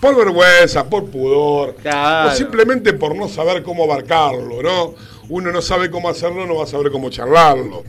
Por 0.00 0.16
vergüenza, 0.16 0.88
por 0.88 1.08
pudor, 1.10 1.76
Claro. 1.76 2.30
o 2.30 2.34
simplemente 2.34 2.92
por 2.94 3.14
no 3.14 3.28
saber 3.28 3.62
cómo 3.62 3.84
abarcarlo, 3.84 4.62
¿no? 4.62 4.94
Uno 5.30 5.50
no 5.52 5.62
sabe 5.62 5.90
cómo 5.90 6.08
hacerlo, 6.08 6.44
no 6.46 6.56
va 6.56 6.64
a 6.64 6.66
saber 6.66 6.90
cómo 6.92 7.08
charlarlo. 7.08 7.84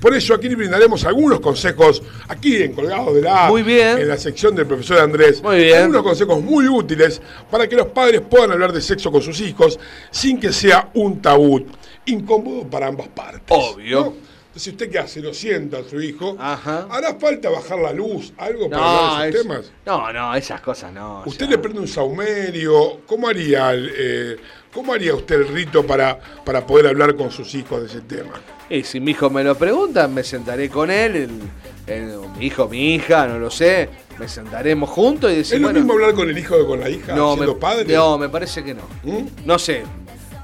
Por 0.00 0.14
eso 0.14 0.34
aquí 0.34 0.48
le 0.48 0.56
brindaremos 0.56 1.04
algunos 1.04 1.40
consejos, 1.40 2.02
aquí 2.28 2.56
en 2.62 2.72
Colgados 2.72 3.14
de 3.14 3.22
la 3.22 3.46
A, 3.46 3.48
Muy 3.48 3.62
bien. 3.62 3.98
en 3.98 4.08
la 4.08 4.16
sección 4.16 4.54
del 4.54 4.66
profesor 4.66 4.98
Andrés. 5.00 5.42
Muy 5.42 5.56
bien. 5.58 5.78
Algunos 5.78 6.02
consejos 6.02 6.42
muy 6.42 6.66
útiles 6.68 7.20
para 7.50 7.68
que 7.68 7.76
los 7.76 7.86
padres 7.88 8.22
puedan 8.22 8.50
hablar 8.52 8.72
de 8.72 8.80
sexo 8.80 9.12
con 9.12 9.22
sus 9.22 9.40
hijos 9.40 9.78
sin 10.10 10.40
que 10.40 10.52
sea 10.52 10.90
un 10.94 11.20
tabú 11.22 11.64
incómodo 12.06 12.66
para 12.68 12.86
ambas 12.88 13.08
partes. 13.08 13.42
Obvio. 13.48 14.00
¿no? 14.00 14.26
Entonces, 14.48 14.72
¿usted 14.72 14.90
qué 14.90 14.98
hace? 14.98 15.20
Lo 15.20 15.34
sienta 15.34 15.78
a 15.80 15.84
su 15.84 16.00
hijo. 16.00 16.34
Ajá. 16.38 16.86
¿Hará 16.90 17.14
falta 17.16 17.50
bajar 17.50 17.78
la 17.78 17.92
luz? 17.92 18.32
¿Algo 18.38 18.70
para 18.70 18.82
No, 18.82 18.88
hablar 18.88 19.22
de 19.24 19.28
esos 19.28 19.40
es- 19.40 19.42
temas? 19.48 19.72
no, 19.84 20.12
no, 20.14 20.34
esas 20.34 20.60
cosas 20.62 20.92
no. 20.94 21.22
¿Usted 21.26 21.44
ya. 21.44 21.50
le 21.52 21.58
prende 21.58 21.80
un 21.80 21.88
saumerio? 21.88 23.00
¿Cómo 23.06 23.28
haría, 23.28 23.72
el, 23.72 23.92
eh, 23.94 24.36
¿cómo 24.76 24.92
haría 24.92 25.14
usted 25.14 25.36
el 25.40 25.48
rito 25.48 25.84
para, 25.86 26.18
para 26.44 26.64
poder 26.66 26.86
hablar 26.88 27.16
con 27.16 27.30
sus 27.32 27.54
hijos 27.54 27.80
de 27.80 27.86
ese 27.88 28.02
tema? 28.02 28.34
Y 28.70 28.82
si 28.84 29.00
mi 29.00 29.12
hijo 29.12 29.30
me 29.30 29.42
lo 29.42 29.54
pregunta, 29.56 30.06
me 30.06 30.22
sentaré 30.22 30.68
con 30.68 30.90
él, 30.90 31.16
el- 31.16 31.40
el- 31.86 32.18
mi 32.38 32.46
hijo, 32.46 32.68
mi 32.68 32.94
hija, 32.94 33.26
no 33.26 33.38
lo 33.38 33.50
sé. 33.50 33.88
Me 34.18 34.28
sentaremos 34.28 34.90
juntos 34.90 35.30
y 35.30 35.34
¿Es 35.34 35.38
decir, 35.48 35.60
lo 35.60 35.66
bueno, 35.68 35.80
mismo 35.80 35.92
hablar 35.94 36.14
con 36.14 36.28
el 36.28 36.36
hijo 36.38 36.56
que 36.58 36.66
con 36.66 36.80
la 36.80 36.88
hija 36.90 37.14
no, 37.16 37.34
siendo 37.34 37.54
me, 37.54 37.60
padre? 37.60 37.94
no, 37.94 38.18
me 38.18 38.28
parece 38.28 38.62
que 38.62 38.74
no. 38.74 38.82
¿Mm? 39.02 39.26
No 39.46 39.58
sé. 39.58 39.82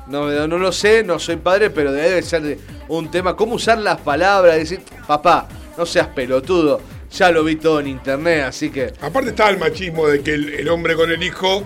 No, 0.09 0.47
no 0.49 0.59
lo 0.59 0.73
sé, 0.73 1.03
no 1.05 1.19
soy 1.19 1.37
padre, 1.37 1.71
pero 1.71 1.93
debe 1.93 2.21
ser 2.23 2.59
un 2.89 3.11
tema. 3.11 3.35
¿Cómo 3.37 3.55
usar 3.55 3.79
las 3.79 4.01
palabras? 4.01 4.57
Decir, 4.57 4.81
papá, 5.07 5.49
no 5.79 5.87
seas 5.87 6.09
pelotudo. 6.09 6.81
Ya 7.13 7.31
lo 7.31 7.45
vi 7.45 7.57
todo 7.57 7.81
en 7.81 7.87
internet, 7.89 8.45
así 8.47 8.71
que. 8.71 8.93
Aparte 9.01 9.31
está 9.31 9.49
el 9.51 9.59
machismo 9.59 10.07
de 10.09 10.23
que 10.23 10.33
el, 10.35 10.49
el 10.55 10.69
hombre 10.69 10.95
con 10.97 11.11
el 11.11 11.23
hijo 11.23 11.65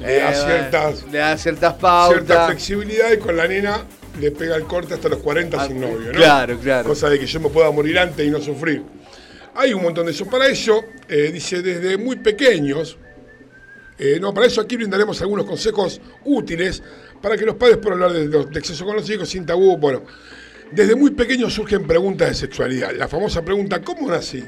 le 0.00 0.16
da 0.16 0.30
Eh, 0.30 0.34
ciertas, 0.34 1.04
le 1.10 1.18
da 1.18 1.36
ciertas 1.36 1.74
pautas. 1.74 2.24
cierta 2.24 2.46
flexibilidad 2.46 3.12
y 3.12 3.18
con 3.18 3.36
la 3.36 3.46
nena 3.48 3.84
le 4.20 4.30
pega 4.32 4.56
el 4.56 4.64
corte 4.64 4.94
hasta 4.94 5.08
los 5.08 5.18
40 5.20 5.66
sin 5.66 5.80
novio, 5.80 5.98
¿no? 5.98 6.08
Ah, 6.10 6.12
claro, 6.16 6.58
claro. 6.58 6.88
Cosa 6.88 7.08
de 7.08 7.18
que 7.18 7.26
yo 7.26 7.40
me 7.40 7.48
pueda 7.50 7.70
morir 7.70 7.98
antes 7.98 8.26
y 8.26 8.30
no 8.30 8.40
sufrir. 8.40 8.82
Hay 9.54 9.72
un 9.72 9.82
montón 9.82 10.06
de 10.06 10.12
eso. 10.12 10.26
Para 10.26 10.46
ello, 10.48 10.80
eh, 11.08 11.30
dice, 11.32 11.62
desde 11.62 11.96
muy 11.98 12.16
pequeños, 12.16 12.96
eh, 13.98 14.18
no, 14.20 14.32
para 14.32 14.46
eso 14.46 14.60
aquí 14.60 14.76
brindaremos 14.76 15.20
algunos 15.22 15.44
consejos 15.46 16.00
útiles 16.24 16.82
para 17.20 17.36
que 17.36 17.44
los 17.44 17.56
padres 17.56 17.78
puedan 17.78 18.02
hablar 18.02 18.12
de, 18.12 18.28
de 18.28 18.58
exceso 18.58 18.84
con 18.84 18.94
los 18.96 19.08
hijos 19.10 19.28
sin 19.28 19.44
tabú. 19.44 19.76
Bueno, 19.76 20.02
desde 20.70 20.94
muy 20.94 21.10
pequeños 21.10 21.52
surgen 21.54 21.86
preguntas 21.86 22.28
de 22.28 22.34
sexualidad. 22.34 22.92
La 22.94 23.08
famosa 23.08 23.42
pregunta, 23.42 23.80
¿cómo 23.82 24.08
nací? 24.08 24.44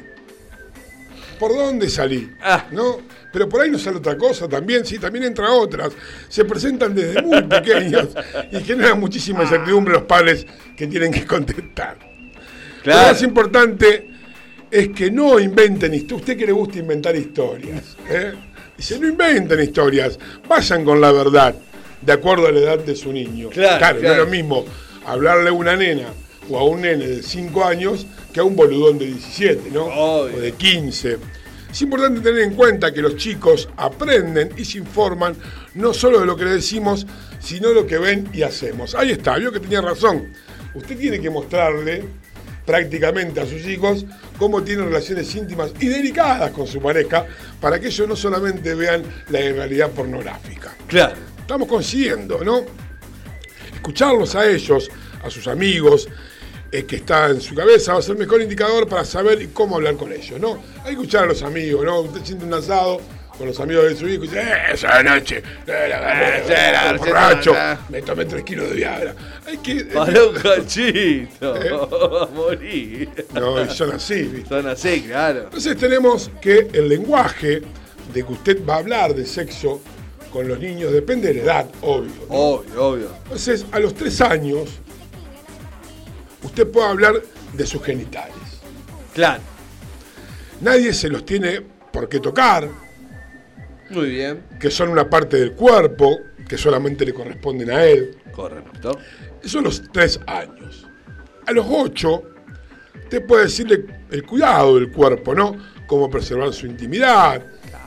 ¿Por 1.40 1.56
dónde 1.56 1.88
salí? 1.88 2.30
Ah. 2.42 2.66
¿No? 2.70 2.98
Pero 3.32 3.48
por 3.48 3.62
ahí 3.62 3.70
no 3.70 3.78
sale 3.78 3.96
otra 3.96 4.16
cosa 4.18 4.46
también, 4.46 4.84
sí, 4.84 4.98
también 4.98 5.24
entra 5.24 5.50
otras. 5.50 5.92
Se 6.28 6.44
presentan 6.44 6.94
desde 6.94 7.22
muy 7.22 7.42
pequeños 7.44 8.08
y 8.52 8.60
generan 8.60 9.00
muchísima 9.00 9.42
incertidumbre 9.44 9.94
los 9.94 10.02
padres 10.02 10.46
que 10.76 10.86
tienen 10.86 11.10
que 11.10 11.24
contestar. 11.24 11.96
Lo 11.98 12.82
Claro. 12.82 13.08
más 13.08 13.22
importante 13.22 14.10
es 14.70 14.88
que 14.90 15.10
no 15.10 15.38
inventen 15.40 15.94
historias. 15.94 16.20
Usted 16.22 16.36
que 16.36 16.46
le 16.46 16.52
gusta 16.52 16.78
inventar 16.78 17.16
historias. 17.16 17.96
¿eh? 18.10 18.32
Dice, 18.76 18.98
no 18.98 19.08
inventen 19.08 19.60
historias, 19.60 20.18
vayan 20.48 20.84
con 20.84 21.00
la 21.00 21.10
verdad, 21.12 21.54
de 22.02 22.12
acuerdo 22.12 22.48
a 22.48 22.52
la 22.52 22.60
edad 22.60 22.78
de 22.78 22.94
su 22.96 23.12
niño. 23.12 23.48
Claro, 23.50 23.80
no 23.80 23.98
es 23.98 24.00
claro. 24.04 24.24
lo 24.24 24.30
mismo 24.30 24.64
hablarle 25.06 25.48
a 25.50 25.52
una 25.52 25.76
nena 25.76 26.08
o 26.50 26.58
a 26.58 26.64
un 26.64 26.82
nene 26.82 27.06
de 27.06 27.22
5 27.22 27.64
años 27.64 28.06
que 28.32 28.40
a 28.40 28.44
un 28.44 28.56
boludón 28.56 28.98
de 28.98 29.06
17, 29.06 29.70
¿no? 29.70 29.84
Obvio. 29.86 30.36
O 30.36 30.40
de 30.40 30.52
15. 30.52 31.18
Es 31.70 31.82
importante 31.82 32.20
tener 32.20 32.42
en 32.42 32.54
cuenta 32.54 32.92
que 32.92 33.00
los 33.00 33.16
chicos 33.16 33.68
aprenden 33.76 34.50
y 34.56 34.64
se 34.64 34.78
informan 34.78 35.36
no 35.74 35.94
solo 35.94 36.20
de 36.20 36.26
lo 36.26 36.36
que 36.36 36.44
le 36.44 36.52
decimos, 36.52 37.06
sino 37.38 37.68
de 37.68 37.74
lo 37.74 37.86
que 37.86 37.98
ven 37.98 38.28
y 38.32 38.42
hacemos. 38.42 38.94
Ahí 38.94 39.12
está, 39.12 39.36
vio 39.36 39.52
que 39.52 39.60
tenía 39.60 39.80
razón. 39.80 40.32
Usted 40.74 40.98
tiene 40.98 41.20
que 41.20 41.30
mostrarle 41.30 42.04
prácticamente 42.66 43.40
a 43.40 43.46
sus 43.46 43.66
hijos 43.66 44.04
cómo 44.38 44.62
tienen 44.62 44.86
relaciones 44.86 45.34
íntimas 45.34 45.72
y 45.80 45.86
delicadas 45.86 46.50
con 46.50 46.66
su 46.66 46.80
pareja 46.80 47.26
para 47.60 47.80
que 47.80 47.88
ellos 47.88 48.08
no 48.08 48.16
solamente 48.16 48.74
vean 48.74 49.02
la 49.28 49.40
realidad 49.40 49.90
pornográfica. 49.90 50.74
Claro. 50.86 51.14
Estamos 51.40 51.66
consiguiendo, 51.66 52.44
¿no? 52.44 52.60
Escucharlos 53.74 54.36
a 54.36 54.48
ellos, 54.48 54.88
a 55.24 55.30
sus 55.30 55.48
amigos, 55.48 56.08
eh, 56.72 56.84
que 56.84 56.96
está 56.96 57.28
en 57.30 57.40
su 57.40 57.54
cabeza, 57.54 57.92
va 57.94 57.98
a 57.98 58.02
ser 58.02 58.12
el 58.12 58.18
mejor 58.18 58.40
indicador 58.42 58.88
para 58.88 59.04
saber 59.04 59.48
cómo 59.52 59.76
hablar 59.76 59.96
con 59.96 60.12
ellos, 60.12 60.38
¿no? 60.40 60.62
Hay 60.78 60.84
que 60.86 60.90
escuchar 60.92 61.24
a 61.24 61.26
los 61.26 61.42
amigos, 61.42 61.84
¿no? 61.84 62.00
Usted 62.00 62.24
siente 62.24 62.44
un 62.44 62.54
asado 62.54 63.00
con 63.36 63.46
los 63.48 63.58
amigos 63.58 63.84
de 63.84 63.96
su 63.96 64.06
hijo 64.06 64.24
y 64.24 64.28
dice, 64.28 64.40
"Eh, 64.42 64.54
esa 64.74 65.02
noche, 65.02 65.38
eh, 65.38 65.42
Eh, 65.66 66.44
eh, 66.48 66.96
borracho, 66.98 67.54
me 67.88 68.02
tomé 68.02 68.26
tres 68.26 68.44
kilos 68.44 68.68
de 68.68 68.76
Viagra. 68.76 69.14
Hay 69.46 69.56
que... 69.58 69.84
Para 69.86 70.24
un 70.24 70.34
cachito. 70.34 71.56
¿Eh? 71.56 71.70
Morir. 72.34 73.08
No, 73.34 73.68
son 73.70 73.92
así. 73.92 74.44
Son 74.48 74.66
así, 74.68 75.02
claro. 75.02 75.44
Entonces 75.44 75.76
tenemos 75.78 76.30
que 76.40 76.68
el 76.72 76.88
lenguaje 76.88 77.62
de 78.12 78.24
que 78.26 78.32
usted 78.32 78.58
va 78.68 78.74
a 78.74 78.78
hablar 78.78 79.14
de 79.14 79.24
sexo 79.24 79.80
con 80.30 80.46
los 80.46 80.58
niños 80.60 80.92
depende 80.92 81.28
de 81.28 81.34
la 81.34 81.42
edad, 81.42 81.66
obvio. 81.80 82.12
Obvio, 82.28 82.84
obvio. 82.86 83.08
Entonces, 83.24 83.64
a 83.72 83.78
los 83.80 83.94
tres 83.94 84.20
años, 84.20 84.68
usted 86.42 86.68
puede 86.70 86.86
hablar 86.88 87.14
de 87.52 87.66
sus 87.66 87.82
genitales. 87.82 88.34
Claro. 89.14 89.42
Nadie 90.60 90.92
se 90.92 91.08
los 91.08 91.24
tiene 91.24 91.62
por 91.92 92.08
qué 92.08 92.20
tocar, 92.20 92.68
Muy 93.90 94.10
bien. 94.10 94.42
que 94.60 94.70
son 94.70 94.90
una 94.90 95.08
parte 95.08 95.36
del 95.38 95.52
cuerpo, 95.52 96.18
que 96.48 96.56
solamente 96.58 97.04
le 97.04 97.14
corresponden 97.14 97.70
a 97.70 97.84
él. 97.84 98.16
Correcto. 98.32 98.98
Eso 99.42 99.58
a 99.58 99.62
los 99.62 99.82
tres 99.92 100.20
años. 100.26 100.86
A 101.46 101.52
los 101.52 101.66
ocho, 101.68 102.22
usted 103.02 103.24
puede 103.26 103.44
decirle 103.44 103.84
el 104.10 104.24
cuidado 104.24 104.76
del 104.76 104.92
cuerpo, 104.92 105.34
¿no? 105.34 105.56
Cómo 105.86 106.08
preservar 106.10 106.52
su 106.52 106.66
intimidad, 106.66 107.42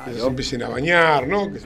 que 0.06 0.14
se 0.14 0.26
empiecen 0.26 0.64
a 0.64 0.70
bañar, 0.70 1.28
¿no? 1.28 1.52
Que, 1.52 1.60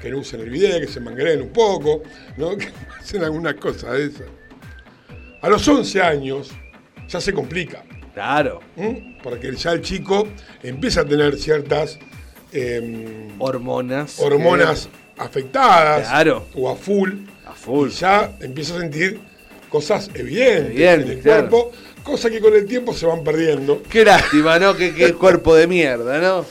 que 0.00 0.10
no 0.10 0.18
usen 0.18 0.40
el 0.40 0.50
video, 0.50 0.80
que 0.80 0.88
se 0.88 1.00
mangreen 1.00 1.42
un 1.42 1.50
poco, 1.50 2.02
¿no? 2.36 2.56
Que 2.56 2.72
hacen 2.98 3.22
alguna 3.22 3.54
cosa 3.54 3.92
de 3.92 4.06
esas. 4.06 4.26
A 5.42 5.48
los 5.48 5.66
11 5.66 6.00
años 6.02 6.50
ya 7.08 7.20
se 7.20 7.32
complica, 7.32 7.82
Claro. 8.14 8.60
porque 9.22 9.54
ya 9.54 9.72
el 9.72 9.82
chico 9.82 10.26
empieza 10.62 11.02
a 11.02 11.04
tener 11.04 11.36
ciertas 11.36 11.98
em, 12.52 13.28
Hormonas. 13.38 14.18
hormonas 14.20 14.88
afectadas 15.18 16.08
Claro. 16.08 16.46
o 16.54 16.70
a 16.70 16.76
full, 16.76 17.10
A 17.46 17.52
full. 17.52 17.88
y 17.88 17.92
ya 17.92 18.32
empieza 18.40 18.76
a 18.76 18.80
sentir 18.80 19.20
cosas 19.68 20.10
evidentes 20.14 20.70
Evidentes, 20.70 21.06
en 21.10 21.16
el 21.18 21.22
claro. 21.22 21.48
cuerpo, 21.50 21.72
cosas 22.02 22.30
que 22.30 22.40
con 22.40 22.54
el 22.54 22.64
tiempo 22.66 22.94
se 22.94 23.04
van 23.06 23.22
perdiendo. 23.22 23.82
Qué 23.90 24.04
lástima, 24.04 24.58
¿no? 24.58 24.74
Qué, 24.76 24.94
qué 24.94 25.12
cuerpo 25.14 25.54
de 25.54 25.66
mierda, 25.66 26.18
¿no? 26.20 26.46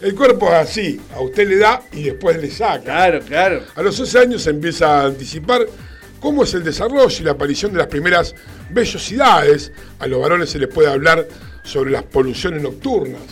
El 0.00 0.14
cuerpo 0.14 0.46
es 0.48 0.54
así, 0.54 0.98
a 1.14 1.20
usted 1.20 1.46
le 1.46 1.58
da 1.58 1.82
y 1.92 2.04
después 2.04 2.40
le 2.40 2.50
saca. 2.50 2.80
Claro, 2.82 3.20
claro. 3.20 3.62
A 3.74 3.82
los 3.82 4.00
11 4.00 4.18
años 4.18 4.42
se 4.42 4.50
empieza 4.50 5.02
a 5.02 5.06
anticipar 5.06 5.66
cómo 6.20 6.44
es 6.44 6.54
el 6.54 6.62
desarrollo 6.62 7.16
y 7.20 7.24
la 7.24 7.32
aparición 7.32 7.72
de 7.72 7.78
las 7.78 7.86
primeras 7.88 8.34
vellosidades. 8.70 9.72
A 9.98 10.06
los 10.06 10.20
varones 10.20 10.50
se 10.50 10.58
les 10.58 10.68
puede 10.68 10.88
hablar 10.90 11.26
sobre 11.62 11.90
las 11.90 12.02
poluciones 12.04 12.62
nocturnas. 12.62 13.22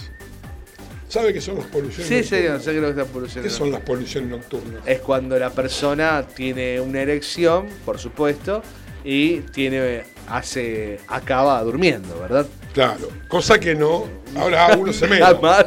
¿Sabe 1.08 1.32
qué 1.32 1.40
son 1.40 1.56
las 1.56 1.66
poluciones 1.66 2.06
Sí, 2.06 2.14
nocturnas? 2.16 2.28
señor, 2.28 2.60
sé 2.60 2.72
que 2.72 2.80
lo 2.80 2.94
que 2.94 3.00
está 3.00 3.12
polucionando. 3.12 3.48
¿Qué 3.50 3.56
son 3.56 3.70
las 3.72 3.80
poluciones 3.80 4.30
nocturnas? 4.30 4.82
Es 4.86 5.00
cuando 5.00 5.38
la 5.38 5.50
persona 5.50 6.26
tiene 6.34 6.80
una 6.80 7.00
erección, 7.00 7.66
por 7.86 7.98
supuesto, 7.98 8.62
y 9.04 9.38
tiene 9.40 10.02
hace 10.28 11.00
acaba 11.08 11.62
durmiendo, 11.62 12.18
¿verdad? 12.20 12.46
Claro, 12.78 13.08
cosa 13.26 13.58
que 13.58 13.74
no. 13.74 14.06
Ahora 14.36 14.76
uno 14.78 14.92
se 14.92 15.08
mea. 15.08 15.26
Además, 15.30 15.66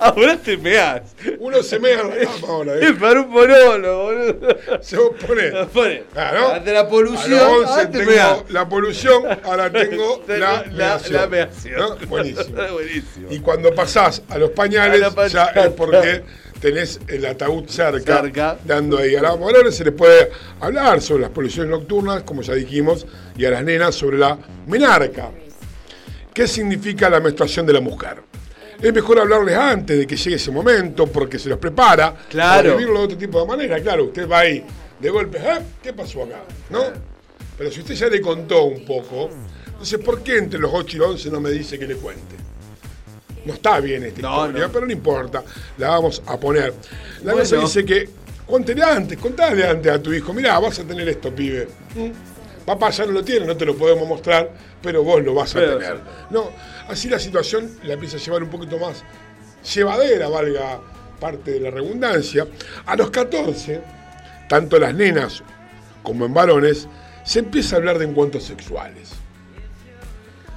ahora 0.00 0.36
te 0.36 0.56
meas. 0.56 1.02
Uno 1.38 1.62
se 1.62 1.78
mea 1.78 2.00
en 2.00 2.08
la 2.08 2.16
cama 2.16 2.48
ahora. 2.48 2.74
¿eh? 2.74 2.80
Es 2.86 2.92
para 2.94 3.20
un 3.20 3.30
pololo, 3.32 4.02
boludo. 4.02 4.56
Se 4.80 4.96
pone. 4.96 5.52
Pone. 5.72 6.02
Claro. 6.12 6.54
Ante 6.54 6.72
la 6.72 6.88
polución, 6.88 7.38
A 7.38 7.42
los 7.44 7.52
11 7.52 7.70
ahora 7.70 7.90
te 7.92 7.98
tengo 7.98 8.10
meas. 8.10 8.38
la 8.48 8.68
polución, 8.68 9.22
ahora 9.44 9.70
tengo 9.70 10.24
la, 10.26 10.36
la- 10.36 10.64
meación. 10.72 11.20
la 11.20 11.26
meación. 11.28 11.78
¿No? 11.78 11.96
Buenísimo. 12.08 12.62
Buenísimo. 12.72 13.28
Y 13.30 13.38
cuando 13.38 13.72
pasás 13.72 14.20
a 14.28 14.38
los 14.38 14.50
pañales, 14.50 15.00
A 15.16 15.26
ya 15.28 15.44
es 15.54 15.68
porque 15.68 16.24
tenés 16.60 16.98
el 17.06 17.24
ataúd 17.26 17.68
cerca, 17.68 18.22
Cerca. 18.22 18.58
dando 18.64 18.98
ahí. 18.98 19.14
A 19.14 19.22
los 19.22 19.38
varones 19.38 19.76
se 19.76 19.84
les 19.84 19.94
puede 19.94 20.32
hablar 20.58 21.00
sobre 21.00 21.22
las 21.22 21.30
poluciones 21.30 21.70
nocturnas, 21.70 22.24
como 22.24 22.42
ya 22.42 22.54
dijimos, 22.54 23.06
y 23.36 23.44
a 23.44 23.50
las 23.52 23.62
nenas 23.62 23.94
sobre 23.94 24.18
la 24.18 24.36
menarca. 24.66 25.30
¿Qué 26.38 26.46
significa 26.46 27.10
la 27.10 27.18
menstruación 27.18 27.66
de 27.66 27.72
la 27.72 27.80
mujer? 27.80 28.22
Es 28.80 28.94
mejor 28.94 29.18
hablarles 29.18 29.56
antes 29.56 29.98
de 29.98 30.06
que 30.06 30.14
llegue 30.16 30.36
ese 30.36 30.52
momento 30.52 31.08
porque 31.08 31.36
se 31.36 31.48
los 31.48 31.58
prepara 31.58 32.14
Claro. 32.30 32.62
para 32.62 32.76
vivirlo 32.76 33.00
de 33.00 33.04
otro 33.06 33.18
tipo 33.18 33.40
de 33.40 33.44
manera. 33.48 33.80
Claro, 33.82 34.04
usted 34.04 34.28
va 34.28 34.38
ahí 34.38 34.64
de 35.00 35.10
golpe, 35.10 35.38
¿eh? 35.38 35.58
¿qué 35.82 35.92
pasó 35.92 36.22
acá? 36.22 36.44
¿No? 36.70 36.84
Pero 37.58 37.72
si 37.72 37.80
usted 37.80 37.94
ya 37.96 38.06
le 38.06 38.20
contó 38.20 38.62
un 38.66 38.84
poco, 38.84 39.30
entonces 39.66 39.98
¿por 39.98 40.22
qué 40.22 40.38
entre 40.38 40.60
los 40.60 40.70
8 40.72 40.96
y 40.96 41.00
los 41.00 41.08
11 41.08 41.28
no 41.32 41.40
me 41.40 41.50
dice 41.50 41.76
que 41.76 41.88
le 41.88 41.96
cuente? 41.96 42.36
No 43.44 43.54
está 43.54 43.80
bien 43.80 44.04
esta 44.04 44.22
No, 44.22 44.44
historia, 44.46 44.66
no. 44.68 44.72
pero 44.72 44.86
no 44.86 44.92
importa, 44.92 45.42
la 45.76 45.88
vamos 45.88 46.22
a 46.24 46.38
poner. 46.38 46.72
La 47.24 47.32
Bueno. 47.32 47.38
cosa 47.38 47.56
dice 47.56 47.84
que 47.84 48.08
cuéntele 48.46 48.84
antes, 48.84 49.18
contale 49.18 49.66
antes 49.66 49.90
a 49.90 50.00
tu 50.00 50.12
hijo, 50.12 50.32
mirá, 50.32 50.56
vas 50.60 50.78
a 50.78 50.84
tener 50.84 51.08
esto, 51.08 51.34
pibe. 51.34 51.66
¿Mm? 51.96 52.10
Papá 52.68 52.90
ya 52.90 53.06
no 53.06 53.12
lo 53.12 53.24
tiene, 53.24 53.46
no 53.46 53.56
te 53.56 53.64
lo 53.64 53.74
podemos 53.74 54.06
mostrar, 54.06 54.50
pero 54.82 55.02
vos 55.02 55.22
lo 55.24 55.32
vas 55.32 55.52
a 55.56 55.58
Pero- 55.58 55.78
tener. 55.78 56.00
No, 56.28 56.50
así 56.86 57.08
la 57.08 57.18
situación 57.18 57.78
la 57.82 57.94
empieza 57.94 58.18
a 58.18 58.20
llevar 58.20 58.42
un 58.42 58.50
poquito 58.50 58.78
más 58.78 59.02
llevadera, 59.74 60.28
valga 60.28 60.78
parte 61.18 61.52
de 61.52 61.60
la 61.60 61.70
redundancia. 61.70 62.46
A 62.84 62.94
los 62.94 63.08
14, 63.10 63.80
tanto 64.50 64.78
las 64.78 64.94
nenas 64.94 65.42
como 66.02 66.26
en 66.26 66.34
varones, 66.34 66.86
se 67.24 67.38
empieza 67.38 67.76
a 67.76 67.78
hablar 67.78 67.98
de 67.98 68.04
encuentros 68.04 68.44
sexuales. 68.44 69.12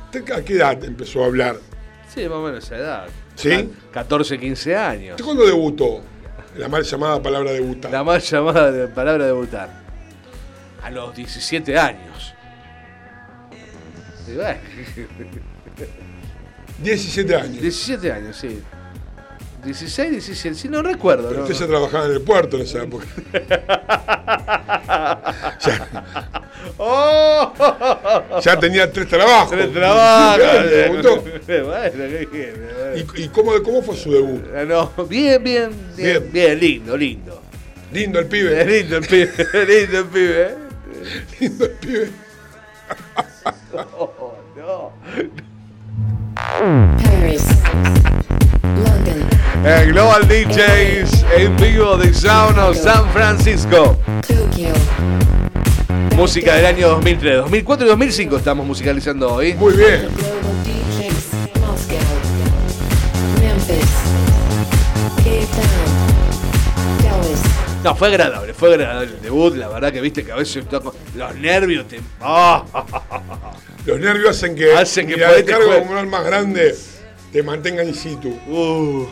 ¿Usted 0.08 0.30
¿A 0.34 0.44
qué 0.44 0.56
edad 0.56 0.84
empezó 0.84 1.24
a 1.24 1.28
hablar? 1.28 1.56
Sí, 2.14 2.24
más 2.28 2.40
o 2.40 2.42
menos 2.42 2.66
esa 2.66 2.76
edad. 2.76 3.08
¿Sí? 3.36 3.72
14, 3.94 4.38
15 4.38 4.76
años. 4.76 5.12
¿Usted 5.12 5.24
cuándo 5.24 5.46
debutó? 5.46 6.02
La 6.58 6.68
mal 6.68 6.84
llamada 6.84 7.22
palabra 7.24 7.54
debutar. 7.54 7.90
La 7.90 8.04
mal 8.04 8.20
llamada 8.20 8.70
de 8.70 8.88
palabra 8.90 9.26
debutar. 9.28 9.81
A 10.84 10.90
los 10.90 11.16
17 11.16 11.78
años. 11.78 12.34
Y 14.28 14.36
bueno, 14.36 14.60
17 16.84 17.36
años. 17.36 17.62
17 17.62 18.12
años, 18.12 18.36
sí. 18.38 18.60
16, 19.64 20.10
17, 20.12 20.56
sí, 20.56 20.68
no 20.70 20.82
recuerdo. 20.82 21.28
Pero 21.30 21.42
¿no? 21.42 21.46
usted 21.46 21.60
ya 21.60 21.68
trabajaba 21.68 22.06
en 22.08 22.14
el 22.14 22.22
puerto 22.22 22.56
en 22.58 22.64
esa 22.64 22.82
época. 22.82 23.06
¡Oh! 26.78 27.54
Ya 28.44 28.60
tenía 28.60 28.92
tres 28.92 29.08
trabajos. 29.08 29.52
Tres 29.52 29.72
trabajos. 29.72 30.42
Bueno. 31.48 32.18
¿Y, 32.96 33.24
y 33.24 33.28
cómo, 33.30 33.52
cómo 33.64 33.82
fue 33.84 33.96
su 33.96 34.12
debut? 34.12 34.44
Ah, 34.56 34.64
No, 34.66 34.92
bien, 35.06 35.44
bien, 35.44 35.70
bien, 35.96 35.98
Bien. 36.20 36.30
bien, 36.32 36.60
lindo, 36.60 36.98
lindo. 36.98 37.42
Lindo 37.94 38.20
el 38.20 38.26
pibe. 38.26 38.66
Lindo 38.66 38.98
el 38.98 39.06
pibe, 39.06 39.32
lindo 39.68 40.00
el 40.00 40.06
pibe, 40.06 40.56
¿eh? 41.02 41.26
Lindo 41.40 41.66
el 41.66 41.72
pibe. 41.72 42.12
Oh, 43.98 44.34
no. 44.58 44.92
Paris, 47.04 47.44
London, 48.64 49.30
El 49.66 49.94
Global 49.94 50.28
DJs 50.28 51.26
en 51.38 51.56
vivo 51.58 51.98
de 51.98 52.14
Sound 52.14 52.58
of 52.60 52.78
San 52.78 53.10
Francisco. 53.12 53.98
Tokyo, 54.28 54.74
Música 56.16 56.56
del 56.56 56.66
año 56.66 56.90
2003, 56.90 57.38
2004 57.38 57.86
y 57.86 57.90
2005 57.90 58.38
estamos 58.38 58.66
musicalizando 58.66 59.34
hoy. 59.34 59.54
Muy 59.54 59.74
bien. 59.74 60.08
No, 67.84 67.96
fue 67.96 68.10
agradable, 68.10 68.54
fue 68.54 68.74
agradable 68.74 69.12
el 69.16 69.22
debut. 69.22 69.56
La 69.56 69.68
verdad 69.68 69.92
que 69.92 70.02
viste 70.02 70.24
que 70.24 70.32
a 70.32 70.36
veces 70.36 70.66
toco- 70.70 70.94
los 71.16 71.36
nervios 71.36 71.88
te. 71.88 72.00
¡Ah! 72.22 72.64
Los 73.86 74.00
nervios 74.00 74.30
hacen 74.38 74.56
que, 74.56 74.74
Hacen 74.74 75.08
que 75.08 75.16
descarga 75.16 75.66
juegue. 75.66 75.82
hormonal 75.82 76.08
más 76.08 76.24
grande 76.24 76.76
te 77.32 77.42
mantenga 77.42 77.84
in 77.84 77.96
situ. 77.96 78.30
Uh, 78.48 79.08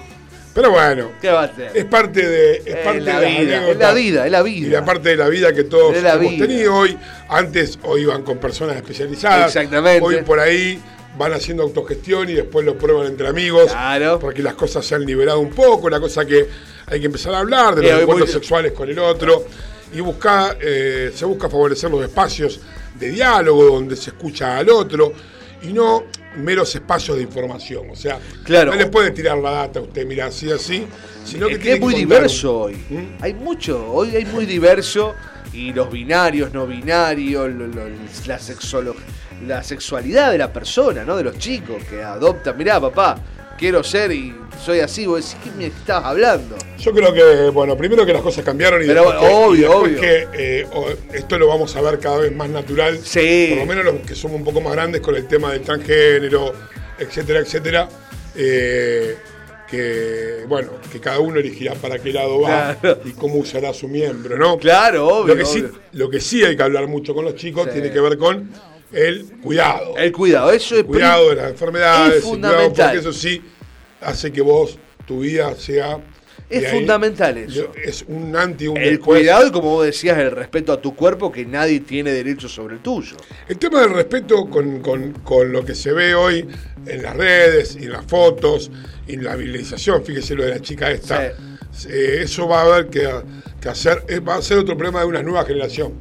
Pero 0.54 0.70
bueno, 0.72 1.12
¿Qué 1.20 1.30
va 1.32 1.41
a 1.41 1.46
hacer? 1.46 1.72
es 1.74 1.86
parte 1.86 2.28
de, 2.28 2.58
es 2.66 2.76
parte 2.78 3.02
la 3.02 3.20
de 3.20 3.26
vida, 3.28 3.58
anécdotas 3.58 3.72
es 3.72 3.78
la 3.80 3.94
vida, 3.94 4.26
es 4.28 4.32
la 4.32 4.41
vida. 4.44 4.68
Y 4.68 4.70
la 4.70 4.86
parte 4.86 5.10
de 5.10 5.16
la 5.16 5.28
vida 5.30 5.54
que 5.54 5.64
todos 5.64 5.96
hemos 5.98 6.20
vida. 6.20 6.46
tenido 6.46 6.76
hoy. 6.76 6.98
Antes 7.30 7.80
o 7.84 7.98
iban 7.98 8.22
con 8.24 8.38
personas 8.38 8.76
especializadas. 8.76 9.48
Exactamente. 9.48 10.06
Hoy 10.06 10.18
por 10.24 10.40
ahí 10.40 10.80
van 11.18 11.34
haciendo 11.34 11.64
autogestión 11.64 12.30
y 12.30 12.34
después 12.34 12.64
lo 12.66 12.78
prueban 12.78 13.08
entre 13.08 13.28
amigos. 13.28 13.72
Claro. 13.72 14.20
Porque 14.20 14.44
las 14.44 14.54
cosas 14.54 14.86
se 14.86 14.94
han 14.96 15.06
liberado 15.06 15.40
un 15.40 15.50
poco, 15.50 15.90
la 15.90 16.00
cosa 16.00 16.26
que 16.26 16.48
hay 16.90 16.99
que 16.99 17.06
empezar 17.06 17.34
a 17.34 17.40
hablar 17.40 17.76
de 17.76 17.82
Eh, 17.82 17.90
los 17.90 17.95
hoy 17.98 18.02
encuentros 18.03 18.32
sexuales 18.32 18.72
con 18.74 18.90
el 18.90 18.99
otro. 18.99 19.45
Y 19.94 20.02
busca, 20.02 20.56
eh, 20.61 21.11
se 21.16 21.26
busca 21.26 21.49
favorecer 21.49 21.90
los 21.90 22.03
espacios 22.03 22.60
de 22.99 23.10
diálogo 23.10 23.66
donde 23.66 23.95
se 23.95 24.11
escucha 24.11 24.57
al 24.57 24.70
otro 24.70 25.11
y 25.64 25.74
no 25.74 26.03
meros 26.38 26.74
espacios 26.76 27.18
de 27.18 27.24
información. 27.24 27.90
O 27.90 27.95
sea, 27.95 28.20
Claro. 28.44 28.72
no 28.72 28.78
le 28.78 28.86
puede 28.86 29.10
tirar 29.11 29.38
la 29.40 29.49
data 29.52 29.80
a 29.80 29.82
usted, 29.82 30.06
mira, 30.06 30.28
así, 30.28 30.52
así, 30.52 30.86
sino 31.26 31.48
que 31.48 31.53
Es 31.53 31.60
que 31.60 31.74
es 31.74 31.80
muy 31.80 31.94
un- 31.95 31.99
diverso 32.02 32.60
hoy. 32.61 32.78
Hay 33.20 33.34
mucho, 33.34 33.91
hoy 33.91 34.16
hay 34.16 34.26
muy 34.26 34.45
diverso 34.45 35.16
y 35.53 35.74
los 35.74 35.91
binarios, 35.91 36.53
no 36.53 36.68
binarios, 36.68 37.49
lo- 37.49 37.66
lo- 37.68 37.90
la, 38.28 38.40
la 39.48 39.64
sexualidad 39.64 40.32
de 40.32 40.38
la 40.38 40.53
persona, 40.53 41.03
¿no? 41.03 41.18
De 41.18 41.24
los 41.24 41.38
chicos 41.40 41.84
que 41.90 42.03
adoptan, 42.03 42.56
mirá 42.57 42.80
papá, 42.80 43.18
quiero 43.60 43.84
ser 43.84 44.11
y 44.11 44.34
soy 44.64 44.80
así, 44.80 45.06
vos 45.06 45.18
decís, 45.23 45.38
¿qué 45.44 45.52
me 45.57 45.68
estás 45.68 46.03
hablando? 46.03 46.56
Yo 46.80 46.91
creo 46.94 47.14
que, 47.14 47.49
bueno, 47.49 47.77
primero 47.77 48.06
que 48.06 48.14
las 48.14 48.22
cosas 48.22 48.44
cambiaron 48.44 48.81
y 48.84 48.88
Pero 48.88 49.03
después, 49.11 49.19
que, 49.19 49.36
obvio, 49.36 49.69
después 49.69 49.84
obvio. 49.91 50.02
que 50.02 50.27
eh, 50.61 50.68
esto 51.14 51.38
lo 51.38 51.48
vamos 51.48 51.76
a 51.76 51.81
ver 51.81 51.99
cada 51.99 52.18
vez 52.19 52.36
más 52.36 52.49
natural. 52.49 52.98
Sí. 53.03 53.48
Por 53.49 53.60
lo 53.60 53.65
menos 53.65 53.86
los 53.86 53.95
que 54.06 54.15
somos 54.15 54.38
un 54.38 54.44
poco 54.44 54.61
más 54.61 54.73
grandes 54.73 55.02
con 55.02 55.15
el 55.15 55.27
tema 55.27 55.52
del 55.52 55.61
transgénero, 55.61 56.53
etcétera, 56.98 57.40
etcétera. 57.40 57.90
eh, 58.36 59.15
que, 59.69 60.45
bueno, 60.48 60.72
que 60.91 60.99
cada 60.99 61.19
uno 61.19 61.40
elegirá 61.40 61.76
para 61.76 61.99
qué 61.99 62.11
lado 62.11 62.41
va 62.41 62.76
Claro. 62.81 63.02
y 63.06 63.11
cómo 63.11 63.36
usará 63.36 63.72
su 63.72 63.88
miembro, 63.88 64.36
¿no? 64.36 64.57
Claro, 64.57 65.07
obvio. 65.07 65.36
Lo 65.36 65.40
que, 65.40 65.45
sí, 65.45 65.64
lo 65.91 66.10
que 66.10 66.19
sí 66.19 66.44
hay 66.44 66.57
que 66.57 66.64
hablar 66.64 66.88
mucho 66.88 67.14
con 67.14 67.23
los 67.23 67.36
chicos 67.36 67.65
Sí. 67.65 67.73
tiene 67.73 67.91
que 67.91 67.99
ver 67.99 68.18
con 68.18 68.49
el 68.91 69.26
cuidado. 69.41 69.98
El 69.98 70.11
cuidado, 70.11 70.52
eso 70.52 70.76
es 70.76 70.84
cuidado 70.84 71.30
de 71.30 71.36
las 71.36 71.52
enfermedades, 71.52 72.10
es 72.10 72.16
el 72.18 72.22
cuidado, 72.30 72.53
fundamental. 72.53 72.88
porque 72.95 72.99
eso 73.10 73.14
sí 73.14 73.41
hace 74.02 74.32
que 74.32 74.41
vos, 74.41 74.78
tu 75.06 75.20
vida 75.22 75.56
sea... 75.56 75.99
Es 76.49 76.66
ahí- 76.66 76.72
fundamental 76.80 77.38
eso. 77.38 77.72
Es 77.84 78.03
un 78.07 78.36
anti, 78.36 78.68
un 78.68 78.76
El 78.78 78.98
después. 78.98 79.20
cuidado 79.20 79.45
y 79.48 79.52
como 79.52 79.70
vos 79.70 79.86
decías, 79.86 80.18
el 80.18 80.32
respeto 80.32 80.74
a 80.74 80.82
tu 80.82 80.95
cuerpo, 80.95 81.32
que 81.32 81.45
nadie 81.45 81.80
tiene 81.82 82.11
derecho 82.11 82.49
sobre 82.49 82.76
el 82.76 82.82
tuyo. 82.82 83.18
El 83.48 83.60
tema 83.60 83.82
del 83.82 83.91
respeto 83.91 84.49
con, 84.49 84.80
con- 84.80 85.11
con 85.24 85.52
lo 85.52 85.64
que 85.64 85.76
se 85.76 85.91
ve 85.94 86.16
hoy 86.16 86.48
en 86.88 87.03
las 87.03 87.16
redes, 87.16 87.78
y 87.80 87.84
en 87.84 87.91
las 87.91 88.06
fotos, 88.06 88.72
y 89.07 89.14
en 89.14 89.26
la 89.26 89.36
viralización, 89.36 90.03
fíjese 90.03 90.34
lo 90.34 90.44
de 90.44 90.49
la 90.49 90.60
chica 90.60 90.90
esta, 90.90 91.28
eh, 91.28 92.22
eso 92.24 92.48
va 92.48 92.61
a 92.61 92.66
haber 92.66 92.88
que, 92.88 93.07
que 93.61 93.70
hacer, 93.70 94.03
eh, 94.07 94.20
va 94.20 94.38
a 94.38 94.41
ser 94.41 94.57
otro 94.57 94.76
problema 94.76 95.02
de 95.02 95.06
una 95.06 95.22
nueva 95.22 95.45
generación. 95.45 95.94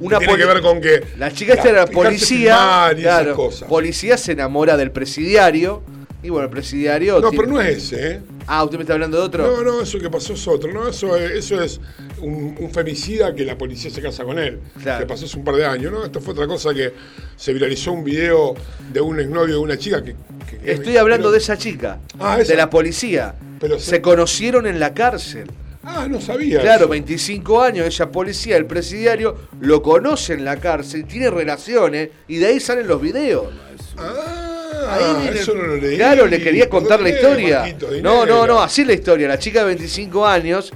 Una 0.00 0.18
tiene 0.18 0.36
que 0.36 0.44
ver 0.46 0.60
con 0.60 0.80
que 0.80 1.00
La 1.18 1.30
chica 1.32 1.54
esta 1.54 1.68
era 1.68 1.86
policía. 1.86 2.88
y 2.96 3.00
esas 3.00 3.02
claro, 3.02 3.34
cosas. 3.36 3.68
policía 3.68 4.16
se 4.16 4.32
enamora 4.32 4.76
del 4.76 4.90
presidiario. 4.90 5.82
Y 6.22 6.28
bueno, 6.28 6.44
el 6.44 6.50
presidiario. 6.50 7.18
No, 7.18 7.30
tiene- 7.30 7.44
pero 7.44 7.54
no 7.56 7.60
es 7.62 7.78
ese, 7.78 8.10
¿eh? 8.10 8.20
Ah, 8.46 8.62
usted 8.62 8.76
me 8.76 8.82
está 8.82 8.92
hablando 8.92 9.16
de 9.16 9.22
otro. 9.22 9.46
No, 9.46 9.62
no, 9.62 9.80
eso 9.80 9.98
que 9.98 10.10
pasó 10.10 10.34
es 10.34 10.46
otro. 10.48 10.70
No, 10.70 10.86
eso 10.88 11.16
es, 11.16 11.30
eso 11.30 11.62
es 11.62 11.80
un, 12.20 12.56
un 12.60 12.70
femicida 12.70 13.34
que 13.34 13.42
la 13.46 13.56
policía 13.56 13.90
se 13.90 14.02
casa 14.02 14.22
con 14.24 14.38
él. 14.38 14.60
Claro. 14.82 15.00
Que 15.00 15.06
pasó 15.06 15.24
hace 15.24 15.38
un 15.38 15.44
par 15.44 15.54
de 15.54 15.64
años, 15.64 15.90
¿no? 15.90 16.04
Esto 16.04 16.20
fue 16.20 16.34
otra 16.34 16.46
cosa 16.46 16.74
que 16.74 16.92
se 17.36 17.54
viralizó 17.54 17.92
un 17.92 18.04
video 18.04 18.54
de 18.92 19.00
un 19.00 19.18
exnovio 19.18 19.54
de 19.54 19.60
una 19.60 19.78
chica 19.78 20.02
que. 20.02 20.14
que- 20.62 20.72
Estoy 20.72 20.98
hablando 20.98 21.24
pero- 21.28 21.32
de 21.32 21.38
esa 21.38 21.56
chica. 21.56 22.00
Ah, 22.18 22.38
esa. 22.38 22.52
De 22.52 22.56
la 22.58 22.68
policía. 22.68 23.34
Pero 23.58 23.78
se 23.78 23.90
se- 23.92 24.00
conocieron 24.02 24.66
en 24.66 24.78
la 24.78 24.92
cárcel. 24.92 25.50
Ah, 25.82 26.06
no 26.08 26.20
sabía. 26.20 26.60
Claro, 26.60 26.80
eso. 26.82 26.88
25 26.88 27.62
años, 27.62 27.86
ella 27.86 28.10
policía, 28.10 28.56
el 28.56 28.66
presidiario, 28.66 29.36
lo 29.60 29.82
conoce 29.82 30.34
en 30.34 30.44
la 30.44 30.56
cárcel, 30.58 31.06
tiene 31.06 31.30
relaciones 31.30 32.10
y 32.28 32.36
de 32.36 32.46
ahí 32.46 32.60
salen 32.60 32.86
los 32.86 33.00
videos. 33.00 33.46
Ah, 33.96 34.46
Ahí 34.90 35.22
viene- 35.22 35.40
eso 35.40 35.54
no 35.54 35.62
lo 35.62 35.76
leí. 35.76 35.96
Claro, 35.96 36.26
le 36.26 36.42
quería 36.42 36.68
contar 36.68 37.00
la 37.00 37.10
historia. 37.10 37.60
Marquito, 37.60 37.88
No, 38.02 38.26
no, 38.26 38.46
no, 38.46 38.60
así 38.60 38.82
es 38.82 38.86
la 38.86 38.92
historia. 38.94 39.28
La 39.28 39.38
chica 39.38 39.60
de 39.60 39.66
25 39.66 40.26
años, 40.26 40.72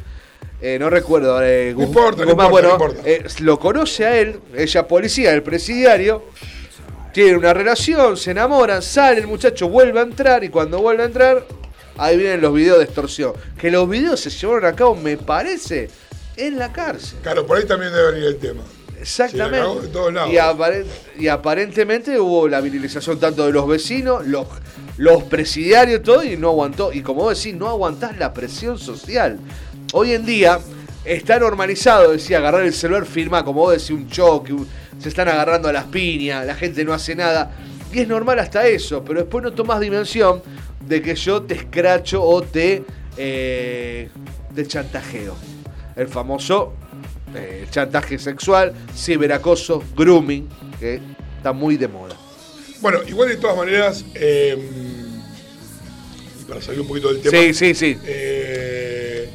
eh, 0.61 0.79
no 0.79 0.89
recuerdo. 0.91 1.43
eh, 1.43 1.75
No 1.77 1.85
importa, 1.85 2.23
no 2.25 2.29
Guzmán, 2.31 2.47
importa, 2.47 2.49
bueno, 2.51 2.69
no 2.69 2.75
importa. 2.75 3.11
eh, 3.11 3.25
lo 3.41 3.59
conoce 3.59 4.05
a 4.07 4.17
él, 4.19 4.41
ella 4.57 4.87
policía, 4.89 5.33
el 5.33 5.43
presidiario. 5.43 6.25
Tienen 7.13 7.37
una 7.37 7.55
relación, 7.55 8.17
se 8.17 8.33
enamoran, 8.33 8.83
sale 8.83 9.21
el 9.21 9.27
muchacho, 9.27 9.69
vuelve 9.69 10.01
a 10.01 10.03
entrar 10.03 10.43
y 10.45 10.49
cuando 10.49 10.81
vuelve 10.81 11.03
a 11.05 11.07
entrar, 11.07 11.45
ahí 11.99 12.17
vienen 12.17 12.41
los 12.41 12.53
videos 12.55 12.79
de 12.79 12.85
extorsión. 12.85 13.33
Que 13.59 13.71
los 13.71 13.89
videos 13.89 14.21
se 14.21 14.31
llevaron 14.31 14.65
a 14.67 14.75
cabo, 14.75 14.95
me 14.97 15.17
parece, 15.17 15.91
en 16.37 16.59
la 16.59 16.73
cárcel. 16.73 17.19
Claro, 17.23 17.47
por 17.47 17.59
ahí 17.59 17.65
también 17.65 17.93
debe 17.93 18.13
venir 18.13 18.27
el 18.29 18.37
tema. 18.39 18.63
Exactamente. 19.01 19.83
De 19.83 19.89
todos 19.89 20.13
lados. 20.13 20.33
y, 20.33 20.37
apare- 20.37 20.87
y 21.19 21.29
aparentemente 21.29 22.19
hubo 22.19 22.49
la 22.49 22.61
virilización 22.61 23.21
tanto 23.21 23.45
de 23.47 23.53
los 23.53 23.67
vecinos, 23.69 24.27
los, 24.27 24.47
los 24.97 25.23
presidiarios, 25.25 26.03
todo, 26.03 26.23
y 26.25 26.37
no 26.37 26.49
aguantó. 26.49 26.93
Y 26.93 27.03
como 27.03 27.23
vos 27.25 27.37
decís, 27.37 27.55
no 27.59 27.69
aguantás 27.69 28.17
la 28.17 28.33
presión 28.33 28.79
social. 28.79 29.39
Hoy 29.93 30.13
en 30.13 30.25
día 30.25 30.59
está 31.05 31.39
normalizado, 31.39 32.13
decía, 32.13 32.39
agarrar 32.39 32.63
el 32.63 32.73
celular, 32.73 33.05
firmar, 33.05 33.45
como 33.45 33.61
vos 33.61 33.73
decís, 33.73 33.91
un 33.91 34.09
choque, 34.09 34.53
un- 34.55 34.67
se 34.99 35.09
están 35.11 35.29
agarrando 35.29 35.69
a 35.69 35.73
las 35.73 35.85
piñas, 35.85 36.47
la 36.47 36.55
gente 36.55 36.83
no 36.85 36.95
hace 36.95 37.15
nada. 37.15 37.53
Y 37.93 38.01
es 38.01 38.09
normal 38.09 38.39
hasta 38.39 38.67
eso, 38.67 39.05
pero 39.05 39.21
después 39.21 39.45
no 39.45 39.53
tomás 39.53 39.81
dimensión 39.81 40.43
de 40.87 41.03
que 41.03 41.15
yo 41.15 41.43
te 41.43 41.55
escracho 41.55 42.23
o 42.23 42.43
te, 42.43 42.85
eh, 43.17 44.09
te 44.55 44.67
chantajeo. 44.67 45.35
El 45.97 46.09
famoso 46.09 46.75
eh, 47.35 47.67
chantaje 47.71 48.19
sexual, 48.19 48.73
ciberacoso, 48.95 49.83
grooming, 49.97 50.49
que 50.79 51.01
está 51.37 51.53
muy 51.53 51.77
de 51.77 51.89
moda. 51.89 52.17
Bueno, 52.81 52.99
igual 53.07 53.29
de 53.29 53.37
todas 53.37 53.57
maneras, 53.57 54.05
eh, 54.15 54.59
y 56.41 56.45
para 56.45 56.61
salir 56.61 56.81
un 56.81 56.87
poquito 56.89 57.13
del 57.13 57.23
tema. 57.23 57.37
Sí, 57.39 57.55
sí, 57.55 57.75
sí. 57.75 57.97
eh, 58.05 59.31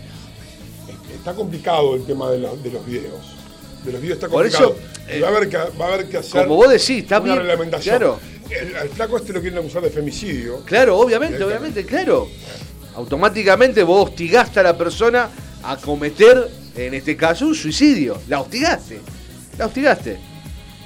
está 1.15 1.33
complicado 1.33 1.95
el 1.95 2.05
tema 2.05 2.29
de, 2.31 2.39
los- 2.39 2.61
de 2.61 2.71
los 2.71 2.85
videos. 2.85 3.35
De 3.83 3.91
los 3.93 4.01
videos 4.01 4.17
está 4.17 4.27
Por 4.27 4.43
complicado. 4.43 4.75
eso, 5.07 5.15
Y 5.17 5.19
va, 5.21 5.27
a 5.27 5.31
haber 5.35 5.49
que, 5.49 5.57
va 5.57 5.85
a 5.85 5.93
haber 5.93 6.09
que 6.09 6.17
hacer 6.17 6.43
Como 6.43 6.55
vos 6.55 6.69
decís, 6.69 7.03
está 7.03 7.17
una 7.19 7.25
bien. 7.33 7.37
reglamentación. 7.39 7.97
Claro, 7.97 8.19
El, 8.49 8.75
al 8.75 8.89
flaco 8.89 9.17
este 9.17 9.31
lo 9.33 9.41
quieren 9.41 9.59
acusar 9.59 9.81
de 9.83 9.89
femicidio. 9.89 10.61
claro, 10.65 10.97
obviamente, 10.97 11.43
obviamente, 11.43 11.85
claro. 11.85 12.27
Automáticamente 12.95 13.83
vos 13.83 14.09
hostigaste 14.09 14.59
a 14.59 14.63
la 14.63 14.77
persona 14.77 15.29
a 15.63 15.77
cometer, 15.77 16.49
en 16.75 16.93
este 16.93 17.15
caso, 17.15 17.45
un 17.47 17.55
suicidio. 17.55 18.19
La 18.27 18.41
hostigaste. 18.41 18.99
La 19.57 19.67
hostigaste. 19.67 20.17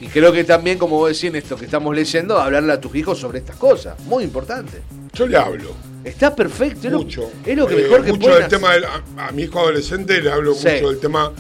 Y 0.02 0.08
creo 0.08 0.32
que 0.34 0.44
también, 0.44 0.78
como 0.78 0.98
vos 0.98 1.10
decís 1.10 1.24
en 1.26 1.36
esto 1.38 1.56
que 1.56 1.66
estamos 1.66 1.96
leyendo, 1.96 2.38
hablarle 2.38 2.74
a 2.74 2.82
tus 2.82 2.94
hijos 2.96 3.18
sobre 3.20 3.40
estas 3.40 3.56
cosas. 3.56 3.98
Muy 4.02 4.24
importante. 4.26 4.82
Yo 5.14 5.26
le 5.28 5.38
hablo. 5.38 5.72
Está 6.04 6.36
perfecto. 6.36 6.88
es 6.88 6.92
lo- 6.92 7.00
Mucho. 7.00 7.32
Es 7.46 7.56
lo 7.56 7.66
que 7.66 7.76
Eh, 7.76 7.84
mejor 7.84 8.04
que 8.04 8.12
mucho 8.14 8.36
del 8.36 8.48
tema 8.50 8.74
del- 8.74 8.84
a, 8.86 9.02
a 9.18 9.32
mi 9.32 9.44
hijo 9.44 9.60
adolescente 9.60 10.22
le 10.22 10.30
hablo 10.32 10.54
Sí. 10.54 10.68
mucho 10.68 10.90
del 10.90 11.00
tema 11.00 11.32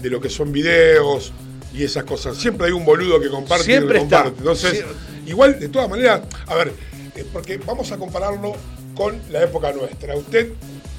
de 0.00 0.10
lo 0.10 0.20
que 0.20 0.28
son 0.30 0.52
videos 0.52 1.32
y 1.72 1.84
esas 1.84 2.04
cosas. 2.04 2.36
Siempre 2.36 2.66
hay 2.68 2.72
un 2.72 2.84
boludo 2.84 3.20
que 3.20 3.28
comparte. 3.28 3.62
y 3.64 3.66
Siempre 3.66 3.98
está. 4.00 4.26
Entonces, 4.26 4.84
igual, 5.26 5.58
de 5.58 5.68
todas 5.68 5.88
maneras, 5.88 6.22
a 6.46 6.54
ver, 6.56 6.72
eh, 7.16 7.24
porque 7.32 7.58
vamos 7.58 7.90
a 7.92 7.96
compararlo 7.98 8.54
con 8.94 9.20
la 9.30 9.42
época 9.42 9.72
nuestra. 9.72 10.16
Usted 10.16 10.50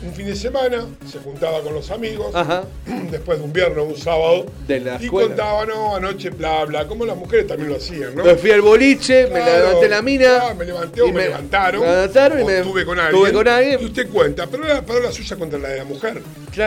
un 0.03 0.13
fin 0.15 0.25
de 0.25 0.35
semana, 0.35 0.87
se 1.07 1.19
juntaba 1.19 1.61
con 1.61 1.75
los 1.75 1.91
amigos, 1.91 2.33
Ajá. 2.33 2.63
después 3.11 3.37
de 3.37 3.43
un 3.45 3.53
viernes 3.53 3.85
un 3.85 3.95
sábado, 3.95 4.47
De 4.67 4.79
la 4.79 4.97
y 4.99 5.05
escuela. 5.05 5.27
contaba, 5.27 5.65
no, 5.67 5.95
anoche 5.95 6.31
bla, 6.31 6.65
bla, 6.65 6.87
como 6.87 7.05
las 7.05 7.15
mujeres 7.15 7.45
también 7.45 7.69
lo 7.69 7.75
hacían, 7.75 8.15
¿no? 8.15 8.23
Me 8.23 8.33
fui 8.35 8.49
al 8.49 8.61
boliche, 8.61 9.25
me 9.27 9.41
Claro, 9.41 9.65
levanté 9.67 9.89
la 9.89 10.01
mina. 10.01 10.39
ah, 10.41 10.53
me 10.55 10.65
levanté 10.65 11.01
o 11.03 11.09
me, 11.09 11.25
levantaron. 11.25 11.81
Me 11.81 11.87
levantaron 11.87 12.39
y 12.39 12.41
o 12.41 12.45
me. 12.47 12.57
estuve 12.59 12.83
con 12.85 12.97
alguien. 12.99 13.15
Estuve 13.25 13.33
con 13.37 13.47
alguien. 13.47 13.79
Y 13.79 13.85
usted 13.85 14.09
cuenta, 14.09 14.47
pero 14.47 14.65
era 14.65 14.73
la 14.75 14.85
palabra 14.85 15.11
suya 15.11 15.35
contra 15.35 15.59
la 15.59 15.69
de 15.69 15.77
la 15.77 15.83
mujer. 15.85 16.21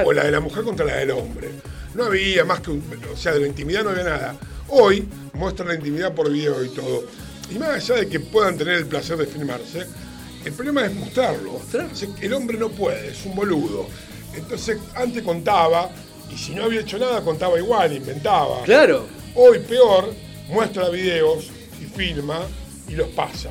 O 0.04 0.12
la 0.12 0.24
de 0.24 0.30
la 0.30 0.40
mujer 0.40 0.62
contra 0.62 0.86
la 0.86 0.96
del 0.96 1.10
hombre. 1.10 1.48
No 1.94 2.04
había 2.04 2.44
más 2.44 2.60
que 2.60 2.70
un. 2.70 2.82
O 3.12 3.16
sea, 3.16 3.32
de 3.32 3.40
la 3.40 3.46
intimidad 3.46 3.84
no 3.84 3.90
había 3.90 4.04
nada. 4.04 4.36
Hoy 4.68 5.06
muestran 5.34 5.68
la 5.68 5.74
intimidad 5.74 6.14
por 6.14 6.30
video 6.30 6.64
y 6.64 6.68
todo. 6.70 7.04
Y 7.50 7.58
más 7.58 7.68
allá 7.70 7.96
de 8.00 8.08
que 8.08 8.20
puedan 8.20 8.56
tener 8.56 8.74
el 8.78 8.86
placer 8.86 9.16
de 9.16 9.26
filmarse, 9.26 9.86
el 10.44 10.52
problema 10.52 10.84
es 10.86 10.94
mostrarlo. 10.94 11.60
El 12.20 12.32
hombre 12.32 12.58
no 12.58 12.70
puede, 12.70 13.08
es 13.08 13.24
un 13.26 13.34
boludo. 13.34 13.86
Entonces, 14.34 14.78
antes 14.94 15.22
contaba, 15.22 15.90
y 16.32 16.36
si 16.36 16.54
no 16.54 16.64
había 16.64 16.80
hecho 16.80 16.98
nada, 16.98 17.22
contaba 17.22 17.58
igual, 17.58 17.92
inventaba. 17.92 18.62
Claro. 18.64 19.06
Hoy 19.36 19.58
peor, 19.60 20.12
muestra 20.48 20.88
videos 20.88 21.50
y 21.80 21.84
filma 21.84 22.40
y 22.88 22.94
los 22.94 23.08
pasa. 23.08 23.50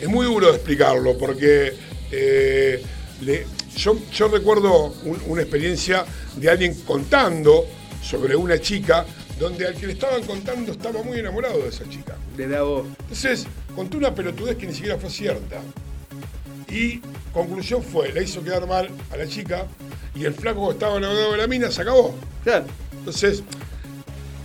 Es 0.00 0.08
muy 0.08 0.26
duro 0.26 0.48
de 0.48 0.56
explicarlo 0.56 1.16
porque 1.16 1.72
eh, 2.10 2.82
le- 3.22 3.46
yo, 3.76 3.96
yo 4.12 4.28
recuerdo 4.28 4.94
un- 5.04 5.20
una 5.26 5.42
experiencia 5.42 6.04
de 6.36 6.50
alguien 6.50 6.74
contando 6.82 7.66
sobre 8.02 8.34
una 8.36 8.58
chica 8.60 9.04
donde 9.38 9.66
al 9.66 9.74
que 9.74 9.86
le 9.86 9.92
estaban 9.92 10.22
contando 10.22 10.72
estaba 10.72 11.02
muy 11.02 11.18
enamorado 11.18 11.58
de 11.62 11.68
esa 11.68 11.88
chica. 11.88 12.16
De 12.36 12.46
la 12.46 12.62
voz. 12.62 12.86
Entonces, 13.00 13.46
contó 13.74 13.98
una 13.98 14.14
pelotudez 14.14 14.56
que 14.56 14.66
ni 14.66 14.72
siquiera 14.74 14.96
fue 14.98 15.10
cierta. 15.10 15.60
Y 16.68 17.00
conclusión 17.32 17.82
fue, 17.82 18.12
le 18.12 18.22
hizo 18.24 18.42
quedar 18.42 18.66
mal 18.66 18.88
a 19.12 19.16
la 19.16 19.26
chica 19.26 19.66
y 20.14 20.24
el 20.24 20.34
flaco 20.34 20.66
que 20.68 20.72
estaba 20.74 20.96
enamorado 20.96 21.32
de 21.32 21.38
la 21.38 21.46
mina 21.46 21.70
se 21.70 21.82
acabó. 21.82 22.14
Claro. 22.42 22.64
Entonces, 22.98 23.42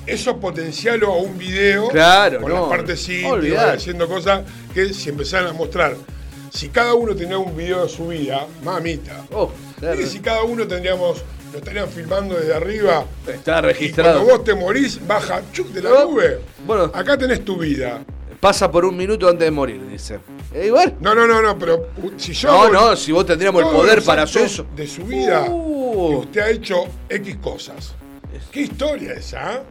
eso 0.06 0.38
potencialo 0.40 1.14
a 1.14 1.18
un 1.18 1.38
video 1.38 1.88
Claro, 1.90 2.42
con 2.42 2.52
no, 2.52 2.56
las 2.56 2.70
haciendo 3.76 4.08
cosas 4.08 4.42
que 4.74 4.94
se 4.94 5.10
empezaran 5.10 5.48
a 5.50 5.54
mostrar. 5.54 5.96
Si 6.52 6.68
cada 6.70 6.94
uno 6.94 7.16
tenía 7.16 7.38
un 7.38 7.56
video 7.56 7.84
de 7.84 7.90
su 7.90 8.10
vida, 8.10 8.46
mamita. 8.64 9.26
Oh, 9.32 9.50
claro. 9.80 10.00
Y 10.02 10.06
si 10.06 10.20
cada 10.20 10.44
uno 10.44 10.68
tendríamos, 10.68 11.24
lo 11.54 11.58
estarían 11.60 11.88
filmando 11.88 12.36
desde 12.36 12.54
arriba. 12.54 13.06
Está 13.26 13.60
Y 13.60 13.62
registrado. 13.62 14.16
cuando 14.20 14.34
vos 14.38 14.44
te 14.44 14.54
morís, 14.54 15.00
baja 15.08 15.42
chuc 15.54 15.68
de 15.70 15.82
la 15.82 15.92
Oh, 15.92 16.12
nube. 16.12 16.40
Bueno. 16.68 16.92
Acá 16.94 17.18
tenés 17.18 17.44
tu 17.46 17.58
vida. 17.58 18.04
Pasa 18.42 18.70
por 18.70 18.84
un 18.86 18.98
minuto 18.98 19.30
antes 19.30 19.46
de 19.46 19.52
morir, 19.52 19.82
dice. 19.88 20.20
E 20.54 20.66
igual. 20.68 20.96
No, 21.00 21.16
no, 21.16 21.26
no, 21.26 21.42
no, 21.42 21.58
pero 21.58 21.88
si 22.18 22.34
yo. 22.34 22.52
No, 22.52 22.70
no, 22.90 22.96
si 22.98 23.12
vos 23.14 23.26
tendríamos 23.26 23.64
el 23.64 23.70
poder 23.70 24.04
para 24.04 24.24
hacer 24.24 24.44
eso. 24.46 24.66
De 24.76 24.88
su 24.88 25.04
vida. 25.06 25.46
Uh. 25.50 26.10
que 26.10 26.16
usted 26.28 26.42
ha 26.42 26.50
hecho 26.50 26.84
X 27.08 27.38
cosas. 27.42 27.94
¿Qué 28.52 28.62
historia 28.62 29.14
esa? 29.14 29.64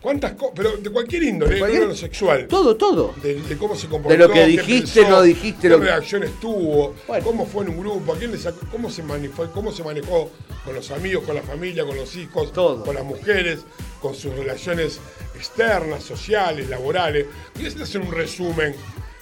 ¿Cuántas 0.00 0.32
cosas? 0.32 0.52
Pero 0.56 0.76
de 0.78 0.88
cualquier 0.90 1.22
índole, 1.24 1.54
no 1.54 1.58
cualquier- 1.58 1.82
de 1.82 1.88
lo 1.88 1.94
sexual. 1.94 2.46
Todo, 2.48 2.74
todo. 2.76 3.14
De, 3.22 3.34
de 3.42 3.56
cómo 3.58 3.74
se 3.76 3.86
comportó. 3.86 4.16
De 4.16 4.18
lo 4.18 4.32
que 4.32 4.46
dijiste, 4.46 5.00
pensó, 5.02 5.10
no 5.10 5.22
dijiste, 5.22 5.62
qué 5.62 5.68
lo 5.68 5.78
que- 5.80 5.86
reacciones 5.86 6.40
tuvo, 6.40 6.94
cómo 7.22 7.44
fue 7.46 7.64
en 7.64 7.70
un 7.70 7.80
grupo, 7.80 8.14
a 8.14 8.16
quién 8.18 8.32
le 8.32 8.38
sacó, 8.38 8.60
cómo 8.70 8.88
se 8.90 9.02
manejó, 9.02 9.46
cómo 9.52 9.70
se 9.72 9.84
manejó 9.84 10.30
con 10.64 10.74
los 10.74 10.90
amigos, 10.90 11.24
con 11.24 11.34
la 11.36 11.42
familia, 11.42 11.84
con 11.84 11.96
los 11.96 12.16
hijos, 12.16 12.50
con 12.52 12.94
las 12.94 13.04
mujeres, 13.04 13.60
con 14.00 14.14
sus 14.14 14.34
relaciones 14.34 15.00
externas, 15.34 16.02
sociales, 16.02 16.68
laborales. 16.70 17.26
Y 17.58 17.66
es 17.66 17.94
un 17.94 18.10
resumen 18.10 18.74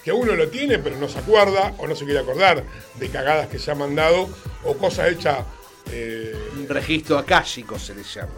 que 0.04 0.12
uno 0.12 0.34
lo 0.36 0.48
tiene, 0.48 0.78
pero 0.78 0.96
no 0.96 1.08
se 1.08 1.18
acuerda 1.18 1.74
o 1.78 1.86
no 1.88 1.96
se 1.96 2.04
quiere 2.04 2.20
acordar 2.20 2.62
de 2.98 3.08
cagadas 3.08 3.48
que 3.48 3.58
se 3.58 3.70
han 3.72 3.78
mandado 3.78 4.28
o 4.64 4.74
cosas 4.74 5.10
hechas. 5.12 5.38
eh, 5.90 6.34
Un 6.56 6.68
registro 6.68 7.18
acálico 7.18 7.78
se 7.78 7.94
le 7.94 8.02
llama. 8.04 8.28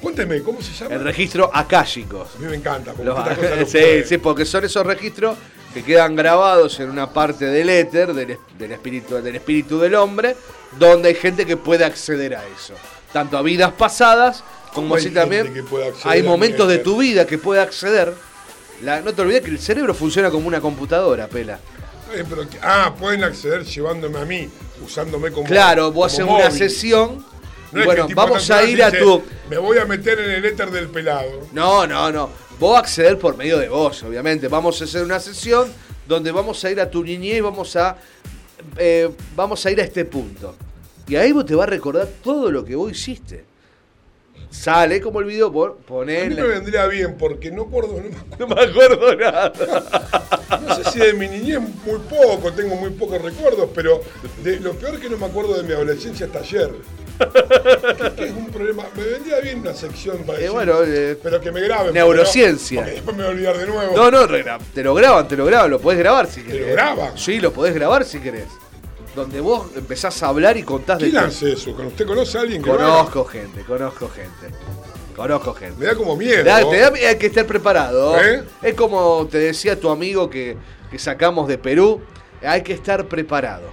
Cuénteme, 0.00 0.42
¿cómo 0.42 0.60
se 0.62 0.72
llama? 0.72 0.94
El 0.94 1.02
registro 1.04 1.50
acálicos. 1.52 2.28
A 2.36 2.38
mí 2.38 2.46
me 2.46 2.56
encanta. 2.56 2.92
porque 2.92 3.04
Los- 3.04 3.68
sí, 3.70 4.04
sí, 4.06 4.18
porque 4.18 4.44
son 4.44 4.64
esos 4.64 4.86
registros 4.86 5.36
que 5.74 5.82
quedan 5.82 6.16
grabados 6.16 6.80
en 6.80 6.90
una 6.90 7.12
parte 7.12 7.44
del 7.46 7.68
éter, 7.68 8.14
del, 8.14 8.38
del 8.58 8.72
espíritu, 8.72 9.16
del 9.16 9.36
espíritu 9.36 9.78
del 9.78 9.94
hombre, 9.94 10.36
donde 10.78 11.08
hay 11.10 11.14
gente 11.14 11.44
que 11.44 11.56
puede 11.56 11.84
acceder 11.84 12.34
a 12.34 12.42
eso. 12.46 12.74
Tanto 13.12 13.36
a 13.36 13.42
vidas 13.42 13.72
pasadas, 13.72 14.42
como 14.72 14.88
¿Cómo 14.88 14.94
hay 14.96 15.04
así 15.06 15.10
también 15.14 15.64
hay 16.04 16.22
momentos 16.22 16.68
de 16.68 16.78
tu 16.78 16.98
vida 16.98 17.26
que 17.26 17.38
puede 17.38 17.60
acceder. 17.60 18.14
La- 18.82 19.00
no 19.00 19.12
te 19.14 19.22
olvides 19.22 19.42
que 19.42 19.50
el 19.50 19.58
cerebro 19.58 19.94
funciona 19.94 20.30
como 20.30 20.48
una 20.48 20.60
computadora, 20.60 21.28
pela. 21.28 21.58
Eh, 22.14 22.24
pero 22.28 22.42
ah, 22.62 22.94
pueden 22.98 23.24
acceder 23.24 23.64
llevándome 23.64 24.18
a 24.18 24.24
mí, 24.24 24.48
usándome 24.84 25.30
como. 25.32 25.46
Claro, 25.46 25.90
vos 25.92 26.12
haces 26.12 26.24
una 26.24 26.50
sesión. 26.50 27.24
No 27.72 27.84
bueno, 27.84 28.06
vamos 28.14 28.50
a 28.50 28.64
ir 28.64 28.82
a 28.82 28.90
dice, 28.90 29.02
tu. 29.02 29.22
Me 29.50 29.58
voy 29.58 29.78
a 29.78 29.84
meter 29.84 30.18
en 30.20 30.30
el 30.30 30.44
éter 30.44 30.70
del 30.70 30.88
pelado. 30.88 31.48
No, 31.52 31.86
no, 31.86 32.10
no. 32.12 32.30
Vos 32.58 32.78
acceder 32.78 33.18
por 33.18 33.36
medio 33.36 33.58
de 33.58 33.68
vos, 33.68 34.02
obviamente. 34.02 34.48
Vamos 34.48 34.80
a 34.80 34.84
hacer 34.84 35.02
una 35.02 35.20
sesión 35.20 35.72
donde 36.06 36.30
vamos 36.32 36.64
a 36.64 36.70
ir 36.70 36.80
a 36.80 36.90
tu 36.90 37.04
niñez 37.04 37.38
y 37.38 37.40
vamos 37.40 37.76
a, 37.76 37.96
eh, 38.78 39.10
vamos 39.34 39.64
a 39.66 39.70
ir 39.70 39.80
a 39.80 39.84
este 39.84 40.04
punto. 40.04 40.54
Y 41.08 41.16
ahí 41.16 41.32
vos 41.32 41.44
te 41.44 41.54
vas 41.54 41.66
a 41.66 41.70
recordar 41.70 42.08
todo 42.22 42.50
lo 42.50 42.64
que 42.64 42.74
vos 42.74 42.90
hiciste. 42.90 43.44
Sale 44.50 45.00
como 45.00 45.20
el 45.20 45.26
video, 45.26 45.50
vos 45.50 45.72
A 45.88 46.04
mí 46.04 46.34
me 46.34 46.42
vendría 46.42 46.86
bien 46.86 47.16
porque 47.18 47.50
no 47.50 47.62
acuerdo, 47.62 48.00
no 48.00 48.08
me 48.08 48.16
acuerdo, 48.16 48.36
No 48.38 48.46
me 48.46 48.62
acuerdo 48.62 49.16
nada. 49.16 49.52
no 50.66 50.74
sé 50.76 50.90
si 50.90 50.98
de 50.98 51.12
mi 51.12 51.28
niñez 51.28 51.60
muy 51.60 51.98
poco, 52.08 52.52
tengo 52.52 52.76
muy 52.76 52.90
pocos 52.90 53.20
recuerdos, 53.20 53.68
pero 53.74 54.00
de, 54.42 54.60
lo 54.60 54.72
peor 54.74 54.98
que 54.98 55.10
no 55.10 55.18
me 55.18 55.26
acuerdo 55.26 55.56
de 55.56 55.62
mi 55.64 55.72
adolescencia 55.72 56.26
hasta 56.26 56.38
ayer. 56.38 56.70
Que, 58.16 58.24
es 58.24 58.32
un 58.32 58.46
problema. 58.50 58.84
Me 58.96 59.02
vendría 59.04 59.40
bien 59.40 59.60
una 59.60 59.74
sección 59.74 60.18
para 60.24 60.40
Eh, 60.40 60.48
bueno, 60.48 60.74
eh, 60.84 61.18
pero 61.22 61.40
que 61.40 61.50
me 61.52 61.60
graben. 61.60 61.86
porque 61.86 61.98
neurociencia. 61.98 62.80
no- 62.80 62.84
Porque 62.86 62.94
después 62.94 63.16
me 63.16 63.22
voy 63.24 63.30
a 63.32 63.34
olvidar 63.34 63.58
de 63.58 63.66
nuevo. 63.66 63.96
No, 63.96 64.10
no, 64.10 64.26
te 64.26 64.82
lo 64.82 64.94
graban, 64.94 65.28
te 65.28 65.36
lo 65.36 65.44
graban, 65.46 65.70
lo 65.70 65.80
podés 65.80 65.98
grabar 65.98 66.26
si 66.26 66.42
querés. 66.42 66.66
lo 66.68 66.72
graban? 66.72 67.18
Sí, 67.18 67.40
lo 67.40 67.52
podés 67.52 67.74
grabar 67.74 68.04
si 68.04 68.20
querés. 68.20 68.46
Donde 69.14 69.40
vos 69.40 69.68
empezás 69.76 70.22
a 70.22 70.28
hablar 70.28 70.56
y 70.58 70.62
contás 70.62 70.98
de 70.98 71.10
¿Quién 71.10 71.22
hace 71.24 71.52
eso? 71.52 71.70
¿Usted 71.70 72.06
conoce 72.06 72.36
a 72.36 72.42
alguien 72.42 72.62
que? 72.62 72.68
Conozco 72.70 73.24
gente, 73.24 73.62
conozco 73.62 74.10
gente. 74.10 74.54
Conozco 75.16 75.54
gente. 75.54 75.76
Me 75.80 75.86
da 75.86 75.94
como 75.94 76.14
miedo. 76.16 76.42
Te 76.42 76.50
da- 76.50 76.68
te 76.68 76.78
da- 76.78 77.08
hay 77.08 77.16
que 77.16 77.26
estar 77.26 77.46
preparado. 77.46 78.20
¿Eh? 78.20 78.44
Es 78.62 78.74
como 78.74 79.26
te 79.30 79.38
decía 79.38 79.80
tu 79.80 79.88
amigo 79.88 80.28
que, 80.28 80.56
que 80.90 80.98
sacamos 80.98 81.48
de 81.48 81.56
Perú. 81.56 82.02
Hay 82.42 82.62
que 82.62 82.74
estar 82.74 83.06
preparado. 83.06 83.70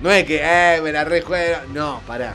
No 0.00 0.10
es 0.10 0.24
que, 0.24 0.40
eh, 0.42 0.80
me 0.82 0.90
la 0.90 1.04
rejuego. 1.04 1.58
No, 1.72 2.00
pará. 2.08 2.34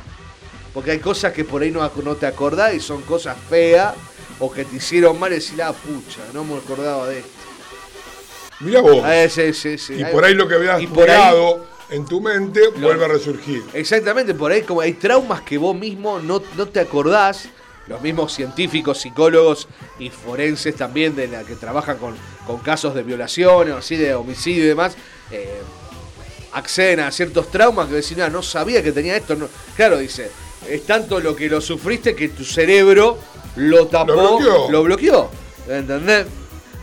Porque 0.76 0.91
hay 0.91 0.99
cosas 0.99 1.31
que 1.31 1.45
por 1.45 1.61
ahí 1.64 1.72
no, 1.72 1.89
no 2.03 2.15
te 2.15 2.27
acordás 2.27 2.73
y 2.73 2.81
son 2.81 3.02
cosas 3.03 3.38
feas 3.49 3.95
o 4.39 4.52
que 4.52 4.65
te 4.65 4.76
hicieron 4.76 5.18
mal 5.18 5.31
y 5.31 5.35
decís, 5.35 5.56
la 5.56 5.72
pucha, 5.72 6.19
no 6.34 6.43
me 6.43 6.57
acordaba 6.57 7.07
de 7.07 7.19
esto. 7.19 7.30
Mirá 8.60 8.81
vos. 8.81 8.97
Eh, 9.06 9.30
sí, 9.30 9.53
sí, 9.53 9.77
sí. 9.77 9.93
y 10.02 10.06
por 10.06 10.26
ahí 10.26 10.34
lo 10.34 10.47
que 10.49 10.56
habías 10.56 10.85
jugado 10.85 11.65
en 11.89 12.06
tu 12.06 12.19
mente 12.19 12.68
vuelve 12.76 13.06
a 13.06 13.07
resurgir. 13.07 13.64
Exactamente, 13.73 14.34
por 14.34 14.52
ahí 14.52 14.64
como 14.64 14.81
hay 14.81 14.93
traumas 14.93 15.41
que 15.41 15.57
vos 15.57 15.73
mismo 15.73 16.19
no, 16.19 16.43
no 16.57 16.68
te 16.68 16.81
acordás, 16.81 17.47
los 17.88 18.02
mismos 18.02 18.34
científicos, 18.34 18.99
psicólogos 18.99 19.69
y 19.97 20.10
forenses 20.10 20.76
también 20.76 21.15
de 21.15 21.27
la 21.30 21.45
que 21.45 21.56
trabajan 21.56 21.97
con, 21.99 22.15
con 22.45 22.57
casos 22.57 22.93
de 22.95 23.03
violación 23.03 23.72
o 23.72 23.77
así 23.77 23.95
de 23.95 24.14
homicidio 24.14 24.65
y 24.65 24.68
demás, 24.68 24.95
eh, 25.31 25.61
acceden 26.52 26.99
a 26.99 27.11
ciertos 27.11 27.49
traumas 27.49 27.88
que 27.88 27.95
decís, 27.95 28.18
"Ah, 28.19 28.30
no 28.30 28.41
sabía 28.41 28.84
que 28.84 28.91
tenía 28.91 29.15
esto. 29.15 29.35
no". 29.35 29.47
Claro, 29.77 29.97
dice, 29.97 30.31
es 30.70 30.86
tanto 30.86 31.20
lo 31.20 31.36
que 31.36 31.50
lo 31.50 31.62
sufriste 31.62 32.16
que 32.16 32.30
tu 32.30 32.44
cerebro 32.44 33.18
lo 33.58 33.88
tapó, 33.88 34.38
bloqueó. 34.38 34.72
lo 34.72 34.84
bloqueó. 34.84 35.30
¿Entendés? 35.68 36.26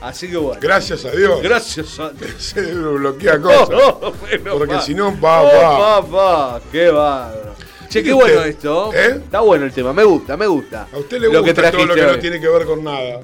Así 0.00 0.28
que 0.28 0.36
bueno. 0.36 0.60
Gracias 0.60 1.04
a 1.04 1.10
Dios. 1.12 1.40
Gracias 1.42 1.98
a 2.00 2.10
Dios. 2.10 2.30
El 2.30 2.40
cerebro 2.40 2.94
bloquea 2.94 3.40
cosas. 3.40 3.68
Oh, 3.72 4.12
bueno, 4.20 4.58
porque 4.58 4.80
si 4.80 4.94
no, 4.94 5.18
va, 5.20 5.42
Oh, 5.42 5.46
va. 5.46 6.02
papá, 6.02 6.60
qué 6.72 6.90
bárbaro. 6.90 7.52
Che, 7.88 8.00
¿Y 8.00 8.04
qué 8.04 8.12
bueno 8.12 8.42
esto. 8.42 8.90
¿Eh? 8.94 9.20
Está 9.24 9.40
bueno 9.40 9.64
el 9.66 9.72
tema, 9.72 9.92
me 9.92 10.02
gusta, 10.02 10.36
me 10.36 10.46
gusta. 10.46 10.88
A 10.92 10.98
usted 10.98 11.20
le 11.20 11.26
Lo 11.28 11.42
que 11.44 11.52
gusta 11.52 11.70
todo 11.70 11.84
lo 11.86 11.94
que 11.94 12.02
no 12.02 12.18
tiene 12.18 12.40
que 12.40 12.48
ver 12.48 12.64
con 12.64 12.82
nada. 12.82 13.20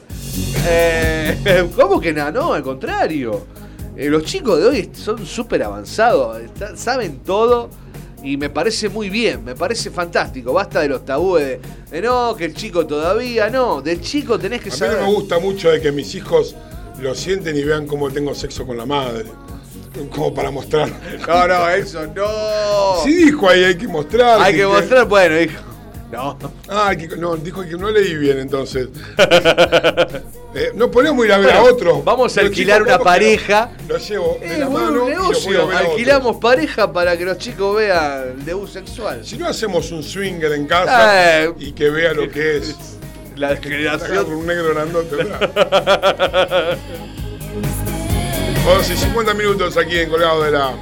Eh, 0.67 1.69
¿Cómo 1.77 2.01
que 2.01 2.13
nada? 2.13 2.31
No, 2.31 2.53
al 2.53 2.63
contrario. 2.63 3.47
Eh, 3.97 4.09
los 4.09 4.23
chicos 4.25 4.61
de 4.61 4.67
hoy 4.67 4.91
son 4.95 5.27
súper 5.27 5.63
avanzados, 5.65 6.39
saben 6.77 7.19
todo 7.25 7.69
y 8.23 8.37
me 8.37 8.51
parece 8.51 8.89
muy 8.89 9.11
bien, 9.11 9.45
me 9.45 9.55
parece 9.55 9.91
fantástico. 9.91 10.53
Basta 10.53 10.81
de 10.81 10.89
los 10.89 11.05
tabúes 11.05 11.45
de, 11.47 11.61
de 11.91 12.03
no, 12.03 12.35
que 12.37 12.45
el 12.47 12.55
chico 12.55 12.87
todavía, 12.87 13.49
no, 13.51 13.81
del 13.81 14.01
chico 14.01 14.39
tenés 14.39 14.61
que 14.61 14.71
A 14.71 14.73
mí 14.73 14.79
saber. 14.79 14.99
no 15.01 15.07
me 15.07 15.13
gusta 15.15 15.39
mucho 15.39 15.71
de 15.71 15.81
que 15.81 15.93
mis 15.93 16.15
hijos 16.15 16.55
lo 17.01 17.15
sienten 17.15 17.57
y 17.57 17.63
vean 17.63 17.87
cómo 17.87 18.11
tengo 18.11 18.35
sexo 18.35 18.67
con 18.67 18.77
la 18.77 18.87
madre. 18.87 19.27
Como 20.15 20.33
para 20.33 20.51
mostrar. 20.51 20.89
No, 21.27 21.49
no, 21.49 21.69
eso 21.71 22.07
no. 22.15 23.03
Sí 23.03 23.15
dijo 23.15 23.49
ahí, 23.49 23.65
hay 23.65 23.77
que 23.77 23.89
mostrar. 23.89 24.41
Hay 24.41 24.55
que 24.55 24.67
mostrar, 24.67 25.07
bueno, 25.07 25.41
hijo. 25.41 25.61
No. 26.11 26.39
Ah, 26.69 26.95
que, 26.97 27.07
no, 27.17 27.37
dijo 27.37 27.63
que 27.63 27.77
no 27.77 27.91
leí 27.91 28.15
bien 28.17 28.39
entonces. 28.39 28.89
Eh, 30.55 30.73
no 30.75 30.91
podemos 30.91 31.25
ir 31.27 31.31
a 31.33 31.37
ver 31.39 31.51
a 31.53 31.63
otro. 31.63 32.03
vamos 32.03 32.37
a 32.39 32.41
alquilar 32.41 32.79
chicos, 32.79 32.95
una 32.95 33.05
pareja. 33.05 33.71
Lo 33.87 33.99
llevo 33.99 34.39
de 34.41 34.55
Eh, 34.55 34.59
la 34.59 34.69
mano 34.71 35.05
un 35.05 35.11
negocio. 35.11 35.69
Alquilamos 35.71 36.39
pareja 36.39 36.91
para 36.91 37.19
que 37.19 37.27
los 37.27 37.37
chicos 37.37 37.77
vean 37.77 38.31
el 38.39 38.45
debut 38.47 38.67
sexual. 38.67 39.21
Si 39.27 39.37
no 39.37 39.47
hacemos 39.47 39.93
un 39.93 40.03
swinger 40.03 40.51
en 40.53 40.67
casa 40.67 41.45
Eh, 41.45 41.53
y 41.59 41.73
que 41.73 41.91
vea 41.91 42.15
lo 42.15 42.31
que 42.31 42.57
es. 42.57 42.75
La 43.37 43.57
generación. 43.57 44.33
un 44.33 44.47
negro 44.47 44.71
grandote 44.75 45.21
atrás. 45.21 46.79
11 48.67 48.95
y 48.95 48.97
50 48.97 49.35
minutos 49.35 49.77
aquí 49.77 49.99
en 49.99 50.09
Colgado 50.09 50.43
de 50.45 50.51
la. 50.51 50.73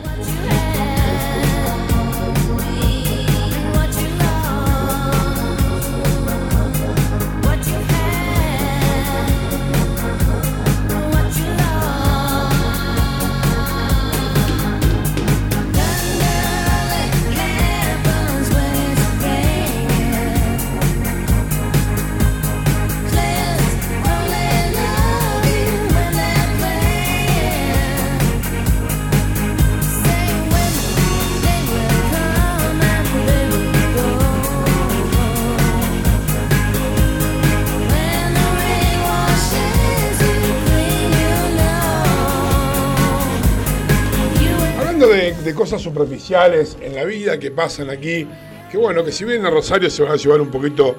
Superficiales 45.91 46.77
en 46.81 46.95
la 46.95 47.05
vida 47.05 47.39
que 47.39 47.51
pasan 47.51 47.91
aquí, 47.91 48.27
que 48.71 48.77
bueno, 48.77 49.05
que 49.05 49.13
si 49.13 49.25
vienen 49.25 49.47
a 49.47 49.51
Rosario 49.51 49.89
se 49.91 50.03
van 50.03 50.13
a 50.13 50.17
llevar 50.17 50.41
un 50.41 50.51
poquito 50.51 50.97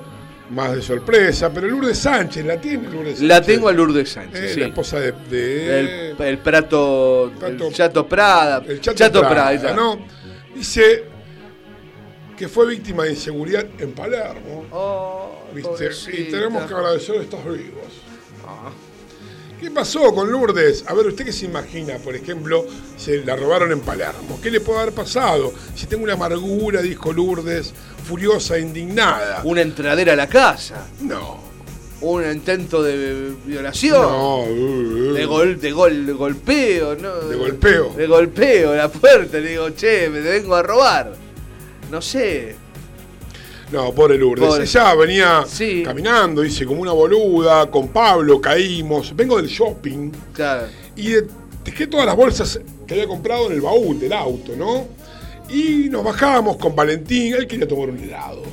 más 0.51 0.73
de 0.75 0.81
sorpresa, 0.81 1.51
pero 1.53 1.67
Lourdes 1.67 1.97
Sánchez, 1.99 2.45
¿la 2.45 2.59
tiene 2.59 2.83
Lourdes 2.89 3.15
Sánchez? 3.19 3.27
La 3.27 3.41
tengo 3.41 3.67
a 3.67 3.73
Lourdes 3.73 4.09
Sánchez, 4.09 4.41
Eh, 4.41 4.53
sí. 4.53 4.59
La 4.61 4.67
esposa 4.67 4.99
de... 4.99 5.11
de- 5.29 5.79
El, 6.11 6.21
el 6.21 6.37
Prato. 6.37 7.31
Prato- 7.37 7.67
el 7.67 7.73
Chato 7.73 8.07
Prada. 8.07 8.63
el 8.67 8.79
Chato, 8.79 9.19
Prada, 9.19 9.59
Prada. 9.59 9.73
¿no? 9.73 9.99
Dice 10.55 11.03
que 12.37 12.47
fue 12.47 12.67
víctima 12.67 13.03
de 13.03 13.09
inseguridad 13.11 13.65
en 13.79 13.91
Palermo. 13.91 14.65
Oh. 14.71 15.31
Y 15.53 16.23
tenemos 16.31 16.65
que 16.65 16.73
agradecer 16.73 17.15
estos 17.15 17.43
vivos. 17.43 17.83
Ah. 18.45 18.69
¿Qué 19.59 19.71
pasó 19.71 20.13
con 20.13 20.31
Lourdes? 20.31 20.83
A 20.87 20.93
ver, 20.93 21.07
¿usted 21.07 21.25
qué 21.25 21.33
se 21.33 21.45
imagina? 21.45 21.97
Por 21.97 22.15
ejemplo, 22.15 22.65
se 22.95 23.25
la 23.25 23.35
robaron 23.35 23.71
en 23.71 23.79
Palermo. 23.79 24.39
¿Qué 24.41 24.51
le 24.51 24.61
puede 24.61 24.81
haber 24.81 24.93
pasado? 24.93 25.51
Si 25.73 25.87
tengo 25.87 26.03
una 26.03 26.13
amargura, 26.13 26.81
dijo 26.83 27.11
Lourdes, 27.11 27.73
furiosa, 28.07 28.59
indignada. 28.59 29.41
Una 29.43 29.61
entradera 29.61 30.13
a 30.13 30.15
la 30.15 30.27
casa. 30.27 30.85
No. 31.01 31.39
Un 32.01 32.29
intento 32.31 32.83
de 32.83 33.33
violación. 33.45 33.99
No, 33.99 34.43
uh, 34.43 34.51
uh. 34.51 35.13
De, 35.13 35.25
gol, 35.25 35.59
de, 35.59 35.71
gol, 35.71 36.05
de 36.05 36.13
golpeo, 36.13 36.95
¿no? 36.95 37.15
De 37.21 37.35
golpeo. 37.35 37.93
De 37.95 38.05
golpeo, 38.05 38.75
la 38.75 38.89
puerta. 38.89 39.39
Le 39.39 39.49
digo, 39.49 39.71
che, 39.71 40.07
me 40.07 40.19
vengo 40.19 40.53
a 40.53 40.61
robar. 40.61 41.15
No 41.89 41.99
sé. 41.99 42.55
No, 43.71 43.93
pobre 43.93 44.17
Lourdes. 44.17 44.47
Pobre. 44.47 44.63
Ella 44.63 44.95
venía 44.95 45.43
Sí. 45.47 45.83
caminando, 45.83 46.41
dice, 46.41 46.65
como 46.65 46.81
una 46.81 46.93
boluda, 46.93 47.69
con 47.69 47.89
Pablo, 47.89 48.39
caímos. 48.39 49.13
Vengo 49.15 49.37
del 49.37 49.47
shopping. 49.47 50.11
Claro. 50.33 50.67
Y 50.95 51.09
de- 51.09 51.27
dejé 51.65 51.87
todas 51.87 52.05
las 52.05 52.15
bolsas 52.15 52.59
que 52.85 52.93
había 52.93 53.07
comprado 53.07 53.47
en 53.47 53.53
el 53.53 53.61
baúl 53.61 53.99
del 53.99 54.13
auto, 54.13 54.53
¿no? 54.55 54.87
Y 55.49 55.89
nos 55.89 56.03
bajamos 56.03 56.55
con 56.57 56.75
Valentín, 56.75 57.33
él 57.35 57.45
quería 57.47 57.67
tomar 57.67 57.89
un 57.89 57.99
helado. 57.99 58.43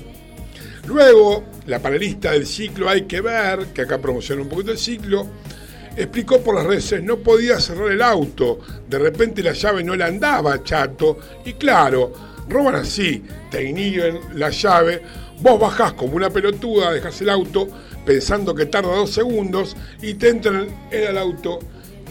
Luego, 0.86 1.44
la 1.66 1.78
panelista 1.80 2.32
del 2.32 2.46
ciclo 2.46 2.88
Hay 2.88 3.02
que 3.02 3.20
ver, 3.20 3.66
que 3.72 3.82
acá 3.82 3.98
promociona 3.98 4.42
un 4.42 4.48
poquito 4.48 4.70
el 4.72 4.78
ciclo, 4.78 5.26
explicó 5.96 6.40
por 6.40 6.56
las 6.56 6.64
redes, 6.66 7.02
no 7.02 7.18
podía 7.18 7.58
cerrar 7.60 7.90
el 7.90 8.02
auto, 8.02 8.58
de 8.88 8.98
repente 8.98 9.42
la 9.42 9.52
llave 9.52 9.82
no 9.84 9.94
le 9.96 10.04
andaba, 10.04 10.62
chato, 10.62 11.18
y 11.44 11.52
claro, 11.54 12.12
roban 12.48 12.74
así, 12.76 13.24
te 13.50 13.64
inhiben 13.64 14.20
la 14.34 14.50
llave, 14.50 15.02
vos 15.40 15.58
bajás 15.60 15.92
como 15.94 16.14
una 16.16 16.30
pelotuda, 16.30 16.92
dejás 16.92 17.20
el 17.20 17.30
auto 17.30 17.68
pensando 18.04 18.54
que 18.54 18.66
tarda 18.66 18.94
dos 18.94 19.10
segundos 19.10 19.76
y 20.02 20.14
te 20.14 20.28
entran 20.28 20.68
en 20.90 21.02
el 21.08 21.18
auto 21.18 21.58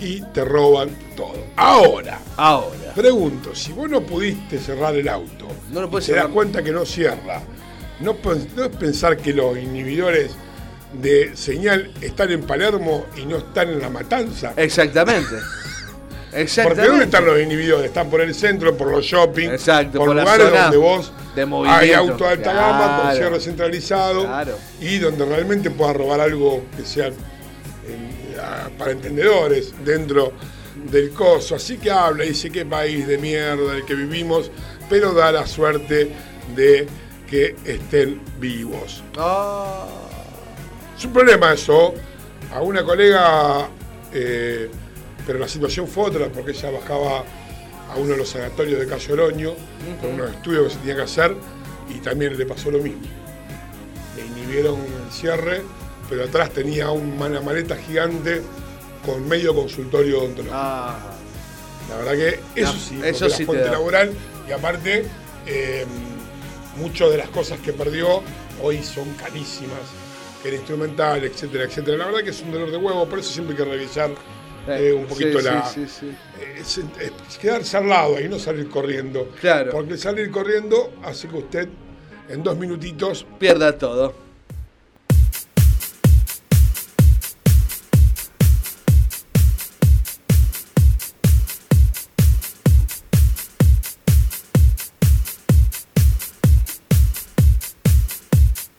y 0.02 0.22
te 0.34 0.44
roban 0.44 0.90
todo. 1.16 1.36
Ahora, 1.56 2.20
Ahora. 2.36 2.94
pregunto, 2.96 3.54
si 3.56 3.72
vos 3.72 3.90
no 3.90 4.02
pudiste 4.02 4.58
cerrar 4.60 4.96
el 4.96 5.08
auto, 5.08 5.48
No 5.72 5.82
lo 5.82 5.90
puedes 5.90 6.08
te 6.08 6.14
das 6.14 6.22
cerrar. 6.24 6.34
cuenta 6.34 6.64
que 6.64 6.72
no 6.72 6.86
cierra, 6.86 7.42
no, 8.00 8.18
no 8.56 8.64
es 8.66 8.70
pensar 8.78 9.18
que 9.18 9.34
los 9.34 9.58
inhibidores 9.58 10.32
de 11.00 11.36
señal 11.36 11.92
están 12.02 12.32
en 12.32 12.42
Palermo 12.44 13.06
y 13.18 13.26
no 13.26 13.38
están 13.38 13.70
en 13.70 13.80
la 13.80 13.90
matanza. 13.90 14.54
Exactamente. 14.58 15.36
Porque. 16.64 16.82
¿dónde 16.88 17.06
están 17.06 17.26
los 17.26 17.40
inhibidores? 17.40 17.88
Están 17.88 18.10
por 18.10 18.22
el 18.22 18.34
centro, 18.34 18.76
por 18.76 18.92
los 18.92 19.06
shopping, 19.06 19.50
Exacto, 19.50 20.00
por, 20.00 20.08
por 20.08 20.18
lugares 20.18 20.52
donde 20.52 20.78
vos 20.78 21.12
de 21.36 21.48
hay 21.68 21.94
auto 21.94 22.24
de 22.24 22.30
alta 22.30 22.54
gama 22.54 22.88
con 22.88 23.02
Claro. 23.02 23.18
cierre 23.18 23.40
centralizado 23.40 24.22
Claro. 24.26 24.58
y 24.80 25.00
donde 25.00 25.26
realmente 25.26 25.72
puedas 25.72 25.96
robar 25.96 26.20
algo 26.22 26.64
que 26.78 26.84
sea 26.86 27.08
eh, 27.08 27.12
para 28.78 28.92
entendedores 28.92 29.74
dentro 29.84 30.34
del 30.92 31.12
coso. 31.12 31.56
Así 31.56 31.78
que 31.78 31.92
habla, 31.92 32.24
dice 32.24 32.50
qué 32.50 32.66
país 32.66 33.08
de 33.08 33.18
mierda 33.18 33.76
el 33.76 33.86
que 33.86 33.96
vivimos, 33.96 34.52
pero 34.90 35.14
da 35.14 35.32
la 35.32 35.48
suerte 35.48 36.12
de 36.56 36.88
que 37.30 37.56
estén 37.66 38.22
vivos. 38.40 39.04
Ah. 39.18 39.86
Es 40.98 41.06
un 41.06 41.14
problema 41.14 41.54
eso. 41.54 41.94
A 42.54 42.62
una 42.62 42.84
colega, 42.84 43.68
eh, 44.14 44.70
pero 45.26 45.40
la 45.40 45.48
situación 45.48 45.88
fue 45.88 46.06
otra, 46.06 46.28
porque 46.30 46.52
ella 46.52 46.72
bajaba 46.72 47.24
a 47.92 47.98
uno 47.98 48.12
de 48.12 48.18
los 48.18 48.30
sanatorios 48.30 48.80
de 48.80 48.88
Cayo 48.88 49.14
Oroño, 49.14 49.54
con 50.02 50.14
unos 50.14 50.32
estudios 50.32 50.66
que 50.66 50.70
se 50.72 50.80
tenía 50.80 50.96
que 50.96 51.02
hacer, 51.04 51.36
y 51.90 52.00
también 52.00 52.38
le 52.38 52.46
pasó 52.46 52.72
lo 52.72 52.80
mismo. 52.80 53.02
Le 54.16 54.26
inhibieron 54.26 54.80
el 54.80 55.12
cierre, 55.12 55.62
pero 56.10 56.26
atrás 56.26 56.52
tenía 56.52 56.90
una 56.92 57.42
maleta 57.42 57.76
gigante 57.76 58.42
con 59.06 59.28
medio 59.28 59.54
consultorio 59.54 60.20
odontológico. 60.20 60.56
Ah. 60.58 61.14
La 61.90 61.98
verdad 61.98 62.14
que 62.14 62.62
eso 62.62 62.74
No, 62.74 62.80
sí, 62.80 63.02
eso 63.04 63.30
sí 63.30 63.42
la 63.42 63.46
fuente 63.46 63.70
laboral 63.70 64.14
y 64.48 64.52
aparte 64.52 65.06
eh, 65.46 65.86
muchas 66.78 67.12
de 67.12 67.18
las 67.18 67.30
cosas 67.30 67.60
que 67.60 67.74
perdió 67.74 68.22
hoy 68.62 68.82
son 68.82 69.14
carísimas, 69.16 69.80
que 70.42 70.50
era 70.50 70.58
instrumental, 70.58 71.24
etcétera, 71.24 71.66
etcétera. 71.66 71.98
La 71.98 72.06
verdad 72.06 72.24
que 72.24 72.30
es 72.30 72.42
un 72.42 72.52
dolor 72.52 72.72
de 72.72 72.78
huevo, 72.78 73.08
por 73.08 73.20
eso 73.20 73.32
siempre 73.32 73.56
hay 73.56 73.64
que 73.64 73.70
revisar 73.70 74.12
eh, 74.68 74.94
un 74.94 75.06
poquito 75.06 75.40
sí, 75.40 75.46
la... 75.46 75.66
sí, 75.66 75.86
sí, 75.88 75.92
sí. 76.00 76.08
eh, 76.42 76.56
es- 76.60 76.78
es 76.78 77.38
quedarse 77.38 77.78
al 77.78 77.90
lado 77.90 78.20
y 78.20 78.28
no 78.30 78.40
salir 78.40 78.70
corriendo. 78.70 79.30
Claro. 79.42 79.72
Porque 79.72 79.98
salir 79.98 80.32
corriendo 80.32 80.94
hace 81.04 81.28
que 81.28 81.38
usted 81.38 81.68
en 82.30 82.42
dos 82.44 82.58
minutitos 82.58 83.26
Pierda 83.40 83.78
todo. 83.78 84.14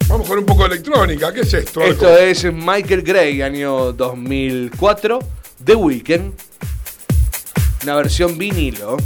Vamos 0.08 0.28
con 0.28 0.38
un 0.38 0.46
poco 0.46 0.62
de 0.68 0.74
electrónica. 0.74 1.32
¿Qué 1.32 1.40
es 1.40 1.54
esto? 1.54 1.82
Esto 1.82 2.16
es 2.16 2.44
Michael 2.52 3.02
Gray, 3.02 3.42
año 3.42 3.92
2004, 3.92 5.18
The 5.64 5.74
Weeknd. 5.74 6.34
Una 7.84 7.96
versión 7.96 8.36
vinilo. 8.36 8.98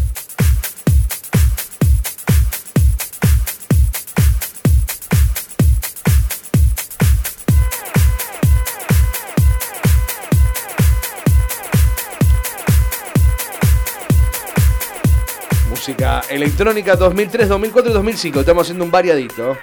Música 15.70 16.22
electrónica 16.28 16.97
2003, 16.97 17.48
2004 17.48 17.90
y 17.90 17.94
2005. 17.94 18.40
Estamos 18.40 18.62
haciendo 18.62 18.85
un 18.85 18.90
variadito. 18.90 19.56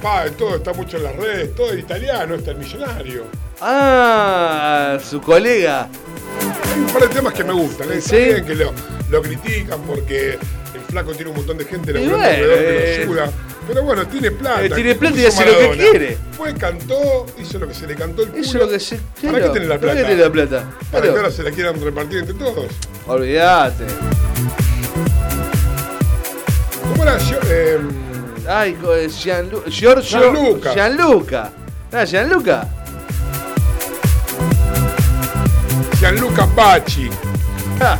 Papá 0.00 0.24
de 0.24 0.30
todo, 0.32 0.56
está 0.56 0.72
mucho 0.72 0.96
en 0.96 1.04
las 1.04 1.16
redes, 1.16 1.54
todo 1.54 1.72
es 1.72 1.78
italiano, 1.80 2.34
está 2.34 2.50
el 2.52 2.58
millonario. 2.58 3.24
Ah, 3.60 4.98
su 5.08 5.20
colega. 5.20 5.88
Hay 6.74 6.80
un 6.80 6.86
par 6.86 7.02
de 7.02 7.08
temas 7.08 7.34
que 7.34 7.44
me 7.44 7.52
gustan, 7.52 7.92
¿eh? 7.92 8.00
Sí. 8.00 8.42
que 8.46 8.54
lo, 8.54 8.72
lo 9.10 9.22
critican 9.22 9.80
porque 9.82 10.32
el 10.74 10.80
flaco 10.88 11.12
tiene 11.12 11.30
un 11.30 11.36
montón 11.36 11.58
de 11.58 11.64
gente 11.64 11.92
laburando 11.92 12.18
bueno, 12.18 12.32
alrededor 12.32 12.58
que 12.58 12.94
eh, 12.94 13.06
lo 13.06 13.12
ayuda. 13.12 13.32
Pero 13.68 13.82
bueno, 13.84 14.06
tiene 14.06 14.30
plata. 14.30 14.64
Eh, 14.64 14.70
tiene 14.70 14.90
¿Qué 14.90 14.94
plata 14.98 15.16
y 15.16 15.20
hizo 15.20 15.28
hace 15.28 15.46
lo 15.46 15.70
que 15.72 15.78
quiere. 15.78 16.18
Fue, 16.36 16.54
cantó, 16.54 17.26
hizo 17.38 17.58
lo 17.58 17.68
que 17.68 17.74
se 17.74 17.86
le 17.86 17.94
cantó 17.94 18.22
el 18.22 18.28
culo. 18.30 18.42
Es 18.42 18.54
lo 18.54 18.68
que 18.68 18.80
se. 18.80 18.96
¿Para 19.22 19.40
qué 19.42 19.48
tener 19.50 19.68
la 19.68 19.78
¿para 19.78 19.92
plata? 19.92 19.96
qué 19.96 20.02
tener 20.04 20.18
la 20.26 20.32
plata? 20.32 20.56
Para 20.60 20.88
Claro. 20.90 21.02
que 21.12 21.18
ahora 21.20 21.30
se 21.30 21.42
la 21.42 21.50
quieran 21.50 21.80
repartir 21.84 22.18
entre 22.20 22.34
todos. 22.34 22.66
Olvídate. 23.06 23.84
¿Cómo 26.82 27.02
era 27.02 27.18
yo? 27.18 27.36
Eh, 27.48 27.78
Ay, 28.50 28.74
Gianlu- 29.08 29.62
Giorgio. 29.68 30.18
Gianluca. 30.18 30.72
Gianluca. 30.74 31.52
Ah, 31.92 32.04
Gianluca. 32.04 32.68
Gianluca 36.00 36.46
Pachi. 36.56 37.08
Ja. 37.78 37.96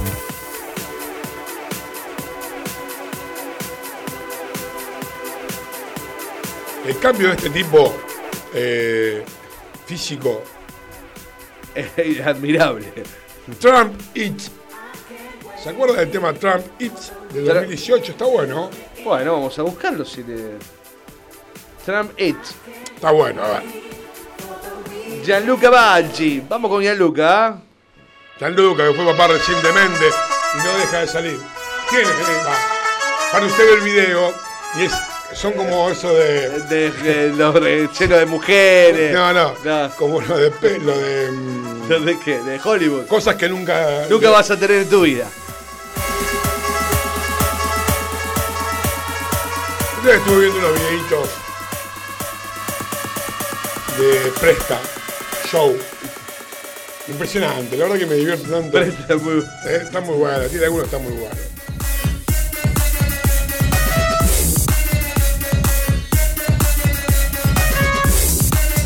El 6.86 6.98
cambio 6.98 7.28
de 7.28 7.34
este 7.34 7.50
tipo 7.50 7.94
eh, 8.54 9.24
físico. 9.86 10.42
Es 11.96 12.20
admirable. 12.26 12.92
Trump 13.60 13.94
Eats. 14.14 14.50
¿Se 15.62 15.68
acuerda 15.70 16.00
del 16.00 16.10
tema 16.10 16.32
Trump 16.34 16.64
del 16.78 16.90
Tra- 17.46 17.54
2018? 17.60 18.12
Está 18.12 18.24
bueno. 18.24 18.70
Bueno, 19.04 19.32
vamos 19.32 19.58
a 19.58 19.62
buscarlo 19.62 20.04
si 20.04 20.22
le. 20.22 20.56
Trump 21.84 22.12
It. 22.18 22.36
Está 22.94 23.10
bueno, 23.10 23.42
a 23.42 23.48
ver. 23.48 23.62
Gianluca 25.24 25.70
Baggi. 25.70 26.42
Vamos 26.48 26.70
con 26.70 26.82
Gianluca. 26.82 27.46
¿ah? 27.46 27.58
Gianluca, 28.38 28.86
que 28.88 28.94
fue 28.94 29.04
papá 29.06 29.28
recientemente 29.28 30.06
y 30.54 30.58
no 30.58 30.78
deja 30.78 31.00
de 31.00 31.06
salir. 31.06 31.38
Tiene 31.88 32.04
que 32.04 32.44
va. 32.46 32.56
Para 33.32 33.46
usted 33.46 33.64
ver 33.64 33.78
el 33.78 33.84
video 33.84 34.32
y 34.78 34.84
es, 34.84 34.92
son 35.32 35.52
como 35.52 35.90
eso 35.90 36.12
de. 36.14 36.50
De, 36.60 36.90
de 36.90 37.28
los 37.30 37.54
llenos 37.98 38.18
de 38.18 38.26
mujeres. 38.26 39.14
No, 39.14 39.32
no. 39.32 39.54
No. 39.64 39.90
Como 39.96 40.20
lo 40.20 40.36
de 40.36 40.50
pelo, 40.50 40.96
de. 40.96 41.30
mm, 41.30 42.04
¿De 42.04 42.18
qué? 42.20 42.38
De 42.40 42.60
Hollywood. 42.62 43.06
Cosas 43.06 43.36
que 43.36 43.48
nunca. 43.48 44.06
Nunca 44.08 44.30
vas 44.30 44.50
a 44.50 44.58
tener 44.58 44.82
en 44.82 44.88
tu 44.90 45.02
vida. 45.02 45.26
Yo 50.04 50.12
estuve 50.12 50.40
viendo 50.40 50.58
unos 50.58 50.72
videitos 50.80 51.28
de 53.98 54.32
Presta 54.40 54.80
Show. 55.50 55.76
Impresionante, 57.08 57.76
la 57.76 57.84
verdad 57.84 57.98
que 57.98 58.06
me 58.06 58.14
divierto 58.14 58.48
tanto. 58.48 58.70
Presta 58.70 59.16
muy- 59.16 59.44
Eh, 59.66 59.80
está 59.82 60.00
muy 60.00 60.14
buena, 60.16 60.46
tiene 60.48 60.64
algunos 60.64 60.88
que 60.88 60.96
están 60.96 61.08
muy 61.10 61.18
buenos. 61.20 61.38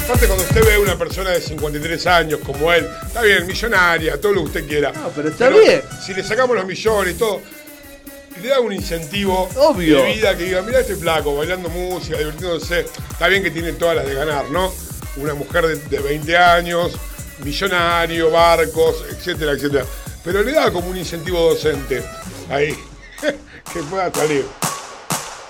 Aparte 0.05 0.27
cuando 0.27 0.45
usted 0.45 0.65
ve 0.65 0.75
a 0.75 0.81
una 0.81 0.99
persona 0.99 1.31
de 1.31 1.41
53 1.41 2.07
años 2.07 2.41
como 2.45 2.71
él, 2.73 2.87
está 3.07 3.23
bien, 3.23 3.47
millonaria, 3.47 4.21
todo 4.21 4.33
lo 4.35 4.41
que 4.43 4.47
usted 4.49 4.67
quiera. 4.69 4.93
No, 4.93 5.09
pero 5.11 5.31
está 5.31 5.49
bien. 5.49 5.83
Si 6.05 6.13
le 6.13 6.23
sacamos 6.23 6.55
los 6.57 6.67
millones 6.67 7.15
y 7.15 7.19
todo, 7.19 7.41
le 8.45 8.51
da 8.51 8.61
un 8.61 8.73
incentivo 8.75 9.49
Obvio. 9.57 10.03
de 10.03 10.13
vida 10.15 10.37
que 10.37 10.45
diga, 10.45 10.61
mira 10.61 10.81
este 10.81 10.97
flaco, 10.97 11.35
bailando 11.35 11.71
música, 11.71 12.19
divirtiéndose, 12.19 12.81
está 13.11 13.27
bien 13.29 13.43
que 13.43 13.51
tiene 13.51 13.73
todas 13.73 13.97
las 13.97 14.05
de 14.07 14.13
ganar, 14.15 14.51
¿no? 14.51 14.71
Una 15.17 15.33
mujer 15.33 15.67
de, 15.67 15.77
de 15.77 15.99
20 15.99 16.37
años, 16.37 16.93
millonario, 17.43 18.31
barcos, 18.31 18.97
etcétera, 19.11 19.53
etcétera. 19.53 19.87
Pero 20.23 20.43
le 20.43 20.53
da 20.53 20.71
como 20.71 20.91
un 20.91 20.99
incentivo 20.99 21.41
docente 21.41 22.05
ahí, 22.51 22.77
que 23.73 23.83
pueda 23.89 24.13
salir. 24.13 24.45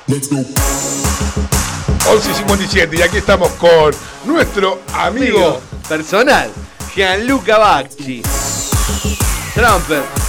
11.57 0.06 2.98
y 2.98 3.02
aquí 3.02 3.16
estamos 3.16 3.50
con 3.52 3.92
nuestro 4.24 4.82
amigo 4.92 5.38
Amigo 5.38 5.60
personal. 5.88 6.48
Gianluca 6.94 7.58
Baggi. 7.58 8.22
Trumper. 9.54 10.23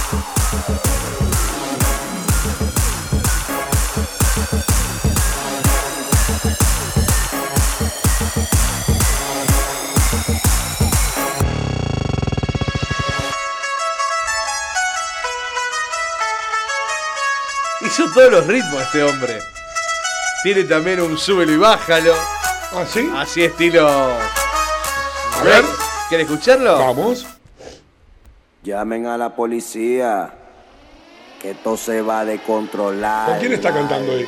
Hizo 17.98 18.12
todos 18.12 18.30
los 18.30 18.46
ritmos 18.46 18.82
este 18.82 19.02
hombre. 19.02 19.38
Tiene 20.42 20.64
también 20.64 21.00
un 21.00 21.16
súbelo 21.16 21.52
y 21.52 21.56
bájalo. 21.56 22.12
¿Ah, 22.72 22.84
sí? 22.86 23.10
Así 23.16 23.42
estilo. 23.44 23.88
A 23.88 25.42
ver, 25.42 25.64
¿Quiere 26.10 26.24
escucharlo? 26.24 26.76
vamos. 26.78 27.24
Llamen 28.62 29.06
a 29.06 29.16
la 29.16 29.34
policía, 29.34 30.30
que 31.40 31.52
esto 31.52 31.78
se 31.78 32.02
va 32.02 32.20
a 32.20 32.24
descontrolar. 32.26 33.30
¿Con 33.30 33.38
quién 33.38 33.52
está 33.54 33.72
cantando 33.72 34.12
ahí? 34.12 34.26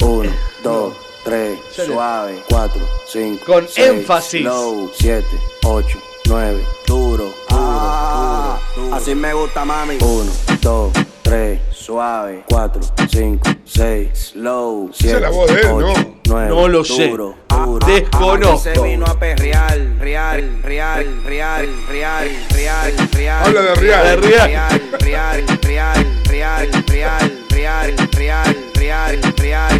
Uno, 0.00 0.32
dos, 0.64 0.94
tres, 1.22 1.56
Sale. 1.72 1.88
suave, 1.88 2.42
cuatro, 2.48 2.80
cinco, 3.12 3.44
Con 3.46 3.68
seis, 3.68 3.88
énfasis. 3.90 4.40
slow, 4.40 4.90
siete, 4.98 5.38
ocho, 5.64 5.98
nueve, 6.26 6.64
duro, 6.86 7.32
duro, 7.48 8.58
duro, 8.74 8.96
Así 8.96 9.14
me 9.14 9.32
gusta, 9.34 9.64
mami. 9.64 9.98
Uno, 10.00 10.32
dos, 10.62 10.92
tres, 11.24 11.60
suave, 11.72 12.44
cuatro, 12.48 12.80
cinco, 13.08 13.50
seis, 13.64 14.30
slow, 14.32 14.90
Esa 14.90 14.98
siete, 15.02 15.16
es 15.16 15.22
la 15.22 15.30
voz 15.30 15.50
de 15.52 15.60
él, 15.60 15.68
¿no? 15.68 15.76
ocho, 15.92 16.14
nueve, 16.28 16.48
No 16.50 16.68
lo 16.68 16.84
sé. 16.84 17.08
duro, 17.08 17.34
duro. 17.48 17.86
Desconozco. 17.86 18.58
Se 18.58 18.80
vino 18.80 19.06
a 19.06 19.18
perrear, 19.18 19.76
real, 19.98 20.62
real, 20.62 21.22
real, 21.24 21.66
real, 21.88 22.28
real, 22.52 22.92
real. 23.12 23.44
Habla 23.44 23.60
de 23.62 23.74
real. 23.74 24.04
De 24.04 24.16
real. 24.28 24.48
real, 24.50 24.80
real, 25.00 25.44
real, 25.64 26.06
real, 26.28 26.84
real, 26.86 27.30
real, 27.50 28.08
real, 28.16 28.56
real, 28.76 29.34
real. 29.38 29.73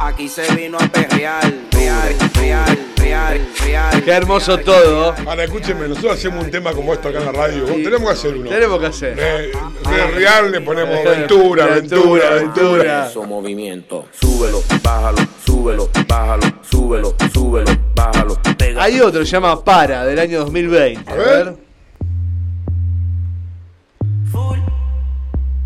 Aquí 0.00 0.28
se 0.28 0.54
vino 0.54 0.78
a 0.78 0.86
perrear, 0.88 1.52
real, 1.72 2.14
real, 2.34 2.78
real, 2.96 3.48
real. 3.64 4.04
Qué 4.04 4.10
hermoso 4.10 4.58
todo. 4.58 5.14
Ahora 5.26 5.44
escúchenme, 5.44 5.88
nosotros 5.88 6.14
hacemos 6.14 6.44
un 6.44 6.50
tema 6.50 6.72
como 6.72 6.92
esto 6.92 7.08
acá 7.08 7.18
en 7.18 7.26
la 7.26 7.32
radio. 7.32 7.64
Tenemos 7.64 8.02
que 8.02 8.10
hacer 8.10 8.36
uno. 8.36 8.48
Tenemos 8.48 8.80
que 8.80 8.86
hacer. 8.86 9.16
De 9.16 10.06
real 10.14 10.52
le 10.52 10.60
ponemos 10.60 10.94
aventura, 11.06 11.64
aventura, 11.64 12.28
aventura. 12.28 13.08
Eso 13.08 13.24
movimiento. 13.24 14.06
Súbelo, 14.12 14.62
bájalo, 14.82 15.18
súbelo, 15.44 15.90
bájalo, 16.06 16.46
súbelo, 16.62 17.14
súbelo, 17.32 17.70
bájalo. 17.94 18.38
Hay 18.78 19.00
otro, 19.00 19.24
se 19.24 19.32
llama 19.32 19.64
Para, 19.64 20.04
del 20.04 20.18
año 20.18 20.40
2020. 20.40 21.10
A 21.10 21.14
ver. 21.14 21.56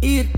Ir. 0.03 0.31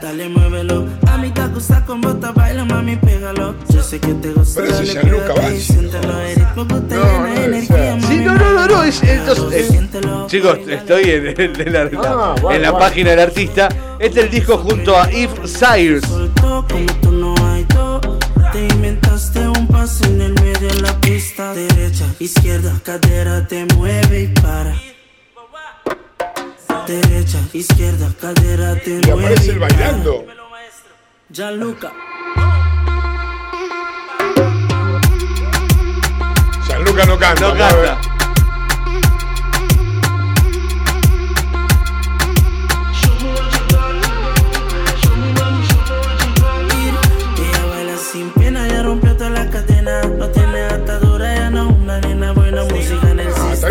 Dale, 0.00 0.28
muévelo. 0.28 0.86
A 1.08 1.18
mí 1.18 1.30
te 1.30 1.46
gusta 1.48 1.84
con 1.84 2.00
bota, 2.00 2.30
baila, 2.32 2.64
mami, 2.64 2.96
pégalo. 2.96 3.54
Yo 3.68 3.82
sé 3.82 3.98
que 3.98 4.14
te 4.14 4.32
gusta. 4.32 4.60
Pero 4.62 4.74
ese 4.78 4.94
dale, 4.94 5.08
es 5.16 5.22
pégate 5.24 5.56
y 5.56 5.60
siéntelo, 5.60 6.20
el 6.20 6.34
ritmo 6.36 6.68
que 6.68 6.74
te 6.74 6.94
No, 6.94 7.04
llena 7.04 7.18
no 7.18 7.26
es 7.28 7.38
energía, 7.46 7.96
ese. 7.96 8.06
Sí, 8.06 8.14
mami, 8.14 8.24
no, 8.24 8.34
no, 8.34 8.52
no, 8.52 8.66
no, 8.68 8.82
es, 8.84 9.02
entonces, 9.02 9.52
es- 9.60 9.68
Siéntelo, 9.68 10.26
Chicos, 10.28 10.58
estoy 10.68 11.02
en, 11.10 11.26
en- 11.40 11.60
en 11.60 11.72
la, 11.72 11.90
Ah, 12.04 12.34
vale, 12.42 12.56
en 12.56 12.62
la 12.62 12.70
vale. 12.70 12.84
página 12.84 13.10
del 13.10 13.20
artista. 13.20 13.68
Este 13.98 14.20
es 14.20 14.24
el 14.26 14.30
disco 14.30 14.58
junto 14.58 14.96
a 14.96 15.10
Eve 15.10 15.46
Sayers. 15.48 16.06
Soltó 16.06 16.64
como 16.70 16.86
tú 17.02 17.10
no 17.10 17.34
hay 17.52 17.64
dos. 17.74 18.00
Te 18.52 18.66
inventaste 18.68 19.48
un 19.48 19.66
paso 19.66 20.04
en 20.04 20.20
el 20.20 20.34
medio 20.34 20.68
de 20.68 20.80
la 20.80 20.92
pista. 21.00 21.52
Derecha, 21.54 22.04
izquierda, 22.20 22.72
cadera 22.84 23.46
te 23.48 23.66
mueve 23.74 24.22
y 24.22 24.28
para. 24.28 24.74
Derecha, 26.88 27.38
izquierda, 27.52 28.10
cadera 28.18 28.74
te 28.82 28.92
Y 28.92 29.06
mueve. 29.06 29.12
aparece 29.26 29.46
y 29.46 29.50
el 29.50 29.58
bailando. 29.58 30.24
Gianluca. 31.30 31.92
Gianluca 36.66 37.04
no 37.04 37.18
canta. 37.18 37.40
No 37.42 37.58
canta. 37.58 38.00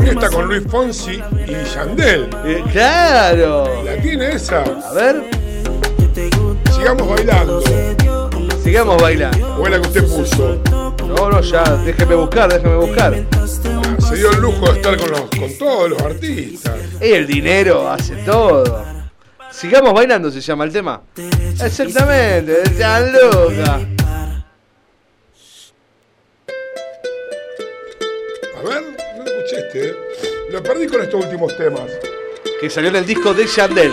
Ah, 0.08 0.12
está 0.12 0.30
con 0.30 0.48
Luis 0.48 0.64
Fonsi 0.70 1.22
y 1.46 1.76
Yandel. 1.76 2.30
Eh, 2.46 2.64
claro. 2.72 3.84
La 3.84 4.02
tiene 4.02 4.32
esa. 4.32 4.62
A 4.62 4.94
ver. 4.94 5.24
Sigamos 6.72 7.10
bailando. 7.10 7.62
Sigamos 8.64 9.02
bailando. 9.02 9.58
¿O 9.60 9.68
la 9.68 9.82
que 9.82 9.88
usted 9.88 10.08
puso? 10.08 10.62
No, 11.06 11.30
no, 11.30 11.42
ya, 11.42 11.64
déjeme 11.84 12.16
buscar, 12.16 12.52
déjeme 12.52 12.76
buscar. 12.78 13.26
Se 14.08 14.16
dio 14.16 14.32
el 14.32 14.40
lujo 14.40 14.72
de 14.72 14.80
estar 14.80 14.98
con, 14.98 15.12
los, 15.12 15.22
con 15.22 15.58
todos 15.60 15.90
los 15.90 16.02
artistas. 16.02 16.76
Y 17.02 17.12
el 17.12 17.28
dinero 17.28 17.90
hace 17.90 18.16
todo. 18.18 18.86
Sigamos 19.52 19.94
bailando 19.94 20.32
se 20.32 20.40
llama 20.40 20.64
el 20.64 20.72
tema. 20.72 21.02
Exactamente, 21.62 22.62
de 22.62 22.76
Gianluca. 22.78 23.80
Lo 30.50 30.64
perdí 30.64 30.88
con 30.88 31.02
estos 31.02 31.24
últimos 31.24 31.56
temas. 31.58 31.92
Que 32.60 32.70
salió 32.70 32.90
en 32.90 32.96
el 32.98 33.06
disco 33.06 33.34
de 33.34 33.46
Yandel. 33.46 33.92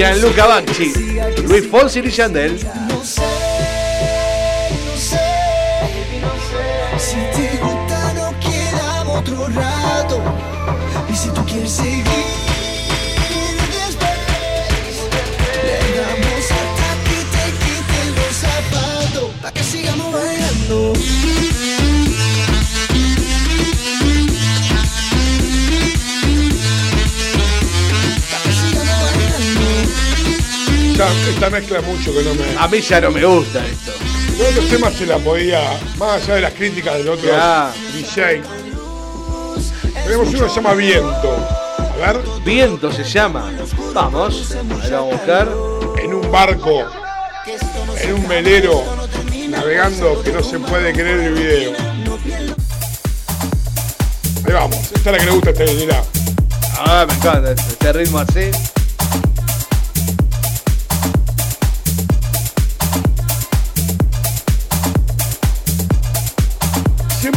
Gianluca 0.00 0.46
Banchi, 0.46 0.94
Luis 1.42 1.66
Fonsi 1.66 1.98
y 1.98 2.08
Yandel. 2.08 2.58
Ya, 31.00 31.08
esta 31.30 31.48
mezcla 31.48 31.80
mucho 31.80 32.12
que 32.12 32.22
no 32.22 32.34
me. 32.34 32.44
A 32.58 32.68
mí 32.68 32.78
ya 32.82 33.00
no 33.00 33.10
me 33.10 33.24
gusta 33.24 33.66
esto. 33.66 33.92
Todos 34.36 34.54
los 34.54 34.68
temas 34.68 34.92
se 34.92 35.06
la 35.06 35.16
podía, 35.16 35.80
más 35.96 36.22
allá 36.22 36.34
de 36.34 36.40
las 36.42 36.52
críticas 36.52 36.98
del 36.98 37.08
otro 37.08 37.26
Ya. 37.26 37.72
DJ. 37.94 38.42
Tenemos 40.04 40.28
uno 40.28 40.42
que 40.44 40.48
se 40.50 40.56
llama 40.56 40.74
Viento. 40.74 41.48
A 41.78 42.12
ver, 42.12 42.20
Viento 42.44 42.92
se 42.92 43.02
llama. 43.04 43.50
Vamos, 43.94 44.54
ahí 44.54 44.66
lo 44.68 44.74
vamos 44.74 44.92
a 44.92 45.00
buscar. 45.00 45.48
en 46.02 46.12
un 46.12 46.30
barco, 46.30 46.84
en 48.02 48.12
un 48.12 48.28
velero, 48.28 48.84
navegando 49.48 50.22
que 50.22 50.32
no 50.32 50.42
se 50.42 50.58
puede 50.58 50.92
creer 50.92 51.20
el 51.20 51.32
video. 51.32 51.72
Ahí 54.44 54.52
vamos, 54.52 54.76
esta 54.92 54.98
es 54.98 55.06
la 55.06 55.18
que 55.18 55.24
le 55.24 55.30
gusta 55.30 55.48
a 55.48 55.52
este 55.54 55.74
mirá. 55.76 56.04
Ah, 56.76 57.06
me 57.08 57.14
encanta 57.14 57.52
este, 57.52 57.70
este 57.70 57.92
ritmo 57.94 58.18
así. 58.18 58.50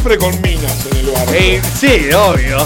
Siempre 0.03 0.17
con 0.17 0.41
minas 0.41 0.85
en 0.91 0.97
el 0.97 1.11
barco. 1.11 1.31
Eh, 1.33 1.61
sí, 1.79 2.09
obvio. 2.13 2.57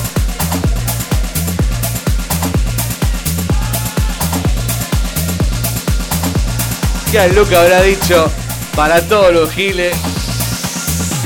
Gianluca 7.11 7.61
habrá 7.61 7.83
dicho 7.83 8.31
para 8.75 9.07
todos 9.07 9.31
los 9.31 9.51
giles 9.51 9.95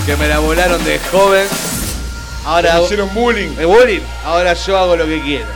que 0.05 0.17
me 0.17 0.27
la 0.27 0.39
volaron 0.39 0.83
de 0.83 0.99
joven. 0.99 1.47
Ahora 2.45 2.75
Me 2.75 2.83
hicieron 2.83 3.13
bullying. 3.13 3.55
¿Me 3.55 3.63
bullying? 3.63 4.01
Ahora 4.25 4.53
yo 4.53 4.77
hago 4.77 4.97
lo 4.97 5.05
que 5.05 5.21
quiero. 5.21 5.47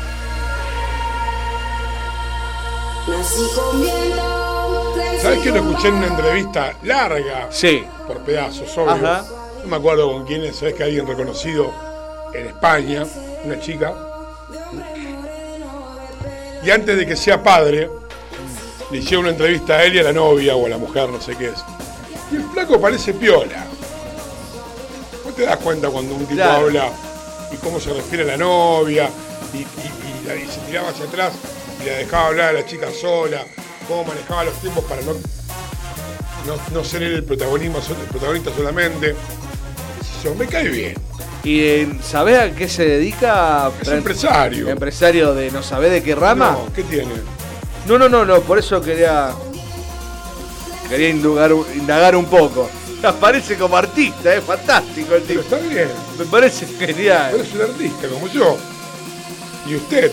¿Sabes 5.21 5.39
que 5.39 5.49
lo 5.51 5.57
escuché 5.57 5.89
en 5.89 5.95
una 5.95 6.07
entrevista 6.07 6.71
larga? 6.83 7.47
Sí. 7.49 7.83
Por 8.07 8.19
pedazos, 8.19 8.69
obvio. 8.77 9.05
Ajá. 9.05 9.25
No 9.65 9.71
me 9.71 9.77
acuerdo 9.77 10.11
con 10.11 10.25
quién 10.25 10.43
es, 10.43 10.57
sabes 10.57 10.75
que 10.75 10.83
alguien 10.83 11.07
reconocido 11.07 11.71
en 12.33 12.45
España, 12.47 13.03
una 13.43 13.59
chica. 13.59 13.95
Y 16.63 16.69
antes 16.69 16.95
de 16.97 17.05
que 17.07 17.15
sea 17.15 17.41
padre, 17.41 17.89
le 18.91 18.97
hicieron 18.99 19.25
una 19.25 19.31
entrevista 19.31 19.73
a 19.77 19.83
él 19.83 19.95
y 19.95 19.99
a 19.99 20.03
la 20.03 20.13
novia 20.13 20.55
o 20.55 20.67
a 20.67 20.69
la 20.69 20.77
mujer, 20.77 21.09
no 21.09 21.19
sé 21.19 21.35
qué 21.35 21.47
es. 21.47 21.63
Y 22.31 22.35
el 22.35 22.43
flaco 22.51 22.79
parece 22.79 23.13
piola. 23.13 23.65
Vos 25.23 25.35
te 25.35 25.43
das 25.45 25.57
cuenta 25.57 25.89
cuando 25.89 26.13
un 26.13 26.21
tipo 26.25 26.35
Claro. 26.35 26.65
habla 26.67 26.89
y 27.51 27.55
cómo 27.57 27.79
se 27.79 27.91
refiere 27.91 28.23
a 28.23 28.27
la 28.27 28.37
novia 28.37 29.09
y, 29.53 29.57
y- 29.57 29.61
y 29.63 30.27
la- 30.27 30.35
y 30.35 30.45
se 30.47 30.59
tiraba 30.67 30.89
hacia 30.89 31.05
atrás 31.05 31.33
y 31.81 31.85
la 31.89 31.93
dejaba 31.97 32.27
hablar 32.27 32.49
a 32.49 32.53
la 32.53 32.65
chica 32.67 32.87
sola, 32.91 33.43
cómo 33.87 34.03
manejaba 34.05 34.43
los 34.43 34.53
tiempos 34.61 34.83
para 34.85 35.01
no, 35.01 35.13
no, 36.45 36.55
no 36.71 36.83
ser 36.83 37.01
el, 37.03 37.23
protagonismo, 37.23 37.79
el 37.79 37.95
protagonista 38.07 38.51
solamente. 38.55 39.15
Me 40.33 40.47
cae 40.47 40.67
bien. 40.69 40.95
¿Y 41.43 41.85
sabés 42.03 42.39
a 42.39 42.51
qué 42.55 42.67
se 42.67 42.85
dedica? 42.85 43.69
Es 43.81 43.87
empresario. 43.89 44.67
¿Empresario 44.69 45.33
de 45.35 45.51
no 45.51 45.61
sabe 45.61 45.89
de 45.89 46.01
qué 46.01 46.15
rama? 46.15 46.51
No, 46.51 46.73
¿Qué 46.73 46.83
tiene? 46.83 47.13
No, 47.87 47.99
no, 47.99 48.09
no, 48.09 48.25
no, 48.25 48.41
por 48.41 48.57
eso 48.57 48.81
quería. 48.81 49.31
Quería 50.89 51.09
indagar, 51.09 51.51
indagar 51.75 52.15
un 52.15 52.25
poco. 52.25 52.69
Aparece 53.03 53.55
como 53.57 53.77
artista, 53.77 54.33
es 54.33 54.43
fantástico 54.43 55.13
el 55.15 55.23
tipo. 55.23 55.41
Está 55.41 55.57
bien. 55.57 55.89
Me 56.17 56.25
parece 56.25 56.65
genial. 56.65 57.29
Pero 57.31 57.43
es 57.43 57.53
un 57.53 57.61
artista 57.61 58.07
como 58.07 58.27
yo. 58.27 58.57
Y 59.67 59.75
usted. 59.75 60.11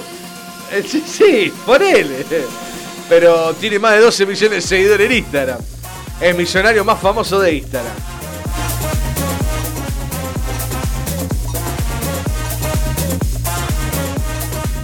Eh, 0.73 0.83
Sí, 0.87 1.03
sí, 1.07 1.53
por 1.67 1.83
él. 1.83 2.25
Pero 3.09 3.55
tiene 3.55 3.79
más 3.79 3.93
de 3.93 4.01
12 4.01 4.27
millones 4.27 4.63
de 4.65 4.69
seguidores 4.69 5.11
en 5.11 5.17
Instagram. 5.19 5.59
Es 6.21 6.37
millonario 6.37 6.85
más 6.85 7.01
famoso 7.01 7.41
de 7.41 7.55
Instagram. 7.55 7.93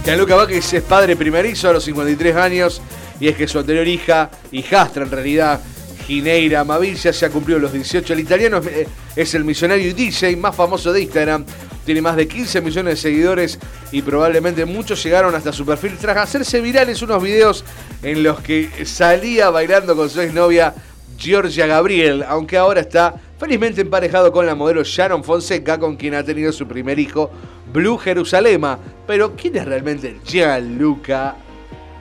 Gianluca 0.09 0.33
Vázquez 0.33 0.73
es 0.73 0.81
padre 0.81 1.15
primerizo 1.15 1.69
a 1.69 1.73
los 1.73 1.83
53 1.83 2.35
años 2.35 2.81
y 3.19 3.27
es 3.27 3.35
que 3.35 3.47
su 3.47 3.59
anterior 3.59 3.87
hija, 3.87 4.31
hijastra 4.51 5.03
en 5.03 5.11
realidad, 5.11 5.61
Gineira 6.07 6.63
Mavilla, 6.63 7.11
ya 7.11 7.29
cumplió 7.29 7.59
los 7.59 7.71
18. 7.71 8.13
El 8.13 8.21
italiano 8.21 8.57
es, 8.57 8.87
es 9.15 9.35
el 9.35 9.43
millonario 9.43 9.87
y 9.87 9.93
DJ 9.93 10.35
más 10.37 10.55
famoso 10.55 10.91
de 10.91 11.03
Instagram. 11.03 11.45
Tiene 11.85 12.01
más 12.01 12.15
de 12.15 12.27
15 12.27 12.59
millones 12.61 12.95
de 12.95 13.01
seguidores 13.01 13.59
y 13.91 14.01
probablemente 14.01 14.65
muchos 14.65 15.03
llegaron 15.03 15.35
hasta 15.35 15.53
su 15.53 15.63
perfil 15.63 15.95
tras 16.01 16.17
hacerse 16.17 16.59
virales 16.59 17.03
unos 17.03 17.21
videos 17.21 17.63
en 18.01 18.23
los 18.23 18.39
que 18.39 18.87
salía 18.87 19.51
bailando 19.51 19.95
con 19.95 20.09
su 20.09 20.21
exnovia 20.21 20.73
Giorgia 21.19 21.67
Gabriel, 21.67 22.25
aunque 22.27 22.57
ahora 22.57 22.81
está 22.81 23.13
felizmente 23.39 23.81
emparejado 23.81 24.31
con 24.31 24.45
la 24.45 24.53
modelo 24.53 24.83
Sharon 24.83 25.23
Fonseca, 25.23 25.79
con 25.79 25.95
quien 25.95 26.13
ha 26.13 26.23
tenido 26.23 26.51
su 26.51 26.67
primer 26.67 26.99
hijo, 26.99 27.31
Blue 27.71 27.97
Jerusalema. 27.97 28.77
Pero, 29.07 29.35
¿quién 29.35 29.55
es 29.55 29.65
realmente 29.65 30.19
Gianluca 30.25 31.35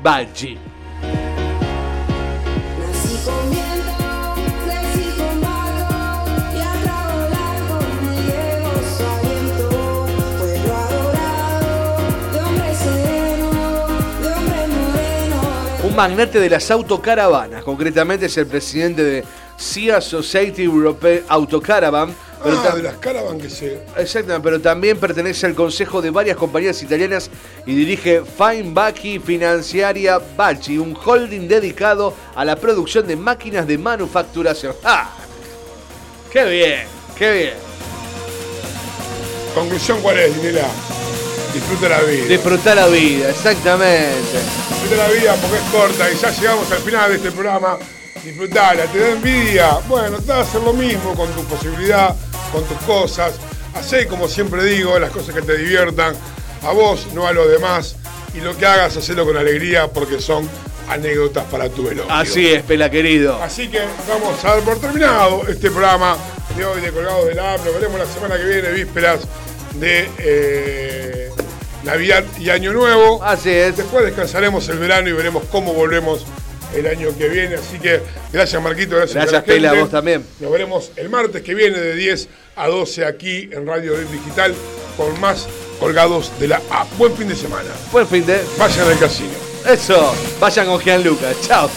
Baggi? 0.03 0.59
Magnate 15.99 16.39
de 16.39 16.49
las 16.49 16.71
autocaravanas, 16.71 17.65
concretamente 17.65 18.27
es 18.27 18.37
el 18.39 18.47
presidente 18.47 19.03
de 19.03 19.25
CIA 19.59 20.01
Society 20.01 20.65
Europe 20.65 21.25
Autocaravan. 21.29 22.15
Pero 22.43 22.61
ah, 22.61 22.77
de 22.77 22.83
las 22.85 22.95
caravan 22.99 23.41
que 23.41 23.51
se. 23.51 23.81
Exactamente, 23.97 24.45
pero 24.45 24.61
también 24.61 24.97
pertenece 24.99 25.47
al 25.47 25.57
consejo 25.57 26.01
de 26.01 26.11
varias 26.11 26.37
compañías 26.37 26.81
italianas 26.83 27.31
y 27.67 27.75
dirige 27.75 28.23
Feinbacchi 28.23 29.19
Financiaria 29.19 30.21
Bacci, 30.37 30.79
un 30.79 30.97
holding 30.97 31.49
dedicado 31.49 32.15
a 32.37 32.45
la 32.45 32.55
producción 32.55 33.09
de 33.09 33.17
máquinas 33.17 33.67
de 33.67 33.77
manufacturación. 33.77 34.75
¡Ah! 34.85 35.11
¡Qué 36.31 36.45
bien! 36.45 36.87
¡Qué 37.17 37.33
bien! 37.33 37.55
Conclusión, 39.55 40.01
¿cuál 40.01 40.19
es, 40.21 40.37
Dinela? 40.37 40.69
Disfruta 41.53 41.89
la 41.89 42.01
vida. 42.03 42.27
Disfrutar 42.27 42.77
la 42.77 42.87
vida, 42.87 43.31
exactamente. 43.31 44.39
Disfruta 44.69 45.09
la 45.09 45.09
vida 45.09 45.35
porque 45.41 45.57
es 45.57 45.63
corta 45.73 46.11
y 46.13 46.17
ya 46.17 46.31
llegamos 46.31 46.71
al 46.71 46.79
final 46.79 47.11
de 47.11 47.17
este 47.17 47.33
programa. 47.33 47.79
Disfrutala, 48.29 48.85
te 48.85 48.99
da 48.99 49.09
envidia. 49.13 49.79
Bueno, 49.89 50.19
trata 50.19 50.35
de 50.37 50.41
hacer 50.43 50.61
lo 50.61 50.75
mismo 50.75 51.15
con 51.15 51.31
tu 51.33 51.43
posibilidad, 51.45 52.15
con 52.53 52.63
tus 52.65 52.77
cosas. 52.83 53.33
Hacé, 53.75 54.07
como 54.07 54.29
siempre 54.29 54.63
digo, 54.65 54.99
las 54.99 55.11
cosas 55.11 55.35
que 55.35 55.41
te 55.41 55.57
diviertan, 55.57 56.15
a 56.63 56.73
vos, 56.73 57.07
no 57.15 57.27
a 57.27 57.33
los 57.33 57.51
demás, 57.51 57.97
y 58.35 58.41
lo 58.43 58.55
que 58.55 58.67
hagas, 58.67 58.95
hacelo 58.99 59.25
con 59.25 59.39
alegría 59.39 59.89
porque 59.89 60.21
son 60.21 60.47
anécdotas 60.91 61.45
para 61.45 61.71
tu 61.71 61.85
velorio. 61.85 62.13
Así 62.13 62.47
es, 62.49 62.63
Pela 62.65 62.91
querido. 62.91 63.43
Así 63.43 63.69
que 63.69 63.81
vamos 64.07 64.45
a 64.45 64.57
dar 64.57 64.61
por 64.61 64.79
terminado 64.79 65.49
este 65.49 65.71
programa 65.71 66.19
de 66.55 66.67
hoy 66.67 66.83
de 66.83 66.93
Colgados 66.93 67.27
del 67.29 67.39
App. 67.39 67.65
Nos 67.65 67.73
veremos 67.73 67.99
la 67.99 68.07
semana 68.07 68.37
que 68.37 68.45
viene, 68.45 68.73
vísperas 68.73 69.21
de 69.81 70.11
eh, 70.19 71.31
Navidad 71.83 72.25
y 72.39 72.51
Año 72.51 72.75
Nuevo. 72.75 73.25
Así 73.25 73.49
es. 73.49 73.79
Después 73.79 74.05
descansaremos 74.05 74.69
el 74.69 74.79
verano 74.79 75.09
y 75.09 75.13
veremos 75.13 75.45
cómo 75.51 75.73
volvemos 75.73 76.27
el 76.75 76.87
año 76.87 77.17
que 77.17 77.29
viene. 77.29 77.57
Así 77.57 77.79
que 77.79 78.01
gracias, 78.33 78.63
Marquito. 78.63 78.97
Gracias, 78.97 79.15
Gracias, 79.15 79.43
a. 79.43 79.45
Pela, 79.45 79.73
vos 79.75 79.91
también. 79.91 80.25
Nos 80.41 80.51
veremos 80.51 80.93
el 80.97 81.09
martes 81.09 81.43
que 81.43 81.55
viene 81.55 81.79
de 81.79 81.95
10 81.95 82.29
a 82.57 82.69
12 82.69 83.05
aquí 83.05 83.49
en 83.53 83.67
Radio 83.67 83.97
Digital 83.97 84.55
con 84.97 85.19
más 85.21 85.47
Colgados 85.79 86.33
de 86.41 86.49
la 86.49 86.61
App. 86.71 86.89
Buen 86.99 87.15
fin 87.17 87.29
de 87.29 87.37
semana. 87.37 87.71
Buen 87.93 88.07
fin 88.07 88.27
de. 88.27 88.41
Vayan 88.59 88.89
al 88.89 88.99
casino. 88.99 89.31
Eso. 89.69 90.15
Vayan 90.41 90.67
con 90.67 90.81
Gianluca. 90.81 91.33
Chao. 91.43 91.69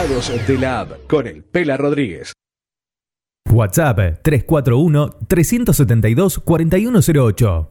De 0.00 0.56
la 0.56 0.80
App 0.80 1.06
con 1.06 1.26
el 1.26 1.42
Pela 1.44 1.76
Rodríguez. 1.76 2.32
WhatsApp 3.50 4.22
341 4.22 5.10
372 5.28 6.40
4108. 6.42 7.70